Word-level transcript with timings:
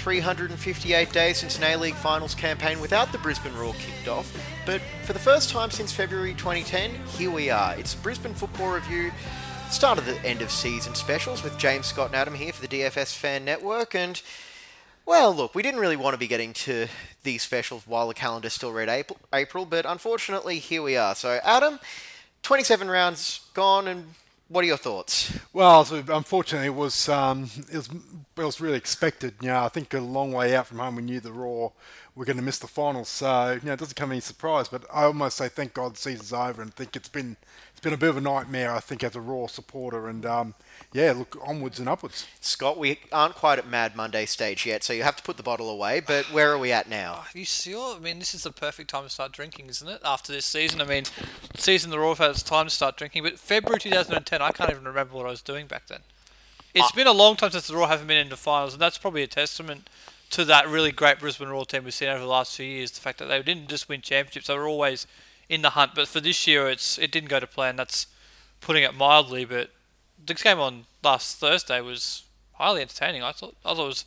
3,358 0.00 1.12
days 1.12 1.36
since 1.36 1.58
an 1.58 1.64
A-League 1.64 1.94
Finals 1.94 2.34
campaign 2.34 2.80
without 2.80 3.12
the 3.12 3.18
Brisbane 3.18 3.54
Roar 3.54 3.74
kicked 3.74 4.08
off, 4.08 4.34
but 4.64 4.80
for 5.04 5.12
the 5.12 5.18
first 5.18 5.50
time 5.50 5.70
since 5.70 5.92
February 5.92 6.32
2010, 6.32 6.94
here 7.18 7.30
we 7.30 7.50
are. 7.50 7.74
It's 7.76 7.94
Brisbane 7.96 8.32
Football 8.32 8.72
Review, 8.72 9.12
start 9.68 9.98
of 9.98 10.06
the 10.06 10.18
end 10.24 10.40
of 10.40 10.50
season 10.50 10.94
specials 10.94 11.44
with 11.44 11.58
James 11.58 11.84
Scott 11.84 12.06
and 12.06 12.16
Adam 12.16 12.32
here 12.32 12.50
for 12.50 12.66
the 12.66 12.68
DFS 12.68 13.14
Fan 13.14 13.44
Network, 13.44 13.94
and 13.94 14.22
well, 15.04 15.34
look, 15.34 15.54
we 15.54 15.62
didn't 15.62 15.80
really 15.80 15.96
want 15.96 16.14
to 16.14 16.18
be 16.18 16.26
getting 16.26 16.54
to 16.54 16.86
these 17.22 17.42
specials 17.42 17.86
while 17.86 18.08
the 18.08 18.14
calendar 18.14 18.48
still 18.48 18.72
read 18.72 18.88
April, 19.34 19.66
but 19.66 19.84
unfortunately, 19.84 20.60
here 20.60 20.80
we 20.80 20.96
are. 20.96 21.14
So, 21.14 21.40
Adam, 21.44 21.78
27 22.42 22.88
rounds 22.88 23.40
gone, 23.52 23.86
and 23.86 24.14
what 24.50 24.64
are 24.64 24.66
your 24.66 24.76
thoughts? 24.76 25.38
Well, 25.52 25.86
unfortunately, 26.08 26.66
it 26.66 26.74
was 26.74 27.08
um, 27.08 27.48
it 27.72 27.76
was 27.76 27.88
it 27.88 28.42
was 28.42 28.60
really 28.60 28.76
expected. 28.76 29.34
You 29.40 29.48
know, 29.48 29.64
I 29.64 29.68
think 29.68 29.94
a 29.94 30.00
long 30.00 30.32
way 30.32 30.56
out 30.56 30.66
from 30.66 30.80
home, 30.80 30.96
we 30.96 31.02
knew 31.02 31.20
the 31.20 31.32
Roar 31.32 31.72
were 32.16 32.24
going 32.24 32.36
to 32.36 32.42
miss 32.42 32.58
the 32.58 32.66
finals, 32.66 33.08
so 33.08 33.52
you 33.52 33.60
know, 33.64 33.74
it 33.74 33.78
doesn't 33.78 33.94
come 33.94 34.10
any 34.10 34.20
surprise. 34.20 34.66
But 34.66 34.84
I 34.92 35.04
almost 35.04 35.36
say 35.36 35.48
thank 35.48 35.74
God 35.74 35.94
the 35.94 35.98
season's 35.98 36.32
over, 36.32 36.60
and 36.60 36.74
think 36.74 36.96
it's 36.96 37.08
been 37.08 37.36
it's 37.80 37.84
been 37.86 37.94
a 37.94 37.96
bit 37.96 38.10
of 38.10 38.18
a 38.18 38.20
nightmare. 38.20 38.74
I 38.74 38.80
think 38.80 39.02
as 39.02 39.16
a 39.16 39.22
Roar 39.22 39.48
supporter, 39.48 40.06
and 40.06 40.26
um, 40.26 40.52
yeah, 40.92 41.14
look 41.16 41.38
onwards 41.42 41.78
and 41.78 41.88
upwards. 41.88 42.26
Scott, 42.38 42.76
we 42.76 42.98
aren't 43.10 43.36
quite 43.36 43.58
at 43.58 43.66
Mad 43.66 43.96
Monday 43.96 44.26
stage 44.26 44.66
yet, 44.66 44.84
so 44.84 44.92
you 44.92 45.02
have 45.02 45.16
to 45.16 45.22
put 45.22 45.38
the 45.38 45.42
bottle 45.42 45.70
away, 45.70 46.00
but 46.06 46.26
where 46.26 46.52
are 46.52 46.58
we 46.58 46.72
at 46.72 46.90
now? 46.90 47.24
Are 47.34 47.38
you 47.38 47.46
sure? 47.46 47.96
I 47.96 47.98
mean, 47.98 48.18
this 48.18 48.34
is 48.34 48.42
the 48.42 48.50
perfect 48.50 48.90
time 48.90 49.04
to 49.04 49.08
start 49.08 49.32
drinking, 49.32 49.70
isn't 49.70 49.88
it? 49.88 50.02
After 50.04 50.30
this 50.30 50.44
season, 50.44 50.82
I 50.82 50.84
mean, 50.84 51.04
season 51.56 51.90
the 51.90 51.98
Roar 51.98 52.14
had 52.16 52.32
its 52.32 52.42
time 52.42 52.66
to 52.66 52.70
start 52.70 52.98
drinking, 52.98 53.22
but 53.22 53.38
February 53.38 53.80
2010, 53.80 54.42
I 54.42 54.50
can't 54.50 54.70
even 54.70 54.84
remember 54.84 55.14
what 55.14 55.24
I 55.24 55.30
was 55.30 55.40
doing 55.40 55.66
back 55.66 55.86
then. 55.86 56.00
It's 56.74 56.92
been 56.92 57.06
a 57.06 57.12
long 57.12 57.36
time 57.36 57.50
since 57.50 57.66
the 57.66 57.76
Roar 57.76 57.88
haven't 57.88 58.08
been 58.08 58.18
in 58.18 58.28
the 58.28 58.36
finals, 58.36 58.74
and 58.74 58.82
that's 58.82 58.98
probably 58.98 59.22
a 59.22 59.26
testament 59.26 59.88
to 60.32 60.44
that 60.44 60.68
really 60.68 60.92
great 60.92 61.18
Brisbane 61.18 61.48
Roar 61.48 61.64
team 61.64 61.84
we've 61.84 61.94
seen 61.94 62.10
over 62.10 62.20
the 62.20 62.26
last 62.26 62.54
few 62.54 62.66
years. 62.66 62.90
The 62.90 63.00
fact 63.00 63.20
that 63.20 63.28
they 63.28 63.42
didn't 63.42 63.68
just 63.70 63.88
win 63.88 64.02
championships; 64.02 64.48
they 64.48 64.54
were 64.58 64.68
always 64.68 65.06
in 65.50 65.60
the 65.60 65.70
hunt. 65.70 65.92
But 65.94 66.08
for 66.08 66.20
this 66.20 66.46
year, 66.46 66.70
it's 66.70 66.96
it 66.98 67.10
didn't 67.12 67.28
go 67.28 67.40
to 67.40 67.46
plan. 67.46 67.76
That's 67.76 68.06
putting 68.62 68.82
it 68.84 68.94
mildly. 68.94 69.44
But 69.44 69.70
the 70.24 70.32
game 70.32 70.58
on 70.60 70.84
last 71.02 71.36
Thursday 71.38 71.82
was 71.82 72.22
highly 72.54 72.80
entertaining. 72.80 73.22
I 73.22 73.32
thought 73.32 73.56
I 73.66 73.74
thought 73.74 73.84
it 73.84 73.86
was 73.86 74.04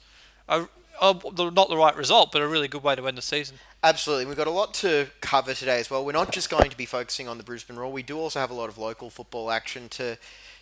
a, 0.50 0.66
a, 1.02 1.52
not 1.52 1.70
the 1.70 1.78
right 1.78 1.96
result, 1.96 2.32
but 2.32 2.42
a 2.42 2.48
really 2.48 2.68
good 2.68 2.82
way 2.84 2.96
to 2.96 3.08
end 3.08 3.18
the 3.18 3.22
season. 3.22 3.58
Absolutely. 3.84 4.26
We've 4.26 4.38
got 4.38 4.48
a 4.48 4.52
lot 4.52 4.74
to 4.76 5.08
cover 5.20 5.54
today 5.54 5.80
as 5.82 5.90
well. 5.90 6.06
We're 6.06 6.14
not 6.14 6.32
just 6.32 6.50
going 6.50 6.70
to 6.70 6.78
be 6.78 6.86
focusing 6.86 7.28
on 7.28 7.38
the 7.38 7.44
Brisbane 7.44 7.76
Roar. 7.76 7.92
We 7.92 8.02
do 8.04 8.18
also 8.18 8.40
have 8.40 8.50
a 8.50 8.54
lot 8.54 8.70
of 8.70 8.78
local 8.78 9.10
football 9.10 9.52
action 9.52 9.90
to 9.90 10.18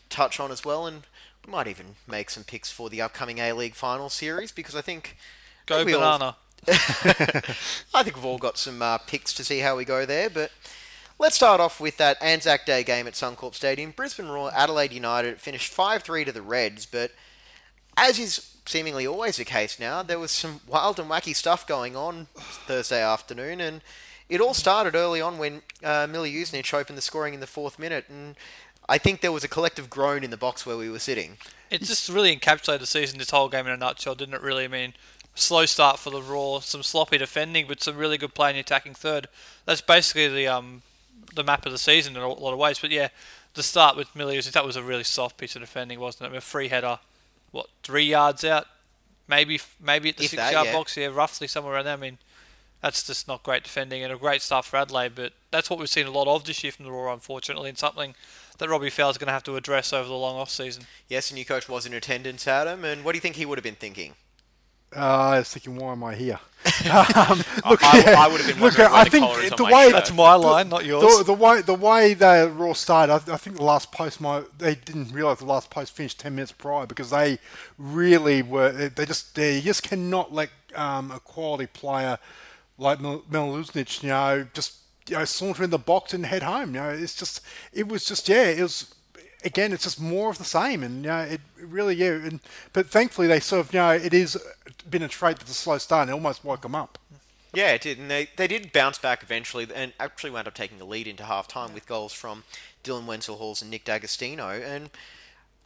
touch 0.10 0.40
on 0.40 0.52
as 0.52 0.66
well, 0.66 0.88
and 0.88 1.04
we 1.46 1.52
might 1.52 1.68
even 1.68 1.96
make 2.08 2.32
some 2.32 2.44
picks 2.44 2.72
for 2.72 2.90
the 2.90 3.00
upcoming 3.00 3.38
A-League 3.38 3.76
final 3.76 4.10
series 4.10 4.52
because 4.52 4.76
I 4.76 4.82
think 4.82 5.18
Go 5.68 5.84
we 5.86 5.94
all- 5.94 6.00
banana. 6.18 6.36
I 6.68 8.04
think 8.04 8.16
we've 8.16 8.26
all 8.26 8.38
got 8.38 8.58
some 8.58 8.82
uh, 8.82 9.00
picks 9.00 9.34
to 9.34 9.44
see 9.44 9.60
how 9.60 9.76
we 9.76 9.86
go 9.86 10.06
there, 10.06 10.30
but 10.30 10.52
let's 11.18 11.36
start 11.36 11.60
off 11.60 11.80
with 11.80 11.98
that 11.98 12.22
Anzac 12.22 12.66
Day 12.66 12.84
game 12.84 13.08
at 13.08 13.14
Suncorp 13.14 13.56
Stadium. 13.56 13.92
Brisbane 13.92 14.28
Roar, 14.28 14.52
Adelaide 14.54 14.94
United 14.94 15.40
finished 15.40 15.76
5-3 15.76 16.26
to 16.26 16.32
the 16.32 16.42
Reds, 16.42 16.86
but 16.86 17.12
as 17.98 18.20
is 18.20 18.56
seemingly 18.66 19.08
always 19.08 19.38
the 19.38 19.46
case 19.46 19.80
now, 19.80 20.04
there 20.04 20.20
was 20.20 20.32
some 20.32 20.62
wild 20.68 21.00
and 21.00 21.10
wacky 21.10 21.36
stuff 21.36 21.66
going 21.66 21.96
on 21.96 22.28
Thursday 22.36 23.02
afternoon, 23.02 23.60
and 23.60 23.82
it 24.30 24.40
all 24.40 24.54
started 24.54 24.96
early 24.96 25.20
on 25.20 25.38
when 25.38 25.64
uh, 25.84 26.08
Mileusnic 26.08 26.74
opened 26.74 26.98
the 26.98 27.02
scoring 27.02 27.34
in 27.34 27.40
the 27.40 27.48
fourth 27.48 27.80
minute, 27.80 28.06
and 28.08 28.36
I 28.88 28.98
think 28.98 29.22
there 29.22 29.32
was 29.32 29.44
a 29.44 29.48
collective 29.48 29.90
groan 29.90 30.24
in 30.24 30.30
the 30.30 30.38
box 30.38 30.66
where 30.66 30.78
we 30.78 30.90
were 30.90 31.00
sitting. 31.00 31.38
It 31.70 31.82
just 31.82 32.08
really 32.08 32.36
encapsulated 32.36 32.80
the 32.80 32.86
season, 32.86 33.18
this 33.18 33.32
whole 33.32 33.50
game 33.50 33.66
in 33.66 33.72
a 33.72 33.78
nutshell, 33.78 34.16
didn't 34.16 34.36
it? 34.36 34.42
Really, 34.42 34.66
I 34.66 34.68
mean, 34.68 34.94
slow 35.42 35.66
start 35.66 36.00
for 36.00 36.10
the 36.10 36.22
Roar, 36.22 36.62
some 36.62 36.84
sloppy 36.84 37.18
defending, 37.18 37.66
but 37.68 37.82
some 37.82 37.98
really 37.98 38.18
good 38.18 38.34
play 38.34 38.52
in 38.52 38.56
the 38.56 38.62
attacking 38.62 38.94
third. 38.94 39.28
That's 39.66 39.82
basically 39.82 40.28
the 40.28 40.48
um 40.48 40.82
the 41.34 41.44
map 41.44 41.66
of 41.66 41.72
the 41.72 41.78
season 41.78 42.16
in 42.16 42.22
a 42.22 42.28
lot 42.28 42.54
of 42.54 42.60
ways. 42.60 42.80
But 42.80 42.92
yeah, 42.92 43.10
the 43.54 43.64
start 43.64 43.98
with 43.98 44.16
Millie, 44.16 44.40
that 44.40 44.66
was 44.66 44.76
a 44.76 44.84
really 44.84 45.04
soft 45.04 45.38
piece 45.38 45.56
of 45.56 45.62
defending, 45.62 46.00
wasn't 46.00 46.34
it? 46.34 46.38
A 46.38 46.42
free 46.42 46.68
header, 46.70 47.00
what 47.52 47.68
three 47.84 48.06
yards 48.06 48.44
out, 48.44 48.68
maybe 49.28 49.60
maybe 49.80 50.10
at 50.10 50.18
the 50.18 50.24
If 50.24 50.32
six 50.32 50.42
that, 50.42 50.54
yard 50.54 50.68
yeah. 50.68 50.74
box, 50.74 50.96
yeah, 50.98 51.08
roughly 51.08 51.48
somewhere 51.48 51.76
around 51.76 51.86
there. 51.86 51.94
I 51.94 51.98
mean. 51.98 52.18
That's 52.82 53.04
just 53.04 53.28
not 53.28 53.44
great 53.44 53.62
defending 53.62 54.02
and 54.02 54.12
a 54.12 54.18
great 54.18 54.42
start 54.42 54.66
for 54.66 54.78
Adelaide, 54.78 55.14
but 55.14 55.34
that's 55.52 55.70
what 55.70 55.78
we've 55.78 55.88
seen 55.88 56.08
a 56.08 56.12
lot 56.12 56.28
of 56.28 56.46
this 56.46 56.64
year 56.64 56.72
from 56.72 56.86
the 56.86 56.92
Roar, 56.92 57.14
unfortunately, 57.14 57.70
and 57.70 57.78
something 57.78 58.16
that 58.58 58.70
Robbie 58.70 58.90
Fowler's 58.90 59.20
going 59.20 59.28
to 59.28 59.34
have 59.34 59.44
to 59.44 59.56
address 59.56 59.94
over 59.94 60.08
the 60.08 60.16
long 60.16 60.36
off 60.36 60.50
season. 60.50 60.86
Yes, 61.08 61.30
and 61.30 61.38
your 61.38 61.46
coach 61.46 61.70
was 61.70 61.86
in 61.86 61.94
attendance, 61.94 62.48
Adam, 62.48 62.84
and 62.84 63.04
what 63.06 63.12
do 63.12 63.18
you 63.18 63.22
think 63.22 63.36
he 63.36 63.46
would 63.46 63.60
have 63.60 63.64
been 63.64 63.76
thinking? 63.76 64.16
Uh, 64.96 65.00
I 65.36 65.40
was 65.40 65.50
thinking, 65.50 65.76
why 65.76 65.92
am 65.94 66.04
I 66.04 66.16
here? 66.16 66.40
um, 66.92 67.40
look, 67.70 67.84
I- 67.84 68.04
yeah, 68.06 68.16
I 68.20 68.28
would 68.32 68.40
have 68.42 68.54
been 68.54 68.64
look, 68.64 68.78
I 68.80 69.04
think 69.06 69.26
collar 69.26 69.42
on 69.44 69.50
the 69.58 69.64
my 69.64 69.72
way 69.72 69.84
shirt. 69.86 69.94
That's 69.94 70.12
my 70.14 70.36
line, 70.36 70.70
not 70.70 70.86
yours. 70.86 71.18
The, 71.20 71.24
the 71.26 71.34
way 71.34 71.62
the 71.62 71.74
way 71.74 72.14
the 72.14 72.52
Roar 72.56 72.76
started, 72.76 73.14
I, 73.14 73.34
I 73.34 73.38
think 73.38 73.58
the 73.58 73.64
last 73.64 73.92
post 73.92 74.22
might 74.22 74.44
they 74.60 74.76
didn't 74.76 75.12
realise 75.12 75.40
the 75.40 75.46
last 75.46 75.70
post 75.72 75.94
finished 75.96 76.20
ten 76.20 76.36
minutes 76.36 76.52
prior 76.52 76.86
because 76.86 77.10
they 77.10 77.40
really 77.80 78.42
were 78.44 78.72
they- 78.72 78.90
they 78.90 79.06
just 79.06 79.34
they 79.36 79.60
just 79.62 79.82
cannot 79.84 80.34
let 80.34 80.50
um, 80.76 81.10
a 81.12 81.20
quality 81.20 81.66
player 81.68 82.18
like 82.78 83.00
Mileusnic, 83.00 84.04
you 84.04 84.10
know, 84.10 84.46
just 84.54 84.76
you 85.08 85.18
know 85.18 85.26
saunter 85.26 85.64
in 85.64 85.70
the 85.72 85.80
box 85.80 86.14
and 86.14 86.26
head 86.28 86.44
home. 86.44 86.76
You 86.76 86.82
know, 86.82 86.90
it's 86.90 87.16
just 87.16 87.42
it 87.74 87.88
was 87.88 88.06
just 88.06 88.30
yeah, 88.30 88.44
it 88.46 88.62
was. 88.62 88.94
Again, 89.44 89.74
it's 89.74 89.84
just 89.84 90.00
more 90.00 90.30
of 90.30 90.38
the 90.38 90.44
same, 90.44 90.84
and 90.84 91.04
you 91.04 91.10
know, 91.10 91.22
it 91.22 91.42
it 91.58 91.68
really 91.68 91.96
yeah. 91.96 92.12
And, 92.12 92.40
but 92.74 92.88
thankfully, 92.88 93.28
they 93.28 93.40
sort 93.40 93.66
of 93.66 93.74
you 93.74 93.80
know 93.80 93.92
it 93.92 94.14
is 94.14 94.38
been 94.90 95.04
a 95.04 95.08
trait 95.08 95.40
that's 95.40 95.52
a 95.52 95.56
slow 95.56 95.78
start, 95.78 96.04
and 96.04 96.12
it 96.12 96.14
almost 96.14 96.44
woke 96.44 96.62
them 96.62 96.76
up. 96.76 96.98
Yeah, 97.54 97.72
it 97.72 97.82
did, 97.82 98.00
and 98.00 98.10
they, 98.10 98.30
they 98.38 98.48
did 98.48 98.72
bounce 98.72 98.98
back 98.98 99.24
eventually, 99.24 99.68
and 99.74 99.92
actually 100.00 100.30
wound 100.30 100.48
up 100.48 100.54
taking 100.54 100.78
the 100.78 100.86
lead 100.86 101.06
into 101.06 101.24
half 101.24 101.50
time 101.50 101.74
with 101.74 101.86
goals 101.86 102.14
from 102.14 102.44
Dylan 102.84 103.06
Wenzel 103.06 103.36
Halls 103.36 103.62
and 103.62 103.70
Nick 103.70 103.84
D'Agostino. 103.84 104.50
And 104.50 104.90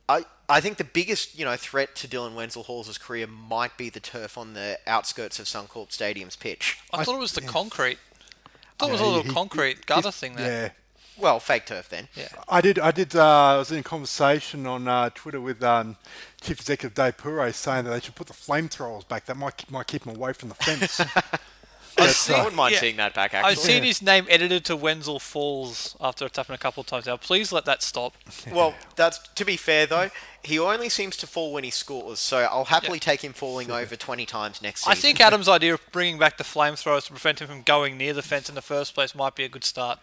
I 0.09 0.25
I 0.50 0.61
think 0.61 0.77
the 0.77 0.83
biggest 0.83 1.38
you 1.38 1.45
know 1.45 1.55
threat 1.55 1.95
to 1.97 2.07
Dylan 2.07 2.33
Wenzel 2.33 2.63
Halls' 2.63 2.97
career 2.97 3.27
might 3.27 3.77
be 3.77 3.89
the 3.89 4.00
turf 4.00 4.38
on 4.38 4.53
the 4.53 4.79
outskirts 4.88 5.39
of 5.39 5.45
Suncorp 5.45 5.91
Stadium's 5.91 6.35
pitch. 6.35 6.79
I, 6.91 7.03
thought 7.03 7.15
it 7.15 7.19
was 7.19 7.33
the 7.33 7.41
concrete. 7.41 8.00
I 8.45 8.50
thought 8.79 8.89
it 8.89 8.94
was 8.94 9.01
a 9.01 9.05
little 9.05 9.23
he- 9.23 9.29
concrete 9.33 9.85
gutter 9.85 10.11
thing 10.11 10.35
there. 10.35 10.63
Yeah, 10.63 10.69
Well, 11.17 11.39
fake 11.39 11.65
turf 11.65 11.89
then. 11.89 12.07
Yeah. 12.15 12.27
I 12.50 12.62
did. 12.62 12.79
I 12.79 12.91
did. 12.91 13.15
Uh, 13.15 13.53
I 13.53 13.57
was 13.57 13.71
in 13.71 13.83
conversation 13.83 14.65
on 14.67 14.88
uh, 14.88 15.09
Twitter 15.13 15.39
with 15.39 15.63
um, 15.63 15.95
Chief 16.41 16.59
Executive 16.59 16.94
Dave 16.94 17.17
Pourre 17.17 17.51
saying 17.53 17.85
that 17.85 17.91
they 17.91 18.00
should 18.00 18.15
put 18.15 18.27
the 18.27 18.33
flamethrowers 18.33 19.07
back. 19.07 19.25
That 19.25 19.38
might 19.38 19.69
might 19.71 19.88
keep 19.88 20.03
them 20.03 20.15
away 20.15 20.33
from 20.33 20.50
the 20.50 20.56
fence. 20.56 21.01
That's, 21.97 22.29
I 22.29 22.33
uh, 22.33 22.38
wouldn't 22.39 22.56
mind 22.56 22.73
Yeah. 22.73 22.79
seeing 22.81 22.97
that 22.97 23.13
back. 23.13 23.33
Actually, 23.33 23.51
I've 23.51 23.57
seen 23.57 23.83
his 23.83 24.01
name 24.01 24.27
edited 24.29 24.65
to 24.65 24.75
Wenzel 24.75 25.19
Falls 25.19 25.95
after 26.01 26.25
it's 26.25 26.35
happened 26.35 26.56
a 26.56 26.59
couple 26.59 26.81
of 26.81 26.88
times 26.88 27.06
now. 27.06 27.15
Please 27.17 27.51
let 27.51 27.65
that 27.65 27.81
stop. 27.81 28.13
Well, 28.51 28.75
that's 28.95 29.19
to 29.35 29.45
be 29.45 29.57
fair 29.57 29.85
though. 29.85 30.09
He 30.44 30.59
only 30.59 30.89
seems 30.89 31.17
to 31.17 31.27
fall 31.27 31.51
when 31.51 31.63
he 31.63 31.71
scores, 31.71 32.19
so 32.19 32.39
I'll 32.39 32.65
happily 32.65 33.00
take 33.00 33.23
him 33.23 33.33
falling 33.33 33.71
over 33.71 33.95
twenty 33.95 34.25
times 34.25 34.62
next 34.62 34.81
season. 34.81 34.91
I 34.91 34.95
think 34.95 35.19
Adam's 35.19 35.50
idea 35.50 35.73
of 35.73 35.81
bringing 35.91 36.19
back 36.19 36.38
the 36.38 36.44
flamethrowers 36.44 37.06
to 37.06 37.12
prevent 37.12 37.41
him 37.41 37.47
from 37.47 37.62
going 37.63 37.97
near 37.97 38.13
the 38.13 38.21
fence 38.21 38.50
in 38.50 38.56
the 38.56 38.62
first 38.62 38.94
place 38.94 39.15
might 39.15 39.35
be 39.35 39.44
a 39.44 39.50
good 39.50 39.63
start. 39.63 40.00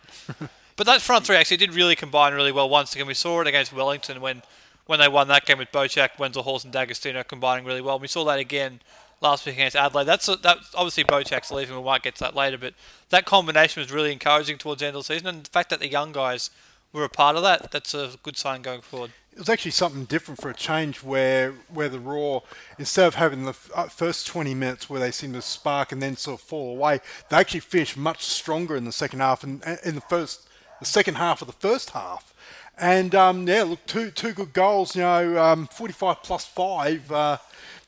But 0.83 0.95
that 0.95 1.01
front 1.01 1.25
three 1.25 1.37
actually 1.37 1.59
did 1.59 1.75
really 1.75 1.95
combine 1.95 2.35
really 2.35 2.51
well 2.51 2.69
once 2.69 2.93
again. 2.93 3.07
We 3.07 3.15
saw 3.15 3.41
it 3.41 3.47
against 3.47 3.73
Wellington 3.73 4.21
when, 4.21 4.43
when 4.87 4.99
they 4.99 5.07
won 5.07 5.29
that 5.29 5.47
game 5.47 5.59
with 5.59 5.71
Bautheac, 5.71 6.19
Wenzel 6.19 6.43
Halls, 6.43 6.65
and 6.65 6.73
D'Agostino 6.73 7.23
combining 7.23 7.65
really 7.65 7.81
well. 7.81 8.01
We 8.01 8.09
saw 8.09 8.25
that 8.25 8.41
again 8.41 8.81
last 9.21 9.47
week 9.47 9.55
against 9.55 9.77
Adelaide. 9.77 10.07
That's 10.07 10.27
that 10.27 10.59
obviously 10.75 11.05
Bautheac's 11.05 11.53
leaving. 11.53 11.77
We 11.77 11.85
might 11.85 12.03
get 12.03 12.17
to 12.17 12.25
that 12.25 12.35
later, 12.35 12.59
but 12.59 12.75
that 13.11 13.27
combination 13.27 13.81
was 13.81 13.93
really 13.93 14.11
encouraging 14.11 14.59
towards 14.59 14.81
the 14.81 14.89
end 14.89 14.97
of 14.97 15.07
the 15.07 15.15
season, 15.15 15.29
and 15.29 15.45
the 15.45 15.51
fact 15.51 15.71
that 15.71 15.79
the 15.79 15.87
young 15.87 16.11
guys 16.11 16.51
were 16.93 17.05
a 17.05 17.09
part 17.09 17.37
of 17.37 17.45
that, 17.45 17.71
that's 17.71 17.95
a 17.95 18.15
good 18.25 18.37
sign 18.37 18.63
going 18.63 18.81
forward. 18.81 19.13
it 19.33 19.39
was 19.39 19.49
actually 19.49 19.71
something 19.71 20.05
different 20.07 20.41
for 20.41 20.51
a 20.51 20.55
change, 20.55 21.05
where 21.05 21.53
where 21.73 21.91
the 21.91 22.01
Roar 22.01 22.43
instead 22.77 23.07
of 23.07 23.15
having 23.15 23.45
the 23.45 23.55
uh, 23.73 23.85
first 23.85 24.27
twenty 24.27 24.53
minutes 24.53 24.91
where 24.91 24.99
they 24.99 25.13
seemed 25.13 25.35
to 25.35 25.43
spark 25.43 25.93
and 25.93 26.03
then 26.03 26.17
sort 26.17 26.41
of 26.41 26.45
fall 26.45 26.77
away, 26.77 26.99
they 27.29 27.37
actually 27.37 27.61
finished 27.61 27.97
much 27.97 28.25
stronger 28.25 28.75
in 28.75 28.85
the 28.85 28.91
second 28.91 29.21
half 29.21 29.45
and 29.45 29.63
in 29.85 29.95
the 29.95 30.01
first 30.01 30.49
the 30.83 30.87
second 30.87 31.17
half 31.17 31.41
of 31.41 31.47
the 31.47 31.53
first 31.53 31.91
half. 31.91 32.35
And 32.79 33.15
um, 33.15 33.47
yeah, 33.47 33.63
look, 33.65 33.85
two 33.87 34.11
two 34.11 34.33
good 34.33 34.53
goals. 34.53 34.97
You 34.97 35.03
know, 35.03 35.43
um, 35.43 35.67
45 35.67 36.23
plus 36.23 36.45
five. 36.47 37.11
Uh, 37.11 37.39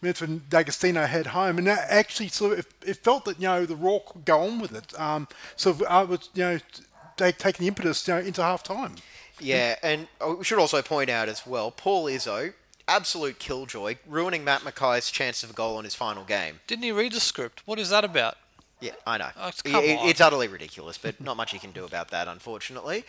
meant 0.04 0.20
when 0.20 0.42
D'Agostino 0.48 1.06
head 1.06 1.28
home, 1.28 1.58
and 1.58 1.66
that 1.66 1.86
actually 1.88 2.28
sort 2.28 2.52
of 2.52 2.58
it, 2.60 2.66
it 2.86 2.96
felt 2.98 3.24
that 3.24 3.40
you 3.40 3.48
know 3.48 3.66
the 3.66 3.74
Roar 3.74 4.02
could 4.06 4.24
go 4.24 4.42
on 4.42 4.60
with 4.60 4.72
it. 4.72 4.98
Um, 5.00 5.26
so 5.56 5.76
I 5.88 6.02
was 6.04 6.28
you 6.34 6.42
know 6.44 6.58
they 7.16 7.32
taking 7.32 7.64
the 7.64 7.68
impetus 7.68 8.06
you 8.06 8.14
know 8.14 8.20
into 8.20 8.42
half 8.42 8.62
time. 8.62 8.96
Yeah, 9.40 9.76
and 9.82 10.06
uh, 10.20 10.36
we 10.38 10.44
should 10.44 10.60
also 10.60 10.80
point 10.82 11.10
out 11.10 11.28
as 11.28 11.44
well, 11.44 11.72
Paul 11.72 12.04
Izzo, 12.04 12.52
absolute 12.86 13.40
killjoy, 13.40 13.96
ruining 14.06 14.44
Matt 14.44 14.62
Mackay's 14.62 15.10
chance 15.10 15.42
of 15.42 15.50
a 15.50 15.52
goal 15.54 15.76
on 15.76 15.82
his 15.82 15.96
final 15.96 16.22
game. 16.22 16.60
Didn't 16.68 16.84
he 16.84 16.92
read 16.92 17.12
the 17.12 17.20
script? 17.20 17.62
What 17.66 17.80
is 17.80 17.90
that 17.90 18.04
about? 18.04 18.36
Yeah, 18.84 18.92
I 19.06 19.16
know. 19.18 19.30
Oh, 19.36 19.48
it's- 19.48 19.62
I- 19.64 19.70
come 19.70 19.84
I- 19.84 19.96
on. 19.96 20.08
It's 20.08 20.20
utterly 20.20 20.46
ridiculous, 20.48 20.98
but 20.98 21.20
not 21.20 21.36
much 21.36 21.52
you 21.54 21.60
can 21.60 21.72
do 21.72 21.84
about 21.84 22.08
that, 22.10 22.28
unfortunately. 22.28 23.04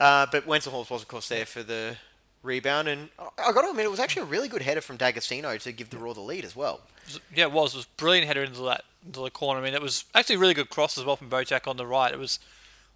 Uh, 0.00 0.26
but 0.32 0.46
Wenzel 0.46 0.72
Halls 0.72 0.88
was, 0.88 1.02
of 1.02 1.08
course, 1.08 1.28
there 1.28 1.44
for 1.44 1.62
the 1.62 1.96
rebound, 2.42 2.88
and 2.88 3.10
I- 3.18 3.48
I 3.48 3.52
got 3.52 3.62
to 3.62 3.70
admit, 3.70 3.84
it 3.84 3.90
was 3.90 4.00
actually 4.00 4.22
a 4.22 4.26
really 4.26 4.48
good 4.48 4.62
header 4.62 4.80
from 4.80 4.96
D'Agostino 4.96 5.58
to 5.58 5.72
give 5.72 5.90
the 5.90 5.98
Roar 5.98 6.14
the 6.14 6.20
lead 6.22 6.44
as 6.44 6.56
well. 6.56 6.80
Yeah, 7.34 7.44
it 7.44 7.52
was. 7.52 7.74
It 7.74 7.78
was 7.78 7.84
a 7.86 7.88
brilliant 7.98 8.26
header 8.26 8.42
into 8.42 8.60
that 8.62 8.84
into 9.04 9.20
the 9.20 9.30
corner. 9.30 9.60
I 9.60 9.64
mean, 9.64 9.74
it 9.74 9.82
was 9.82 10.04
actually 10.14 10.36
a 10.36 10.38
really 10.38 10.54
good 10.54 10.70
cross 10.70 10.96
as 10.98 11.04
well 11.04 11.16
from 11.16 11.28
Bautheac 11.30 11.66
on 11.68 11.76
the 11.76 11.86
right. 11.86 12.12
It 12.12 12.18
was 12.18 12.38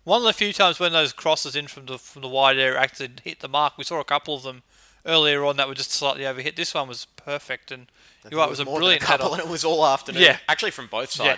one 0.05 0.19
of 0.20 0.25
the 0.25 0.32
few 0.32 0.52
times 0.52 0.79
when 0.81 0.93
those 0.93 1.12
crosses 1.12 1.55
in 1.55 1.69
from 1.69 1.87
the 1.87 1.99
from 1.99 2.23
the 2.23 2.29
wide 2.29 2.58
area 2.58 2.79
actually 2.81 3.11
hit 3.23 3.40
the 3.40 3.49
mark. 3.49 3.76
We 3.79 3.84
saw 3.84 4.00
a 4.00 4.05
couple 4.05 4.34
of 4.34 4.43
them 4.43 4.62
earlier 5.06 5.44
on 5.44 5.56
that 5.58 5.69
were 5.69 5.75
just 5.75 5.90
slightly 5.90 6.23
overhit. 6.25 6.56
This 6.56 6.73
one 6.75 6.88
was 6.88 7.06
perfect, 7.17 7.70
and 7.70 7.87
you're 8.31 8.38
right, 8.38 8.46
it 8.46 8.50
was 8.50 8.61
a 8.61 8.64
more 8.64 8.75
than 8.75 8.81
brilliant 8.81 9.02
couple, 9.02 9.31
header. 9.31 9.43
and 9.43 9.49
it 9.49 9.52
was 9.52 9.64
all 9.64 9.84
afternoon. 9.87 10.23
Yeah. 10.23 10.38
actually 10.49 10.70
from 10.73 10.87
both 10.88 11.17
Yeah. 11.19 11.37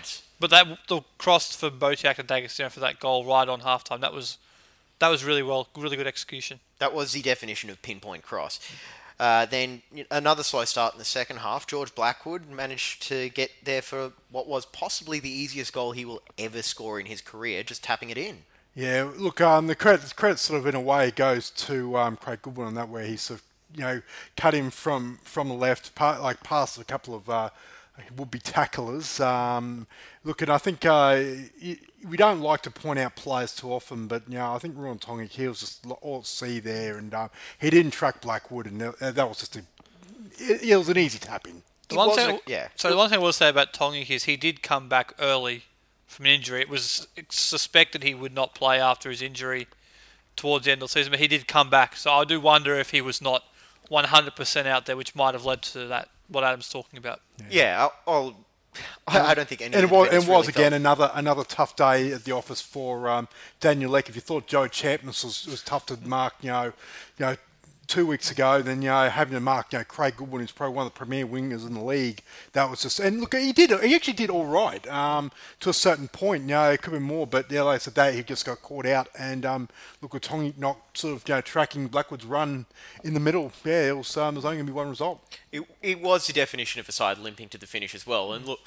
Sides. 0.51 0.69
But 0.69 0.69
that 0.69 0.89
the 0.89 1.01
cross 1.19 1.55
for 1.55 1.71
Bautheac 1.71 2.19
and 2.19 2.29
D'Agostino 2.29 2.69
for 2.69 2.81
that 2.81 3.01
goal 3.01 3.25
right 3.25 3.49
on 3.49 3.61
halftime. 3.61 4.01
That 4.01 4.13
was 4.13 4.39
that 4.99 5.09
was 5.09 5.25
really 5.25 5.43
well, 5.43 5.69
really 5.77 5.97
good 5.97 6.07
execution. 6.07 6.61
That 6.79 6.95
was 6.95 7.13
the 7.13 7.23
definition 7.23 7.71
of 7.71 7.83
pinpoint 7.83 8.23
cross. 8.23 8.61
Uh, 9.19 9.47
then 9.47 9.83
another 10.11 10.43
slow 10.43 10.65
start 10.65 10.95
in 10.95 10.99
the 10.99 11.05
second 11.05 11.39
half. 11.39 11.67
George 11.67 11.95
Blackwood 11.95 12.49
managed 12.51 13.03
to 13.09 13.29
get 13.29 13.51
there 13.63 13.83
for 13.83 14.13
what 14.31 14.49
was 14.49 14.67
possibly 14.67 15.21
the 15.21 15.31
easiest 15.31 15.73
goal 15.73 15.93
he 15.93 16.05
will 16.05 16.21
ever 16.37 16.63
score 16.63 16.99
in 16.99 17.07
his 17.07 17.21
career, 17.21 17.63
just 17.63 17.85
tapping 17.85 18.11
it 18.11 18.19
in. 18.19 18.39
Yeah, 18.75 19.09
look, 19.17 19.41
um, 19.41 19.69
the 19.69 19.77
credit, 19.77 20.17
credit 20.17 20.41
sort 20.41 20.59
of 20.59 20.67
in 20.67 20.75
a 20.75 20.81
way 20.81 21.13
goes 21.13 21.51
to 21.51 21.97
um, 21.97 22.17
Craig 22.17 22.43
Goodwin 22.43 22.67
on 22.67 22.75
that, 22.75 22.89
where 22.89 23.05
he 23.05 23.17
sort 23.17 23.39
of, 23.39 23.47
you 23.77 23.83
know, 23.83 24.03
cut 24.37 24.53
him 24.53 24.71
from 24.71 25.21
from 25.23 25.49
the 25.49 25.55
left, 25.55 25.95
pa- 25.95 26.19
like 26.21 26.43
past 26.43 26.77
a 26.77 26.85
couple 26.85 27.15
of 27.15 27.31
uh, 27.31 27.51
would-be 28.17 28.39
tacklers. 28.41 29.21
Um, 29.21 29.87
look, 30.25 30.43
and 30.43 30.51
I 30.51 30.59
think 30.59 30.85
uh, 30.85 31.21
y- 31.63 31.79
we 32.07 32.17
don't 32.17 32.41
like 32.41 32.63
to 32.63 32.71
point 32.71 32.99
out 32.99 33.15
players 33.17 33.55
too 33.55 33.73
often, 33.73 34.07
but 34.09 34.23
you 34.29 34.39
know, 34.39 34.53
I 34.53 34.59
think 34.59 34.77
Ruon 34.77 34.99
Tongyik 35.01 35.31
he 35.31 35.47
was 35.49 35.61
just 35.61 35.87
all 36.01 36.19
at 36.21 36.27
sea 36.27 36.61
there, 36.61 36.99
and 36.99 37.13
um, 37.15 37.31
he 37.61 37.71
didn't 37.71 37.93
track 37.93 38.21
Blackwood, 38.21 38.67
and 38.67 38.81
that, 38.81 39.15
that 39.15 39.29
was 39.29 39.39
just 39.39 39.57
a, 39.57 39.61
it, 40.39 40.63
it 40.63 40.77
was 40.77 40.89
an 40.89 40.99
easy 40.99 41.19
tap 41.19 41.47
in. 41.47 41.63
The 41.89 41.97
one 41.97 42.09
thing, 42.17 42.41
a- 42.47 42.51
yeah. 42.51 42.69
So 42.77 42.91
the 42.91 42.97
one 42.97 43.11
thing 43.11 43.19
I 43.19 43.23
will 43.23 43.33
say 43.33 43.49
about 43.49 43.73
Tongyik 43.73 44.11
is 44.11 44.25
he 44.25 44.37
did 44.37 44.63
come 44.63 44.89
back 44.89 45.13
early 45.19 45.65
from 46.07 46.27
an 46.27 46.33
injury. 46.33 46.61
It 46.61 46.69
was 46.69 47.07
suspected 47.29 48.03
he 48.03 48.15
would 48.15 48.35
not 48.35 48.55
play 48.55 48.81
after 48.81 49.11
his 49.11 49.23
injury 49.23 49.67
towards 50.37 50.65
the 50.65 50.73
end 50.73 50.83
of 50.83 50.89
the 50.89 50.93
season, 50.93 51.11
but 51.13 51.21
he 51.21 51.29
did 51.29 51.47
come 51.47 51.71
back. 51.71 51.95
So 51.97 52.11
I 52.13 52.25
do 52.25 52.41
wonder 52.41 52.75
if 52.75 52.91
he 52.91 53.01
was 53.01 53.21
not 53.23 53.45
100% 53.91 54.67
out 54.67 54.87
there, 54.87 54.97
which 54.97 55.15
might 55.15 55.35
have 55.35 55.45
led 55.45 55.63
to 55.63 55.87
that 55.87 56.09
what 56.29 56.45
Adam's 56.45 56.69
talking 56.69 56.99
about. 56.99 57.21
Yeah, 57.51 57.89
I'll, 58.07 58.13
I'll, 58.15 58.37
I 59.07 59.21
I 59.31 59.35
don't 59.35 59.49
think 59.49 59.61
any. 59.63 59.75
And 59.75 59.85
it 59.85 59.91
was, 59.91 60.09
it 60.13 60.19
was 60.29 60.29
really 60.29 60.49
again 60.49 60.71
felt- 60.71 60.81
another 60.81 61.11
another 61.15 61.45
tough 61.45 61.77
day 61.77 62.13
at 62.13 62.25
the 62.25 62.33
office 62.33 62.61
for 62.61 63.09
um, 63.09 63.29
Daniel 63.61 63.91
Leck. 63.91 64.09
If 64.09 64.15
you 64.15 64.21
thought 64.21 64.47
Joe 64.47 64.67
Champness 64.69 65.25
was, 65.25 65.47
was 65.47 65.63
tough 65.63 65.87
to 65.87 65.97
mark, 66.07 66.35
you 66.41 66.51
know, 66.51 66.65
you 66.65 67.27
know, 67.27 67.37
two 67.87 68.07
weeks 68.07 68.31
ago, 68.31 68.63
then 68.63 68.83
you 68.83 68.89
know 68.89 69.09
having 69.09 69.35
to 69.35 69.41
mark, 69.41 69.73
you 69.73 69.79
know, 69.79 69.85
Craig 69.85 70.17
Goodwin, 70.17 70.41
who's 70.41 70.53
probably 70.53 70.77
one 70.77 70.87
of 70.87 70.93
the 70.93 70.99
premier 70.99 71.27
wingers 71.27 71.67
in 71.67 71.75
the 71.75 71.83
league. 71.83 72.23
That 72.53 72.71
was 72.71 72.83
just 72.83 73.01
and 73.01 73.21
look, 73.21 73.35
he 73.35 73.53
did 73.53 73.71
he 73.83 73.95
actually 73.95 74.15
did 74.15 74.31
all 74.31 74.47
right 74.47 74.87
um, 74.89 75.31
to 75.61 75.71
a 75.71 75.75
certain 75.75 76.09
point. 76.09 76.43
You 76.43 76.49
know, 76.51 76.71
it 76.71 76.83
could 76.83 76.93
be 76.93 76.99
more, 76.99 77.27
but 77.27 77.51
yeah, 77.51 77.63
like 77.63 77.77
I 77.77 77.79
said, 77.79 77.95
that 77.95 78.15
he 78.15 78.23
just 78.23 78.45
got 78.45 78.63
caught 78.63 78.87
out. 78.87 79.09
And 79.19 79.45
um, 79.45 79.69
look, 80.01 80.15
with 80.15 80.23
Tongyik 80.23 80.59
not 80.59 80.79
sort 80.95 81.15
of 81.15 81.29
you 81.29 81.35
know 81.35 81.41
tracking 81.41 81.89
Blackwood's 81.89 82.27
run 82.27 82.67
in 83.03 83.15
the 83.15 83.21
middle, 83.21 83.53
yeah, 83.65 83.89
it 83.89 83.97
was 83.97 84.17
um, 84.17 84.35
there's 84.35 84.45
only 84.45 84.57
going 84.57 84.67
to 84.67 84.73
be 84.73 84.77
one 84.77 84.89
result. 84.89 85.21
It, 85.53 85.63
it 85.83 86.01
was 86.01 86.27
the 86.27 86.33
definition 86.33 86.81
of 86.81 86.89
a 86.89 86.93
side 86.93 87.19
limping 87.19 87.49
to 87.51 87.59
the 87.59 87.67
finish 87.67 87.95
as 87.95 88.07
well. 88.07 88.33
And 88.33 88.47
look, 88.47 88.61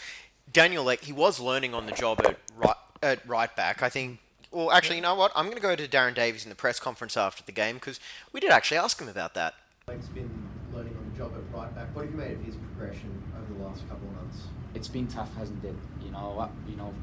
Daniel 0.51 0.83
Leck, 0.83 1.01
he 1.01 1.13
was 1.13 1.39
learning 1.39 1.73
on 1.73 1.85
the 1.85 1.91
job 1.91 2.21
at 2.25 2.37
right, 2.55 2.75
at 3.01 3.27
right 3.27 3.53
back. 3.55 3.81
I 3.81 3.89
think. 3.89 4.19
Well, 4.51 4.71
actually, 4.71 4.95
you 4.97 5.01
know 5.01 5.15
what? 5.15 5.31
I'm 5.35 5.45
going 5.45 5.57
to 5.57 5.61
go 5.61 5.75
to 5.75 5.87
Darren 5.87 6.15
Davies 6.15 6.43
in 6.43 6.49
the 6.49 6.55
press 6.55 6.79
conference 6.79 7.17
after 7.17 7.43
the 7.43 7.51
game 7.51 7.75
because 7.75 7.99
we 8.31 8.39
did 8.39 8.51
actually 8.51 8.77
ask 8.77 8.99
him 8.99 9.09
about 9.09 9.33
that. 9.33 9.55
Leck's 9.87 10.07
been 10.07 10.29
learning 10.73 10.95
on 10.97 11.11
the 11.11 11.17
job 11.17 11.33
at 11.35 11.57
right 11.57 11.73
back. 11.75 11.93
What 11.95 12.05
have 12.05 12.13
you 12.13 12.19
made 12.19 12.31
of 12.31 12.41
his 12.43 12.55
progression 12.55 13.21
over 13.37 13.53
the 13.53 13.65
last 13.65 13.87
couple 13.89 14.07
of 14.07 14.15
months? 14.15 14.37
it's 14.77 14.87
been 14.87 15.07
tough, 15.07 15.35
hasn't 15.35 15.63
it? 15.65 15.75
You 16.03 16.11
know, 16.11 16.39
uh, 16.39 16.49
you 16.69 16.77
know, 16.77 16.93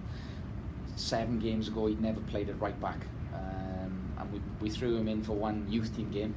seven 0.97 1.39
games 1.39 1.69
ago 1.69 1.87
he'd 1.87 2.01
never 2.01 2.21
played 2.21 2.49
at 2.49 2.59
right 2.61 2.81
back, 2.81 3.01
um, 3.35 4.13
and 4.19 4.33
we, 4.33 4.41
we 4.61 4.71
threw 4.71 4.97
him 4.97 5.09
in 5.09 5.23
for 5.23 5.33
one 5.33 5.67
youth 5.69 5.95
team 5.95 6.11
game 6.11 6.35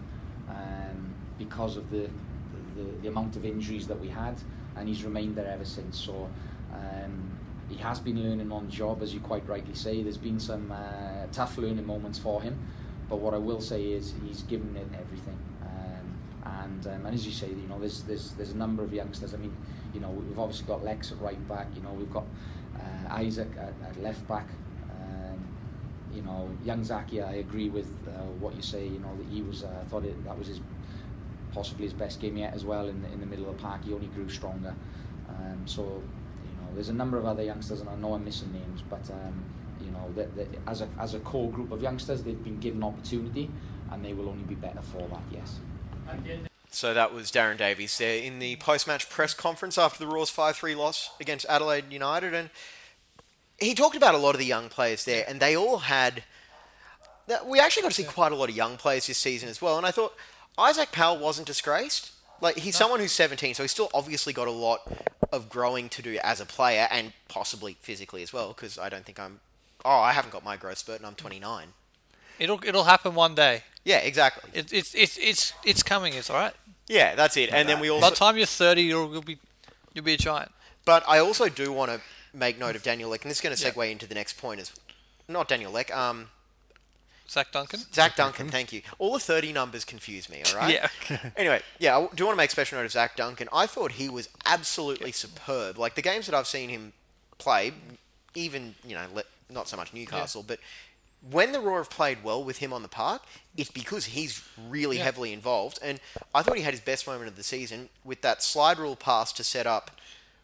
um, 0.50 1.13
because 1.38 1.77
of 1.77 1.89
the, 1.92 2.10
the 2.75 2.83
the 3.03 3.07
amount 3.07 3.36
of 3.36 3.45
injuries 3.45 3.88
that 3.88 4.00
we 4.00 4.07
had, 4.07 4.36
and 4.75 4.88
he's 4.88 5.03
remained 5.03 5.36
there 5.36 5.48
ever 5.48 5.65
since. 5.65 5.98
So. 5.98 6.30
Um, 6.74 7.37
he 7.69 7.75
has 7.77 7.99
been 7.99 8.21
learning 8.23 8.51
on 8.51 8.65
the 8.65 8.71
job, 8.71 9.01
as 9.01 9.13
you 9.13 9.19
quite 9.19 9.47
rightly 9.47 9.75
say. 9.75 10.01
There's 10.01 10.17
been 10.17 10.39
some 10.39 10.71
uh, 10.71 11.27
tough 11.31 11.57
learning 11.57 11.86
moments 11.86 12.17
for 12.17 12.41
him, 12.41 12.57
but 13.09 13.17
what 13.17 13.33
I 13.33 13.38
will 13.38 13.62
say 13.62 13.83
is 13.91 14.13
he's 14.25 14.43
given 14.43 14.75
it 14.75 14.88
everything. 14.97 15.38
Um, 15.63 16.17
and 16.45 16.88
um, 16.88 17.05
and 17.05 17.15
as 17.15 17.25
you 17.25 17.31
say, 17.31 17.47
you 17.47 17.67
know, 17.67 17.79
there's 17.79 18.03
there's 18.03 18.31
there's 18.31 18.51
a 18.51 18.57
number 18.57 18.83
of 18.83 18.93
youngsters. 18.93 19.33
I 19.33 19.38
mean, 19.38 19.55
you 19.93 20.00
know, 20.00 20.09
we've 20.09 20.39
obviously 20.39 20.65
got 20.65 20.83
Lex 20.83 21.12
at 21.12 21.19
right 21.19 21.47
back. 21.50 21.67
You 21.75 21.81
know, 21.81 21.91
we've 21.91 22.12
got 22.12 22.25
uh, 22.75 23.13
Isaac 23.13 23.50
at, 23.57 23.74
at 23.86 24.01
left 24.01 24.25
back. 24.27 24.47
Um, 24.89 25.45
you 26.13 26.21
know, 26.21 26.50
young 26.63 26.81
Zakia, 26.81 27.27
I 27.27 27.36
agree 27.36 27.69
with 27.69 27.91
uh, 28.07 28.12
what 28.39 28.55
you 28.55 28.62
say. 28.62 28.86
You 28.88 29.00
know, 29.00 29.13
that 29.17 29.27
he 29.27 29.41
was. 29.41 29.63
Uh, 29.63 29.74
I 29.81 29.86
thought 29.89 30.05
it, 30.05 30.24
that 30.24 30.38
was 30.38 30.47
his 30.47 30.62
possibly 31.53 31.86
his 31.86 31.93
best 31.93 32.21
game 32.21 32.38
yet 32.38 32.53
as 32.53 32.63
well 32.63 32.88
in 32.88 33.01
the, 33.01 33.12
in 33.12 33.19
the 33.19 33.25
middle 33.25 33.50
of 33.50 33.57
the 33.57 33.62
park. 33.62 33.83
He 33.83 33.93
only 33.93 34.07
grew 34.07 34.29
stronger. 34.29 34.74
Um, 35.29 35.63
so 35.65 36.01
know, 36.67 36.75
there's 36.75 36.89
a 36.89 36.93
number 36.93 37.17
of 37.17 37.25
other 37.25 37.43
youngsters, 37.43 37.81
and 37.81 37.89
I 37.89 37.95
know 37.95 38.13
I'm 38.13 38.25
missing 38.25 38.51
names, 38.53 38.83
but 38.89 39.01
um, 39.12 39.43
you 39.81 39.91
know, 39.91 40.27
as 40.67 40.81
a 40.81 40.89
as 41.00 41.13
a 41.13 41.19
core 41.19 41.51
group 41.51 41.71
of 41.71 41.81
youngsters, 41.81 42.24
they've 42.24 42.43
been 42.43 42.59
given 42.59 42.83
opportunity, 42.83 43.50
and 43.91 44.03
they 44.03 44.13
will 44.13 44.29
only 44.29 44.43
be 44.43 44.55
better 44.55 44.81
for 44.81 45.07
that. 45.07 45.21
Yes. 45.31 45.59
So 46.69 46.93
that 46.93 47.13
was 47.13 47.31
Darren 47.31 47.57
Davies 47.57 47.97
there 47.97 48.21
in 48.21 48.39
the 48.39 48.55
post-match 48.57 49.09
press 49.09 49.33
conference 49.33 49.77
after 49.77 50.00
the 50.00 50.07
Roars 50.07 50.29
5-3 50.29 50.75
loss 50.75 51.09
against 51.19 51.45
Adelaide 51.50 51.91
United, 51.91 52.33
and 52.33 52.50
he 53.59 53.74
talked 53.74 53.95
about 53.95 54.15
a 54.15 54.17
lot 54.17 54.36
of 54.36 54.39
the 54.39 54.45
young 54.45 54.69
players 54.69 55.05
there, 55.05 55.25
and 55.27 55.39
they 55.39 55.55
all 55.55 55.79
had. 55.79 56.24
We 57.45 57.59
actually 57.59 57.83
got 57.83 57.91
to 57.91 57.95
see 57.95 58.03
quite 58.03 58.31
a 58.31 58.36
lot 58.36 58.50
of 58.50 58.55
young 58.55 58.77
players 58.77 59.07
this 59.07 59.17
season 59.17 59.50
as 59.50 59.62
well, 59.62 59.77
and 59.77 59.86
I 59.86 59.91
thought 59.91 60.13
Isaac 60.57 60.91
Powell 60.91 61.17
wasn't 61.17 61.47
disgraced. 61.47 62.12
Like 62.41 62.58
he's 62.58 62.75
someone 62.75 63.00
who's 63.00 63.12
17, 63.12 63.53
so 63.56 63.63
he's 63.63 63.72
still 63.72 63.89
obviously 63.94 64.34
got 64.34 64.48
a 64.48 64.51
lot 64.51 64.82
of 65.32 65.50
growing 65.50 65.89
to 65.89 66.01
do 66.01 66.17
as 66.24 66.39
a 66.39 66.46
player, 66.46 66.88
and 66.91 67.13
possibly 67.27 67.77
physically 67.82 68.22
as 68.24 68.32
well. 68.32 68.50
Because 68.50 68.77
I 68.77 68.89
don't 68.89 69.06
think 69.06 69.20
I'm. 69.20 69.39
Oh, 69.86 70.00
I 70.00 70.12
haven't 70.13 70.32
got 70.32 70.44
my 70.44 70.58
growth 70.58 70.77
spurt, 70.79 70.98
and 70.98 71.06
I'm 71.06 71.15
29. 71.15 71.70
It'll 72.39 72.60
it'll 72.65 72.84
happen 72.84 73.15
one 73.15 73.36
day. 73.36 73.63
Yeah, 73.84 73.98
exactly. 74.00 74.50
It, 74.53 74.72
it's 74.72 74.94
it's 74.94 75.17
it's 75.17 75.53
it's 75.63 75.84
coming. 75.84 76.13
It's 76.13 76.29
all 76.29 76.36
right. 76.36 76.53
Yeah, 76.88 77.15
that's 77.15 77.36
it. 77.38 77.51
And 77.51 77.67
then 77.67 77.79
we 77.79 77.89
also. 77.89 78.06
By 78.06 78.10
the 78.12 78.15
time 78.15 78.38
you're 78.38 78.46
30, 78.46 78.82
you'll, 78.82 79.12
you'll 79.12 79.22
be 79.22 79.38
you'll 79.94 80.06
be 80.06 80.13
a 80.13 80.17
giant. 80.17 80.51
But 80.86 81.03
I 81.08 81.20
also 81.20 81.50
do 81.50 81.72
want 81.74 81.91
to 81.91 82.00
make 82.34 82.58
note 82.60 82.75
of 82.75 82.84
Daniel 82.84 83.10
Leck, 83.10 83.24
and 83.24 83.29
this 83.32 83.38
is 83.39 83.41
going 83.41 83.56
to 83.56 83.62
Yeah. 83.62 83.72
segue 83.72 83.91
into 83.91 84.08
the 84.08 84.15
next 84.15 84.34
point 84.38 84.62
as 84.62 84.72
not 85.27 85.48
Daniel 85.50 85.72
Leck, 85.72 85.94
um, 85.96 86.29
Zach 87.29 87.51
Duncan. 87.51 87.79
Zach 87.93 88.15
Duncan. 88.15 88.50
Thank 88.50 88.72
you. 88.72 88.81
All 89.00 89.13
the 89.13 89.19
thirty 89.19 89.51
numbers 89.51 89.84
confuse 89.84 90.29
me. 90.29 90.43
All 90.50 90.57
right. 90.60 90.74
Yeah. 91.10 91.19
anyway, 91.38 91.62
yeah, 91.79 91.98
I 91.98 92.07
do 92.15 92.25
want 92.25 92.36
to 92.36 92.38
make 92.38 92.51
special 92.51 92.77
note 92.77 92.86
of 92.86 92.91
Zach 92.91 93.15
Duncan. 93.15 93.50
I 93.53 93.65
thought 93.67 93.93
he 93.93 94.07
was 94.10 94.29
absolutely 94.46 95.12
superb. 95.12 95.77
Like 95.77 95.96
the 95.96 96.01
games 96.01 96.25
that 96.27 96.36
I've 96.36 96.48
seen 96.48 96.69
him 96.69 96.93
play, 97.38 97.74
even 98.34 98.75
you 98.86 98.96
know, 98.96 99.05
le- 99.13 99.24
not 99.50 99.67
so 99.67 99.75
much 99.77 99.93
Newcastle, 99.93 100.43
but 100.48 100.60
when 101.31 101.51
the 101.51 101.60
Roar 101.60 101.79
have 101.79 101.89
played 101.89 102.24
well 102.24 102.43
with 102.43 102.60
him 102.60 102.72
on 102.72 102.81
the 102.84 102.88
park, 102.88 103.24
it's 103.57 103.72
because 103.72 104.05
he's 104.05 104.41
really 104.69 104.98
Yeah. 104.98 105.03
heavily 105.05 105.34
involved. 105.34 105.79
And 105.81 106.00
I 106.34 106.43
thought 106.43 106.55
he 106.57 106.63
had 106.63 106.74
his 106.74 106.81
best 106.81 107.07
moment 107.07 107.27
of 107.27 107.36
the 107.36 107.43
season 107.43 107.89
with 108.05 108.22
that 108.22 108.41
slide 108.43 108.77
rule 108.77 108.96
pass 108.96 109.34
to 109.34 109.43
set 109.43 109.65
up 109.67 109.91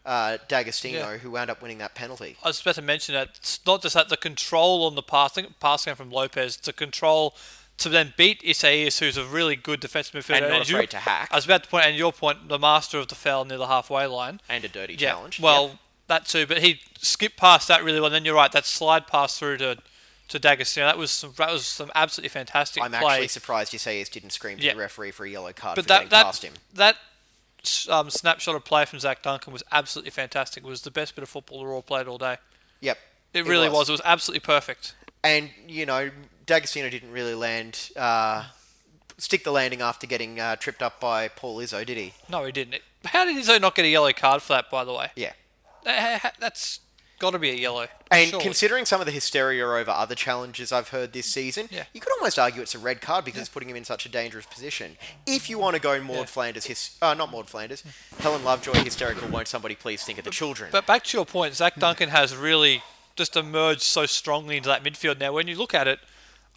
uh, 0.04 0.38
D'Agostino, 0.48 1.12
Yeah. 1.12 1.18
who 1.18 1.30
wound 1.30 1.50
up 1.50 1.62
winning 1.62 1.78
that 1.78 1.94
penalty. 1.94 2.36
I 2.42 2.48
was 2.48 2.60
about 2.60 2.74
to 2.76 2.82
mention 2.82 3.14
that 3.14 3.30
it's 3.36 3.58
not 3.66 3.82
just 3.82 3.94
that 3.94 4.08
the 4.08 4.16
control 4.16 4.84
on 4.84 4.94
the 4.94 5.02
passing, 5.02 5.54
passing 5.60 5.94
from 5.94 6.10
Lopez, 6.10 6.56
the 6.58 6.72
control 6.72 7.34
to 7.78 7.88
then 7.88 8.14
beat 8.16 8.42
Isaias, 8.46 8.98
who's 9.00 9.16
a 9.16 9.24
really 9.24 9.56
good 9.56 9.80
defensive 9.80 10.14
midfielder. 10.24 10.42
And 10.42 10.48
not 10.50 10.68
you- 10.68 10.76
afraid 10.76 10.90
to 10.90 10.98
hack. 10.98 11.28
I 11.32 11.36
was 11.36 11.44
about 11.44 11.64
to 11.64 11.68
point, 11.70 11.86
and 11.86 11.96
your 11.96 12.12
point, 12.12 12.48
the 12.48 12.58
master 12.58 12.98
of 12.98 13.08
the 13.08 13.14
foul 13.14 13.44
near 13.44 13.58
the 13.58 13.66
halfway 13.66 14.06
line. 14.06 14.40
And 14.48 14.64
a 14.64 14.68
dirty 14.68 14.94
Yeah, 14.94 15.12
challenge. 15.12 15.40
well, 15.40 15.68
Yep. 15.68 15.78
that 16.08 16.26
too, 16.26 16.46
but 16.46 16.58
he 16.62 16.80
skipped 17.00 17.36
past 17.36 17.66
that 17.68 17.82
really 17.82 17.98
well. 17.98 18.06
And 18.06 18.14
then 18.14 18.24
you're 18.24 18.34
right, 18.36 18.52
that 18.52 18.66
slide 18.66 19.06
pass 19.06 19.38
through 19.38 19.56
to 19.58 19.78
to 20.26 20.38
D'Agostino. 20.38 20.86
That 20.86 20.96
was 20.96 21.10
some, 21.10 21.34
that 21.36 21.50
was 21.52 21.66
some 21.66 21.92
absolutely 21.94 22.30
fantastic 22.30 22.82
I'm 22.82 22.92
play. 22.92 23.12
actually 23.12 23.28
surprised 23.28 23.74
Isaias 23.74 24.08
didn't 24.08 24.30
scream 24.30 24.56
to 24.56 24.64
Yeah. 24.64 24.72
the 24.72 24.78
referee 24.78 25.10
for 25.10 25.26
a 25.26 25.30
yellow 25.30 25.52
card 25.52 25.76
but 25.76 25.82
for 25.84 25.88
that 25.88 25.94
getting 25.96 26.08
that 26.10 26.24
past 26.24 26.42
him. 26.44 26.54
that 26.72 26.96
um, 27.88 28.10
snapshot 28.10 28.54
of 28.54 28.64
play 28.64 28.84
from 28.84 28.98
Zach 28.98 29.22
Duncan 29.22 29.52
was 29.52 29.62
absolutely 29.72 30.10
fantastic. 30.10 30.62
It 30.64 30.66
was 30.66 30.82
the 30.82 30.90
best 30.90 31.14
bit 31.14 31.22
of 31.22 31.28
football 31.28 31.60
the 31.60 31.66
Roar 31.66 31.82
played 31.82 32.06
all 32.06 32.18
day. 32.18 32.36
Yep. 32.80 32.98
It, 33.32 33.46
really 33.46 33.68
was. 33.68 33.88
It 33.88 33.92
was 33.92 34.00
absolutely 34.04 34.40
perfect. 34.40 34.94
And, 35.22 35.50
you 35.66 35.86
know, 35.86 36.10
D'Agostino 36.46 36.88
didn't 36.90 37.10
really 37.10 37.34
land, 37.34 37.90
uh, 37.96 38.44
stick 39.18 39.42
the 39.44 39.50
landing 39.50 39.80
after 39.80 40.06
getting 40.06 40.38
uh, 40.38 40.56
tripped 40.56 40.82
up 40.82 41.00
by 41.00 41.28
Paul 41.28 41.58
Izzo, 41.58 41.84
did 41.84 41.96
he? 41.96 42.12
No, 42.28 42.44
he 42.44 42.52
didn't. 42.52 42.82
How 43.04 43.24
did 43.24 43.36
Izzo 43.36 43.60
not 43.60 43.74
get 43.74 43.84
a 43.84 43.88
yellow 43.88 44.12
card 44.12 44.42
for 44.42 44.52
that? 44.54 44.70
By 44.70 44.84
the 44.84 44.92
way, 44.92 45.10
Yeah. 45.16 45.32
That's 45.84 46.80
got 47.18 47.30
to 47.30 47.38
be 47.38 47.50
a 47.50 47.54
yellow. 47.54 47.86
And 48.10 48.30
surely. 48.30 48.42
considering 48.44 48.84
some 48.84 49.00
of 49.00 49.06
the 49.06 49.12
hysteria 49.12 49.66
over 49.66 49.90
other 49.90 50.14
challenges 50.14 50.72
I've 50.72 50.88
heard 50.90 51.12
this 51.12 51.26
season, 51.26 51.68
Yeah. 51.70 51.84
you 51.92 52.00
could 52.00 52.12
almost 52.18 52.38
argue 52.38 52.62
it's 52.62 52.74
a 52.74 52.78
red 52.78 53.00
card 53.00 53.24
because 53.24 53.40
it's 53.40 53.48
putting 53.48 53.68
him 53.68 53.76
in 53.76 53.84
such 53.84 54.06
a 54.06 54.08
dangerous 54.08 54.46
position. 54.46 54.96
If 55.26 55.48
you 55.48 55.58
want 55.58 55.74
to 55.74 55.80
go 55.80 56.00
Maud 56.00 56.16
Yeah. 56.16 56.24
Flanders, 56.24 56.66
his, 56.66 56.90
uh, 57.02 57.14
not 57.14 57.30
Maud 57.30 57.48
Flanders, 57.48 57.82
Helen 58.18 58.44
Lovejoy 58.44 58.74
hysterical, 58.84 59.28
won't 59.28 59.48
somebody 59.48 59.74
please 59.74 60.02
think 60.04 60.18
of 60.18 60.24
the 60.24 60.30
children? 60.30 60.70
But 60.70 60.86
back 60.86 61.04
to 61.04 61.16
your 61.16 61.26
point, 61.26 61.54
Zach 61.54 61.76
Duncan 61.76 62.10
has 62.10 62.36
really 62.36 62.82
just 63.16 63.36
emerged 63.36 63.82
so 63.82 64.06
strongly 64.06 64.56
into 64.56 64.68
that 64.68 64.82
midfield 64.84 65.18
now. 65.20 65.32
When 65.32 65.46
you 65.48 65.56
look 65.56 65.74
at 65.74 65.86
it, 65.88 66.00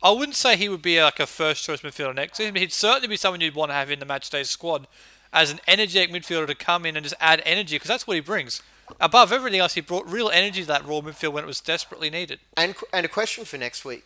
I 0.01 0.11
wouldn't 0.11 0.35
say 0.35 0.57
he 0.57 0.69
would 0.69 0.81
be 0.81 1.01
like 1.01 1.19
a 1.19 1.25
first 1.27 1.63
choice 1.63 1.81
midfielder 1.81 2.13
next 2.15 2.37
season, 2.37 2.53
but 2.53 2.61
he'd 2.61 2.73
certainly 2.73 3.07
be 3.07 3.17
someone 3.17 3.41
you'd 3.41 3.55
want 3.55 3.71
to 3.71 3.75
have 3.75 3.89
in 3.89 3.99
the 3.99 4.05
match 4.05 4.29
day 4.29 4.43
squad 4.43 4.87
as 5.33 5.51
an 5.51 5.59
energetic 5.67 6.11
midfielder 6.11 6.47
to 6.47 6.55
come 6.55 6.85
in 6.85 6.95
and 6.95 7.03
just 7.03 7.15
add 7.19 7.41
energy 7.45 7.75
because 7.75 7.89
that's 7.89 8.05
what 8.07 8.13
he 8.15 8.21
brings. 8.21 8.61
Above 8.99 9.31
everything 9.31 9.59
else, 9.59 9.73
he 9.73 9.81
brought 9.81 10.09
real 10.09 10.29
energy 10.29 10.61
to 10.61 10.67
that 10.67 10.85
Roar 10.85 11.01
midfield 11.01 11.33
when 11.33 11.43
it 11.43 11.47
was 11.47 11.59
desperately 11.59 12.09
needed. 12.09 12.39
And 12.55 12.75
and 12.93 13.05
a 13.05 13.09
question 13.09 13.45
for 13.45 13.57
next 13.57 13.85
week 13.85 14.03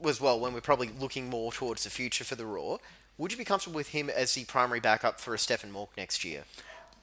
was 0.00 0.20
well, 0.20 0.38
when 0.38 0.52
we're 0.52 0.60
probably 0.60 0.90
looking 0.98 1.28
more 1.28 1.52
towards 1.52 1.84
the 1.84 1.90
future 1.90 2.24
for 2.24 2.34
the 2.34 2.46
Roar, 2.46 2.78
would 3.16 3.32
you 3.32 3.38
be 3.38 3.44
comfortable 3.44 3.76
with 3.76 3.88
him 3.88 4.08
as 4.10 4.34
the 4.34 4.44
primary 4.44 4.80
backup 4.80 5.20
for 5.20 5.34
a 5.34 5.38
Stefan 5.38 5.72
Mauk 5.72 5.90
next 5.96 6.24
year? 6.24 6.44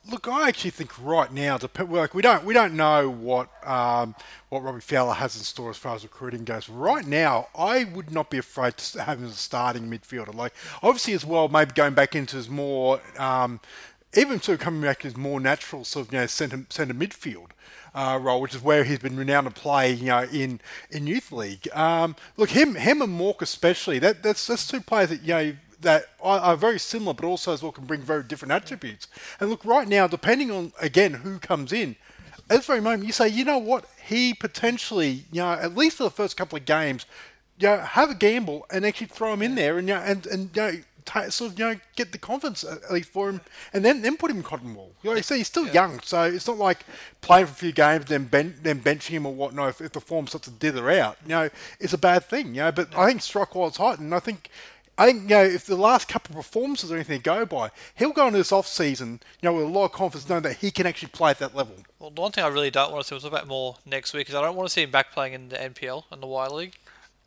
Look, 0.09 0.27
I 0.27 0.47
actually 0.47 0.69
think 0.69 1.03
right 1.03 1.31
now, 1.33 1.57
dep- 1.57 1.89
like 1.89 2.13
we 2.13 2.21
don't 2.21 2.45
we 2.45 2.53
don't 2.53 2.75
know 2.75 3.09
what 3.09 3.49
um, 3.67 4.13
what 4.49 4.61
Robbie 4.61 4.79
Fowler 4.79 5.13
has 5.13 5.35
in 5.35 5.41
store 5.41 5.71
as 5.71 5.77
far 5.77 5.95
as 5.95 6.03
recruiting 6.03 6.43
goes. 6.43 6.69
Right 6.69 7.07
now, 7.07 7.47
I 7.57 7.85
would 7.85 8.11
not 8.11 8.29
be 8.29 8.37
afraid 8.37 8.77
to 8.77 9.03
have 9.03 9.17
him 9.17 9.25
as 9.25 9.31
a 9.31 9.35
starting 9.35 9.89
midfielder. 9.89 10.33
Like 10.33 10.53
obviously 10.83 11.13
as 11.13 11.25
well, 11.25 11.47
maybe 11.47 11.71
going 11.73 11.95
back 11.95 12.15
into 12.15 12.35
his 12.35 12.49
more 12.49 13.01
um, 13.17 13.59
even 14.15 14.41
sort 14.41 14.59
of 14.59 14.63
coming 14.63 14.81
back 14.81 14.99
to 14.99 15.07
his 15.07 15.17
more 15.17 15.39
natural 15.39 15.83
sort 15.83 16.07
of 16.07 16.13
you 16.13 16.19
know 16.19 16.25
centre 16.25 16.65
centre 16.69 16.93
midfield. 16.93 17.49
Uh, 17.93 18.19
role, 18.21 18.41
which 18.41 18.53
is 18.53 18.61
where 18.61 18.83
he's 18.83 18.99
been 18.99 19.15
renowned 19.15 19.47
to 19.47 19.53
play, 19.53 19.93
you 19.93 20.07
know, 20.07 20.23
in, 20.23 20.59
in 20.91 21.07
youth 21.07 21.31
league. 21.31 21.65
Um, 21.71 22.17
look, 22.35 22.49
him, 22.49 22.75
him 22.75 23.01
and 23.01 23.17
Mauk 23.17 23.41
especially. 23.41 23.99
That 23.99 24.21
that's 24.21 24.47
that's 24.47 24.67
two 24.67 24.81
players 24.81 25.11
that 25.11 25.21
you 25.21 25.33
know 25.33 25.53
that 25.79 26.07
are, 26.21 26.39
are 26.39 26.57
very 26.57 26.77
similar, 26.77 27.13
but 27.13 27.23
also 27.23 27.53
as 27.53 27.63
well 27.63 27.71
can 27.71 27.85
bring 27.85 28.01
very 28.01 28.23
different 28.23 28.51
attributes. 28.51 29.07
And 29.39 29.49
look, 29.49 29.63
right 29.63 29.87
now, 29.87 30.07
depending 30.07 30.51
on 30.51 30.73
again 30.81 31.13
who 31.13 31.39
comes 31.39 31.71
in, 31.71 31.95
at 32.49 32.57
this 32.57 32.65
very 32.65 32.81
moment, 32.81 33.05
you 33.05 33.13
say, 33.13 33.29
you 33.29 33.45
know 33.45 33.57
what, 33.57 33.85
he 34.03 34.33
potentially, 34.33 35.23
you 35.31 35.41
know, 35.41 35.53
at 35.53 35.75
least 35.75 35.97
for 35.97 36.03
the 36.03 36.09
first 36.09 36.37
couple 36.37 36.57
of 36.57 36.65
games, 36.65 37.05
you 37.57 37.67
know, 37.67 37.77
have 37.77 38.11
a 38.11 38.15
gamble 38.15 38.65
and 38.69 38.85
actually 38.85 39.07
throw 39.07 39.33
him 39.33 39.41
in 39.41 39.55
there, 39.55 39.77
and 39.77 39.87
you 39.87 39.93
know, 39.93 40.01
and 40.01 40.25
and 40.27 40.49
you 40.55 40.61
know, 40.61 40.73
ta 41.05 41.29
sort 41.29 41.51
of 41.51 41.59
you 41.59 41.65
know 41.65 41.79
get 41.95 42.11
the 42.11 42.17
confidence 42.17 42.63
at 42.63 42.83
at 42.83 42.91
least 42.91 43.09
for 43.09 43.29
him, 43.29 43.41
and 43.73 43.85
then 43.85 44.01
then 44.01 44.17
put 44.17 44.31
him 44.31 44.37
in 44.37 44.43
cotton 44.43 44.75
wool. 44.75 44.91
You 45.03 45.11
know, 45.11 45.15
you 45.15 45.23
see, 45.23 45.37
he's 45.37 45.47
still 45.47 45.67
young, 45.67 45.99
so 46.01 46.23
it's 46.23 46.47
not 46.47 46.57
like 46.57 46.85
playing 47.21 47.45
for 47.45 47.51
a 47.51 47.55
few 47.55 47.71
games 47.71 48.05
then 48.05 48.25
ben- 48.25 48.55
then 48.61 48.81
benching 48.81 49.11
him 49.11 49.25
or 49.25 49.33
whatnot 49.33 49.69
if, 49.69 49.81
if 49.81 49.91
the 49.93 50.01
form 50.01 50.27
starts 50.27 50.47
to 50.47 50.53
dither 50.53 50.89
out. 50.89 51.17
You 51.23 51.29
know, 51.29 51.49
it's 51.79 51.93
a 51.93 51.97
bad 51.97 52.25
thing. 52.25 52.47
You 52.55 52.63
know, 52.63 52.71
but 52.71 52.95
I 52.97 53.07
think 53.07 53.21
strike 53.21 53.55
while 53.55 53.67
it's 53.67 53.77
hot, 53.77 53.99
and 53.99 54.13
I 54.13 54.19
think. 54.19 54.49
I 54.97 55.07
think 55.07 55.23
you 55.23 55.35
know 55.35 55.43
if 55.43 55.65
the 55.65 55.75
last 55.75 56.07
couple 56.07 56.39
of 56.39 56.45
performances 56.45 56.89
or 56.89 56.95
anything 56.95 57.19
to 57.19 57.23
go 57.23 57.45
by, 57.45 57.69
he'll 57.95 58.13
go 58.13 58.27
into 58.27 58.37
this 58.37 58.53
off 58.53 58.65
season, 58.65 59.19
you 59.41 59.49
know, 59.49 59.53
with 59.53 59.65
a 59.65 59.67
lot 59.67 59.83
of 59.83 59.91
confidence, 59.91 60.29
knowing 60.29 60.43
that 60.43 60.55
he 60.55 60.71
can 60.71 60.87
actually 60.87 61.09
play 61.09 61.31
at 61.31 61.39
that 61.39 61.53
level. 61.53 61.75
Well, 61.99 62.11
the 62.11 62.21
one 62.21 62.31
thing 62.31 62.45
I 62.45 62.47
really 62.47 62.71
don't 62.71 62.93
want 62.93 63.03
to 63.03 63.07
see, 63.09 63.13
we'll 63.13 63.19
talk 63.19 63.31
about 63.33 63.45
more 63.45 63.75
next 63.85 64.13
week, 64.13 64.29
is 64.29 64.35
I 64.35 64.41
don't 64.41 64.55
want 64.55 64.69
to 64.69 64.73
see 64.73 64.83
him 64.83 64.91
back 64.91 65.11
playing 65.11 65.33
in 65.33 65.49
the 65.49 65.57
NPL 65.57 66.05
and 66.11 66.23
the 66.23 66.27
Y 66.27 66.47
League. 66.47 66.75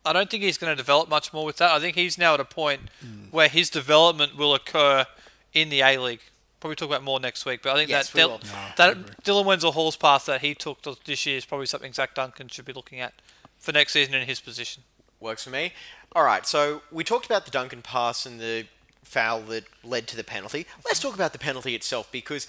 I 0.09 0.13
don't 0.13 0.27
think 0.27 0.41
he's 0.41 0.57
going 0.57 0.71
to 0.71 0.75
develop 0.75 1.07
much 1.07 1.31
more 1.33 1.45
with 1.45 1.57
that. 1.57 1.69
I 1.71 1.79
think 1.79 1.95
he's 1.95 2.17
now 2.17 2.33
at 2.33 2.39
a 2.39 2.45
point 2.45 2.81
hmm. 2.99 3.25
where 3.29 3.47
his 3.47 3.69
development 3.69 4.35
will 4.35 4.55
occur 4.55 5.05
in 5.53 5.69
the 5.69 5.81
A 5.81 5.99
League. 5.99 6.21
Probably 6.59 6.75
talk 6.75 6.89
about 6.89 7.03
more 7.03 7.19
next 7.19 7.45
week, 7.45 7.61
but 7.61 7.73
I 7.73 7.75
think 7.75 7.89
Yes, 7.91 8.09
that 8.09 8.17
Dil- 8.17 8.29
will. 8.29 8.41
that 8.77 9.23
Dylan 9.23 9.45
Wenzel 9.45 9.71
Hall's 9.71 9.95
path 9.95 10.25
that 10.25 10.41
he 10.41 10.55
took 10.55 10.81
this 11.05 11.25
year 11.27 11.37
is 11.37 11.45
probably 11.45 11.67
something 11.67 11.93
Zach 11.93 12.15
Duncan 12.15 12.47
should 12.47 12.65
be 12.65 12.73
looking 12.73 12.99
at 12.99 13.13
for 13.59 13.71
next 13.71 13.93
season 13.93 14.15
in 14.15 14.27
his 14.27 14.39
position. 14.39 14.83
Works 15.19 15.43
for 15.43 15.51
me. 15.51 15.73
All 16.13 16.23
right, 16.23 16.45
so 16.47 16.81
we 16.91 17.03
talked 17.03 17.27
about 17.27 17.45
the 17.45 17.51
Duncan 17.51 17.83
pass 17.83 18.25
and 18.25 18.39
the 18.39 18.65
foul 19.03 19.41
that 19.41 19.65
led 19.83 20.07
to 20.07 20.15
the 20.15 20.23
penalty. 20.23 20.65
Let's 20.83 20.99
talk 20.99 21.13
about 21.13 21.33
the 21.33 21.39
penalty 21.39 21.75
itself 21.75 22.11
because 22.11 22.47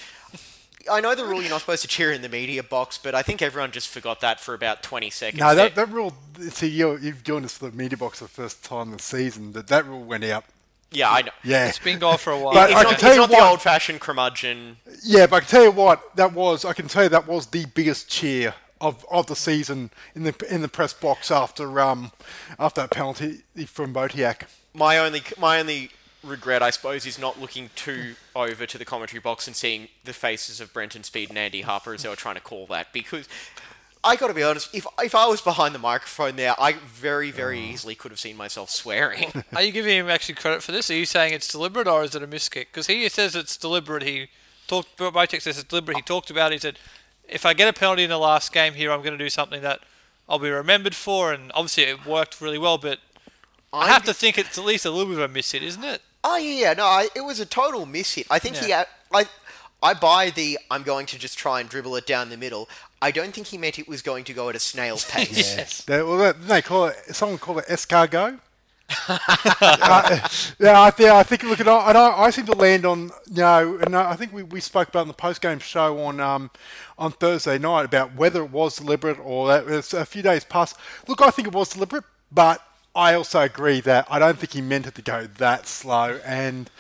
I 0.91 1.01
know 1.01 1.15
the 1.15 1.25
rule 1.25 1.41
you're 1.41 1.51
not 1.51 1.61
supposed 1.61 1.83
to 1.83 1.89
cheer 1.89 2.13
in 2.13 2.23
the 2.23 2.29
media 2.29 2.63
box, 2.63 2.99
but 2.99 3.15
I 3.15 3.23
think 3.23 3.43
everyone 3.43 3.71
just 3.73 3.89
forgot 3.89 4.21
that 4.21 4.41
for 4.41 4.55
about 4.55 4.83
20 4.83 5.11
seconds. 5.11 5.41
No, 5.41 5.55
that, 5.55 5.75
that 5.75 5.91
rule. 5.91 6.15
See, 6.51 6.69
you 6.69 6.97
you've 6.99 7.23
joined 7.25 7.45
us 7.45 7.59
for 7.59 7.71
the 7.71 7.77
media 7.77 7.99
box 7.99 8.21
the 8.21 8.29
first 8.29 8.65
time 8.65 8.91
this 8.93 9.05
season. 9.05 9.53
That 9.53 9.67
that 9.69 9.87
rule 9.87 10.03
went 10.05 10.25
out. 10.25 10.45
yeah, 10.93 11.11
I 11.11 11.23
know. 11.23 11.33
Yeah, 11.45 11.67
It's 11.69 11.79
been 11.79 11.99
gone 11.99 12.19
for 12.19 12.33
a 12.33 12.39
while. 12.39 12.55
But 12.55 12.71
It's 12.71 12.79
I 12.79 12.83
not, 12.83 12.91
can 12.93 12.99
tell 13.01 13.11
it's 13.11 13.17
you 13.17 13.21
not 13.23 13.31
the 13.31 13.45
old-fashioned 13.51 14.01
curmudgeon. 14.01 14.77
yeah. 15.05 15.27
But 15.27 15.37
I 15.37 15.41
can 15.41 15.49
tell 15.49 15.63
you 15.65 15.71
what 15.73 16.17
that 16.17 16.33
was. 16.33 16.65
I 16.65 16.73
can 16.73 16.89
tell 16.89 17.03
you 17.05 17.09
that 17.11 17.27
was 17.29 17.47
the 17.47 17.67
biggest 17.67 18.09
cheer 18.09 18.55
of, 18.81 19.05
of 19.11 19.27
the 19.27 19.37
season 19.37 19.91
in 20.15 20.23
the 20.23 20.35
in 20.49 20.63
the 20.63 20.69
press 20.69 20.95
box 20.95 21.31
after 21.31 21.79
um 21.81 22.13
after 22.59 22.81
that 22.81 22.91
penalty 22.91 23.43
from 23.67 23.93
Bautheac. 23.93 24.45
My 24.73 24.97
only, 24.99 25.23
my 25.39 25.61
only 25.61 25.91
regret, 26.23 26.63
I 26.63 26.71
suppose, 26.71 27.07
is 27.07 27.19
not 27.19 27.41
looking 27.41 27.71
too 27.75 28.15
over 28.35 28.67
to 28.67 28.79
the 28.79 28.85
commentary 28.85 29.21
box 29.21 29.47
and 29.47 29.57
seeing 29.57 29.89
the 30.05 30.13
faces 30.13 30.61
of 30.61 30.73
Brenton 30.73 31.03
Speed 31.03 31.31
and 31.31 31.39
Andy 31.39 31.63
Harper 31.63 31.95
as 31.95 32.03
they 32.03 32.09
were 32.09 32.17
trying 32.17 32.37
to 32.37 32.41
call 32.41 32.67
that 32.67 32.93
because. 32.93 33.29
I 34.03 34.17
got 34.17 34.29
to 34.29 34.35
be 34.35 34.43
honest. 34.43 34.75
If 34.75 34.87
if 35.03 35.15
I 35.15 35.27
was 35.27 35.43
behind 35.43 35.75
the 35.75 35.79
microphone 35.79 36.37
there, 36.37 36.55
I 36.59 36.73
very 36.73 37.31
very 37.31 37.59
mm. 37.59 37.73
easily 37.73 37.95
could 37.95 38.11
have 38.11 38.19
seen 38.19 38.35
myself 38.35 38.71
swearing. 38.71 39.31
Are 39.55 39.61
you 39.61 39.73
giving 39.73 39.95
him 39.95 40.09
actually 40.09 40.37
credit 40.37 40.63
for 40.63 40.73
this? 40.73 40.91
Are 40.91 40.95
you 40.95 41.05
saying 41.05 41.35
it's 41.35 41.53
deliberate 41.53 41.87
or 41.87 42.03
is 42.03 42.15
it 42.15 42.23
a 42.23 42.27
miskick? 42.27 42.69
Because 42.73 42.87
he 42.87 43.07
says 43.11 43.37
it's 43.37 43.59
deliberate. 43.59 44.03
He 44.03 44.29
talked. 44.67 44.97
Bautheac 44.97 45.43
says 45.43 45.59
it's 45.59 45.69
deliberate. 45.69 45.99
He 45.99 46.03
talked 46.03 46.31
about. 46.31 46.51
It. 46.51 46.55
He 46.55 46.61
said, 46.61 46.79
"If 47.29 47.45
I 47.45 47.53
get 47.53 47.69
a 47.69 47.75
penalty 47.75 48.05
in 48.05 48.09
the 48.09 48.19
last 48.19 48.55
game 48.55 48.73
here, 48.73 48.91
I'm 48.91 49.03
going 49.03 49.19
to 49.19 49.23
do 49.23 49.29
something 49.29 49.61
that 49.61 49.81
I'll 50.31 50.39
be 50.39 50.49
remembered 50.49 50.95
for." 50.95 51.35
And 51.35 51.53
obviously, 51.55 51.83
it 51.83 52.07
worked 52.07 52.41
really 52.41 52.57
well. 52.57 52.79
But 52.79 53.01
I 53.71 53.89
have 53.89 54.05
to 54.05 54.15
think 54.15 54.39
it's 54.39 54.57
at 54.57 54.65
least 54.65 54.87
a 54.87 54.91
little 54.91 55.13
bit 55.13 55.23
of 55.23 55.31
a 55.31 55.33
miss 55.33 55.53
hit, 55.53 55.63
isn't 55.63 55.85
it? 55.85 56.01
Oh 56.23 56.37
yeah, 56.37 56.61
yeah, 56.61 56.75
no, 56.75 56.85
I, 56.85 57.09
it 57.15 57.23
was 57.23 57.41
a 57.41 57.47
total 57.47 57.87
miss 57.87 58.15
hit. 58.15 58.27
I 58.31 58.39
think 58.39 58.57
he 58.57 58.69
Yeah. 58.69 58.79
had, 58.79 58.87
I, 59.13 59.27
I 59.83 59.95
buy 59.95 60.31
the 60.31 60.59
I'm 60.71 60.83
going 60.83 61.07
to 61.07 61.19
just 61.19 61.39
try 61.39 61.61
and 61.61 61.69
dribble 61.69 61.97
it 61.97 62.07
down 62.07 62.29
the 62.29 62.37
middle. 62.37 62.69
I 63.03 63.11
don't 63.11 63.33
think 63.33 63.47
he 63.47 63.57
meant 63.59 63.79
it 63.79 63.89
was 63.89 64.03
going 64.03 64.25
to 64.25 64.35
go 64.35 64.49
at 64.51 64.57
a 64.57 64.59
snail's 64.59 65.05
pace. 65.11 65.57
Yes. 65.57 65.83
They, 65.85 66.03
well, 66.03 66.19
that, 66.19 66.47
they 66.47 66.61
call 66.63 66.87
it. 66.87 66.97
Someone 67.15 67.39
call 67.39 67.59
it 67.59 67.67
escargot. 67.67 68.39
uh, 69.09 70.29
yeah, 70.59 70.83
I, 70.83 70.91
think 70.91 71.11
I 71.11 71.23
think. 71.23 71.45
Look, 71.45 71.61
at 71.61 71.69
I, 71.69 71.93
I, 71.93 72.25
I 72.25 72.31
seem 72.31 72.47
to 72.47 72.53
land 72.57 72.85
on 72.85 73.11
you 73.31 73.37
know, 73.37 73.79
and 73.79 73.95
I 73.95 74.17
think 74.17 74.33
we, 74.33 74.43
we 74.43 74.61
spoke 74.61 74.89
about 74.89 75.03
in 75.03 75.09
the 75.09 75.15
post 75.15 75.41
game 75.41 75.61
show 75.61 75.99
on 76.01 76.19
um, 76.21 76.51
on 76.99 77.13
Thursday 77.13 77.57
night 77.57 77.85
about 77.85 78.17
whether 78.17 78.43
it 78.43 78.51
was 78.51 78.77
deliberate 78.77 79.19
or 79.23 79.47
that 79.49 79.69
it's 79.69 79.95
a 79.95 80.05
few 80.05 80.23
days 80.23 80.45
past. 80.45 80.77
Look, 81.07 81.23
I 81.23 81.31
think 81.31 81.47
it 81.49 81.55
was 81.55 81.69
deliberate, 81.71 82.03
but 82.33 82.61
I 82.95 83.15
also 83.15 83.41
agree 83.41 83.81
that 83.83 84.07
I 84.11 84.19
don't 84.19 84.39
think 84.39 84.53
he 84.53 84.61
meant 84.61 84.87
it 84.87 84.95
to 84.97 85.03
go 85.03 85.27
that 85.27 85.67
slow. 85.69 86.21
And 86.25 86.71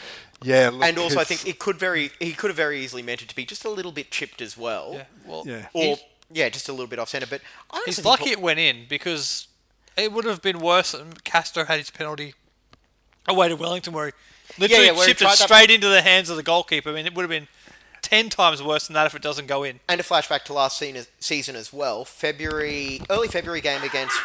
yeah, 0.42 0.70
look, 0.72 0.82
and 0.84 0.98
also, 0.98 1.20
I 1.20 1.24
think 1.24 1.46
it 1.46 1.58
could 1.58 1.78
very 1.78 2.10
he 2.18 2.32
could 2.32 2.48
have 2.50 2.56
very 2.56 2.80
easily 2.80 3.02
meant 3.02 3.22
it 3.22 3.28
to 3.28 3.36
be 3.36 3.44
just 3.44 3.64
a 3.64 3.70
little 3.70 3.92
bit 3.92 4.10
chipped 4.10 4.40
as 4.42 4.56
well, 4.56 4.92
Yeah. 4.94 5.04
Well, 5.24 5.42
Yeah. 5.46 5.66
or 5.72 5.82
he's, 5.84 5.98
yeah, 6.32 6.48
just 6.48 6.68
a 6.68 6.72
little 6.72 6.86
bit 6.88 6.98
off 6.98 7.08
center. 7.10 7.26
But 7.26 7.42
I 7.70 7.76
honestly 7.76 7.90
he's 7.90 7.96
think 7.96 8.06
lucky 8.06 8.24
Paul- 8.24 8.32
it 8.32 8.40
went 8.40 8.58
in 8.58 8.86
because 8.88 9.46
it 9.96 10.12
would 10.12 10.24
have 10.24 10.42
been 10.42 10.58
worse. 10.60 10.94
if 10.94 11.22
Castro 11.24 11.64
had 11.64 11.78
his 11.78 11.90
penalty 11.90 12.34
away 13.28 13.48
to 13.48 13.54
Wellington, 13.56 13.92
where 13.92 14.06
he 14.06 14.12
literally 14.58 14.86
yeah, 14.86 14.92
where 14.92 15.02
he 15.06 15.10
chipped 15.12 15.20
it 15.20 15.24
tried 15.24 15.38
that- 15.38 15.44
straight 15.48 15.70
into 15.70 15.88
the 15.88 16.02
hands 16.02 16.28
of 16.30 16.36
the 16.36 16.42
goalkeeper. 16.42 16.90
I 16.90 16.92
mean, 16.94 17.06
it 17.06 17.14
would 17.14 17.22
have 17.22 17.30
been 17.30 17.46
ten 18.02 18.30
times 18.30 18.62
worse 18.62 18.86
than 18.88 18.94
that 18.94 19.06
if 19.06 19.14
it 19.14 19.22
doesn't 19.22 19.46
go 19.46 19.62
in. 19.62 19.78
And 19.88 20.00
a 20.00 20.04
flashback 20.04 20.44
to 20.46 20.54
last 20.54 20.78
se- 20.78 21.06
season 21.20 21.54
as 21.54 21.72
well. 21.72 22.04
February, 22.04 23.02
early 23.10 23.28
February 23.28 23.60
game 23.60 23.82
against. 23.84 24.16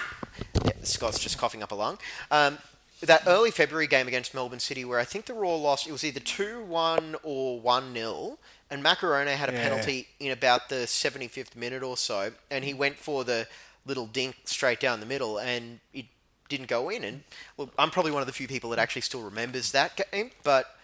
Yeah, 0.65 0.72
Scott's 0.84 1.19
just 1.19 1.38
coughing 1.38 1.63
up 1.63 1.72
a 1.72 1.75
lung. 1.75 1.98
Um, 2.31 2.57
that 3.01 3.24
early 3.27 3.51
February 3.51 3.88
game 3.88 4.07
against 4.07 4.34
Melbourne 4.34 4.60
City, 4.60 4.86
where 4.86 5.00
I 5.00 5.03
think 5.03 5.25
the 5.25 5.34
Roar 5.34 5.57
lost, 5.60 5.88
it 5.88 5.91
was 5.91 6.03
either 6.03 6.19
2 6.19 6.63
1 6.63 7.15
or 7.24 7.60
1 7.60 7.93
0. 7.93 8.38
And 8.72 8.84
Maccarone 8.84 9.36
had 9.36 9.50
a 9.50 9.53
Yeah. 9.53 9.62
penalty 9.63 10.07
in 10.19 10.31
about 10.31 10.69
the 10.69 10.88
75th 10.88 11.55
minute 11.55 11.84
or 11.84 11.98
so. 11.98 12.34
And 12.50 12.63
he 12.65 12.74
went 12.74 12.98
for 12.98 13.24
the 13.24 13.48
little 13.86 14.07
dink 14.07 14.36
straight 14.45 14.79
down 14.79 15.00
the 15.00 15.05
middle, 15.05 15.38
and 15.38 15.79
it 15.93 16.05
didn't 16.50 16.67
go 16.67 16.89
in. 16.89 17.03
And 17.03 17.24
look, 17.57 17.72
I'm 17.77 17.91
probably 17.91 18.12
one 18.12 18.22
of 18.22 18.27
the 18.27 18.34
few 18.34 18.48
people 18.48 18.69
that 18.72 18.79
actually 18.79 19.03
still 19.03 19.22
remembers 19.22 19.72
that 19.74 20.01
game, 20.12 20.31
but 20.43 20.75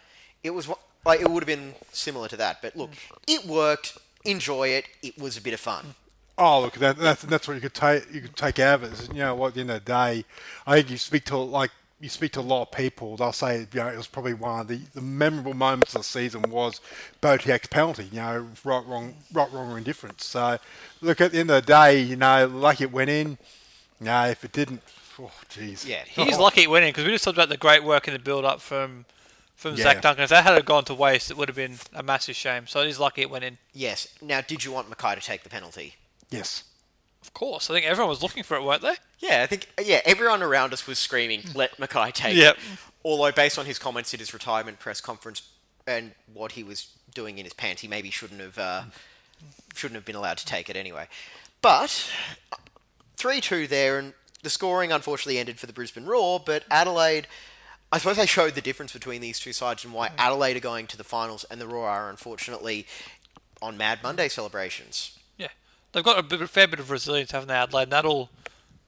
it 0.44 0.52
was 0.52 0.68
like 1.06 1.22
it 1.22 1.30
would 1.32 1.42
have 1.44 1.48
been 1.48 1.74
similar 1.92 2.28
to 2.28 2.38
that. 2.38 2.62
But 2.62 2.76
look, 2.76 2.92
it 3.26 3.46
worked. 3.46 3.98
Enjoy 4.24 4.68
it. 4.68 4.86
It 5.02 5.18
was 5.18 5.38
a 5.38 5.42
bit 5.42 5.54
of 5.54 5.60
fun. 5.60 5.96
Oh, 6.44 6.62
look, 6.62 6.74
that, 6.76 6.98
that's 6.98 7.22
that's 7.22 7.48
what 7.48 7.54
you 7.54 7.62
could 7.62 7.76
take 7.76 8.12
you 8.12 8.22
could 8.22 8.36
take 8.36 8.58
out 8.58 8.82
of 8.82 8.84
it. 8.86 8.94
is, 8.94 9.08
You 9.10 9.14
know, 9.20 9.36
what 9.36 9.50
at 9.50 9.54
the 9.54 9.62
end 9.62 9.70
of 9.72 9.86
the 9.86 9.92
day, 9.92 10.26
I 10.66 10.76
think 10.78 10.90
you 10.90 10.98
speak 10.98 11.26
to 11.26 11.38
like 11.38 11.70
you 12.00 12.10
speak 12.10 12.32
to 12.32 12.40
a 12.40 12.42
lot 12.42 12.64
of 12.64 12.72
people. 12.72 13.16
They'll 13.16 13.32
say, 13.32 13.60
you 13.60 13.80
know, 13.80 13.88
it 13.88 13.96
was 13.96 14.08
probably 14.08 14.34
one 14.34 14.62
of 14.62 14.68
the, 14.68 14.80
the 14.96 15.02
memorable 15.02 15.54
moments 15.54 15.94
of 15.94 16.02
the 16.02 16.06
season 16.06 16.42
was 16.50 16.82
Bautheac's 17.22 17.68
penalty. 17.68 18.10
You 18.12 18.22
know, 18.22 18.48
right, 18.64 18.84
wrong, 18.88 19.14
right, 19.32 19.52
wrong, 19.54 19.72
or 19.72 19.78
indifference. 19.78 20.26
So, 20.26 20.58
look, 21.02 21.22
at 21.22 21.32
the 21.32 21.40
end 21.42 21.52
of 21.52 21.64
the 21.64 21.68
day, 21.68 22.02
you 22.02 22.16
know, 22.16 22.48
like 22.48 22.82
it 22.82 22.92
went 22.92 23.12
in. 23.12 23.38
No, 24.00 24.26
if 24.26 24.44
it 24.44 24.52
didn't, 24.52 24.82
oh, 25.20 25.32
jeez. 25.48 25.88
Yeah, 25.88 26.04
He's 26.08 26.40
lucky 26.40 26.64
it 26.64 26.72
went 26.72 26.86
in 26.86 26.90
because 26.90 27.06
we 27.06 27.12
just 27.12 27.24
talked 27.24 27.38
about 27.38 27.50
the 27.50 27.58
great 27.58 27.84
work 27.84 28.08
in 28.08 28.14
the 28.14 28.20
build-up 28.20 28.62
from 28.62 29.06
from 29.56 29.76
Yeah. 29.76 29.84
Zach 29.84 30.02
Duncan. 30.02 30.24
If 30.24 30.32
that 30.32 30.44
had 30.44 30.66
gone 30.66 30.86
to 30.86 30.96
waste, 30.96 31.30
it 31.30 31.38
would 31.38 31.50
have 31.50 31.56
been 31.56 31.78
a 31.94 32.02
massive 32.02 32.36
shame. 32.36 32.66
So 32.66 32.82
it 32.82 32.88
is 32.88 33.00
lucky 33.00 33.22
it 33.22 33.30
went 33.30 33.44
in. 33.44 33.60
Yes. 33.76 34.08
Now, 34.20 34.42
did 34.42 34.66
you 34.66 34.72
want 34.72 34.90
Mackay 34.90 35.14
to 35.14 35.22
take 35.22 35.44
the 35.44 35.50
penalty? 35.50 35.98
Yes. 36.32 36.64
Of 37.22 37.34
course, 37.34 37.70
I 37.70 37.74
think 37.74 37.86
everyone 37.86 38.10
was 38.10 38.24
looking 38.24 38.42
for 38.42 38.58
it, 38.58 38.64
weren't 38.64 38.82
they? 38.82 38.96
Yeah, 39.20 39.44
I 39.44 39.46
think 39.46 39.68
yeah, 39.84 40.02
everyone 40.06 40.42
around 40.42 40.74
us 40.74 40.88
was 40.88 40.98
screaming, 40.98 41.42
mm. 41.42 41.56
"Let 41.56 41.78
Mackay 41.78 42.12
take 42.12 42.36
Yep. 42.36 42.56
it." 42.56 42.62
Although, 43.04 43.32
based 43.32 43.60
on 43.60 43.66
his 43.66 43.78
comments 43.78 44.14
at 44.14 44.20
his 44.20 44.34
retirement 44.34 44.80
press 44.80 45.00
conference 45.02 45.44
and 45.86 46.14
what 46.34 46.54
he 46.54 46.64
was 46.64 46.88
doing 47.14 47.38
in 47.38 47.44
his 47.44 47.54
pants, 47.54 47.82
he 47.82 47.88
maybe 47.88 48.10
shouldn't 48.10 48.42
have 48.42 48.58
uh, 48.58 48.82
mm. 48.82 49.76
shouldn't 49.76 49.96
have 49.96 50.06
been 50.06 50.16
allowed 50.16 50.38
to 50.38 50.46
take 50.46 50.70
it 50.70 50.76
anyway. 50.76 51.08
But 51.62 52.12
three-two 53.18 53.68
there, 53.68 54.00
and 54.00 54.14
the 54.42 54.50
scoring 54.50 54.92
unfortunately 54.92 55.38
ended 55.38 55.60
for 55.60 55.68
the 55.68 55.74
Brisbane 55.74 56.06
Roar. 56.06 56.42
But 56.44 56.64
Adelaide, 56.72 57.28
I 57.92 58.00
suppose 58.00 58.18
they 58.18 58.26
showed 58.26 58.56
the 58.56 58.62
difference 58.62 58.94
between 58.94 59.22
these 59.22 59.40
two 59.40 59.54
sides 59.54 59.86
and 59.86 59.94
why 59.94 60.10
mm. 60.10 60.14
Adelaide 60.18 60.58
are 60.58 60.62
going 60.62 60.88
to 60.88 60.98
the 60.98 61.04
finals 61.04 61.46
and 61.52 61.62
the 61.62 61.68
Roar 61.68 61.88
are 61.88 62.10
unfortunately 62.10 62.88
on 63.62 63.78
Mad 63.78 64.00
Monday 64.02 64.28
celebrations. 64.28 65.20
They've 65.92 66.04
got 66.04 66.18
a, 66.18 66.24
bit, 66.24 66.42
a 66.42 66.48
fair 66.48 66.68
bit 66.68 66.80
of 66.80 66.90
resilience, 66.90 67.32
haven't 67.32 67.50
they, 67.50 67.56
Adelaide? 67.56 67.84
And 67.84 67.92
that'll 67.92 68.30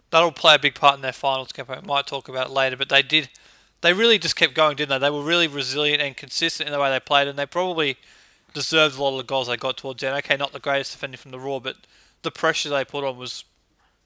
that'll 0.10 0.32
play 0.32 0.56
a 0.56 0.60
big 0.60 0.76
part 0.76 0.96
in 0.96 1.02
their 1.02 1.12
finals 1.12 1.52
campaign. 1.52 1.80
We 1.82 1.88
might 1.88 2.08
talk 2.08 2.30
about 2.30 2.48
it 2.48 2.54
later, 2.54 2.78
but 2.78 2.90
they 2.90 3.02
did. 3.02 3.30
They 3.82 3.92
really 3.94 4.18
just 4.18 4.36
kept 4.36 4.54
going, 4.54 4.78
didn't 4.78 4.90
they? 4.90 5.06
They 5.06 5.10
were 5.10 5.24
really 5.24 5.48
resilient 5.48 6.02
and 6.02 6.16
consistent 6.16 6.68
in 6.68 6.74
the 6.74 6.80
way 6.80 6.90
they 6.90 7.00
played, 7.00 7.28
and 7.28 7.38
they 7.38 7.46
probably 7.46 7.98
deserved 8.54 8.98
a 8.98 9.02
lot 9.02 9.12
of 9.12 9.18
the 9.18 9.24
goals 9.24 9.48
they 9.48 9.58
got 9.58 9.76
towards 9.78 10.00
the 10.02 10.08
end. 10.08 10.18
Okay, 10.20 10.38
not 10.38 10.54
the 10.54 10.60
greatest 10.60 10.94
defending 10.94 11.18
from 11.18 11.32
the 11.32 11.40
Roar, 11.40 11.60
but 11.60 11.76
the 12.22 12.32
pressure 12.32 12.70
they 12.70 12.86
put 12.86 13.04
on 13.04 13.18
was 13.18 13.44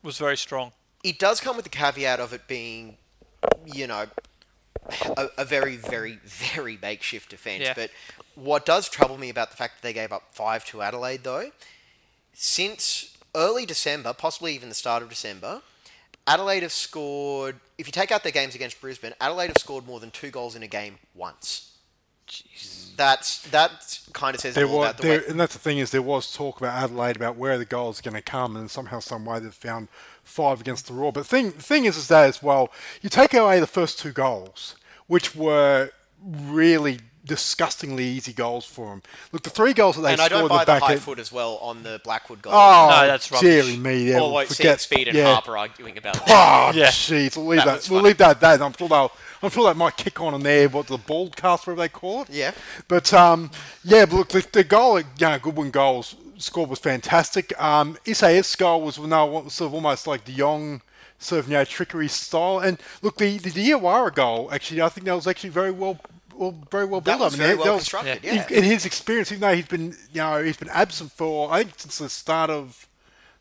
was 0.02 0.18
very 0.18 0.38
strong. 0.38 0.72
it 1.04 1.20
does 1.20 1.40
come 1.40 1.56
with 1.56 1.66
the 1.66 1.70
caveat 1.70 2.20
of 2.20 2.34
it 2.34 2.48
being, 2.48 2.98
you 3.66 3.88
know, 3.88 4.06
a, 5.18 5.28
a 5.40 5.46
very, 5.46 5.76
very, 5.76 6.20
very 6.24 6.78
makeshift 6.82 7.30
defence. 7.30 7.64
Yeah. 7.64 7.74
But 7.76 7.92
what 8.36 8.66
does 8.66 8.90
trouble 8.90 9.18
me 9.18 9.30
about 9.30 9.52
the 9.52 9.58
fact 9.58 9.76
that 9.76 9.88
they 9.88 9.94
gave 9.94 10.12
up 10.12 10.34
five 10.34 10.66
to 10.66 10.82
Adelaide, 10.82 11.24
though, 11.24 11.52
since 12.40 13.18
early 13.34 13.66
December, 13.66 14.14
possibly 14.14 14.54
even 14.54 14.70
the 14.70 14.76
start 14.76 15.02
of 15.02 15.10
December, 15.10 15.62
Adelaide 16.28 16.62
have 16.62 16.72
scored. 16.72 17.56
If 17.80 17.88
you 17.88 17.92
take 17.92 18.12
out 18.12 18.22
their 18.22 18.32
games 18.32 18.54
against 18.54 18.80
Brisbane, 18.80 19.14
Adelaide 19.20 19.48
have 19.48 19.58
scored 19.58 19.88
more 19.88 20.00
than 20.00 20.12
two 20.12 20.30
goals 20.30 20.56
in 20.56 20.62
a 20.62 20.68
game 20.68 21.00
once. 21.16 21.74
That's 22.96 23.42
that 23.50 24.00
kind 24.14 24.36
of 24.36 24.42
says 24.42 24.54
There 24.54 24.68
all 24.68 24.80
was, 24.80 24.86
about 24.90 24.98
the 24.98 25.08
there, 25.08 25.20
way. 25.20 25.26
and 25.30 25.40
that's 25.40 25.54
the 25.54 25.60
thing 25.60 25.80
is 25.80 25.92
there 25.92 26.02
was 26.02 26.32
talk 26.32 26.60
about 26.60 26.76
Adelaide 26.84 27.16
about 27.16 27.38
where 27.38 27.58
the 27.58 27.66
goals 27.66 28.00
are 28.00 28.04
going 28.04 28.16
to 28.16 28.22
come, 28.22 28.56
and 28.56 28.70
somehow, 28.70 29.00
some 29.00 29.26
way 29.26 29.40
they've 29.40 29.54
found 29.54 29.88
five 30.24 30.62
against 30.62 30.88
the 30.88 30.94
Roar. 30.94 31.12
But 31.12 31.22
the 31.22 31.28
thing, 31.30 31.52
thing 31.52 31.86
is, 31.86 31.98
is 31.98 32.08
that 32.10 32.26
as 32.26 32.44
well, 32.44 32.72
you 33.02 33.10
take 33.10 33.34
away 33.34 33.60
the 33.60 33.68
first 33.68 33.98
two 33.98 34.12
goals, 34.12 34.76
which 35.08 35.36
were 35.36 35.90
really 36.24 37.00
disgustingly 37.28 38.04
easy 38.06 38.34
goals 38.34 38.66
for 38.66 38.88
them. 38.88 39.04
Look, 39.32 39.44
the 39.44 39.50
three 39.50 39.74
goals 39.74 39.96
that 39.98 40.02
they 40.04 40.14
And 40.14 40.22
I 40.22 40.28
scored 40.28 40.40
don't 40.42 40.50
buy 40.50 40.66
the 40.66 40.72
the 40.74 40.80
back 40.80 40.84
high 40.84 40.92
end- 40.94 41.02
foot 41.02 41.20
as 41.20 41.32
well 41.32 41.58
on 41.62 41.84
the 41.84 42.02
Blackwood 42.04 42.42
goal. 42.42 42.54
Oh, 42.56 42.88
No, 42.90 43.06
that's 43.08 43.32
rubbish. 43.32 43.48
dearie 43.66 43.78
me. 43.78 44.10
Yeah, 44.12 44.22
or 44.22 44.30
like 44.32 44.48
seeing 44.48 44.58
forget- 44.58 44.82
Speed 44.82 45.08
and 45.10 45.18
yeah. 45.18 45.34
Harper 45.34 45.58
arguing 45.58 45.98
about 45.98 46.14
that. 46.26 46.74
Oh, 46.76 46.78
Yeah. 46.78 46.88
jeez, 46.88 47.36
we'll 47.38 47.46
leave 47.48 47.60
That 47.66 47.82
that. 47.82 47.90
we'll 47.90 48.00
funny. 48.00 48.10
leave 48.10 48.18
that 48.18 48.30
at 48.32 48.40
that. 48.42 48.62
I'm 48.62 48.74
sure 48.74 48.88
they'll. 48.88 49.12
I'm 49.44 49.52
sure 49.52 49.66
that 49.66 49.78
might 49.78 49.96
kick 49.98 50.20
on 50.20 50.34
in 50.34 50.42
there. 50.42 50.68
What 50.68 50.88
the 50.88 50.98
broadcast, 50.98 51.68
whatever 51.68 51.82
they 51.82 51.90
call 51.90 52.24
it. 52.24 52.30
Yeah. 52.32 52.52
But 52.88 53.14
um, 53.14 53.52
yeah, 53.84 54.06
but 54.06 54.16
look, 54.16 54.30
the, 54.30 54.48
the 54.52 54.64
goal, 54.64 55.00
you 55.00 55.06
know, 55.22 55.38
Goodwin 55.38 55.70
goals 55.70 56.16
score 56.40 56.66
was 56.66 56.80
fantastic. 56.80 57.54
Um, 57.62 57.98
Isaiah's 58.08 58.56
goal 58.56 58.82
was 58.82 58.98
no, 58.98 59.48
sort 59.50 59.68
of 59.70 59.74
almost 59.76 60.08
like 60.08 60.26
De 60.26 60.32
Jong, 60.34 60.82
sort 61.20 61.40
of 61.40 61.48
you 61.48 61.54
know 61.54 61.66
trickery 61.66 62.08
style. 62.08 62.60
And 62.60 62.80
look, 63.04 63.18
the 63.18 63.38
the 63.38 63.52
Diawara 63.52 64.14
goal 64.16 64.50
actually, 64.52 64.82
I 64.82 64.90
think 64.90 65.06
that 65.06 65.16
was 65.16 65.28
actually 65.28 65.52
very 65.52 65.72
well. 65.72 66.00
Well, 66.38 66.56
very 66.72 66.86
well 66.86 67.02
That 67.02 67.18
built 67.18 67.20
was 67.22 67.34
up. 67.34 67.38
very 67.38 67.48
there- 67.50 67.58
well 67.58 67.66
there 67.66 67.74
was- 67.74 67.82
constructed, 67.84 68.20
yeah. 68.24 68.34
yeah. 68.34 68.48
in, 68.50 68.54
in 68.56 68.64
his 68.64 68.86
experience, 68.86 69.32
even 69.32 69.42
though 69.42 69.56
he's 69.56 69.66
been, 69.66 69.92
you 70.14 70.22
know, 70.22 70.44
he's 70.44 70.58
been 70.58 70.70
absent 70.70 71.12
for 71.12 71.52
I 71.52 71.64
think 71.64 71.80
since 71.80 71.98
the 71.98 72.10
start 72.10 72.50
of, 72.50 72.88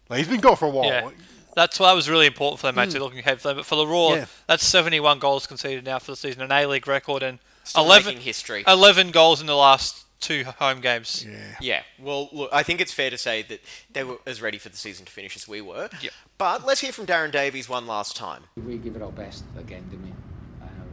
like, 0.08 0.18
he's 0.18 0.28
been 0.28 0.40
gone 0.40 0.56
for 0.56 0.66
a 0.66 0.70
while. 0.70 0.86
Yeah. 0.86 1.10
That's 1.54 1.80
why 1.80 1.90
it 1.92 1.94
was 1.94 2.08
really 2.10 2.26
important 2.26 2.60
for 2.60 2.66
them, 2.66 2.78
actually, 2.78 2.98
hmm. 2.98 3.04
looking 3.04 3.18
ahead 3.20 3.40
for 3.40 3.48
them. 3.48 3.56
But 3.56 3.66
for 3.66 3.76
the 3.76 3.86
Roar. 3.86 4.16
Yeah. 4.16 4.26
that's 4.46 4.64
71 4.64 5.18
goals 5.18 5.46
conceded 5.46 5.84
now 5.84 5.98
for 5.98 6.12
the 6.12 6.16
season, 6.16 6.42
an 6.42 6.52
A-League 6.52 6.86
record, 6.86 7.22
and 7.22 7.38
Still 7.64 7.84
11, 7.84 8.18
history. 8.18 8.62
11 8.66 9.10
goals 9.10 9.40
in 9.40 9.46
the 9.46 9.56
last 9.56 10.04
two 10.20 10.44
home 10.44 10.80
games. 10.80 11.24
Yeah. 11.28 11.56
Yeah, 11.60 11.82
well, 11.98 12.28
look, 12.32 12.50
I 12.52 12.62
think 12.62 12.80
it's 12.80 12.92
fair 12.92 13.10
to 13.10 13.18
say 13.18 13.42
that 13.42 13.60
they 13.92 14.04
were 14.04 14.18
as 14.26 14.40
ready 14.42 14.58
for 14.58 14.68
the 14.68 14.76
season 14.76 15.06
to 15.06 15.12
finish 15.12 15.34
as 15.34 15.48
we 15.48 15.60
were. 15.60 15.88
Yep. 16.00 16.12
But 16.38 16.66
let's 16.66 16.80
hear 16.80 16.92
from 16.92 17.06
Darren 17.06 17.32
Davies 17.32 17.68
one 17.68 17.86
last 17.86 18.16
time. 18.16 18.44
We 18.56 18.76
give 18.76 18.94
it 18.96 19.02
our 19.02 19.12
best 19.12 19.44
again, 19.58 19.84
didn't 19.90 20.04
we? 20.04 20.12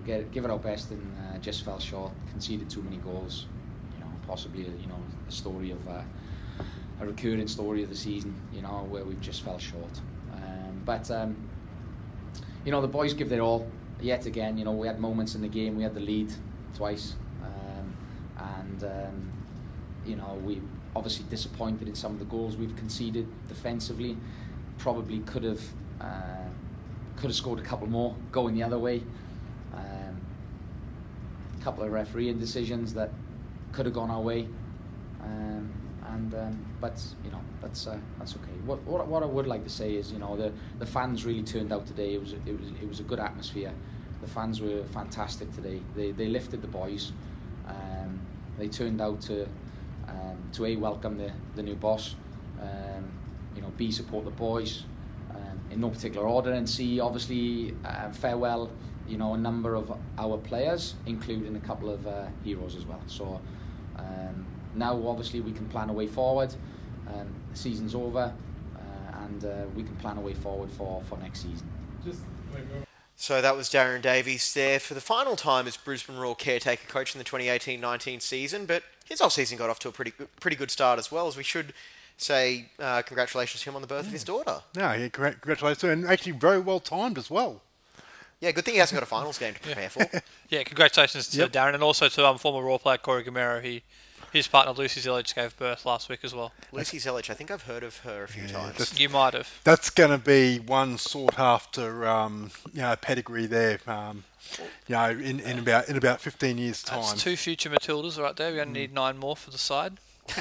Get, 0.06 0.32
give 0.32 0.44
it 0.44 0.52
our 0.52 0.60
best 0.60 0.92
and 0.92 1.16
uh, 1.20 1.38
just 1.38 1.64
fell 1.64 1.80
short. 1.80 2.12
Conceded 2.32 2.70
too 2.70 2.82
many 2.82 2.98
goals. 2.98 3.46
You 3.94 4.04
know, 4.04 4.12
possibly 4.28 4.62
you 4.62 4.88
know 4.88 5.00
a 5.28 5.32
story 5.32 5.72
of 5.72 5.88
uh, 5.88 6.02
a 7.00 7.06
recurring 7.06 7.48
story 7.48 7.84
of 7.84 7.90
the 7.90 7.96
season. 7.96 8.36
You 8.54 8.62
know, 8.62 8.86
where 8.90 9.04
we've 9.04 9.22
just 9.22 9.44
fell 9.44 9.60
short. 9.60 10.00
Um, 10.34 10.82
but 10.86 11.10
um, 11.10 11.38
you 12.66 12.72
know, 12.72 12.82
the 12.82 12.88
boys 12.88 13.14
give 13.14 13.30
their 13.30 13.42
all. 13.42 13.68
Yet 14.02 14.26
again, 14.26 14.58
you 14.58 14.66
know, 14.66 14.72
we 14.72 14.88
had 14.88 15.00
moments 15.00 15.36
in 15.36 15.42
the 15.42 15.48
game. 15.48 15.78
We 15.78 15.84
had 15.84 15.94
the 15.94 16.02
lead 16.02 16.34
twice, 16.76 17.16
um, 17.42 17.96
and 18.38 18.84
um, 18.84 19.32
you 20.06 20.18
know, 20.18 20.38
we 20.44 20.62
obviously 20.96 21.26
disappointed 21.30 21.88
in 21.88 21.96
some 21.96 22.12
of 22.12 22.20
the 22.20 22.26
goals 22.26 22.58
we've 22.58 22.76
conceded 22.76 23.28
defensively. 23.48 24.18
Probably 24.78 25.20
could 25.20 25.44
have 25.44 25.62
uh, 26.02 26.50
could 27.16 27.30
have 27.30 27.36
scored 27.36 27.60
a 27.60 27.62
couple 27.62 27.88
more 27.88 28.16
going 28.32 28.56
the 28.56 28.64
other 28.64 28.80
way. 28.80 29.04
Couple 31.64 31.86
of 31.86 31.92
refereeing 31.94 32.40
decisions 32.40 32.94
that 32.94 33.10
could 33.72 33.86
have 33.86 33.96
gone 33.96 34.12
our 34.12 34.20
way. 34.20 34.48
Um, 35.22 35.72
and 36.10 36.36
um, 36.36 36.66
but 36.82 37.02
you 37.24 37.32
know 37.32 37.40
that's 37.62 37.88
uh, 37.88 37.98
that's 38.20 38.36
okay. 38.36 38.52
What, 38.66 38.82
what 38.84 39.08
what 39.08 39.24
I 39.24 39.26
would 39.26 39.48
like 39.48 39.64
to 39.64 39.70
say 39.70 39.96
is 39.96 40.12
you 40.12 40.20
know 40.20 40.36
the 40.36 40.52
the 40.80 40.86
fans 40.86 41.26
really 41.26 41.44
turned 41.44 41.72
out 41.72 41.88
today. 41.88 42.16
It 42.16 42.20
was 42.22 42.34
it 42.34 42.60
was 42.60 42.70
it 42.82 42.88
was 42.88 43.00
a 43.00 43.04
good 43.04 43.20
atmosphere. 43.20 43.72
The 44.22 44.28
fans 44.28 44.62
were 44.62 44.84
fantastic 44.94 45.54
today. 45.56 45.80
They 45.96 46.12
they 46.12 46.28
lifted 46.28 46.62
the 46.62 46.68
boys. 46.68 47.14
Um, 47.68 48.20
they 48.58 48.68
turned 48.68 49.00
out 49.00 49.22
to 49.22 49.48
um, 50.08 50.38
to 50.54 50.66
a 50.66 50.76
welcome 50.76 51.18
the 51.18 51.32
the 51.56 51.64
new 51.64 51.76
boss. 51.76 52.16
Um, 52.62 53.12
you 53.56 53.62
know, 53.62 53.72
b 53.78 53.92
support 53.92 54.26
the 54.26 54.32
boys 54.32 54.84
um, 55.32 55.60
in 55.72 55.80
no 55.80 55.90
particular 55.90 56.28
order, 56.28 56.52
and 56.52 56.70
c 56.70 57.00
obviously 57.00 57.74
uh, 57.86 58.12
farewell. 58.12 58.70
You 59.08 59.18
know, 59.18 59.34
a 59.34 59.38
number 59.38 59.76
of 59.76 59.92
our 60.18 60.38
players, 60.38 60.96
including 61.06 61.56
a 61.56 61.60
couple 61.60 61.90
of 61.90 62.08
uh, 62.08 62.26
heroes 62.44 62.76
as 62.76 62.86
well. 62.86 63.02
So. 63.08 63.42
Um, 63.96 64.46
now, 64.76 65.08
obviously, 65.08 65.40
we 65.40 65.52
can 65.52 65.68
plan 65.68 65.90
a 65.90 65.94
way 65.94 66.08
forward. 66.08 66.54
Um, 67.08 67.28
the 67.52 67.58
season's 67.58 67.94
over, 67.94 68.34
uh, 68.76 69.18
and 69.24 69.46
uh, 69.46 69.66
we 69.76 69.84
can 69.84 69.96
plan 69.98 70.18
a 70.18 70.22
way 70.22 70.34
forward 70.34 70.72
for, 70.72 71.04
for 71.04 71.18
next 71.20 71.42
season. 71.42 71.70
So 73.16 73.42
that 73.42 73.56
was 73.56 73.70
Darren 73.70 74.02
Davies 74.02 74.54
there 74.54 74.80
for 74.80 74.96
the 74.96 75.02
final 75.02 75.36
time 75.36 75.68
as 75.68 75.78
Brisbane 75.78 76.18
Roar 76.18 76.36
caretaker 76.36 76.88
coach 76.88 77.14
in 77.16 77.20
the 77.20 77.26
2018-19 77.26 78.22
season. 78.22 78.66
But 78.66 78.84
his 79.06 79.22
off 79.22 79.34
season 79.34 79.58
got 79.58 79.70
off 79.70 79.80
to 79.80 79.90
a 79.90 79.92
pretty 79.92 80.12
pretty 80.40 80.58
good 80.58 80.72
start 80.72 80.98
as 80.98 81.12
well. 81.12 81.28
As 81.28 81.38
we 81.38 81.44
should 81.44 81.74
say, 82.18 82.70
uh, 82.80 83.02
congratulations 83.04 83.62
to 83.64 83.70
him 83.70 83.76
on 83.76 83.82
the 83.82 83.88
birth 83.88 84.08
of 84.08 84.12
his 84.12 84.24
daughter. 84.24 84.62
No, 84.76 84.92
yeah, 84.94 85.08
congrat- 85.10 85.42
congratulations, 85.42 85.84
and 85.84 86.08
actually 86.08 86.34
very 86.34 86.60
well 86.60 86.80
timed 86.80 87.18
as 87.18 87.30
well. 87.30 87.62
Yeah, 88.44 88.52
good 88.52 88.66
thing 88.66 88.74
he 88.74 88.80
hasn't 88.82 88.98
got 89.00 89.04
a 89.04 89.10
finals 89.10 89.38
game 89.38 89.54
to 89.54 89.60
prepare 89.62 89.90
for. 89.90 90.06
Yeah, 90.50 90.64
congratulations 90.64 91.30
to 91.30 91.38
Yep. 91.40 91.52
Darren 91.54 91.74
and 91.76 91.82
also 91.82 92.10
to 92.10 92.28
um, 92.28 92.38
former 92.38 92.62
Roar 92.64 92.78
player 92.78 92.98
Corey 92.98 93.24
Gameiro. 93.24 93.64
He, 93.64 93.82
his 94.34 94.48
partner 94.48 94.74
Lucy 94.74 95.00
Zelic 95.02 95.34
gave 95.34 95.58
birth 95.58 95.86
last 95.86 96.10
week 96.10 96.20
as 96.24 96.36
well. 96.36 96.52
Lucy 96.74 96.98
Zelic, 96.98 97.30
I 97.30 97.34
think 97.34 97.50
I've 97.50 97.64
heard 97.64 97.84
of 97.84 97.98
her 98.00 98.24
a 98.26 98.28
few 98.28 98.48
times. 98.48 98.78
just- 98.78 99.00
You 99.00 99.08
might 99.10 99.34
have. 99.34 99.50
That's 99.64 99.90
going 99.90 100.12
to 100.12 100.18
be 100.18 100.60
one 100.60 100.98
sought 100.98 101.40
after, 101.40 102.06
um, 102.06 102.52
you 102.74 102.82
know, 102.82 102.96
pedigree 102.98 103.46
there. 103.48 103.80
Um, 103.88 104.26
you 104.88 104.96
know, 104.96 105.10
in, 105.10 105.40
in 105.40 105.60
about 105.60 105.88
in 105.88 105.96
about 105.96 106.20
fifteen 106.20 106.58
years' 106.58 106.84
time. 106.84 107.00
That's 107.02 107.24
two 107.24 107.38
future 107.38 107.70
Matildas 107.70 108.22
right 108.22 108.36
there. 108.36 108.52
We 108.52 108.60
only 108.60 108.74
need 108.82 108.94
nine 108.94 109.18
more 109.18 109.36
for 109.38 109.50
the 109.52 109.58
side. 109.58 109.94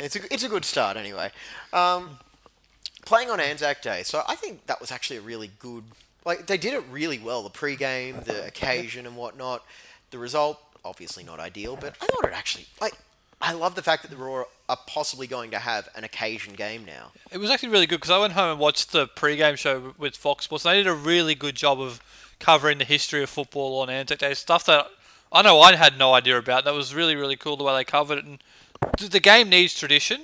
It's 0.00 0.14
a, 0.14 0.32
it's 0.32 0.44
a 0.44 0.48
good 0.48 0.64
start 0.64 0.96
anyway. 0.96 1.32
Um, 1.72 2.18
playing 3.04 3.30
on 3.30 3.40
Anzac 3.40 3.82
Day, 3.82 4.02
so 4.04 4.22
I 4.28 4.36
think 4.36 4.66
that 4.66 4.80
was 4.80 4.92
actually 4.92 5.16
a 5.16 5.20
really 5.22 5.50
good. 5.58 5.82
Like 6.24 6.46
they 6.46 6.58
did 6.58 6.74
it 6.74 6.84
really 6.90 7.18
well. 7.18 7.42
The 7.42 7.50
pre-game, 7.50 8.16
the 8.24 8.46
occasion, 8.46 9.06
and 9.06 9.16
whatnot. 9.16 9.64
The 10.10 10.18
result, 10.18 10.60
obviously 10.84 11.24
not 11.24 11.40
ideal, 11.40 11.76
but 11.76 11.94
I 12.00 12.06
thought 12.06 12.24
it 12.24 12.32
actually 12.32 12.66
like 12.80 12.94
I 13.40 13.52
love 13.52 13.74
the 13.74 13.82
fact 13.82 14.02
that 14.02 14.10
the 14.10 14.16
Roar 14.16 14.48
are 14.68 14.78
possibly 14.86 15.26
going 15.26 15.52
to 15.52 15.58
have 15.58 15.88
an 15.94 16.04
occasion 16.04 16.54
game 16.54 16.84
now. 16.84 17.12
It 17.30 17.38
was 17.38 17.50
actually 17.50 17.68
really 17.68 17.86
good 17.86 17.96
because 17.96 18.10
I 18.10 18.18
went 18.18 18.32
home 18.32 18.50
and 18.50 18.58
watched 18.58 18.92
the 18.92 19.06
pre-game 19.06 19.56
show 19.56 19.94
with 19.96 20.16
Fox 20.16 20.44
Sports. 20.44 20.64
And 20.64 20.72
they 20.72 20.78
did 20.78 20.88
a 20.88 20.94
really 20.94 21.34
good 21.34 21.54
job 21.54 21.80
of 21.80 22.00
covering 22.40 22.78
the 22.78 22.84
history 22.84 23.22
of 23.22 23.30
football 23.30 23.80
on 23.80 23.90
Anzac 23.90 24.18
Day. 24.18 24.34
Stuff 24.34 24.66
that 24.66 24.86
I 25.32 25.42
know 25.42 25.60
I 25.60 25.76
had 25.76 25.98
no 25.98 26.14
idea 26.14 26.36
about. 26.36 26.64
That 26.64 26.74
was 26.74 26.94
really 26.94 27.14
really 27.14 27.36
cool 27.36 27.56
the 27.56 27.64
way 27.64 27.74
they 27.74 27.84
covered 27.84 28.18
it. 28.18 28.24
And 28.24 28.42
the 28.98 29.20
game 29.20 29.48
needs 29.48 29.78
tradition. 29.78 30.22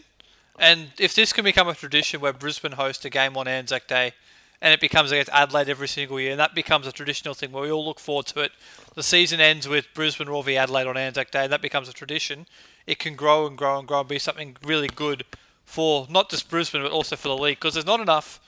And 0.59 0.93
if 0.99 1.15
this 1.15 1.33
can 1.33 1.45
become 1.45 1.69
a 1.69 1.75
tradition 1.75 2.21
where 2.21 2.33
Brisbane 2.33 2.73
host 2.73 3.05
a 3.05 3.11
game 3.11 3.37
on 3.37 3.49
Anzac 3.49 3.89
Day, 3.89 4.13
and 4.61 4.73
it 4.73 4.81
becomes 4.81 5.13
against 5.13 5.31
Adelaide 5.33 5.69
every 5.69 5.89
single 5.89 6.19
year, 6.19 6.31
and 6.31 6.41
that 6.41 6.55
becomes 6.55 6.87
a 6.87 6.93
traditional 6.93 7.35
thing 7.35 7.53
where 7.53 7.63
we 7.63 7.71
all 7.71 7.85
look 7.85 8.01
forward 8.01 8.27
to 8.27 8.41
it. 8.41 8.53
The 8.95 9.03
season 9.03 9.41
ends 9.41 9.69
with 9.69 9.87
Brisbane 9.95 10.29
Roar 10.29 10.43
v 10.43 10.57
Adelaide 10.57 10.87
on 10.87 10.97
Anzac 10.97 11.31
Day, 11.31 11.45
and 11.45 11.53
that 11.53 11.63
becomes 11.63 11.89
a 11.89 11.93
tradition. 11.93 12.47
It 12.87 12.99
can 12.99 13.17
grow 13.17 13.47
and 13.47 13.57
grow 13.57 13.79
and 13.79 13.89
grow 13.89 14.01
and 14.01 14.09
be 14.09 14.19
something 14.19 14.57
really 14.65 14.89
good 14.89 15.25
for 15.65 16.07
not 16.11 16.31
just 16.31 16.49
Brisbane 16.51 16.83
but 16.83 16.93
also 16.93 17.17
for 17.17 17.29
the 17.29 17.37
league 17.37 17.59
because 17.59 17.75
there's 17.75 17.87
not 17.87 18.01
enough 18.01 18.41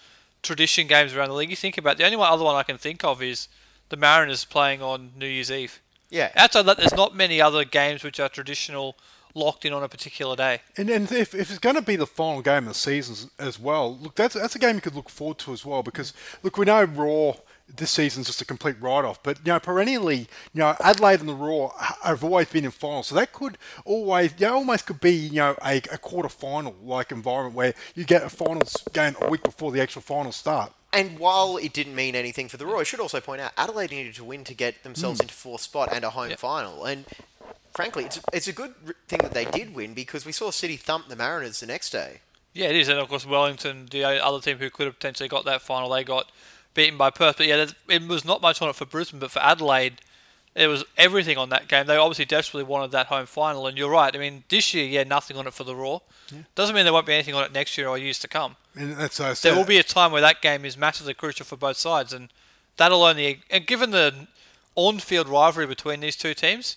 tradition 0.42 0.86
games 0.86 1.14
around 1.14 1.28
the 1.28 1.34
league. 1.34 1.50
You 1.50 1.56
think 1.56 1.78
about 1.78 1.92
it, 1.92 1.98
the 1.98 2.04
only 2.04 2.16
one 2.16 2.30
other 2.30 2.44
one 2.44 2.54
I 2.54 2.62
can 2.62 2.78
think 2.78 3.04
of 3.04 3.22
is 3.22 3.48
the 3.88 3.96
Mariners 3.96 4.44
playing 4.44 4.82
on 4.82 5.12
New 5.16 5.26
Year's 5.26 5.50
Eve. 5.50 5.80
Yeah. 6.10 6.30
Outside 6.36 6.62
that, 6.62 6.76
there's 6.76 6.94
not 6.94 7.16
many 7.16 7.40
other 7.40 7.64
games 7.64 8.04
which 8.04 8.20
are 8.20 8.28
traditional, 8.28 8.96
locked 9.37 9.64
in 9.64 9.72
on 9.72 9.83
a 9.83 9.88
particular 9.88 10.35
day. 10.35 10.61
And, 10.77 10.90
and 10.90 11.11
if, 11.12 11.35
if 11.35 11.51
it's 11.51 11.59
going 11.59 11.77
to 11.77 11.83
be 11.83 11.96
the 11.96 12.07
final 12.07 12.42
game 12.42 12.64
of 12.64 12.68
the 12.68 12.75
season 12.75 13.12
as- 13.38 13.46
as 13.46 13.59
well, 13.61 13.96
look, 13.96 14.14
that's 14.16 14.35
that's 14.35 14.57
a 14.57 14.59
game 14.59 14.77
you 14.77 14.81
could 14.81 14.94
look 14.94 15.09
forward 15.09 15.38
to 15.38 15.53
as 15.53 15.64
well 15.64 15.83
because 15.83 16.12
look, 16.42 16.57
we 16.59 16.64
know 16.64 16.85
Roar 16.85 17.37
this 17.75 17.90
season's 17.90 18.27
just 18.27 18.40
a 18.40 18.44
complete 18.44 18.77
write-off, 18.81 19.22
but 19.22 19.38
you 19.44 19.53
know 19.53 19.59
perennially, 19.59 20.18
you 20.53 20.61
know 20.61 20.77
Adelaide 20.81 21.20
and 21.20 21.29
the 21.29 21.35
Roar 21.35 21.72
have 22.05 22.22
always 22.22 22.49
been 22.49 22.64
in 22.64 22.70
finals, 22.70 23.09
so 23.09 23.14
that 23.16 23.33
could 23.33 23.59
always, 23.85 24.33
you 24.38 24.46
know, 24.46 24.55
almost 24.55 24.87
could 24.87 25.01
be 25.01 25.12
you 25.12 25.37
know 25.37 25.57
a, 25.64 25.79
a 25.92 25.99
quarter 25.99 26.29
final 26.29 26.75
like 26.83 27.11
environment 27.11 27.55
where 27.55 27.75
you 27.94 28.05
get 28.05 28.22
a 28.22 28.29
finals 28.29 28.77
game 28.92 29.16
a 29.20 29.29
week 29.29 29.42
before 29.42 29.72
the 29.72 29.81
actual 29.81 30.03
finals 30.03 30.37
start. 30.37 30.72
And 30.92 31.18
while 31.18 31.57
it 31.57 31.72
didn't 31.72 31.94
mean 31.94 32.14
anything 32.14 32.49
for 32.49 32.57
the 32.57 32.64
Roar, 32.64 32.81
I 32.81 32.85
should 32.85 33.01
also 33.01 33.20
point 33.20 33.40
out 33.40 33.53
Adelaide 33.57 33.90
needed 33.90 34.14
to 34.14 34.25
win 34.25 34.44
to 34.44 34.55
get 34.55 34.83
themselves 34.83 35.18
hmm. 35.18 35.25
into 35.25 35.35
fourth 35.35 35.61
spot 35.62 35.90
and 35.92 36.05
a 36.05 36.11
home 36.11 36.31
Yep. 36.31 36.38
final. 36.38 36.85
And 36.85 37.05
frankly, 37.76 38.04
it's 38.06 38.18
it's 38.32 38.48
a 38.48 38.52
good 38.52 38.74
thing 39.06 39.20
that 39.22 39.32
they 39.32 39.44
did 39.44 39.74
win 39.74 39.94
because 39.94 40.26
we 40.26 40.32
saw 40.32 40.50
City 40.50 40.76
thump 40.76 41.08
the 41.08 41.16
Mariners 41.16 41.60
the 41.60 41.66
next 41.66 41.90
day. 41.90 42.20
Yeah, 42.52 42.68
it 42.68 42.76
is, 42.76 42.88
and 42.88 42.98
of 42.98 43.08
course 43.08 43.26
Wellington, 43.26 43.86
the 43.90 44.02
other 44.04 44.40
team 44.40 44.58
who 44.58 44.70
could 44.70 44.86
have 44.86 44.94
potentially 44.94 45.28
got 45.28 45.44
that 45.44 45.60
final, 45.60 45.90
they 45.90 46.02
got 46.02 46.32
beaten 46.72 46.96
by 46.96 47.10
Perth. 47.10 47.36
But 47.36 47.46
yeah, 47.46 47.66
it 47.88 48.08
was 48.08 48.24
not 48.24 48.40
much 48.40 48.62
on 48.62 48.68
it 48.70 48.76
for 48.76 48.86
Brisbane, 48.86 49.20
but 49.20 49.30
for 49.30 49.40
Adelaide, 49.40 50.00
it 50.54 50.68
was 50.68 50.84
everything 50.96 51.36
on 51.36 51.50
that 51.50 51.68
game. 51.68 51.86
They 51.86 51.96
obviously 51.96 52.24
desperately 52.24 52.64
wanted 52.64 52.92
that 52.92 53.08
home 53.08 53.26
final, 53.26 53.66
and 53.66 53.76
you're 53.76 53.90
right. 53.90 54.14
I 54.14 54.18
mean, 54.18 54.44
this 54.48 54.72
year, 54.72 54.86
yeah, 54.86 55.04
nothing 55.04 55.36
on 55.36 55.46
it 55.46 55.52
for 55.52 55.64
the 55.64 55.76
Roar. 55.76 56.00
Doesn't 56.54 56.74
mean 56.74 56.84
there 56.84 56.94
won't 56.94 57.06
be 57.06 57.12
anything 57.12 57.34
on 57.34 57.44
it 57.44 57.52
next 57.52 57.76
year 57.76 57.88
or 57.88 57.98
years 57.98 58.18
to 58.20 58.28
come. 58.28 58.56
And 58.74 58.96
that's 58.96 59.18
There 59.42 59.54
will 59.54 59.66
be 59.66 59.78
a 59.78 59.82
time 59.82 60.12
where 60.12 60.22
that 60.22 60.40
game 60.40 60.64
is 60.64 60.78
massively 60.78 61.12
crucial 61.12 61.44
for 61.44 61.56
both 61.56 61.76
sides, 61.76 62.14
and 62.14 62.30
that'll 62.78 63.02
only 63.02 63.42
and 63.50 63.66
given 63.66 63.90
the 63.90 64.28
on-field 64.76 65.28
rivalry 65.28 65.66
between 65.66 66.00
these 66.00 66.16
two 66.16 66.32
teams, 66.32 66.76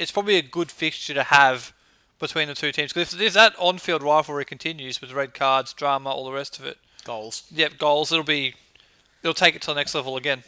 it's 0.00 0.10
probably 0.10 0.36
a 0.36 0.42
good 0.42 0.70
fixture 0.70 1.14
to 1.14 1.22
have 1.22 1.72
between 2.18 2.48
the 2.48 2.54
two 2.54 2.72
teams. 2.72 2.92
Because 2.92 3.14
if, 3.14 3.20
if 3.20 3.32
that 3.34 3.54
on-field 3.58 4.02
rivalry 4.02 4.44
continues 4.44 5.00
with 5.00 5.12
red 5.12 5.34
cards, 5.34 5.72
drama, 5.72 6.10
all 6.10 6.24
the 6.24 6.32
rest 6.32 6.58
of 6.58 6.66
it, 6.66 6.78
Goals. 7.04 7.44
yep, 7.50 7.78
goals, 7.78 8.10
it'll 8.12 8.24
be 8.24 8.54
it'll 9.22 9.34
take 9.34 9.54
it 9.54 9.62
to 9.62 9.68
the 9.68 9.74
next 9.74 9.94
level 9.94 10.16
again. 10.16 10.42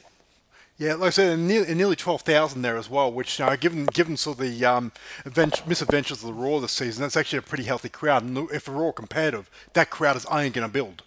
Yeah, 0.79 0.95
like 0.95 1.09
I 1.09 1.11
said, 1.11 1.33
and 1.35 1.47
nearly, 1.47 1.69
and 1.69 1.77
nearly 1.77 1.97
twelve 1.97 2.23
thousand 2.23 2.63
there 2.63 2.77
as 2.77 2.91
well. 2.91 3.13
Which, 3.13 3.39
you 3.39 3.45
know, 3.47 3.57
given 3.57 3.87
given 3.87 4.17
sort 4.17 4.39
of 4.39 4.45
the 4.45 4.65
um, 4.65 4.93
advent- 5.25 5.67
misadventures 5.67 6.23
of 6.23 6.27
the 6.27 6.33
Roar 6.33 6.61
this 6.61 6.73
season, 6.73 7.03
that's 7.03 7.17
actually 7.17 7.39
a 7.39 7.43
pretty 7.43 7.65
healthy 7.65 7.89
crowd. 7.89 8.23
And 8.25 8.51
if 8.51 8.65
the 8.65 8.73
Roar 8.73 8.89
are 8.91 8.93
competitive, 8.93 9.51
that 9.75 9.91
crowd 9.91 10.17
is 10.17 10.27
only 10.27 10.51
going 10.51 10.67
to 10.67 10.73
build. 10.73 11.03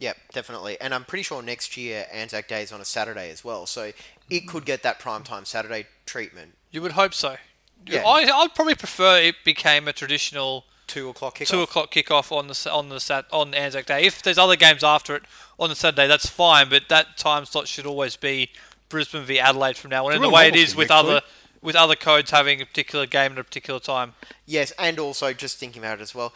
Yep, 0.00 0.16
definitely. 0.32 0.80
And 0.80 0.94
I'm 0.94 1.04
pretty 1.04 1.22
sure 1.22 1.42
next 1.42 1.76
year 1.76 2.06
Anzac 2.10 2.48
Day 2.48 2.62
is 2.62 2.72
on 2.72 2.80
a 2.80 2.84
Saturday 2.86 3.30
as 3.30 3.44
well, 3.44 3.66
so 3.66 3.92
it 4.30 4.48
could 4.48 4.64
get 4.64 4.82
that 4.82 4.98
primetime 4.98 5.46
Saturday 5.46 5.86
treatment. 6.06 6.56
You 6.70 6.80
would 6.82 6.92
hope 6.92 7.12
so. 7.12 7.36
Yeah. 7.86 8.02
I, 8.06 8.22
I'd 8.42 8.54
probably 8.54 8.74
prefer 8.74 9.18
it 9.20 9.36
became 9.44 9.88
a 9.88 9.92
traditional 9.92 10.64
Two 10.86 11.08
o'clock 11.08 11.38
kickoff. 11.38 11.48
two 11.48 11.62
o'clock 11.62 11.92
kickoff 11.92 12.32
on 12.32 12.48
the 12.48 12.70
on 12.72 12.88
the 12.88 12.98
sat 12.98 13.24
on 13.32 13.54
Anzac 13.54 13.86
Day. 13.86 14.02
If 14.06 14.22
there's 14.22 14.38
other 14.38 14.56
games 14.56 14.82
after 14.82 15.14
it 15.14 15.22
on 15.58 15.68
the 15.68 15.76
Saturday, 15.76 16.08
that's 16.08 16.28
fine. 16.28 16.68
But 16.68 16.88
that 16.88 17.16
time 17.16 17.44
slot 17.44 17.68
should 17.68 17.86
always 17.86 18.16
be 18.16 18.50
Brisbane 18.88 19.22
v 19.24 19.38
Adelaide 19.38 19.76
from 19.76 19.90
now 19.90 20.06
on. 20.08 20.14
And 20.14 20.24
the 20.24 20.28
way 20.30 20.48
it 20.48 20.56
is 20.56 20.74
with 20.74 20.90
actually. 20.90 21.10
other 21.16 21.22
with 21.62 21.76
other 21.76 21.94
codes 21.94 22.32
having 22.32 22.60
a 22.60 22.66
particular 22.66 23.06
game 23.06 23.32
at 23.32 23.38
a 23.38 23.44
particular 23.44 23.78
time. 23.78 24.14
Yes, 24.46 24.72
and 24.80 24.98
also 24.98 25.32
just 25.32 25.58
thinking 25.58 25.80
about 25.80 26.00
it 26.00 26.02
as 26.02 26.12
well. 26.14 26.32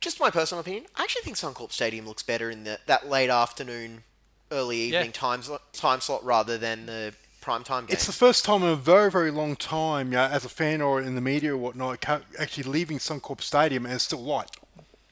Just 0.00 0.18
my 0.18 0.30
personal 0.30 0.60
opinion, 0.60 0.86
I 0.96 1.04
actually 1.04 1.22
think 1.22 1.36
Suncorp 1.36 1.70
Stadium 1.72 2.06
looks 2.06 2.22
better 2.22 2.50
in 2.50 2.64
the, 2.64 2.80
that 2.86 3.08
late 3.08 3.30
afternoon, 3.30 4.02
early 4.50 4.86
Yeah. 4.86 4.98
evening 4.98 5.12
time 5.12 5.42
time 5.72 6.00
slot 6.00 6.24
rather 6.24 6.58
than 6.58 6.86
the 6.86 7.14
prime 7.44 7.62
time 7.62 7.84
game. 7.86 7.92
It's 7.94 8.06
the 8.06 8.12
first 8.12 8.44
time 8.44 8.62
in 8.62 8.68
a 8.70 8.76
very, 8.76 9.10
very 9.10 9.30
long 9.30 9.54
time, 9.56 10.08
you 10.08 10.14
know, 10.16 10.24
as 10.24 10.44
a 10.44 10.48
fan 10.48 10.80
or 10.80 11.00
in 11.00 11.14
the 11.14 11.20
media 11.20 11.52
or 11.54 11.58
whatnot, 11.58 12.04
actually 12.38 12.64
leaving 12.64 12.98
Suncorp 12.98 13.40
Stadium 13.42 13.84
and 13.84 13.94
it's 13.94 14.04
still 14.04 14.22
light. 14.22 14.50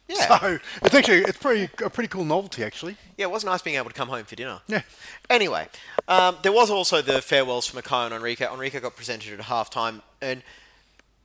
yeah, 0.09 0.39
So 0.39 0.59
it's 0.83 0.95
actually 0.95 1.19
it's 1.19 1.39
pretty 1.39 1.65
a 1.85 1.91
pretty 1.91 2.09
cool 2.09 2.25
novelty 2.25 2.65
actually. 2.65 2.97
yeah, 3.19 3.27
it 3.27 3.31
was 3.31 3.45
nice 3.45 3.61
being 3.63 3.77
able 3.77 3.91
to 3.91 3.95
come 3.95 4.09
home 4.09 4.25
for 4.25 4.35
dinner. 4.35 4.61
Yeah. 4.67 4.83
Anyway, 5.31 5.69
um, 6.09 6.37
there 6.43 6.53
was 6.53 6.71
also 6.71 7.03
the 7.03 7.21
farewells 7.23 7.67
for 7.67 7.77
Mackay 7.77 8.07
and 8.07 8.15
Enrique. 8.15 8.47
Enrique 8.53 8.81
got 8.81 8.97
presented 8.97 9.39
at 9.39 9.47
halftime, 9.47 10.01
and 10.21 10.43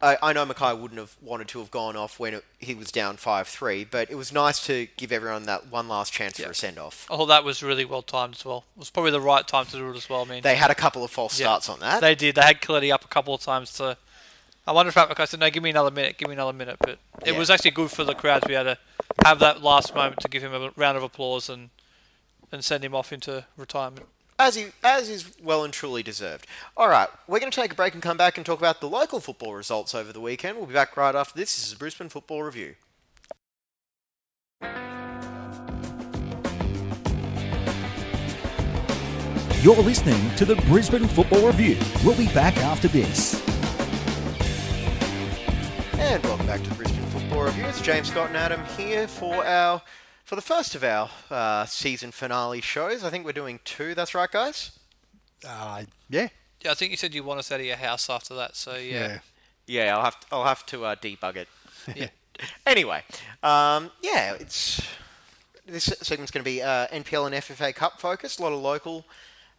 I, 0.01 0.17
I 0.21 0.33
know 0.33 0.45
Mackay 0.45 0.73
wouldn't 0.75 0.99
have 0.99 1.15
wanted 1.21 1.47
to 1.49 1.59
have 1.59 1.71
gone 1.71 1.95
off 1.95 2.19
when 2.19 2.35
it, 2.35 2.45
he 2.59 2.75
was 2.75 2.91
down 2.91 3.17
5 3.17 3.47
3, 3.47 3.83
but 3.85 4.11
it 4.11 4.15
was 4.15 4.31
nice 4.31 4.63
to 4.67 4.87
give 4.95 5.11
everyone 5.11 5.43
that 5.43 5.67
one 5.71 5.87
last 5.87 6.13
chance 6.13 6.39
for 6.39 6.51
a 6.51 6.55
send 6.55 6.77
off. 6.77 7.07
Oh, 7.09 7.25
that 7.25 7.43
was 7.43 7.63
really 7.63 7.83
well 7.83 8.03
timed 8.03 8.35
as 8.35 8.45
well. 8.45 8.65
It 8.75 8.79
was 8.79 8.89
probably 8.91 9.11
the 9.11 9.21
right 9.21 9.47
time 9.47 9.65
to 9.65 9.71
do 9.71 9.89
it 9.89 9.97
as 9.97 10.07
well. 10.07 10.21
I 10.21 10.25
mean, 10.25 10.41
They 10.43 10.55
had 10.55 10.69
a 10.69 10.75
couple 10.75 11.03
of 11.03 11.09
false 11.09 11.39
Yeah. 11.39 11.45
starts 11.47 11.69
on 11.69 11.79
that. 11.79 12.01
They 12.01 12.13
did. 12.13 12.35
They 12.35 12.41
had 12.43 12.61
Coletti 12.61 12.91
up 12.91 13.03
a 13.05 13.07
couple 13.07 13.33
of 13.33 13.41
times 13.41 13.73
to. 13.73 13.97
I 14.67 14.71
wonder 14.71 14.89
if 14.89 14.95
Mackay 14.97 15.25
said, 15.25 15.39
"No, 15.39 15.49
give 15.49 15.63
me 15.63 15.69
another 15.71 15.91
minute. 15.91 16.17
Give 16.17 16.27
me 16.27 16.33
another 16.33 16.53
minute." 16.53 16.75
But 16.79 16.99
it 17.25 17.31
Yeah. 17.33 17.37
was 17.39 17.49
actually 17.49 17.71
good 17.71 17.89
for 17.89 18.03
the 18.03 18.13
crowd 18.13 18.41
to 18.43 18.47
be 18.49 18.53
able 18.55 18.75
to 18.75 18.77
have 19.25 19.39
that 19.39 19.63
last 19.63 19.95
moment 19.95 20.19
to 20.21 20.27
give 20.27 20.43
him 20.43 20.53
a 20.53 20.71
round 20.75 20.97
of 20.97 21.03
applause 21.03 21.49
and 21.49 21.69
and 22.51 22.63
send 22.63 22.83
him 22.83 22.93
off 22.95 23.11
into 23.11 23.45
retirement. 23.57 24.05
As 24.39 24.53
he, 24.53 24.67
as 24.83 25.09
is 25.09 25.31
well 25.41 25.63
and 25.63 25.73
truly 25.73 26.03
deserved. 26.03 26.45
All 26.75 26.87
right, 26.87 27.07
we're 27.27 27.39
going 27.39 27.51
to 27.51 27.59
take 27.59 27.71
a 27.71 27.75
break 27.75 27.95
and 27.95 28.03
come 28.03 28.17
back 28.17 28.37
and 28.37 28.45
talk 28.45 28.59
about 28.59 28.81
the 28.81 28.87
local 28.87 29.19
football 29.19 29.55
results 29.55 29.95
over 29.95 30.13
the 30.13 30.21
weekend. 30.21 30.57
We'll 30.57 30.67
be 30.67 30.75
back 30.75 30.95
right 30.95 31.15
after 31.15 31.33
this. 31.35 31.55
This 31.55 31.65
is 31.65 31.71
the 31.71 31.79
Brisbane 31.79 32.09
Football 32.09 32.43
Review. 32.43 32.75
You're 39.63 39.81
listening 39.81 40.35
to 40.35 40.45
the 40.45 40.55
Brisbane 40.67 41.07
Football 41.07 41.47
Review. 41.47 41.77
We'll 42.05 42.15
be 42.15 42.27
back 42.27 42.55
after 42.57 42.87
this. 42.87 43.43
And 45.97 46.23
welcome 46.25 46.45
back 46.45 46.61
to 46.61 46.69
the 46.69 46.75
Brisbane 46.75 47.03
Football 47.07 47.45
Review. 47.45 47.65
It's 47.65 47.81
James 47.81 48.09
Scott 48.09 48.27
and 48.27 48.37
Adam 48.37 48.63
here 48.77 49.07
for 49.07 49.43
our 49.43 49.81
for 50.27 50.35
the 50.35 50.41
first 50.41 50.75
of 50.75 50.83
our 50.83 51.09
uh, 51.31 51.65
season 51.65 52.11
finale 52.11 52.59
shows. 52.59 53.01
I 53.01 53.09
think 53.09 53.23
we're 53.23 53.31
doing 53.31 53.61
two. 53.63 53.95
That's 53.95 54.13
right, 54.13 54.29
guys. 54.29 54.77
Uh, 55.47 55.83
yeah. 56.09 56.27
Yeah, 56.59 56.71
I 56.71 56.73
think 56.73 56.91
you 56.91 56.97
said 56.97 57.15
you 57.15 57.23
want 57.23 57.39
us 57.39 57.49
out 57.49 57.61
of 57.61 57.65
your 57.65 57.77
house 57.77 58.09
after 58.09 58.35
that. 58.35 58.57
So 58.57 58.75
yeah, 58.75 59.19
Yeah, 59.67 59.95
I'll 59.95 60.03
have 60.03 60.19
to, 60.19 60.27
I'll 60.33 60.43
have 60.43 60.65
to 60.65 60.83
uh, 60.83 60.95
debug 60.95 61.37
it. 61.37 61.47
Yeah. 61.95 62.09
anyway, 62.67 63.03
um, 63.41 63.89
yeah, 64.01 64.33
it's 64.33 64.85
this 65.65 65.85
segment's 66.01 66.31
going 66.31 66.43
to 66.43 66.49
be 66.49 66.61
uh, 66.61 66.87
NPL 66.87 67.27
and 67.27 67.35
FFA 67.35 67.73
Cup 67.73 68.01
focused. 68.01 68.39
A 68.39 68.43
lot 68.43 68.51
of 68.51 68.59
local 68.59 69.05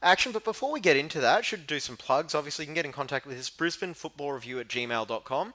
action. 0.02 0.32
But 0.32 0.44
before 0.44 0.70
we 0.70 0.80
get 0.80 0.98
into 0.98 1.18
that, 1.20 1.46
should 1.46 1.66
do 1.66 1.80
some 1.80 1.96
plugs. 1.96 2.34
Obviously, 2.34 2.64
you 2.64 2.66
can 2.66 2.74
get 2.74 2.84
in 2.84 2.92
contact 2.92 3.24
with 3.24 3.38
us, 3.38 3.48
Brisbane 3.48 3.94
Football 3.94 4.32
Review 4.32 4.60
at 4.60 4.68
gmail.com. 4.68 5.54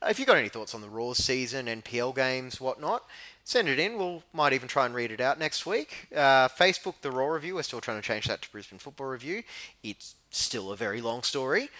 Uh, 0.00 0.06
if 0.08 0.18
you've 0.18 0.28
got 0.28 0.36
any 0.36 0.48
thoughts 0.48 0.74
on 0.74 0.80
the 0.80 0.88
Roar 0.88 1.14
season, 1.14 1.66
NPL 1.66 2.14
games, 2.14 2.60
whatnot, 2.60 3.04
send 3.44 3.68
it 3.68 3.78
in. 3.78 3.98
We'll 3.98 4.22
might 4.32 4.52
even 4.52 4.68
try 4.68 4.86
and 4.86 4.94
read 4.94 5.10
it 5.10 5.20
out 5.20 5.38
next 5.38 5.66
week. 5.66 6.08
Uh, 6.14 6.48
Facebook, 6.48 6.94
the 7.02 7.10
Roar 7.10 7.34
Review. 7.34 7.54
We're 7.56 7.62
still 7.62 7.80
trying 7.80 7.98
to 8.00 8.06
change 8.06 8.26
that 8.26 8.42
to 8.42 8.50
Brisbane 8.50 8.78
Football 8.78 9.08
Review. 9.08 9.42
It's 9.82 10.14
still 10.30 10.72
a 10.72 10.76
very 10.76 11.00
long 11.00 11.22
story. 11.22 11.70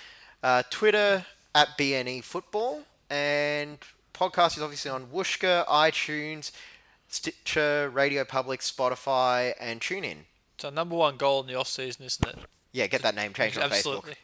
Uh, 0.42 0.62
Twitter 0.70 1.26
at 1.54 1.76
BNE 1.78 2.24
Football 2.24 2.82
and 3.10 3.78
podcast 4.14 4.56
is 4.56 4.62
obviously 4.62 4.90
on 4.90 5.06
Whooshkaa, 5.06 5.66
iTunes, 5.66 6.50
Stitcher, 7.08 7.90
Radio 7.90 8.24
Public, 8.24 8.60
Spotify, 8.60 9.54
and 9.60 9.80
TuneIn. 9.80 10.18
so 10.58 10.70
number 10.70 10.96
one 10.96 11.16
goal 11.16 11.40
in 11.42 11.46
the 11.46 11.54
off 11.54 11.68
season, 11.68 12.06
isn't 12.06 12.26
it? 12.28 12.36
Yeah, 12.72 12.86
get 12.86 13.02
that 13.02 13.14
name 13.14 13.32
changed 13.34 13.58
on 13.58 13.68
Facebook. 13.70 14.14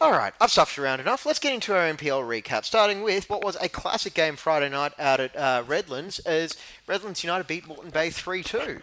All 0.00 0.12
right, 0.12 0.32
I've 0.40 0.50
stuffed 0.50 0.78
around 0.78 1.00
enough. 1.00 1.26
Let's 1.26 1.38
get 1.38 1.52
into 1.52 1.74
our 1.74 1.82
NPL 1.92 2.22
recap, 2.26 2.64
starting 2.64 3.02
with 3.02 3.28
what 3.28 3.44
was 3.44 3.56
a 3.60 3.68
classic 3.68 4.14
game 4.14 4.34
Friday 4.36 4.70
night 4.70 4.92
out 4.98 5.20
at 5.20 5.36
uh, 5.36 5.62
Redlands, 5.66 6.20
as 6.20 6.56
Redlands 6.86 7.22
United 7.22 7.46
beat 7.46 7.66
Moreton 7.68 7.90
Bay 7.90 8.08
3 8.08 8.42
2. 8.42 8.80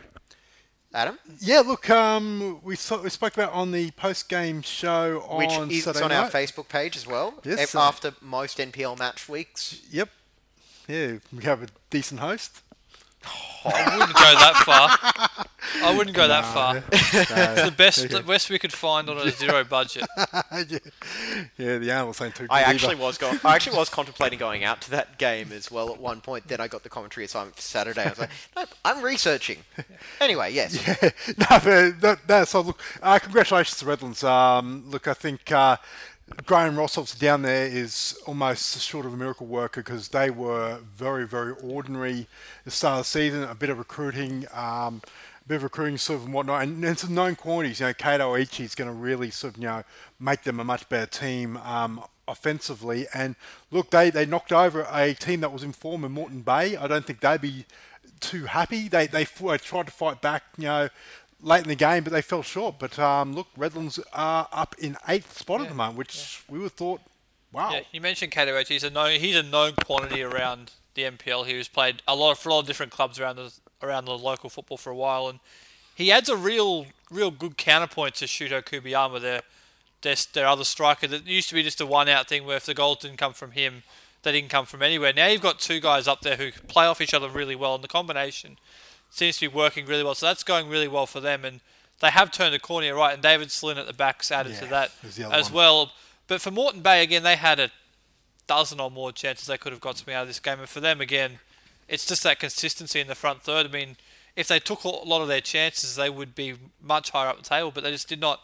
Adam, 0.94 1.18
Yeah, 1.40 1.62
look, 1.62 1.90
um, 1.90 2.60
we 2.64 2.76
saw, 2.76 3.02
we 3.02 3.10
spoke 3.10 3.34
about 3.34 3.52
on 3.52 3.72
the 3.72 3.92
post 3.92 4.30
game 4.30 4.62
show 4.62 5.22
on 5.28 5.38
which 5.40 5.72
is 5.78 5.84
Saturday 5.84 6.06
on 6.06 6.12
our. 6.12 6.30
Facebook 6.30 6.70
page 6.70 6.96
as 6.96 7.06
well. 7.06 7.34
Yes, 7.44 7.76
after 7.76 8.14
most 8.22 8.60
NPL 8.60 8.98
match 8.98 9.28
weeks. 9.28 9.82
Yep. 9.92 10.10
Yeah, 10.88 11.18
we 11.34 11.44
have 11.44 11.64
a 11.64 11.68
decent 11.90 12.20
host. 12.22 12.62
I 13.66 13.98
wouldn't 13.98 14.14
go 14.14 14.34
that 14.34 14.64
far. 14.66 15.84
I 15.84 15.96
wouldn't 15.96 16.16
go 16.16 16.28
that 16.28 16.46
far. 16.46 16.84
It's 16.92 17.12
the 17.66 17.74
best, 17.76 18.10
the 18.10 18.22
best 18.22 18.50
we 18.50 18.60
could 18.60 18.74
find 18.74 19.10
on 19.10 19.18
a 19.18 19.32
zero 19.32 19.64
budget. 19.64 20.06
yeah. 20.18 20.80
yeah, 21.58 21.78
the 21.78 21.92
animals 21.92 22.22
ain't 22.22 22.36
too 22.36 22.44
good 22.44 22.52
I 22.52 22.62
either. 22.62 22.70
actually 22.70 22.96
was 22.96 23.18
going. 23.18 23.40
I 23.44 23.56
actually 23.56 23.78
was 23.78 23.90
contemplating 23.90 24.40
going 24.40 24.64
out 24.64 24.82
to 24.82 24.92
that 24.92 25.18
game 25.18 25.52
as 25.52 25.70
well 25.70 25.92
at 25.92 26.00
one 26.00 26.22
point. 26.22 26.48
Then 26.48 26.62
I 26.62 26.68
got 26.68 26.84
the 26.84 26.90
commentary 26.90 27.26
assignment 27.26 27.56
for 27.56 27.62
Saturday. 27.62 28.04
I 28.06 28.10
was 28.10 28.20
like, 28.20 28.30
no, 28.56 28.64
I'm 28.86 29.04
researching. 29.04 29.60
Anyway, 30.22 30.54
yes. 30.54 30.88
Yeah. 30.88 31.10
no, 31.38 31.60
but 31.64 32.02
that, 32.02 32.20
that's 32.28 32.52
so. 32.52 32.62
Look, 32.62 32.82
uh, 33.02 33.20
congratulations 33.20 33.78
to 33.80 33.86
Redlands. 33.86 34.24
Um, 34.24 34.86
look, 34.90 35.08
I 35.08 35.14
think 35.14 35.52
uh, 35.52 35.78
Graham 36.46 36.76
Rossoff's 36.76 37.18
down 37.18 37.42
there 37.44 37.68
is 37.68 38.20
almost 38.26 38.82
short 38.82 39.06
of 39.06 39.14
a 39.14 39.18
miracle 39.18 39.48
worker 39.48 39.82
because 39.82 40.10
they 40.10 40.30
were 40.30 40.80
very, 40.96 41.26
very 41.26 41.54
ordinary 41.64 42.28
the 42.66 42.72
start 42.72 43.00
of 43.00 43.06
the 43.06 43.10
season. 43.10 43.44
A 43.44 43.56
bit 43.56 43.70
of 43.70 43.78
recruiting, 43.78 44.46
um, 44.54 45.02
a 45.46 45.48
bit 45.48 45.56
of 45.56 45.64
recruiting 45.64 45.98
sort 45.98 46.20
of 46.20 46.26
and 46.26 46.34
whatnot, 46.34 46.64
and, 46.64 46.84
and 46.84 47.00
some 47.00 47.14
known 47.14 47.36
quantities. 47.36 47.80
You 47.80 47.88
know, 47.88 47.94
Kato 47.94 48.36
Ichi 48.36 48.64
is 48.64 48.76
going 48.76 48.90
to 48.90 48.94
really 48.94 49.32
sort 49.32 49.56
of 49.56 49.62
you 49.62 49.68
know 49.68 49.84
make 50.20 50.44
them 50.44 50.60
a 50.60 50.64
much 50.64 50.88
better 50.90 51.08
team. 51.08 51.58
Um, 51.58 52.04
offensively 52.30 53.08
and 53.14 53.38
look 53.72 53.90
they, 53.90 54.10
they 54.10 54.26
knocked 54.26 54.52
over 54.52 54.86
a 54.92 55.14
team 55.14 55.40
that 55.40 55.50
was 55.50 55.64
in 55.64 55.72
form 55.72 56.04
in 56.04 56.12
Moreton 56.12 56.42
Bay 56.42 56.76
I 56.76 56.86
don't 56.86 57.06
think 57.06 57.22
they'd 57.22 57.40
be 57.40 57.66
too 58.20 58.46
happy. 58.46 58.88
They 58.88 59.08
they 59.08 59.24
they 59.24 59.58
tried 59.58 59.86
to 59.88 59.92
fight 59.92 60.22
back, 60.22 60.44
you 60.58 60.66
know, 60.66 60.90
late 61.42 61.64
in 61.64 61.70
the 61.70 61.76
game, 61.76 62.04
but 62.04 62.14
they 62.14 62.22
fell 62.22 62.44
short. 62.44 62.76
But 62.80 62.98
um, 63.00 63.34
look, 63.34 63.48
Redlands 63.56 64.00
are 64.14 64.48
up 64.52 64.76
in 64.80 64.98
eighth 65.08 65.38
spot 65.38 65.62
at 65.62 65.70
the 65.70 65.76
moment, 65.76 65.98
which 65.98 66.44
we 66.50 66.58
would 66.60 66.66
have 66.66 66.74
thought, 66.74 67.02
wow. 67.52 67.72
Yeah, 67.72 67.82
you 67.92 68.02
mentioned 68.02 68.32
Kato 68.32 68.62
He's 68.64 68.84
a 68.84 68.90
known 68.90 69.20
he's 69.20 69.36
a 69.36 69.44
known 69.44 69.74
quantity 69.84 70.22
around 70.22 70.72
the 70.96 71.04
NPL. 71.04 71.46
He 71.46 71.56
was 71.56 71.68
played 71.68 72.02
a 72.08 72.16
lot 72.16 72.32
of, 72.32 72.40
for 72.40 72.50
a 72.50 72.54
lot 72.54 72.60
of 72.62 72.68
different 72.68 72.92
clubs 72.92 73.20
around 73.20 73.38
the 73.38 73.54
around 73.82 74.06
the 74.06 74.18
local 74.18 74.50
football 74.50 74.78
for 74.78 74.90
a 74.90 74.96
while, 74.96 75.28
and 75.28 75.40
he 75.96 76.12
adds 76.12 76.30
a 76.30 76.36
real 76.36 76.88
real 77.12 77.32
good 77.32 77.58
counterpoint 77.58 78.16
to 78.16 78.26
Shuto 78.26 78.62
Kubiyama, 78.62 79.22
their 79.22 79.42
their, 80.02 80.16
their 80.34 80.48
other 80.48 80.64
striker. 80.64 81.08
That 81.08 81.26
used 81.26 81.50
to 81.50 81.56
be 81.56 81.64
just 81.64 81.82
a 81.82 81.86
one 81.86 82.10
out 82.10 82.28
thing 82.28 82.46
where 82.46 82.58
if 82.58 82.66
the 82.66 82.74
goal 82.74 82.96
didn't 82.96 83.18
come 83.18 83.34
from 83.34 83.52
him, 83.52 83.84
they 84.24 84.32
didn't 84.32 84.50
come 84.50 84.66
from 84.66 84.82
anywhere. 84.82 85.14
Now 85.14 85.28
you've 85.28 85.42
got 85.42 85.60
two 85.60 85.80
guys 85.80 86.08
up 86.08 86.22
there 86.22 86.36
who 86.36 86.52
play 86.68 86.86
off 86.86 87.02
each 87.02 87.14
other 87.14 87.30
really 87.30 87.56
well, 87.56 87.76
and 87.76 87.84
the 87.84 87.88
combination 87.88 88.58
seems 89.10 89.38
to 89.38 89.50
be 89.50 89.56
working 89.56 89.86
really 89.86 90.04
well. 90.04 90.16
So 90.16 90.26
that's 90.26 90.44
going 90.44 90.70
really 90.70 90.88
well 90.88 91.06
for 91.06 91.20
them, 91.20 91.46
and 91.46 91.62
they 92.00 92.10
have 92.10 92.32
turned 92.32 92.54
a 92.54 92.60
corner 92.60 92.94
right. 92.96 93.14
And 93.14 93.24
David 93.24 93.52
Slynn 93.52 93.78
at 93.78 93.88
the 93.88 93.94
back's 93.94 94.32
added 94.32 94.56
to 94.58 94.66
that 94.68 94.92
there's 95.02 95.16
the 95.16 95.26
other 95.26 95.36
as 95.36 95.46
one. 95.46 95.56
well. 95.56 95.92
But 96.28 96.42
for 96.42 96.52
Moreton 96.52 96.82
Bay 96.82 97.04
again, 97.04 97.24
they 97.24 97.38
had 97.38 97.60
a 97.60 97.72
dozen 98.48 98.80
or 98.80 98.92
more 98.92 99.12
chances 99.12 99.48
they 99.48 99.58
could 99.58 99.72
have 99.72 99.82
got 99.82 99.98
something 99.98 100.14
out 100.14 100.24
of 100.24 100.28
this 100.28 100.40
game. 100.40 100.60
And 100.60 100.70
for 100.70 100.80
them, 100.80 101.02
again, 101.02 101.40
it's 101.88 102.06
just 102.06 102.24
that 102.24 102.40
consistency 102.40 103.00
in 103.00 103.08
the 103.08 103.16
front 103.16 103.44
third. 103.44 103.66
I 103.66 103.70
mean, 103.70 103.98
if 104.36 104.48
they 104.48 104.60
took 104.60 104.84
a 104.84 104.90
lot 104.90 105.22
of 105.22 105.28
their 105.28 105.42
chances, 105.42 105.96
they 105.96 106.10
would 106.10 106.36
be 106.36 106.56
much 106.82 107.12
higher 107.12 107.30
up 107.30 107.38
the 107.38 107.44
table, 107.44 107.72
but 107.74 107.84
they 107.84 107.92
just 107.92 108.08
did 108.08 108.22
not 108.22 108.42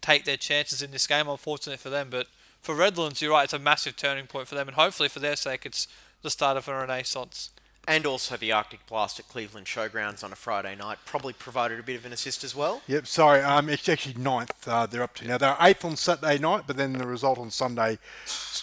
take 0.00 0.24
their 0.24 0.36
chances 0.36 0.82
in 0.82 0.90
this 0.90 1.06
game, 1.06 1.28
unfortunately 1.28 1.76
for 1.76 1.90
them. 1.90 2.08
But 2.10 2.26
for 2.60 2.74
Redlands, 2.74 3.22
you're 3.22 3.32
right, 3.32 3.44
it's 3.44 3.52
a 3.52 3.58
massive 3.58 3.96
turning 3.96 4.26
point 4.26 4.48
for 4.48 4.54
them, 4.54 4.68
and 4.68 4.76
hopefully 4.76 5.08
for 5.08 5.20
their 5.20 5.36
sake, 5.36 5.64
it's 5.64 5.88
the 6.22 6.30
start 6.30 6.56
of 6.56 6.68
a 6.68 6.74
renaissance. 6.74 7.50
And 7.90 8.06
also 8.06 8.36
the 8.36 8.52
Arctic 8.52 8.86
Blast 8.86 9.18
at 9.18 9.26
Cleveland 9.28 9.66
Showgrounds 9.66 10.22
on 10.22 10.32
a 10.32 10.36
Friday 10.36 10.76
night 10.76 10.98
probably 11.04 11.32
provided 11.32 11.80
a 11.80 11.82
bit 11.82 11.96
of 11.96 12.06
an 12.06 12.12
assist 12.12 12.44
as 12.44 12.54
well. 12.54 12.82
Yep, 12.86 13.06
sorry, 13.08 13.40
um, 13.42 13.68
it's 13.68 13.88
actually 13.88 14.14
ninth 14.14 14.68
uh, 14.68 14.86
they're 14.86 15.02
up 15.02 15.14
to 15.16 15.26
now. 15.26 15.38
They're 15.38 15.56
eighth 15.60 15.84
on 15.84 15.96
Saturday 15.96 16.38
night, 16.38 16.64
but 16.68 16.76
then 16.76 16.92
the 16.92 17.06
result 17.06 17.38
on 17.38 17.50
Sunday 17.50 17.98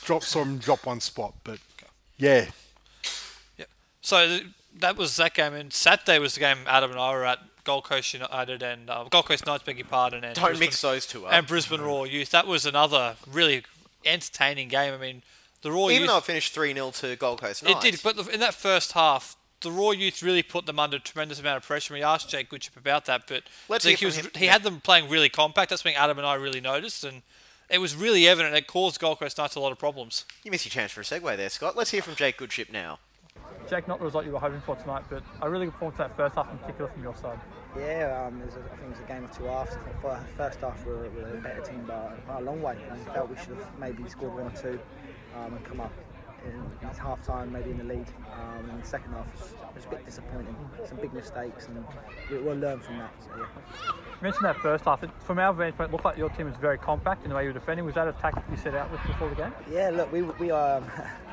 drop, 0.06 0.24
saw 0.24 0.46
them 0.46 0.60
drop 0.60 0.86
one 0.86 1.02
spot. 1.02 1.34
But 1.44 1.60
yeah, 2.18 2.46
yep. 3.58 3.68
So 4.02 4.40
that 4.80 4.96
was 4.96 5.18
that 5.18 5.34
game, 5.34 5.54
and 5.54 5.74
Saturday 5.74 6.20
was 6.20 6.36
the 6.36 6.40
game 6.40 6.60
Adam 6.66 6.92
and 6.92 7.00
I 7.00 7.12
were 7.12 7.26
at 7.26 7.40
Gold 7.66 7.84
Coast 7.84 8.14
United 8.14 8.64
and 8.64 8.90
uh, 8.90 9.04
Gold 9.10 9.26
Coast 9.26 9.46
Knights, 9.46 9.64
beg 9.64 9.78
your 9.78 9.88
pardon, 9.88 10.24
and 10.24 10.36
Don't 10.36 10.46
Brisbane- 10.46 10.68
mix 10.68 10.80
those 10.80 11.06
two 11.06 11.26
up. 11.26 11.34
and 11.34 11.46
Brisbane 11.46 11.82
Roar 11.82 12.08
Youth. 12.08 12.32
That 12.32 12.48
was 12.48 12.66
another 12.66 13.18
really 13.30 13.64
entertaining 14.06 14.70
game. 14.70 14.94
I 14.94 14.98
mean, 14.98 15.22
the 15.68 15.74
Roar 15.74 15.92
Even 15.92 16.04
Youth. 16.04 16.12
though 16.12 16.18
it 16.20 16.24
finished 16.24 16.54
3 16.54 16.74
0 16.74 16.92
to 16.92 17.16
Gold 17.18 17.42
Coast 17.42 17.62
Knights. 17.62 17.86
It 17.86 17.92
did, 17.92 18.02
but 18.02 18.34
in 18.34 18.40
that 18.40 18.54
first 18.54 18.94
half, 18.94 19.36
the 19.60 19.70
Roar 19.70 19.94
Youth 19.94 20.24
really 20.24 20.42
put 20.42 20.66
them 20.66 20.80
under 20.80 20.96
a 20.96 21.00
tremendous 21.00 21.42
amount 21.42 21.58
of 21.58 21.64
pressure. 21.64 21.94
We 21.94 22.02
asked 22.02 22.30
Jake 22.30 22.48
Goodship 22.48 22.78
about 22.78 23.04
that, 23.06 23.24
but 23.28 23.44
Let's 23.68 23.86
I 23.86 23.90
think 23.90 24.00
hear 24.00 24.10
he, 24.10 24.18
was, 24.18 24.26
him. 24.28 24.32
he 24.36 24.46
had 24.46 24.64
them 24.64 24.80
playing 24.80 25.10
really 25.10 25.28
compact. 25.28 25.72
That's 25.72 25.82
something 25.82 25.98
Adam 25.98 26.18
and 26.18 26.26
I 26.26 26.36
really 26.36 26.62
noticed, 26.62 27.04
and 27.04 27.22
it 27.70 27.80
was 27.80 27.98
really 27.98 28.28
evident. 28.30 28.56
It 28.56 28.66
caused 28.66 29.00
Gold 29.02 29.20
Coast 29.20 29.38
Knights 29.38 29.56
a 29.56 29.60
lot 29.60 29.74
of 29.74 29.78
problems. 29.78 30.24
You 30.46 30.52
missed 30.52 30.66
your 30.66 30.72
chance 30.72 30.94
for 30.94 31.02
a 31.02 31.04
segue 31.04 31.36
there, 31.36 31.50
Scott. 31.50 31.76
Let's 31.76 31.92
hear 31.92 32.02
from 32.02 32.16
Jake 32.16 32.38
Goodship 32.38 32.72
now. 32.72 33.00
Jake, 33.70 33.90
not 33.90 34.00
the 34.00 34.06
result 34.06 34.26
you 34.26 34.32
were 34.32 34.40
hoping 34.40 34.62
for 34.62 34.78
tonight, 34.78 35.04
but 35.10 35.22
I 35.42 35.48
really 35.48 35.66
look 35.66 35.78
forward 35.78 35.96
to 35.96 35.98
that 35.98 36.16
first 36.16 36.36
half 36.36 36.50
in 36.50 36.58
particular 36.60 36.90
from 36.90 37.04
your 37.04 37.16
side. 37.16 37.40
Yeah, 37.78 38.26
um, 38.26 38.42
it 38.42 38.46
was 38.46 38.56
a, 38.56 38.60
I 38.60 38.76
think 38.78 38.84
it 38.84 38.90
was 38.90 39.00
a 39.00 39.08
game 39.08 39.24
of 39.26 39.38
two 39.38 39.44
halves. 39.44 39.76
I 39.76 39.80
think 39.80 40.02
for 40.02 40.18
the 40.18 40.38
first 40.38 40.62
half 40.62 40.86
we 40.86 40.94
were, 40.94 41.10
we 41.10 41.22
were 41.22 41.38
a 41.38 41.42
better 41.42 41.62
team 41.62 41.84
by, 41.86 42.14
by 42.26 42.40
a 42.40 42.42
long 42.42 42.62
way, 42.62 42.78
and 42.90 43.06
felt 43.08 43.30
we 43.30 43.36
should 43.38 43.58
have 43.58 43.80
maybe 43.80 44.08
scored 44.08 44.34
one 44.34 44.46
or 44.48 44.62
two 44.62 44.80
um, 45.38 45.54
and 45.54 45.64
come 45.66 45.80
up 45.80 45.94
in, 46.46 46.88
half 46.98 47.22
time, 47.26 47.52
maybe 47.52 47.72
in 47.72 47.78
the 47.78 47.84
lead. 47.84 48.06
Um, 48.34 48.70
and 48.70 48.82
the 48.82 48.88
second 48.88 49.12
half 49.12 49.26
was, 49.34 49.54
was 49.76 49.86
a 49.86 49.90
bit 49.90 50.06
disappointing. 50.06 50.56
Some 50.88 50.98
big 50.98 51.14
mistakes, 51.14 51.68
and 51.68 51.86
we, 52.32 52.38
we'll 52.40 52.56
learn 52.56 52.80
from 52.80 52.98
that. 53.00 53.14
So, 53.24 53.30
yeah. 53.38 53.46
You 53.86 54.22
mentioned 54.22 54.46
that 54.46 54.58
first 54.58 54.86
half. 54.86 55.04
It, 55.04 55.10
from 55.20 55.40
our 55.40 55.54
vantage 55.54 55.76
point, 55.78 55.90
it 55.90 55.92
looked 55.92 56.06
like 56.06 56.18
your 56.18 56.30
team 56.30 56.48
was 56.48 56.56
very 56.56 56.78
compact 56.78 57.24
in 57.24 57.30
the 57.30 57.36
way 57.36 57.44
you 57.44 57.50
were 57.50 57.60
defending. 57.60 57.86
Was 57.86 57.96
that 57.96 58.08
a 58.08 58.14
tactic 58.14 58.44
you 58.50 58.58
set 58.58 58.74
out 58.76 58.92
with 58.92 59.02
before 59.06 59.30
the 59.30 59.36
game? 59.36 59.54
Yeah, 59.72 59.90
look, 59.90 60.12
we 60.12 60.22
we 60.24 60.52
um, 60.52 60.84
it 60.94 61.27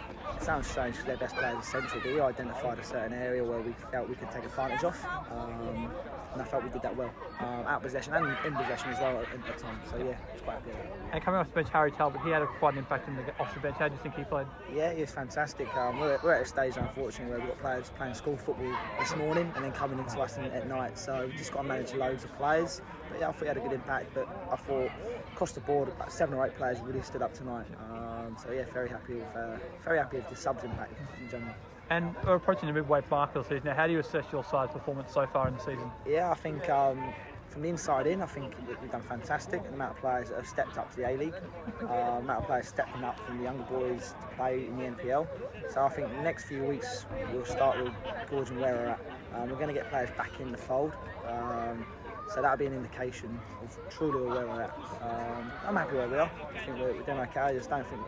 sounds 0.45 0.67
strange 0.67 0.95
because 0.95 1.07
their 1.07 1.17
best 1.17 1.35
players 1.37 1.57
are 1.57 1.63
central, 1.63 2.01
but 2.03 2.13
we 2.13 2.21
identified 2.21 2.79
a 2.79 2.85
certain 2.85 3.15
area 3.15 3.43
where 3.43 3.61
we 3.61 3.75
felt 3.91 4.09
we 4.09 4.15
could 4.15 4.31
take 4.31 4.45
advantage 4.45 4.85
of, 4.85 4.95
um, 5.31 5.91
and 6.35 6.43
I 6.43 6.45
felt 6.45 6.63
we 6.65 6.69
did 6.69 6.83
that 6.83 6.95
well, 6.95 7.11
um, 7.41 7.67
out 7.67 7.83
possession 7.83 8.13
and 8.13 8.27
in 8.45 8.55
possession 8.55 8.91
as 8.91 9.01
well 9.01 9.17
at, 9.19 9.33
at 9.33 9.47
the 9.47 9.63
time. 9.63 9.81
So 9.91 9.97
yeah, 9.97 10.17
it's 10.35 10.43
quite 10.43 10.55
happy. 10.55 10.71
that. 10.73 11.15
And 11.15 11.25
coming 11.25 11.41
off 11.41 11.49
the 11.49 11.55
bench, 11.55 11.69
Harry 11.73 11.93
Talbot, 11.93 12.21
he 12.23 12.31
had 12.31 12.43
a, 12.43 12.47
quite 12.47 12.75
an 12.75 12.81
impact 12.81 13.09
in 13.09 13.17
the, 13.17 13.23
off 13.41 13.55
the 13.55 13.61
bench. 13.61 13.77
How 13.79 13.89
do 13.89 13.95
you 13.95 14.01
think 14.03 14.17
he 14.17 14.25
played? 14.25 14.47
Yeah, 14.75 14.93
he 14.93 15.01
was 15.01 15.11
fantastic. 15.11 15.75
Um, 15.77 15.99
we're, 15.99 16.19
we're 16.23 16.35
at 16.35 16.43
a 16.43 16.47
stage, 16.47 16.75
unfortunately, 16.77 17.31
where 17.31 17.39
we've 17.39 17.49
got 17.49 17.61
players 17.61 17.91
playing 17.97 18.15
school 18.15 18.37
football 18.37 18.73
this 18.99 19.17
morning 19.17 19.51
and 19.57 19.65
then 19.65 19.73
coming 19.73 19.99
into 19.99 20.21
us 20.21 20.37
in, 20.37 20.45
at 20.45 20.69
night. 20.69 20.99
So 20.99 21.27
we've 21.27 21.39
just 21.39 21.53
got 21.53 21.63
to 21.63 21.69
manage 21.69 21.95
loads 21.95 22.25
of 22.25 22.37
players. 22.37 22.83
But 23.11 23.21
yeah, 23.21 23.29
I 23.29 23.33
thought 23.33 23.41
he 23.43 23.49
had 23.49 23.57
a 23.57 23.61
good 23.61 23.73
impact. 23.73 24.13
But 24.13 24.29
I 24.53 24.57
thought 24.57 24.91
across 25.33 25.53
the 25.53 25.61
board, 25.61 25.89
about 25.89 26.13
seven 26.13 26.35
or 26.35 26.47
eight 26.47 26.57
players 26.57 26.81
really 26.81 27.03
stood 27.03 27.23
up 27.23 27.33
tonight. 27.33 27.67
Um, 27.91 28.14
so 28.43 28.53
yeah, 28.53 28.65
very 28.73 28.89
happy 28.89 29.15
with 29.15 29.37
uh, 29.37 29.57
very 29.85 29.99
happy 29.99 30.17
with 30.19 30.29
the 30.31 30.37
subs 30.37 30.65
impact 30.65 30.93
in 31.23 31.31
general. 31.31 31.55
And 31.91 32.15
we're 32.25 32.37
approaching 32.37 32.67
the 32.67 32.73
midway 32.73 33.03
mark 33.11 33.35
of 33.37 33.47
the 33.47 33.55
season 33.57 33.67
now. 33.69 33.75
How 33.75 33.87
do 33.87 33.93
you 33.93 33.99
assess 34.01 34.25
your 34.33 34.43
side's 34.43 34.73
performance 34.73 35.13
so 35.13 35.27
far 35.27 35.49
in 35.49 35.55
the 35.55 35.61
season? 35.61 35.91
Yeah, 36.07 36.31
I 36.31 36.35
think 36.35 36.69
um, 36.71 37.13
from 37.51 37.61
the 37.61 37.69
inside 37.69 38.07
in, 38.07 38.23
I 38.23 38.27
think 38.27 38.55
we- 38.67 38.75
we've 38.77 38.91
done 38.91 39.03
fantastic. 39.03 39.63
The 39.63 39.75
amount 39.75 39.93
of 39.93 39.99
players 40.01 40.31
that 40.31 40.37
have 40.37 40.49
stepped 40.49 40.79
up 40.79 40.91
to 40.93 40.97
the 40.97 41.09
A 41.11 41.17
League, 41.19 41.35
uh, 41.83 41.87
amount 41.87 42.41
of 42.41 42.47
players 42.47 42.69
stepping 42.69 43.05
up 43.05 43.21
from 43.21 43.37
the 43.37 43.45
younger 43.45 43.65
boys 43.65 44.15
to 44.19 44.37
play 44.37 44.67
in 44.67 44.77
the 44.79 44.85
NPL. 44.85 45.27
So 45.71 45.85
I 45.85 45.91
think 45.91 46.09
the 46.09 46.23
next 46.23 46.45
few 46.45 46.65
weeks 46.65 47.05
we'll 47.33 47.45
start 47.45 47.77
with 47.83 47.93
gauging 48.31 48.61
where 48.61 48.75
we're 48.75 48.87
at. 48.89 49.01
Um, 49.35 49.51
we're 49.51 49.57
going 49.57 49.69
to 49.69 49.75
get 49.75 49.91
players 49.91 50.11
back 50.17 50.41
in 50.41 50.53
the 50.53 50.59
fold. 50.59 50.93
Um, 51.29 51.85
so 52.33 52.41
that'll 52.43 52.57
be 52.57 52.67
an 52.67 52.75
indication 52.75 53.39
of 53.63 53.79
truly 53.91 54.27
where 54.31 54.47
we're 54.47 54.63
at. 54.63 54.77
Um, 55.03 55.53
I'm 55.67 55.77
happy 55.77 55.97
where 55.97 56.09
we 56.09 56.17
are. 56.17 56.31
I 56.55 56.59
think 56.65 56.79
we're, 56.79 56.93
we're 56.93 57.03
doing 57.03 57.19
okay. 57.21 57.41
I 57.41 57.53
just 57.55 57.71
don't 57.71 57.87
think 57.89 58.01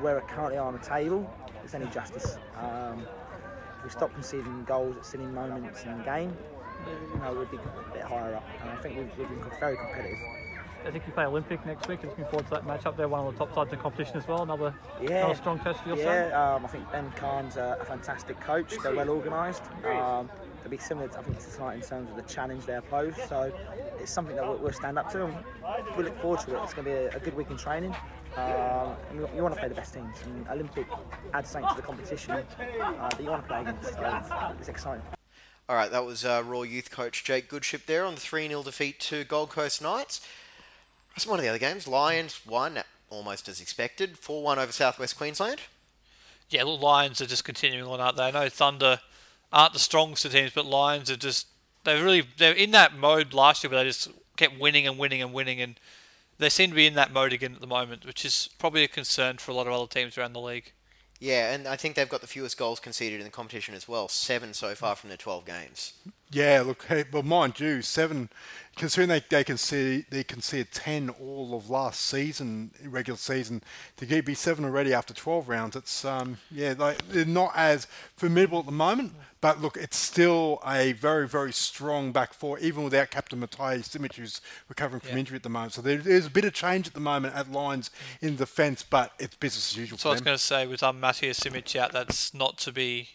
where 0.00 0.16
we 0.16 0.20
currently 0.28 0.58
are 0.58 0.66
on 0.66 0.74
the 0.74 0.78
table 0.84 1.28
is 1.64 1.74
any 1.74 1.86
justice. 1.86 2.36
Um, 2.60 3.06
if 3.78 3.84
we 3.84 3.90
stop 3.90 4.12
conceding 4.14 4.64
goals 4.64 4.96
at 4.96 5.06
silly 5.06 5.26
moments 5.26 5.84
in 5.84 5.98
the 5.98 6.04
game, 6.04 6.36
you 7.14 7.20
know, 7.20 7.34
we'd 7.34 7.50
be 7.50 7.56
a 7.56 7.92
bit 7.92 8.02
higher 8.02 8.34
up. 8.36 8.44
And 8.62 8.70
I 8.70 8.76
think 8.76 8.96
we've, 8.96 9.18
we've 9.18 9.28
been 9.28 9.50
very 9.58 9.76
competitive. 9.76 10.18
I 10.86 10.90
think 10.92 11.04
you 11.06 11.12
play 11.12 11.24
Olympic 11.26 11.64
next 11.66 11.88
week. 11.88 12.02
Looking 12.04 12.24
forward 12.26 12.44
to 12.44 12.50
that 12.50 12.66
match 12.66 12.86
up 12.86 12.96
there. 12.96 13.08
One 13.08 13.26
of 13.26 13.32
the 13.32 13.38
top 13.44 13.52
sides 13.54 13.72
in 13.72 13.76
the 13.78 13.82
competition 13.82 14.16
as 14.16 14.28
well. 14.28 14.42
Another, 14.42 14.72
Yeah. 15.02 15.18
another 15.18 15.34
strong 15.34 15.58
test 15.58 15.80
for 15.82 15.88
your 15.88 15.98
side. 15.98 16.28
Yeah, 16.30 16.54
um, 16.54 16.64
I 16.64 16.68
think 16.68 16.90
Ben 16.92 17.10
Khan's 17.16 17.56
a, 17.56 17.78
a 17.80 17.84
fantastic 17.84 18.40
coach. 18.40 18.74
They're 18.82 18.94
well 18.94 19.10
organised. 19.10 19.62
Um, 19.84 20.30
they'll 20.68 20.78
be 20.78 20.82
similar, 20.82 21.08
to, 21.08 21.18
I 21.18 21.22
think, 21.22 21.38
to 21.38 21.50
tonight 21.50 21.74
in 21.74 21.80
terms 21.80 22.10
of 22.10 22.16
the 22.16 22.22
challenge 22.22 22.66
they 22.66 22.78
pose. 22.90 23.14
So 23.28 23.52
it's 24.00 24.12
something 24.12 24.36
that 24.36 24.46
we'll, 24.46 24.58
we'll 24.58 24.72
stand 24.72 24.98
up 24.98 25.10
to, 25.12 25.24
and 25.24 25.34
we 25.96 26.04
look 26.04 26.20
forward 26.20 26.40
to 26.40 26.56
it. 26.56 26.62
It's 26.62 26.74
going 26.74 26.84
to 26.84 26.90
be 26.90 26.96
a, 26.96 27.16
a 27.16 27.20
good 27.20 27.36
week 27.36 27.50
in 27.50 27.56
training. 27.56 27.94
Um, 28.36 28.94
and 29.10 29.20
you, 29.20 29.28
you 29.34 29.42
want 29.42 29.54
to 29.54 29.60
play 29.60 29.68
the 29.68 29.74
best 29.74 29.94
teams. 29.94 30.16
And 30.24 30.46
Olympic 30.48 30.86
adds 31.32 31.50
something 31.50 31.70
to 31.70 31.76
the 31.76 31.82
competition 31.82 32.32
uh, 32.32 32.44
that 33.08 33.20
you 33.20 33.30
want 33.30 33.42
to 33.42 33.48
play 33.48 33.60
against. 33.62 33.94
So 33.94 34.22
it's 34.58 34.68
exciting. 34.68 35.02
All 35.68 35.76
right, 35.76 35.90
that 35.90 36.04
was 36.04 36.24
uh, 36.24 36.42
Roar 36.46 36.64
Youth 36.64 36.90
coach 36.90 37.24
Jake 37.24 37.48
Goodship 37.48 37.86
there 37.86 38.04
on 38.04 38.14
the 38.14 38.20
3 38.20 38.48
0 38.48 38.62
defeat 38.62 39.00
to 39.00 39.24
Gold 39.24 39.50
Coast 39.50 39.82
Knights. 39.82 40.26
That's 41.14 41.26
one 41.26 41.38
of 41.38 41.42
the 41.42 41.48
other 41.48 41.58
games. 41.58 41.88
Lions 41.88 42.40
won 42.46 42.78
almost 43.10 43.48
as 43.48 43.60
expected 43.60 44.18
4 44.18 44.42
1 44.42 44.58
over 44.58 44.72
Southwest 44.72 45.16
Queensland. 45.16 45.60
Yeah, 46.50 46.64
look, 46.64 46.80
Lions 46.80 47.20
are 47.20 47.26
just 47.26 47.44
continuing 47.44 47.90
on, 47.90 48.00
aren't 48.00 48.16
they? 48.16 48.24
I 48.24 48.30
know 48.30 48.48
Thunder 48.48 49.00
aren't 49.52 49.72
the 49.72 49.78
strongest 49.78 50.24
of 50.24 50.32
teams, 50.32 50.52
but 50.54 50.66
Lions 50.66 51.10
are 51.10 51.16
just 51.16 51.46
They're 51.84 52.02
really 52.02 52.24
they're 52.36 52.52
in 52.52 52.70
that 52.72 52.96
mode 52.96 53.32
last 53.32 53.62
year 53.62 53.70
where 53.70 53.82
they 53.82 53.88
just 53.88 54.08
kept 54.36 54.58
winning 54.58 54.86
and 54.86 54.98
winning 54.98 55.22
and 55.22 55.32
winning, 55.32 55.60
and 55.60 55.78
they 56.38 56.48
seem 56.48 56.70
to 56.70 56.76
be 56.76 56.86
in 56.86 56.94
that 56.94 57.12
mode 57.12 57.32
again 57.32 57.54
at 57.54 57.60
the 57.60 57.66
moment, 57.66 58.06
which 58.06 58.24
is 58.24 58.48
probably 58.58 58.84
a 58.84 58.88
concern 58.88 59.38
for 59.38 59.50
a 59.50 59.54
lot 59.54 59.66
of 59.66 59.72
other 59.72 59.86
teams 59.86 60.16
around 60.16 60.32
the 60.32 60.40
league. 60.40 60.72
Yeah, 61.20 61.52
and 61.52 61.66
I 61.66 61.76
think 61.76 61.96
they've 61.96 62.08
got 62.08 62.20
the 62.20 62.28
fewest 62.28 62.56
goals 62.56 62.78
conceded 62.78 63.18
in 63.18 63.24
the 63.24 63.30
competition 63.30 63.74
as 63.74 63.88
well. 63.88 64.08
Seven 64.08 64.54
so 64.54 64.74
far 64.76 64.94
from 64.94 65.08
their 65.08 65.16
12 65.16 65.44
games. 65.44 65.94
Yeah, 66.30 66.62
look, 66.66 66.84
hey, 66.84 67.04
well, 67.10 67.22
mind 67.22 67.58
you, 67.60 67.82
seven. 67.82 68.28
Considering 68.76 69.08
they 69.08 69.42
they 69.42 69.56
see 69.56 70.04
they 70.08 70.22
conceded 70.22 70.70
ten 70.70 71.10
all 71.10 71.56
of 71.56 71.68
last 71.68 72.00
season, 72.00 72.70
regular 72.84 73.16
season, 73.16 73.60
to 73.96 74.06
get 74.06 74.24
be 74.24 74.34
seven 74.34 74.64
already 74.64 74.94
after 74.94 75.12
twelve 75.12 75.48
rounds, 75.48 75.74
it's 75.74 76.04
um 76.04 76.38
yeah 76.48 76.74
like 76.78 77.04
they're 77.08 77.24
not 77.24 77.50
as 77.56 77.88
formidable 78.14 78.60
at 78.60 78.66
the 78.66 78.70
moment. 78.70 79.14
But 79.40 79.60
look, 79.60 79.76
it's 79.76 79.96
still 79.96 80.60
a 80.64 80.92
very 80.92 81.26
very 81.26 81.52
strong 81.52 82.12
back 82.12 82.32
four, 82.32 82.56
even 82.60 82.84
without 82.84 83.10
Captain 83.10 83.40
Matthias 83.40 83.88
Simic, 83.88 84.14
who's 84.14 84.40
recovering 84.68 85.00
from 85.00 85.10
Yeah. 85.10 85.18
injury 85.18 85.36
at 85.36 85.42
the 85.42 85.48
moment. 85.48 85.72
So 85.72 85.82
there, 85.82 85.96
there's 85.96 86.26
a 86.26 86.30
bit 86.30 86.44
of 86.44 86.52
change 86.54 86.86
at 86.86 86.94
the 86.94 87.00
moment 87.00 87.34
at 87.34 87.50
lines 87.50 87.90
in 88.20 88.36
defence, 88.36 88.84
but 88.84 89.12
it's 89.18 89.34
business 89.34 89.72
as 89.72 89.76
usual 89.76 89.98
So 89.98 90.10
I 90.10 90.12
was 90.12 90.20
going 90.20 90.36
to 90.38 90.42
say 90.42 90.68
with 90.68 90.84
um, 90.84 91.00
Matthias 91.00 91.40
Simic 91.40 91.74
out, 91.74 91.90
that's 91.90 92.32
not 92.32 92.58
to 92.58 92.70
be. 92.70 93.08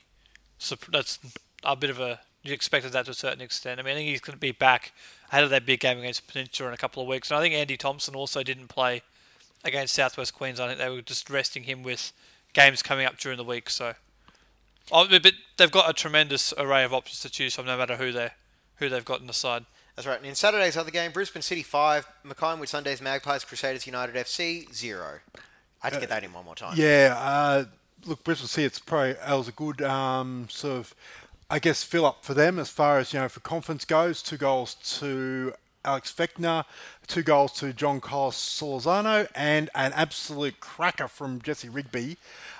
That's 0.92 1.20
a 1.64 1.76
bit 1.78 1.90
of 1.90 2.02
a. 2.02 2.20
You 2.44 2.54
expected 2.54 2.92
that 2.92 3.06
to 3.06 3.12
a 3.12 3.16
certain 3.16 3.42
extent. 3.42 3.80
I 3.80 3.84
mean, 3.84 3.94
I 3.94 3.98
think 3.98 4.10
he's 4.10 4.20
going 4.20 4.36
to 4.36 4.40
be 4.40 4.52
back 4.52 4.92
ahead 5.32 5.44
of 5.44 5.50
that 5.52 5.66
big 5.66 5.80
game 5.80 6.00
against 6.00 6.28
Peninsula 6.28 6.70
in 6.70 6.74
a 6.74 6.78
couple 6.78 7.02
of 7.02 7.08
weeks. 7.08 7.32
And 7.32 7.38
I 7.38 7.42
think 7.42 7.56
Andy 7.56 7.78
Thompson 7.78 8.16
also 8.16 8.44
didn't 8.44 8.68
play 8.68 9.02
against 9.64 9.94
Southwest 9.94 10.34
Queensland. 10.34 10.72
I 10.72 10.76
think 10.76 10.86
they 10.86 10.96
were 10.96 11.02
just 11.02 11.30
resting 11.30 11.64
him 11.64 11.84
with 11.84 12.12
games 12.54 12.82
coming 12.82 13.06
up 13.06 13.18
during 13.18 13.38
the 13.38 13.44
week. 13.44 13.70
So, 13.70 13.94
oh, 14.92 15.08
but 15.10 15.34
they've 15.58 15.72
got 15.72 15.90
a 15.90 15.94
tremendous 15.94 16.54
array 16.58 16.84
of 16.84 16.94
options 16.94 17.22
to 17.22 17.30
choose 17.30 17.56
from, 17.56 17.66
no 17.66 17.78
matter 17.78 17.96
who 17.96 18.12
they 18.12 18.32
who 18.78 18.90
they've 18.90 19.06
got 19.06 19.22
in 19.22 19.28
the 19.28 19.34
side. 19.34 19.66
That's 19.96 20.08
right. 20.08 20.18
And 20.18 20.26
in 20.26 20.36
Saturday's 20.36 20.76
other 20.76 20.92
game, 20.92 21.12
Brisbane 21.12 21.44
City 21.44 21.62
5, 21.62 22.08
Mackay 22.24 22.60
with 22.60 22.70
Sunday's 22.70 23.02
Magpies, 23.02 23.44
Crusaders 23.46 23.86
United 23.86 24.16
FC 24.16 24.74
0. 24.74 25.20
I 25.82 25.88
had 25.88 25.94
to 25.94 26.00
get 26.00 26.10
that 26.10 26.24
in 26.24 26.34
one 26.34 26.46
more 26.46 26.56
time. 26.56 26.74
Yeah, 26.76 27.16
uh, 27.18 27.66
look, 28.06 28.24
Brisbane 28.24 28.48
City, 28.48 28.66
it's 28.66 28.80
probably 28.80 29.12
it 29.12 29.20
was 29.30 29.48
a 29.48 29.52
good 29.52 29.82
um, 29.82 30.48
sort 30.50 30.80
of, 30.80 30.96
I 31.50 31.60
guess, 31.60 31.84
fill 31.84 32.06
up 32.06 32.24
for 32.24 32.34
them 32.34 32.60
as 32.60 32.70
far 32.70 33.00
as 33.00 33.14
you 33.14 33.20
know 33.20 33.30
for 33.30 33.40
confidence 33.40 33.86
goes. 33.86 34.22
Two 34.22 34.38
goals 34.38 34.76
to 35.00 35.54
Alex 35.86 36.14
Fechner, 36.14 36.66
two 37.08 37.24
goals 37.24 37.52
to 37.54 37.74
John 37.74 38.00
Carlos 38.00 38.38
Solorzano, 38.38 39.28
and 39.36 39.70
an 39.76 39.92
absolute 39.94 40.60
cracker 40.60 41.08
from 41.08 41.42
Jesse 41.42 41.70
Rigby. 41.70 42.18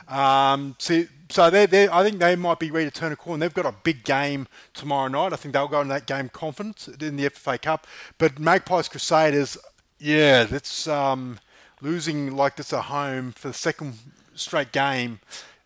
Um, 0.08 0.76
see, 0.80 1.08
so 1.30 1.50
they 1.50 1.66
they 1.66 1.88
I 1.88 2.04
think 2.04 2.20
they 2.20 2.36
might 2.36 2.60
be 2.60 2.72
ready 2.72 2.90
to 2.90 2.96
turn 2.96 3.12
a 3.12 3.16
corner. 3.16 3.40
They've 3.40 3.54
got 3.54 3.66
a 3.66 3.76
big 3.84 4.04
game 4.04 4.48
tomorrow 4.74 5.08
night. 5.08 5.34
I 5.34 5.38
think 5.38 5.54
they'll 5.54 5.68
go 5.68 5.82
in 5.82 5.88
that 5.88 6.06
game 6.06 6.30
confident 6.30 6.88
in 7.02 7.16
the 7.16 7.30
FFA 7.30 7.62
Cup. 7.62 7.88
But 8.18 8.40
Magpies 8.40 8.90
Crusaders, 8.90 9.58
yeah, 10.00 10.44
that's 10.44 10.88
um, 10.88 11.40
losing 11.82 12.36
like 12.36 12.58
this 12.58 12.74
at 12.74 12.86
home 12.86 13.32
for 13.32 13.48
the 13.50 13.54
second 13.54 13.96
straight 14.36 14.72
game. 14.72 15.20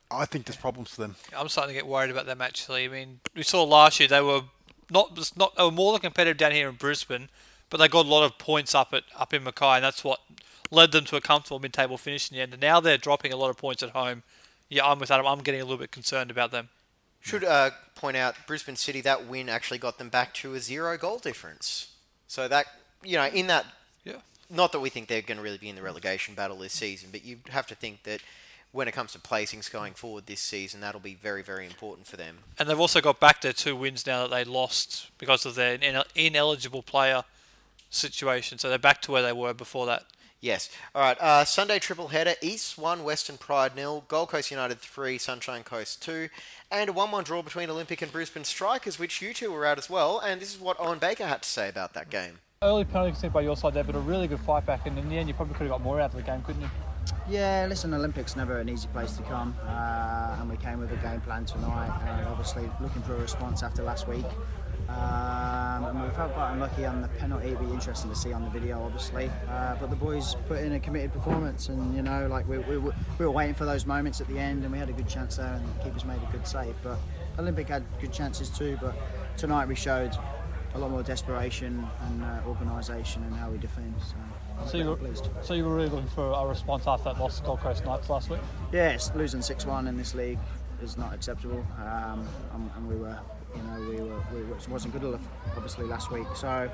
I 0.10 0.26
think 0.26 0.46
there's 0.46 0.58
problems 0.58 0.89
for 0.91 1.02
them. 1.02 1.15
I'm 1.36 1.50
starting 1.50 1.76
to 1.76 1.80
get 1.80 1.88
worried 1.88 2.12
about 2.12 2.26
them 2.26 2.41
actually. 2.41 2.86
I 2.86 2.88
mean, 2.88 3.20
we 3.36 3.43
saw 3.43 3.63
last 3.63 4.00
year 4.00 4.08
they 4.08 4.22
were 4.22 4.41
not 4.89 5.17
not 5.36 5.56
they 5.56 5.63
were 5.63 5.72
more 5.72 5.91
than 5.93 6.02
competitive 6.02 6.38
down 6.38 6.52
here 6.52 6.70
in 6.70 6.76
Brisbane, 6.76 7.30
but 7.70 7.78
they 7.78 7.88
got 7.88 8.06
a 8.06 8.10
lot 8.10 8.24
of 8.24 8.38
points 8.38 8.74
up 8.74 8.93
at 8.93 9.04
up 9.15 9.34
in 9.34 9.43
Mackay, 9.43 9.76
and 9.76 9.84
that's 9.84 10.04
what 10.04 10.20
led 10.72 10.91
them 10.91 11.06
to 11.06 11.15
a 11.15 11.22
comfortable 11.22 11.60
mid-table 11.60 11.98
finish 11.98 12.30
in 12.32 12.38
the 12.38 12.43
end. 12.43 12.54
And 12.54 12.62
now 12.62 12.80
they're 12.80 12.98
dropping 12.98 13.32
a 13.34 13.38
lot 13.38 13.50
of 13.50 13.58
points 13.58 13.84
at 13.84 13.89
home. 13.91 14.24
Yeah, 14.70 14.86
I'm 14.86 15.00
with 15.00 15.12
Adam. 15.12 15.26
I'm 15.26 15.39
getting 15.39 15.62
a 15.62 15.63
little 15.63 15.78
bit 15.78 15.91
concerned 15.91 16.30
about 16.32 16.52
them. 16.52 16.70
Should 17.22 17.43
uh, 17.43 17.72
point 17.96 18.17
out 18.17 18.36
Brisbane 18.48 18.76
City, 18.76 19.02
that 19.02 19.28
win 19.28 19.50
actually 19.50 19.78
got 19.80 19.98
them 19.98 20.10
back 20.10 20.34
to 20.36 20.54
a 20.56 20.60
zero 20.60 20.98
goal 20.98 21.20
difference. 21.20 21.93
So 22.28 22.48
that, 22.48 22.65
you 23.04 23.17
know, 23.17 23.28
in 23.28 23.48
that, 23.48 23.65
Yeah. 24.04 24.17
not 24.50 24.72
that 24.74 24.80
we 24.82 24.89
think 24.89 25.08
they're 25.08 25.22
going 25.22 25.38
to 25.38 25.43
really 25.43 25.58
be 25.58 25.70
in 25.70 25.76
the 25.76 25.82
relegation 25.82 26.36
battle 26.36 26.58
this 26.58 26.74
season, 26.74 27.10
but 27.12 27.24
you 27.26 27.39
have 27.50 27.67
to 27.67 27.76
think 27.76 28.04
that 28.04 28.22
when 28.71 28.88
it 28.88 28.91
comes 28.91 29.13
to 29.13 29.19
placings 29.19 29.71
going 29.71 29.93
forward 29.93 30.25
this 30.25 30.41
season, 30.41 30.82
that'll 30.82 30.99
be 30.99 31.15
very, 31.15 31.41
very 31.41 31.65
important 31.65 32.06
for 32.06 32.17
them. 32.17 32.39
And 32.60 32.69
they've 32.69 32.80
also 32.80 33.01
got 33.01 33.19
back 33.19 33.41
their 33.41 33.53
two 33.53 33.75
wins 33.75 34.06
now 34.06 34.23
that 34.23 34.32
they 34.32 34.43
lost 34.43 35.10
because 35.17 35.45
of 35.45 35.56
their 35.56 35.77
ineligible 36.15 36.84
player 36.84 37.23
situation. 37.89 38.58
So 38.58 38.69
they're 38.69 38.77
back 38.77 39.01
to 39.03 39.12
where 39.12 39.23
they 39.23 39.34
were 39.34 39.53
before 39.53 39.86
that. 39.88 40.03
Yes. 40.39 40.69
All 40.93 41.01
right. 41.01 41.17
Uh, 41.19 41.45
Sunday 41.45 41.80
triple 41.80 42.10
header: 42.10 42.36
East 42.43 42.77
one, 42.77 43.03
Western 43.03 43.38
Pride 43.38 43.75
nil, 43.75 44.03
Gold 44.08 44.30
Coast 44.30 44.51
United 44.51 44.77
three, 44.77 45.17
Sunshine 45.17 45.63
Coast 45.63 46.03
two, 46.03 46.30
and 46.69 46.91
a 46.91 46.93
one-one 46.93 47.23
draw 47.23 47.41
between 47.41 47.71
Olympic 47.71 48.03
and 48.03 48.12
Brisbane 48.12 48.43
Strikers, 48.43 48.99
which 48.99 49.19
you 49.19 49.34
two 49.34 49.51
were 49.51 49.65
at 49.65 49.80
as 49.80 49.89
well. 49.89 50.19
And 50.19 50.39
this 50.39 50.53
is 50.53 50.60
what 50.60 50.80
Owen 50.80 50.99
Baker 50.99 51.25
had 51.25 51.41
to 51.41 51.49
say 51.49 51.69
about 51.69 51.95
that 51.95 52.12
game. 52.12 52.38
Early 52.62 52.86
penalty 52.86 53.13
conceded 53.13 53.34
by 53.34 53.41
your 53.41 53.58
side 53.58 53.73
there, 53.73 53.84
but 53.84 53.95
a 53.95 53.99
really 53.99 54.27
good 54.27 54.39
fight 54.41 54.65
back, 54.65 54.86
and 54.86 54.99
in 54.99 55.10
the 55.10 55.17
end, 55.17 55.27
you 55.27 55.34
probably 55.34 55.56
could 55.56 55.63
have 55.63 55.71
got 55.71 55.82
more 55.82 55.99
out 55.99 56.12
of 56.12 56.17
the 56.17 56.21
game, 56.21 56.43
couldn't 56.43 56.62
you? 56.62 56.69
Yeah, 57.30 57.65
listen, 57.67 57.93
Olympics 57.93 58.36
never 58.36 58.60
an 58.60 58.70
easy 58.70 58.88
place 58.89 59.13
to 59.17 59.24
come, 59.24 59.56
uh, 59.65 60.38
and 60.39 60.50
we 60.50 60.58
came 60.58 60.80
with 60.80 60.91
a 60.91 60.96
game 60.98 61.22
plan 61.22 61.46
tonight. 61.46 61.91
And 62.08 62.28
obviously, 62.28 62.70
looking 62.82 63.02
for 63.02 63.15
a 63.15 63.20
response 63.20 63.63
after 63.63 63.84
last 63.84 64.08
week. 64.08 64.26
Um, 64.89 65.84
and 65.84 66.02
we 66.02 66.10
felt 66.12 66.34
quite 66.34 66.54
unlucky 66.54 66.86
on 66.86 67.02
the 67.02 67.10
penalty. 67.10 67.48
It'd 67.48 67.60
be 67.60 67.65
interesting 67.65 68.10
to 68.10 68.15
see 68.15 68.32
on 68.32 68.43
the 68.43 68.50
video, 68.50 68.82
obviously. 68.82 69.30
Uh, 69.50 69.76
but 69.80 69.89
the 69.89 69.98
boys 69.98 70.36
put 70.48 70.60
in 70.60 70.74
a 70.74 70.80
committed 70.80 71.12
performance, 71.12 71.67
and 71.67 71.93
you 71.93 72.02
know, 72.02 72.28
like 72.28 72.48
we, 72.48 72.60
we, 72.60 72.78
we 72.78 72.93
were 73.20 73.32
waiting 73.32 73.54
for 73.54 73.65
those 73.65 73.86
moments 73.86 74.22
at 74.22 74.28
the 74.28 74.39
end, 74.39 74.63
and 74.63 74.72
we 74.72 74.78
had 74.78 74.88
a 74.89 74.93
good 74.93 75.10
chance 75.10 75.36
there, 75.36 75.54
and 75.54 75.65
the 75.67 75.84
keepers 75.84 76.06
made 76.06 76.22
a 76.24 76.32
good 76.32 76.48
save. 76.48 76.76
But 76.84 76.98
Olympic 77.38 77.67
had 77.67 77.84
good 78.00 78.13
chances 78.13 78.50
too. 78.50 78.78
But 78.82 78.96
tonight 79.36 79.67
we 79.67 79.76
showed 79.76 80.15
a 80.74 80.80
lot 80.80 80.91
more 80.91 81.04
desperation 81.04 81.86
and 82.08 82.24
uh, 82.24 82.39
organisation 82.48 83.24
and 83.24 83.36
how 83.36 83.50
we 83.50 83.58
defend. 83.58 83.93
So, 84.00 84.15
So 84.65 84.78
you, 84.78 84.86
were, 84.86 85.00
so 85.41 85.54
you 85.54 85.63
were 85.63 85.76
really 85.76 85.89
looking 85.89 86.10
for 86.10 86.32
a 86.32 86.46
response 86.46 86.88
after 86.88 87.06
that 87.06 87.20
loss 87.20 87.39
to 87.39 87.46
Gold 87.46 87.60
Coast 87.62 87.86
Knights 87.86 88.10
last 88.10 88.30
week? 88.30 88.39
Yes, 88.74 89.12
losing 89.15 89.41
six-one 89.41 89.88
in 89.88 89.96
this 89.96 90.13
league 90.13 90.39
is 90.82 90.98
not 90.98 91.13
acceptable, 91.13 91.65
um, 91.80 92.28
and, 92.54 92.70
and 92.76 92.88
we 92.88 92.96
were, 92.96 93.17
you 93.56 93.62
know, 93.63 93.89
we 93.89 93.96
were, 93.96 94.22
we 94.34 94.43
were, 94.43 94.58
it 94.58 94.67
wasn't 94.70 94.93
good 94.93 95.04
enough, 95.04 95.26
obviously 95.56 95.86
last 95.86 96.12
week. 96.12 96.28
So 96.36 96.70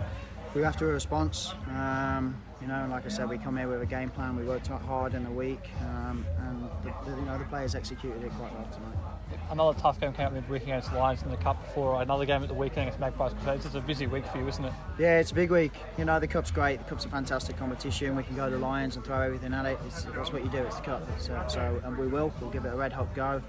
we 0.56 0.62
have 0.62 0.76
to 0.78 0.86
a 0.86 0.89
response. 0.89 1.54
Um, 1.69 2.36
you 2.62 2.67
know, 2.67 2.88
like 2.89 3.06
I 3.06 3.10
said, 3.10 3.30
we 3.30 3.38
come 3.38 3.58
here 3.58 3.67
with 3.67 3.82
a 3.82 3.86
game 3.86 4.10
plan. 4.10 4.36
We 4.36 4.43
worked 4.43 4.67
hard 4.67 5.13
in 5.13 5.24
the 5.24 5.32
week, 5.32 5.69
um, 5.82 6.26
and 6.39 6.69
the, 6.84 7.12
the, 7.12 7.17
you 7.17 7.26
know 7.26 7.38
the 7.38 7.46
players 7.46 7.76
executed 7.76 8.24
it 8.24 8.32
quite 8.32 8.54
well 8.54 8.67
tonight. 8.72 9.12
Another 9.49 9.77
tough 9.79 9.99
game 9.99 10.13
came 10.13 10.27
up 10.27 10.33
midweek 10.33 10.63
against 10.63 10.91
Lions 10.93 11.21
in 11.21 11.29
the 11.29 11.38
Cup 11.38 11.62
before 11.63 12.01
another 12.01 12.25
game 12.25 12.41
at 12.41 12.47
the 12.47 12.53
weekend 12.53 12.88
against 12.88 12.99
Magpies 12.99 13.33
Crusaders. 13.33 13.65
It's 13.67 13.75
a 13.75 13.81
busy 13.81 14.07
week 14.07 14.25
for 14.27 14.39
you, 14.39 14.47
isn't 14.47 14.65
it? 14.65 14.73
Yeah, 14.97 15.19
it's 15.19 15.31
a 15.31 15.36
big 15.36 15.51
week. 15.51 15.73
You 15.97 16.05
know, 16.05 16.19
the 16.19 16.27
cup's 16.27 16.49
great. 16.49 16.79
The 16.79 16.86
cup's 16.86 17.05
a 17.05 17.09
fantastic 17.09 17.57
competition. 17.57 18.15
We 18.15 18.23
can 18.23 18.36
go 18.36 18.49
to 18.49 18.57
Lions 18.57 18.95
and 18.95 19.05
throw 19.05 19.21
everything 19.21 19.53
at 19.53 19.65
it. 19.65 19.77
It's, 19.86 20.03
that's 20.03 20.33
what 20.33 20.43
you 20.43 20.49
do. 20.49 20.57
It's 20.59 20.77
the 20.77 20.81
cup. 20.81 21.07
It's, 21.15 21.29
uh, 21.29 21.47
so, 21.47 21.81
and 21.83 21.97
we 21.97 22.07
will. 22.07 22.33
We'll 22.41 22.49
give 22.49 22.65
it 22.65 22.73
a 22.73 22.75
red 22.75 22.93
hot 22.93 23.13
go. 23.13 23.41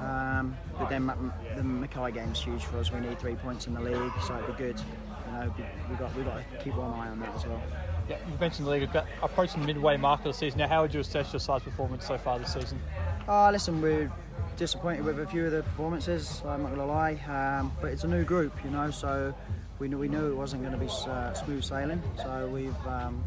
Um, 0.00 0.56
but 0.78 0.88
then 0.90 1.10
the 1.56 1.62
Mackay 1.62 2.12
game's 2.12 2.40
huge 2.40 2.64
for 2.64 2.78
us. 2.78 2.92
We 2.92 3.00
need 3.00 3.18
three 3.18 3.34
points 3.34 3.66
in 3.66 3.74
the 3.74 3.80
league, 3.80 4.12
so 4.26 4.36
it'd 4.36 4.56
be 4.56 4.62
good. 4.62 4.80
You 5.26 5.32
know, 5.32 5.54
be- 5.56 5.64
we 5.90 5.96
got 5.96 6.14
we 6.14 6.22
got 6.22 6.36
to 6.36 6.64
keep 6.64 6.74
one 6.74 6.92
eye 6.92 7.08
on 7.08 7.18
that 7.20 7.34
as 7.34 7.46
well. 7.46 7.60
Yeah, 8.08 8.16
you 8.26 8.38
mentioned 8.40 8.66
the 8.66 8.70
league 8.70 8.80
We've 8.82 8.92
got 8.92 9.06
approaching 9.22 9.60
the 9.60 9.66
midway 9.66 9.96
mark 9.96 10.20
of 10.20 10.24
the 10.26 10.32
season. 10.32 10.60
Now, 10.60 10.68
how 10.68 10.82
would 10.82 10.94
you 10.94 11.00
assess 11.00 11.32
your 11.32 11.40
side's 11.40 11.64
performance 11.64 12.06
so 12.06 12.16
far 12.16 12.38
this 12.38 12.54
season? 12.54 12.80
Oh, 13.28 13.50
listen, 13.52 13.82
we're 13.82 14.10
disappointed 14.58 15.04
with 15.04 15.20
a 15.20 15.26
few 15.26 15.46
of 15.46 15.52
the 15.52 15.62
performances. 15.62 16.42
I'm 16.44 16.62
not 16.62 16.74
going 16.74 16.80
to 16.80 16.84
lie, 16.84 17.14
um, 17.28 17.72
but 17.80 17.92
it's 17.92 18.04
a 18.04 18.08
new 18.08 18.24
group, 18.24 18.52
you 18.64 18.70
know. 18.70 18.90
So 18.90 19.32
we 19.78 19.88
knew 19.88 19.96
we 19.96 20.08
knew 20.08 20.30
it 20.30 20.36
wasn't 20.36 20.62
going 20.62 20.78
to 20.78 20.78
be 20.78 20.90
uh, 21.08 21.32
smooth 21.32 21.64
sailing. 21.64 22.02
So 22.16 22.50
we've 22.52 22.86
um, 22.86 23.24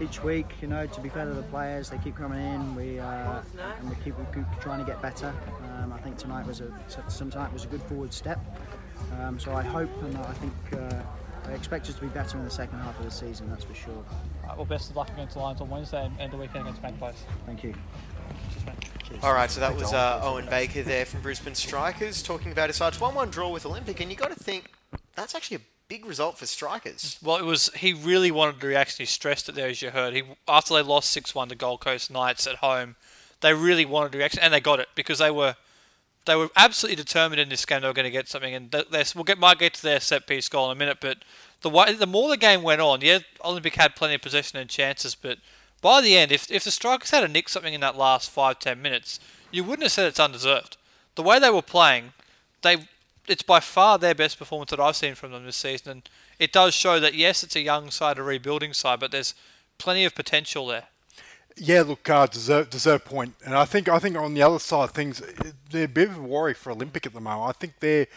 each 0.00 0.22
week, 0.22 0.46
you 0.60 0.68
know, 0.68 0.86
to 0.86 1.00
be 1.00 1.08
fair 1.08 1.24
to 1.24 1.32
the 1.32 1.42
players, 1.44 1.88
they 1.88 1.98
keep 1.98 2.16
coming 2.16 2.40
in. 2.40 2.74
We 2.74 2.98
uh, 2.98 3.40
and 3.78 3.88
we 3.88 3.94
keep, 4.04 4.18
we 4.18 4.24
keep 4.34 4.44
trying 4.60 4.80
to 4.80 4.84
get 4.84 5.00
better. 5.00 5.32
Um, 5.78 5.92
I 5.92 5.98
think 5.98 6.18
tonight 6.18 6.46
was 6.46 6.60
a 6.60 6.74
some 7.08 7.30
tonight 7.30 7.52
was 7.52 7.64
a 7.64 7.68
good 7.68 7.82
forward 7.82 8.12
step. 8.12 8.40
Um, 9.20 9.38
so 9.38 9.54
I 9.54 9.62
hope 9.62 9.90
and 10.02 10.18
I 10.18 10.32
think. 10.34 10.52
Uh, 10.72 11.02
I 11.48 11.52
expect 11.52 11.88
us 11.88 11.94
to 11.94 12.00
be 12.00 12.08
better 12.08 12.36
in 12.38 12.44
the 12.44 12.50
second 12.50 12.80
half 12.80 12.98
of 12.98 13.04
the 13.04 13.10
season, 13.12 13.48
that's 13.48 13.62
for 13.62 13.72
sure. 13.72 14.04
Uh, 14.44 14.54
well, 14.56 14.64
best 14.64 14.90
of 14.90 14.96
luck 14.96 15.08
against 15.10 15.34
the 15.34 15.40
Lions 15.40 15.60
on 15.60 15.70
Wednesday 15.70 16.04
and, 16.04 16.12
and 16.18 16.32
the 16.32 16.36
weekend 16.36 16.62
against 16.62 16.82
Magpies. 16.82 17.22
Thank 17.46 17.62
you. 17.62 17.72
All 19.22 19.32
right, 19.32 19.50
so 19.50 19.60
that 19.60 19.74
was 19.74 19.92
uh, 19.92 20.20
Owen 20.22 20.46
Baker 20.46 20.82
there 20.82 21.04
from 21.04 21.20
Brisbane 21.20 21.54
Strikers 21.54 22.22
talking 22.22 22.52
about 22.52 22.68
his 22.68 22.76
side's 22.76 23.00
1 23.00 23.14
1 23.14 23.30
draw 23.30 23.48
with 23.48 23.64
Olympic, 23.66 24.00
and 24.00 24.10
you 24.10 24.16
got 24.16 24.36
to 24.36 24.42
think 24.42 24.72
that's 25.14 25.34
actually 25.34 25.58
a 25.58 25.60
big 25.88 26.04
result 26.04 26.38
for 26.38 26.46
Strikers. 26.46 27.18
Well, 27.22 27.36
it 27.36 27.44
was. 27.44 27.70
He 27.74 27.92
really 27.92 28.30
wanted 28.30 28.60
the 28.60 28.66
reaction. 28.66 29.02
He 29.02 29.06
stressed 29.06 29.48
it 29.48 29.54
there, 29.54 29.68
as 29.68 29.80
you 29.80 29.90
heard. 29.90 30.14
He 30.14 30.22
after 30.48 30.74
they 30.74 30.82
lost 30.82 31.10
six 31.10 31.34
one 31.34 31.48
to 31.48 31.54
Gold 31.54 31.80
Coast 31.80 32.10
Knights 32.10 32.46
at 32.46 32.56
home, 32.56 32.96
they 33.40 33.54
really 33.54 33.84
wanted 33.84 34.12
the 34.12 34.18
reaction, 34.18 34.40
and 34.42 34.52
they 34.52 34.60
got 34.60 34.80
it 34.80 34.88
because 34.94 35.18
they 35.18 35.30
were 35.30 35.56
they 36.26 36.36
were 36.36 36.50
absolutely 36.56 36.96
determined 36.96 37.40
in 37.40 37.48
this 37.48 37.64
game 37.64 37.82
they 37.82 37.86
were 37.86 37.94
going 37.94 38.04
to 38.04 38.10
get 38.10 38.28
something. 38.28 38.54
And 38.54 38.70
th- 38.70 38.88
they, 38.90 39.04
we'll 39.14 39.24
get 39.24 39.38
might 39.38 39.58
get 39.58 39.74
to 39.74 39.82
their 39.82 40.00
set 40.00 40.26
piece 40.26 40.48
goal 40.48 40.70
in 40.70 40.76
a 40.76 40.78
minute, 40.78 40.98
but 41.00 41.18
the 41.62 41.70
way 41.70 41.94
the 41.94 42.06
more 42.06 42.28
the 42.28 42.36
game 42.36 42.62
went 42.62 42.80
on, 42.80 43.00
yeah, 43.00 43.20
Olympic 43.44 43.76
had 43.76 43.96
plenty 43.96 44.16
of 44.16 44.22
possession 44.22 44.58
and 44.58 44.68
chances, 44.68 45.14
but 45.14 45.38
by 45.86 46.00
the 46.00 46.16
end, 46.16 46.32
if 46.32 46.50
if 46.50 46.64
the 46.64 46.72
Strikers 46.72 47.12
had 47.12 47.22
a 47.22 47.28
nick 47.28 47.48
something 47.48 47.72
in 47.72 47.80
that 47.80 47.96
last 47.96 48.28
five 48.28 48.58
ten 48.58 48.82
minutes, 48.82 49.20
you 49.52 49.62
wouldn't 49.62 49.84
have 49.84 49.92
said 49.92 50.08
it's 50.08 50.18
undeserved. 50.18 50.76
The 51.14 51.22
way 51.22 51.38
they 51.38 51.48
were 51.48 51.62
playing, 51.62 52.12
they 52.62 52.88
it's 53.28 53.44
by 53.44 53.60
far 53.60 53.96
their 53.96 54.12
best 54.12 54.36
performance 54.36 54.70
that 54.70 54.80
I've 54.80 54.96
seen 54.96 55.14
from 55.14 55.30
them 55.30 55.46
this 55.46 55.54
season, 55.54 55.92
and 55.92 56.10
it 56.40 56.50
does 56.50 56.74
show 56.74 56.98
that 56.98 57.14
yes, 57.14 57.44
it's 57.44 57.54
a 57.54 57.60
young 57.60 57.92
side, 57.92 58.18
a 58.18 58.24
rebuilding 58.24 58.72
side, 58.72 58.98
but 58.98 59.12
there's 59.12 59.36
plenty 59.78 60.04
of 60.04 60.16
potential 60.16 60.66
there. 60.66 60.88
Yeah, 61.56 61.82
look, 61.82 62.10
uh, 62.10 62.26
deserve 62.26 62.68
deserve 62.68 63.04
point, 63.04 63.36
and 63.44 63.54
I 63.54 63.64
think 63.64 63.88
I 63.88 64.00
think 64.00 64.16
on 64.16 64.34
the 64.34 64.42
other 64.42 64.58
side 64.58 64.86
of 64.86 64.90
things, 64.90 65.22
they're 65.70 65.84
a 65.84 65.88
bit 66.00 66.08
of 66.08 66.18
a 66.18 66.20
worry 66.20 66.54
for 66.54 66.72
Olympic 66.72 67.06
at 67.06 67.14
the 67.14 67.20
moment. 67.20 67.48
I 67.48 67.52
think 67.52 67.74
they're, 67.78 68.08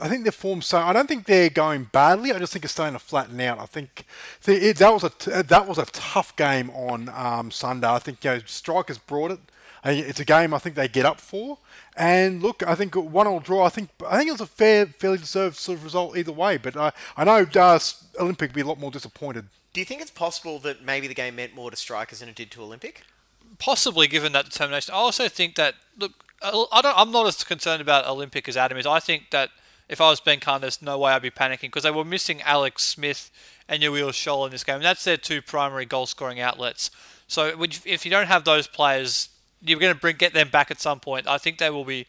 I 0.00 0.08
think 0.08 0.24
their 0.24 0.32
form's 0.32 0.66
so. 0.66 0.78
I 0.78 0.92
don't 0.92 1.06
think 1.06 1.26
they're 1.26 1.50
going 1.50 1.84
badly. 1.84 2.32
I 2.32 2.38
just 2.38 2.52
think 2.52 2.64
it's 2.64 2.74
starting 2.74 2.94
to 2.94 3.04
flatten 3.04 3.40
out. 3.40 3.58
I 3.58 3.66
think 3.66 4.04
the, 4.44 4.68
it, 4.70 4.76
that 4.78 4.92
was 4.92 5.04
a 5.04 5.10
t- 5.10 5.30
that 5.30 5.66
was 5.66 5.78
a 5.78 5.86
tough 5.86 6.34
game 6.36 6.70
on 6.70 7.08
um, 7.10 7.50
Sunday. 7.50 7.88
I 7.88 7.98
think 7.98 8.24
you 8.24 8.30
know, 8.30 8.40
strikers 8.46 8.98
brought 8.98 9.30
it. 9.30 9.40
It's 9.84 10.20
a 10.20 10.24
game 10.24 10.52
I 10.52 10.58
think 10.58 10.74
they 10.74 10.88
get 10.88 11.06
up 11.06 11.20
for. 11.20 11.58
And 11.96 12.42
look, 12.42 12.62
I 12.66 12.74
think 12.74 12.94
one 12.94 13.26
all 13.26 13.40
draw. 13.40 13.64
I 13.64 13.68
think 13.68 13.90
I 14.08 14.16
think 14.16 14.28
it 14.28 14.32
was 14.32 14.40
a 14.40 14.46
fair, 14.46 14.86
fairly 14.86 15.18
deserved 15.18 15.56
sort 15.56 15.78
of 15.78 15.84
result 15.84 16.16
either 16.16 16.32
way. 16.32 16.56
But 16.56 16.76
I 16.76 16.92
I 17.16 17.24
know 17.24 17.46
uh, 17.54 17.78
Olympic 18.20 18.50
would 18.50 18.54
be 18.54 18.60
a 18.60 18.66
lot 18.66 18.78
more 18.78 18.90
disappointed. 18.90 19.46
Do 19.72 19.80
you 19.80 19.84
think 19.84 20.00
it's 20.00 20.10
possible 20.10 20.58
that 20.60 20.84
maybe 20.84 21.06
the 21.06 21.14
game 21.14 21.36
meant 21.36 21.54
more 21.54 21.70
to 21.70 21.76
strikers 21.76 22.20
than 22.20 22.28
it 22.28 22.34
did 22.34 22.50
to 22.52 22.62
Olympic? 22.62 23.02
Possibly, 23.58 24.06
given 24.06 24.32
that 24.32 24.44
determination. 24.44 24.94
I 24.94 24.98
also 24.98 25.28
think 25.28 25.54
that 25.56 25.74
look, 25.96 26.12
I 26.42 26.80
don't, 26.82 26.98
I'm 26.98 27.10
not 27.10 27.26
as 27.26 27.42
concerned 27.44 27.80
about 27.80 28.06
Olympic 28.06 28.48
as 28.48 28.56
Adam 28.56 28.78
is. 28.78 28.86
I 28.86 29.00
think 29.00 29.30
that 29.30 29.50
if 29.88 30.00
I 30.00 30.10
was 30.10 30.20
Ben 30.20 30.40
Kahn, 30.40 30.60
there's 30.60 30.82
no 30.82 30.98
way 30.98 31.12
I'd 31.12 31.22
be 31.22 31.30
panicking 31.30 31.62
because 31.62 31.82
they 31.82 31.90
were 31.90 32.04
missing 32.04 32.42
Alex 32.42 32.84
Smith 32.84 33.30
and 33.68 33.82
Uil 33.82 34.10
Scholl 34.10 34.44
in 34.46 34.52
this 34.52 34.64
game. 34.64 34.76
And 34.76 34.84
that's 34.84 35.04
their 35.04 35.16
two 35.16 35.42
primary 35.42 35.86
goal 35.86 36.06
scoring 36.06 36.40
outlets. 36.40 36.90
So 37.26 37.54
if 37.84 38.04
you 38.04 38.10
don't 38.10 38.26
have 38.26 38.44
those 38.44 38.66
players, 38.66 39.28
you're 39.62 39.80
going 39.80 39.94
to 39.94 40.00
bring 40.00 40.16
get 40.16 40.34
them 40.34 40.48
back 40.48 40.70
at 40.70 40.80
some 40.80 41.00
point. 41.00 41.26
I 41.26 41.38
think 41.38 41.58
they 41.58 41.70
will 41.70 41.84
be 41.84 42.06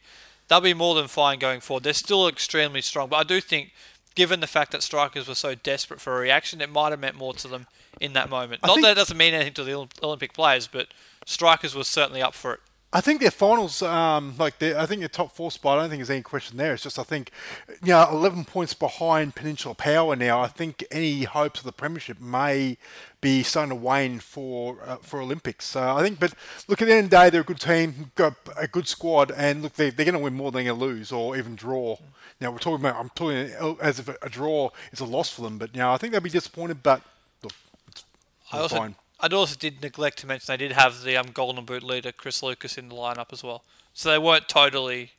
they'll 0.48 0.62
be 0.62 0.74
more 0.74 0.96
than 0.96 1.08
fine 1.08 1.40
going 1.40 1.60
forward. 1.60 1.84
They're 1.84 1.94
still 1.94 2.28
extremely 2.28 2.82
strong, 2.82 3.10
but 3.10 3.18
I 3.18 3.24
do 3.24 3.42
think 3.42 3.72
given 4.16 4.40
the 4.40 4.48
fact 4.48 4.72
that 4.72 4.84
strikers 4.84 5.28
were 5.28 5.36
so 5.36 5.56
desperate 5.56 6.02
for 6.02 6.18
a 6.18 6.20
reaction, 6.20 6.62
it 6.62 6.70
might 6.70 6.90
have 6.90 7.00
meant 7.00 7.16
more 7.16 7.34
to 7.36 7.48
them 7.48 7.68
in 8.00 8.14
that 8.14 8.30
moment. 8.30 8.62
I 8.64 8.68
Not 8.68 8.82
that 8.82 8.92
it 8.92 8.96
doesn't 8.96 9.18
mean 9.18 9.34
anything 9.34 9.54
to 9.54 9.64
the 9.64 9.88
Olympic 10.04 10.34
players, 10.34 10.68
but 10.68 10.88
strikers 11.26 11.76
were 11.76 11.84
certainly 11.84 12.22
up 12.22 12.34
for 12.34 12.54
it. 12.54 12.60
I 12.92 13.02
think 13.02 13.22
their 13.22 13.30
finals, 13.30 13.84
um, 13.84 14.34
like 14.40 14.62
I 14.64 14.88
think 14.88 15.02
their 15.02 15.10
top 15.10 15.32
four 15.32 15.52
spot, 15.52 15.78
I 15.78 15.82
don't 15.82 15.90
think 15.92 16.00
there's 16.00 16.10
any 16.10 16.24
question 16.24 16.58
there. 16.58 16.74
It's 16.74 16.82
just 16.82 16.98
I 16.98 17.04
think, 17.04 17.30
you 17.84 17.90
know, 17.90 18.08
11 18.12 18.46
points 18.46 18.74
behind 18.74 19.36
Peninsula 19.36 19.76
Power 19.76 20.16
now. 20.16 20.42
I 20.42 20.48
think 20.48 20.84
any 20.90 21.24
hopes 21.26 21.60
of 21.60 21.66
the 21.66 21.72
premiership 21.72 22.20
may 22.20 22.78
be 23.22 23.44
starting 23.44 23.70
to 23.70 23.76
wane 23.76 24.20
for 24.20 24.78
uh, 24.84 24.96
for 24.98 25.22
Olympics. 25.22 25.66
So 25.66 25.96
I 25.98 26.02
think, 26.02 26.20
but 26.20 26.34
look 26.68 26.82
at 26.82 26.86
the 26.86 26.94
end 26.96 27.06
of 27.06 27.10
the 27.12 27.18
day, 27.18 27.30
they're 27.30 27.42
a 27.42 27.44
good 27.44 27.60
team, 27.60 28.12
got 28.16 28.34
a 28.58 28.68
good 28.68 28.88
squad, 28.88 29.32
and 29.38 29.62
look, 29.62 29.74
they, 29.74 29.92
they're 29.92 30.06
going 30.06 30.14
to 30.14 30.20
win 30.24 30.34
more 30.34 30.52
than 30.52 30.64
they're 30.64 30.74
going 30.74 30.80
to 30.80 30.86
lose 30.86 31.12
or 31.12 31.38
even 31.38 31.56
draw. 31.56 31.98
Now 32.42 32.50
we're 32.50 32.58
talking 32.58 32.84
about, 32.84 33.00
I'm 33.00 33.10
talking 33.10 33.52
as 33.82 34.00
if 34.00 34.10
a 34.10 34.30
draw 34.30 34.72
is 34.92 35.00
a 35.00 35.06
loss 35.06 35.30
for 35.30 35.44
them, 35.44 35.60
but 35.60 35.76
you 35.76 35.80
know, 35.80 35.92
I 35.92 35.98
think 35.98 36.14
they'll 36.14 36.22
be 36.22 36.30
disappointed. 36.32 36.82
But 36.82 37.04
look, 37.44 37.54
it's, 37.88 38.04
I 38.52 38.60
also, 38.60 38.78
fine. 38.78 38.96
I 39.20 39.28
also 39.28 39.56
did 39.56 39.82
neglect 39.82 40.20
to 40.20 40.28
mention 40.28 40.46
they 40.48 40.58
did 40.58 40.72
have 40.72 41.04
the 41.04 41.18
um, 41.18 41.32
Golden 41.34 41.66
Boot 41.66 41.84
leader 41.84 42.12
Chris 42.12 42.42
Lucas 42.42 42.78
in 42.78 42.90
the 42.90 42.96
lineup 42.96 43.34
as 43.34 43.44
well, 43.44 43.64
so 43.94 44.10
they 44.10 44.18
weren't 44.18 44.48
totally 44.48 45.12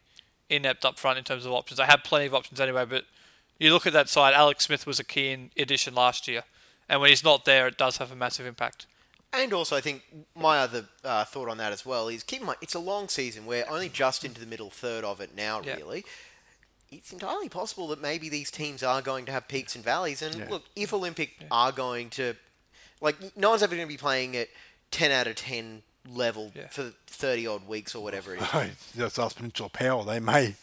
inept 0.48 0.84
up 0.84 0.98
front 0.98 1.18
in 1.18 1.24
terms 1.24 1.44
of 1.44 1.52
options. 1.52 1.78
They 1.78 1.84
had 1.84 2.02
plenty 2.02 2.26
of 2.26 2.34
options 2.34 2.60
anyway, 2.60 2.86
but 2.86 3.04
you 3.58 3.72
look 3.72 3.86
at 3.86 3.92
that 3.92 4.08
side. 4.08 4.32
Alex 4.34 4.64
Smith 4.64 4.86
was 4.86 4.98
a 4.98 5.04
key 5.04 5.30
in 5.30 5.50
addition 5.56 5.94
last 5.94 6.26
year, 6.26 6.44
and 6.88 7.00
when 7.00 7.10
he's 7.10 7.24
not 7.24 7.44
there, 7.44 7.66
it 7.66 7.76
does 7.76 7.98
have 7.98 8.10
a 8.10 8.16
massive 8.16 8.46
impact. 8.46 8.86
And 9.32 9.52
also, 9.52 9.76
I 9.76 9.80
think 9.80 10.02
my 10.34 10.58
other 10.58 10.86
uh, 11.04 11.24
thought 11.24 11.48
on 11.48 11.58
that 11.58 11.72
as 11.72 11.86
well 11.86 12.08
is 12.08 12.22
keep 12.22 12.40
in 12.40 12.46
mind 12.46 12.58
it's 12.62 12.74
a 12.74 12.80
long 12.80 13.08
season. 13.08 13.46
We're 13.46 13.66
only 13.68 13.88
just 13.88 14.24
into 14.24 14.40
the 14.40 14.46
middle 14.46 14.70
third 14.70 15.04
of 15.04 15.20
it 15.20 15.36
now, 15.36 15.60
yeah. 15.64 15.76
really. 15.76 16.04
It's 16.90 17.12
entirely 17.12 17.48
possible 17.48 17.86
that 17.88 18.02
maybe 18.02 18.28
these 18.28 18.50
teams 18.50 18.82
are 18.82 19.00
going 19.00 19.24
to 19.26 19.32
have 19.32 19.46
peaks 19.46 19.76
and 19.76 19.84
valleys. 19.84 20.22
And 20.22 20.34
yeah. 20.34 20.46
look, 20.50 20.64
if 20.74 20.92
Olympic 20.92 21.36
yeah. 21.40 21.46
are 21.52 21.70
going 21.70 22.10
to 22.10 22.34
like 23.00 23.36
no 23.36 23.50
one's 23.50 23.62
ever 23.62 23.74
going 23.74 23.86
to 23.86 23.92
be 23.92 23.98
playing 23.98 24.36
at 24.36 24.48
ten 24.90 25.10
out 25.10 25.26
of 25.26 25.36
ten 25.36 25.82
level 26.08 26.52
yeah. 26.54 26.68
for 26.68 26.92
thirty 27.06 27.46
odd 27.46 27.66
weeks 27.68 27.94
or 27.94 28.02
whatever 28.02 28.34
it 28.34 28.42
is. 28.42 28.92
That's 28.96 29.18
us 29.18 29.32
Peninsula 29.34 29.68
Power. 29.68 30.04
They 30.04 30.20
may. 30.20 30.54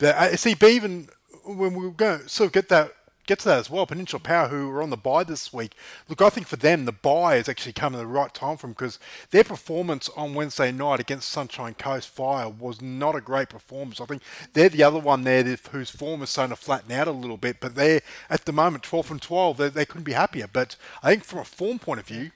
Uh, 0.00 0.36
see, 0.36 0.56
even 0.62 1.08
when 1.44 1.74
we 1.74 1.90
go 1.90 2.20
sort 2.26 2.48
of 2.48 2.52
get 2.52 2.68
that 2.70 2.95
get 3.26 3.40
to 3.40 3.48
that 3.48 3.58
as 3.58 3.70
well. 3.70 3.86
Peninsula 3.86 4.20
Power, 4.20 4.48
who 4.48 4.68
were 4.68 4.82
on 4.82 4.90
the 4.90 4.96
buy 4.96 5.24
this 5.24 5.52
week, 5.52 5.72
look, 6.08 6.22
I 6.22 6.30
think 6.30 6.46
for 6.46 6.56
them 6.56 6.84
the 6.84 6.92
buy 6.92 7.36
is 7.36 7.48
actually 7.48 7.72
coming 7.72 8.00
at 8.00 8.02
the 8.02 8.06
right 8.06 8.32
time 8.32 8.56
for 8.56 8.66
them 8.66 8.72
because 8.72 8.98
their 9.30 9.44
performance 9.44 10.08
on 10.16 10.34
Wednesday 10.34 10.72
night 10.72 11.00
against 11.00 11.28
Sunshine 11.28 11.74
Coast 11.74 12.08
Fire 12.08 12.48
was 12.48 12.80
not 12.80 13.14
a 13.14 13.20
great 13.20 13.48
performance. 13.48 14.00
I 14.00 14.06
think 14.06 14.22
they're 14.52 14.68
the 14.68 14.82
other 14.82 14.98
one 14.98 15.24
there 15.24 15.42
whose 15.42 15.90
form 15.90 16.22
is 16.22 16.30
starting 16.30 16.56
to 16.56 16.60
flatten 16.60 16.92
out 16.92 17.08
a 17.08 17.12
little 17.12 17.36
bit, 17.36 17.58
but 17.60 17.74
they're 17.74 18.02
at 18.30 18.44
the 18.44 18.52
moment 18.52 18.84
12 18.84 19.06
from 19.06 19.18
12. 19.18 19.56
They, 19.56 19.68
they 19.68 19.84
couldn't 19.84 20.04
be 20.04 20.12
happier. 20.12 20.46
But 20.52 20.76
I 21.02 21.10
think 21.10 21.24
from 21.24 21.40
a 21.40 21.44
form 21.44 21.78
point 21.78 22.00
of 22.00 22.06
view, 22.06 22.30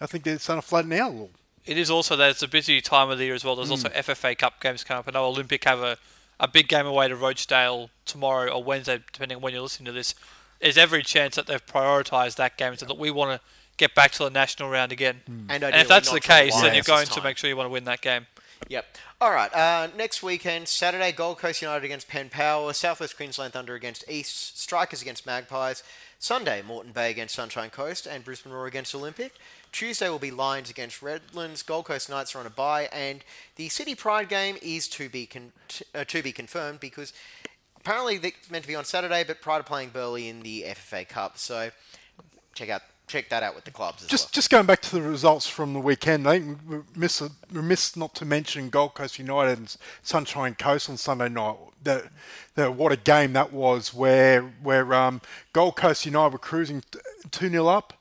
I 0.00 0.06
think 0.06 0.24
they're 0.24 0.38
starting 0.38 0.62
to 0.62 0.68
flatten 0.68 0.92
out 0.92 1.10
a 1.10 1.12
little. 1.12 1.30
It 1.64 1.78
is 1.78 1.90
also 1.90 2.14
that 2.16 2.30
it's 2.30 2.42
a 2.42 2.48
busy 2.48 2.80
time 2.80 3.10
of 3.10 3.18
the 3.18 3.24
year 3.24 3.34
as 3.34 3.44
well. 3.44 3.56
There's 3.56 3.68
mm. 3.68 3.72
also 3.72 3.88
FFA 3.88 4.38
Cup 4.38 4.60
games 4.60 4.84
coming 4.84 5.00
up. 5.00 5.08
I 5.08 5.12
know 5.12 5.24
Olympic 5.26 5.64
have 5.64 5.80
a, 5.80 5.98
a 6.38 6.46
big 6.46 6.68
game 6.68 6.86
away 6.86 7.08
to 7.08 7.16
Rochedale 7.16 7.90
tomorrow 8.04 8.50
or 8.52 8.62
Wednesday, 8.62 9.00
depending 9.12 9.36
on 9.36 9.42
when 9.42 9.52
you're 9.52 9.62
listening 9.62 9.86
to 9.86 9.92
this 9.92 10.14
there's 10.60 10.78
every 10.78 11.02
chance 11.02 11.36
that 11.36 11.46
they've 11.46 11.64
prioritised 11.64 12.36
that 12.36 12.56
game 12.56 12.68
and 12.68 12.78
said, 12.78 12.88
look, 12.88 12.98
we 12.98 13.10
want 13.10 13.40
to 13.40 13.46
get 13.76 13.94
back 13.94 14.12
to 14.12 14.24
the 14.24 14.30
national 14.30 14.70
round 14.70 14.92
again. 14.92 15.20
Mm. 15.28 15.46
And, 15.48 15.64
and, 15.64 15.76
if 15.76 15.88
that's 15.88 16.10
the 16.10 16.20
case, 16.20 16.54
then 16.60 16.74
you're 16.74 16.82
going 16.82 17.06
to 17.06 17.22
make 17.22 17.36
sure 17.36 17.48
you 17.48 17.56
want 17.56 17.66
to 17.66 17.72
win 17.72 17.84
that 17.84 18.00
game. 18.00 18.26
Yep. 18.68 18.86
All 19.20 19.32
right. 19.32 19.52
Uh, 19.54 19.88
next 19.96 20.22
weekend, 20.22 20.66
Saturday, 20.66 21.12
Gold 21.12 21.38
Coast 21.38 21.60
United 21.60 21.84
against 21.84 22.08
Penn 22.08 22.30
Power, 22.30 22.72
Southwest 22.72 23.16
Queensland 23.16 23.52
Thunder 23.52 23.74
against 23.74 24.08
East, 24.10 24.58
Strikers 24.58 25.02
against 25.02 25.26
Magpies. 25.26 25.82
Sunday, 26.18 26.62
Moreton 26.62 26.92
Bay 26.92 27.10
against 27.10 27.34
Sunshine 27.34 27.70
Coast, 27.70 28.06
and 28.06 28.24
Brisbane 28.24 28.52
Roar 28.52 28.66
against 28.66 28.94
Olympic. 28.94 29.34
Tuesday 29.70 30.08
will 30.08 30.18
be 30.18 30.30
Lions 30.30 30.70
against 30.70 31.02
Redlands. 31.02 31.62
Gold 31.62 31.84
Coast 31.84 32.08
Knights 32.08 32.34
are 32.34 32.38
on 32.38 32.46
a 32.46 32.50
bye, 32.50 32.88
and 32.90 33.22
the 33.56 33.68
City 33.68 33.94
Pride 33.94 34.28
game 34.28 34.56
is 34.62 34.88
to 34.88 35.10
be 35.10 35.26
con- 35.26 35.52
uh, 35.94 36.04
to 36.04 36.22
be 36.22 36.32
confirmed 36.32 36.80
because 36.80 37.12
apparently 37.86 38.16
it's 38.16 38.50
meant 38.50 38.64
to 38.64 38.68
be 38.68 38.74
on 38.74 38.84
Saturday, 38.84 39.22
but 39.22 39.40
prior 39.40 39.58
to 39.58 39.64
playing 39.64 39.90
Burleigh 39.90 40.28
in 40.28 40.42
the 40.42 40.64
FFA 40.66 41.08
Cup. 41.08 41.38
So 41.38 41.70
check 42.54 42.68
out 42.68 42.82
check 43.06 43.28
that 43.28 43.44
out 43.44 43.54
with 43.54 43.64
the 43.64 43.70
clubs 43.70 44.02
as 44.02 44.08
just, 44.08 44.24
well. 44.24 44.30
Just 44.32 44.50
going 44.50 44.66
back 44.66 44.80
to 44.82 44.96
the 44.96 45.00
results 45.00 45.46
from 45.46 45.72
the 45.72 45.78
weekend, 45.78 46.26
I 46.28 46.40
think 46.40 46.58
we 46.68 46.78
miss 46.96 47.22
remiss 47.52 47.96
not 47.96 48.16
to 48.16 48.24
mention 48.24 48.70
Gold 48.70 48.94
Coast 48.94 49.20
United 49.20 49.58
and 49.58 49.76
Sunshine 50.02 50.56
Coast 50.56 50.90
on 50.90 50.96
Sunday 50.96 51.28
night. 51.28 51.56
That, 51.84 52.06
that 52.56 52.74
what 52.74 52.90
a 52.90 52.96
game 52.96 53.34
that 53.34 53.52
was, 53.52 53.94
where 53.94 54.42
where 54.62 54.92
um, 54.92 55.20
Gold 55.52 55.76
Coast 55.76 56.04
United 56.04 56.32
were 56.32 56.38
cruising 56.40 56.82
two 57.30 57.48
0 57.48 57.68
up. 57.68 57.92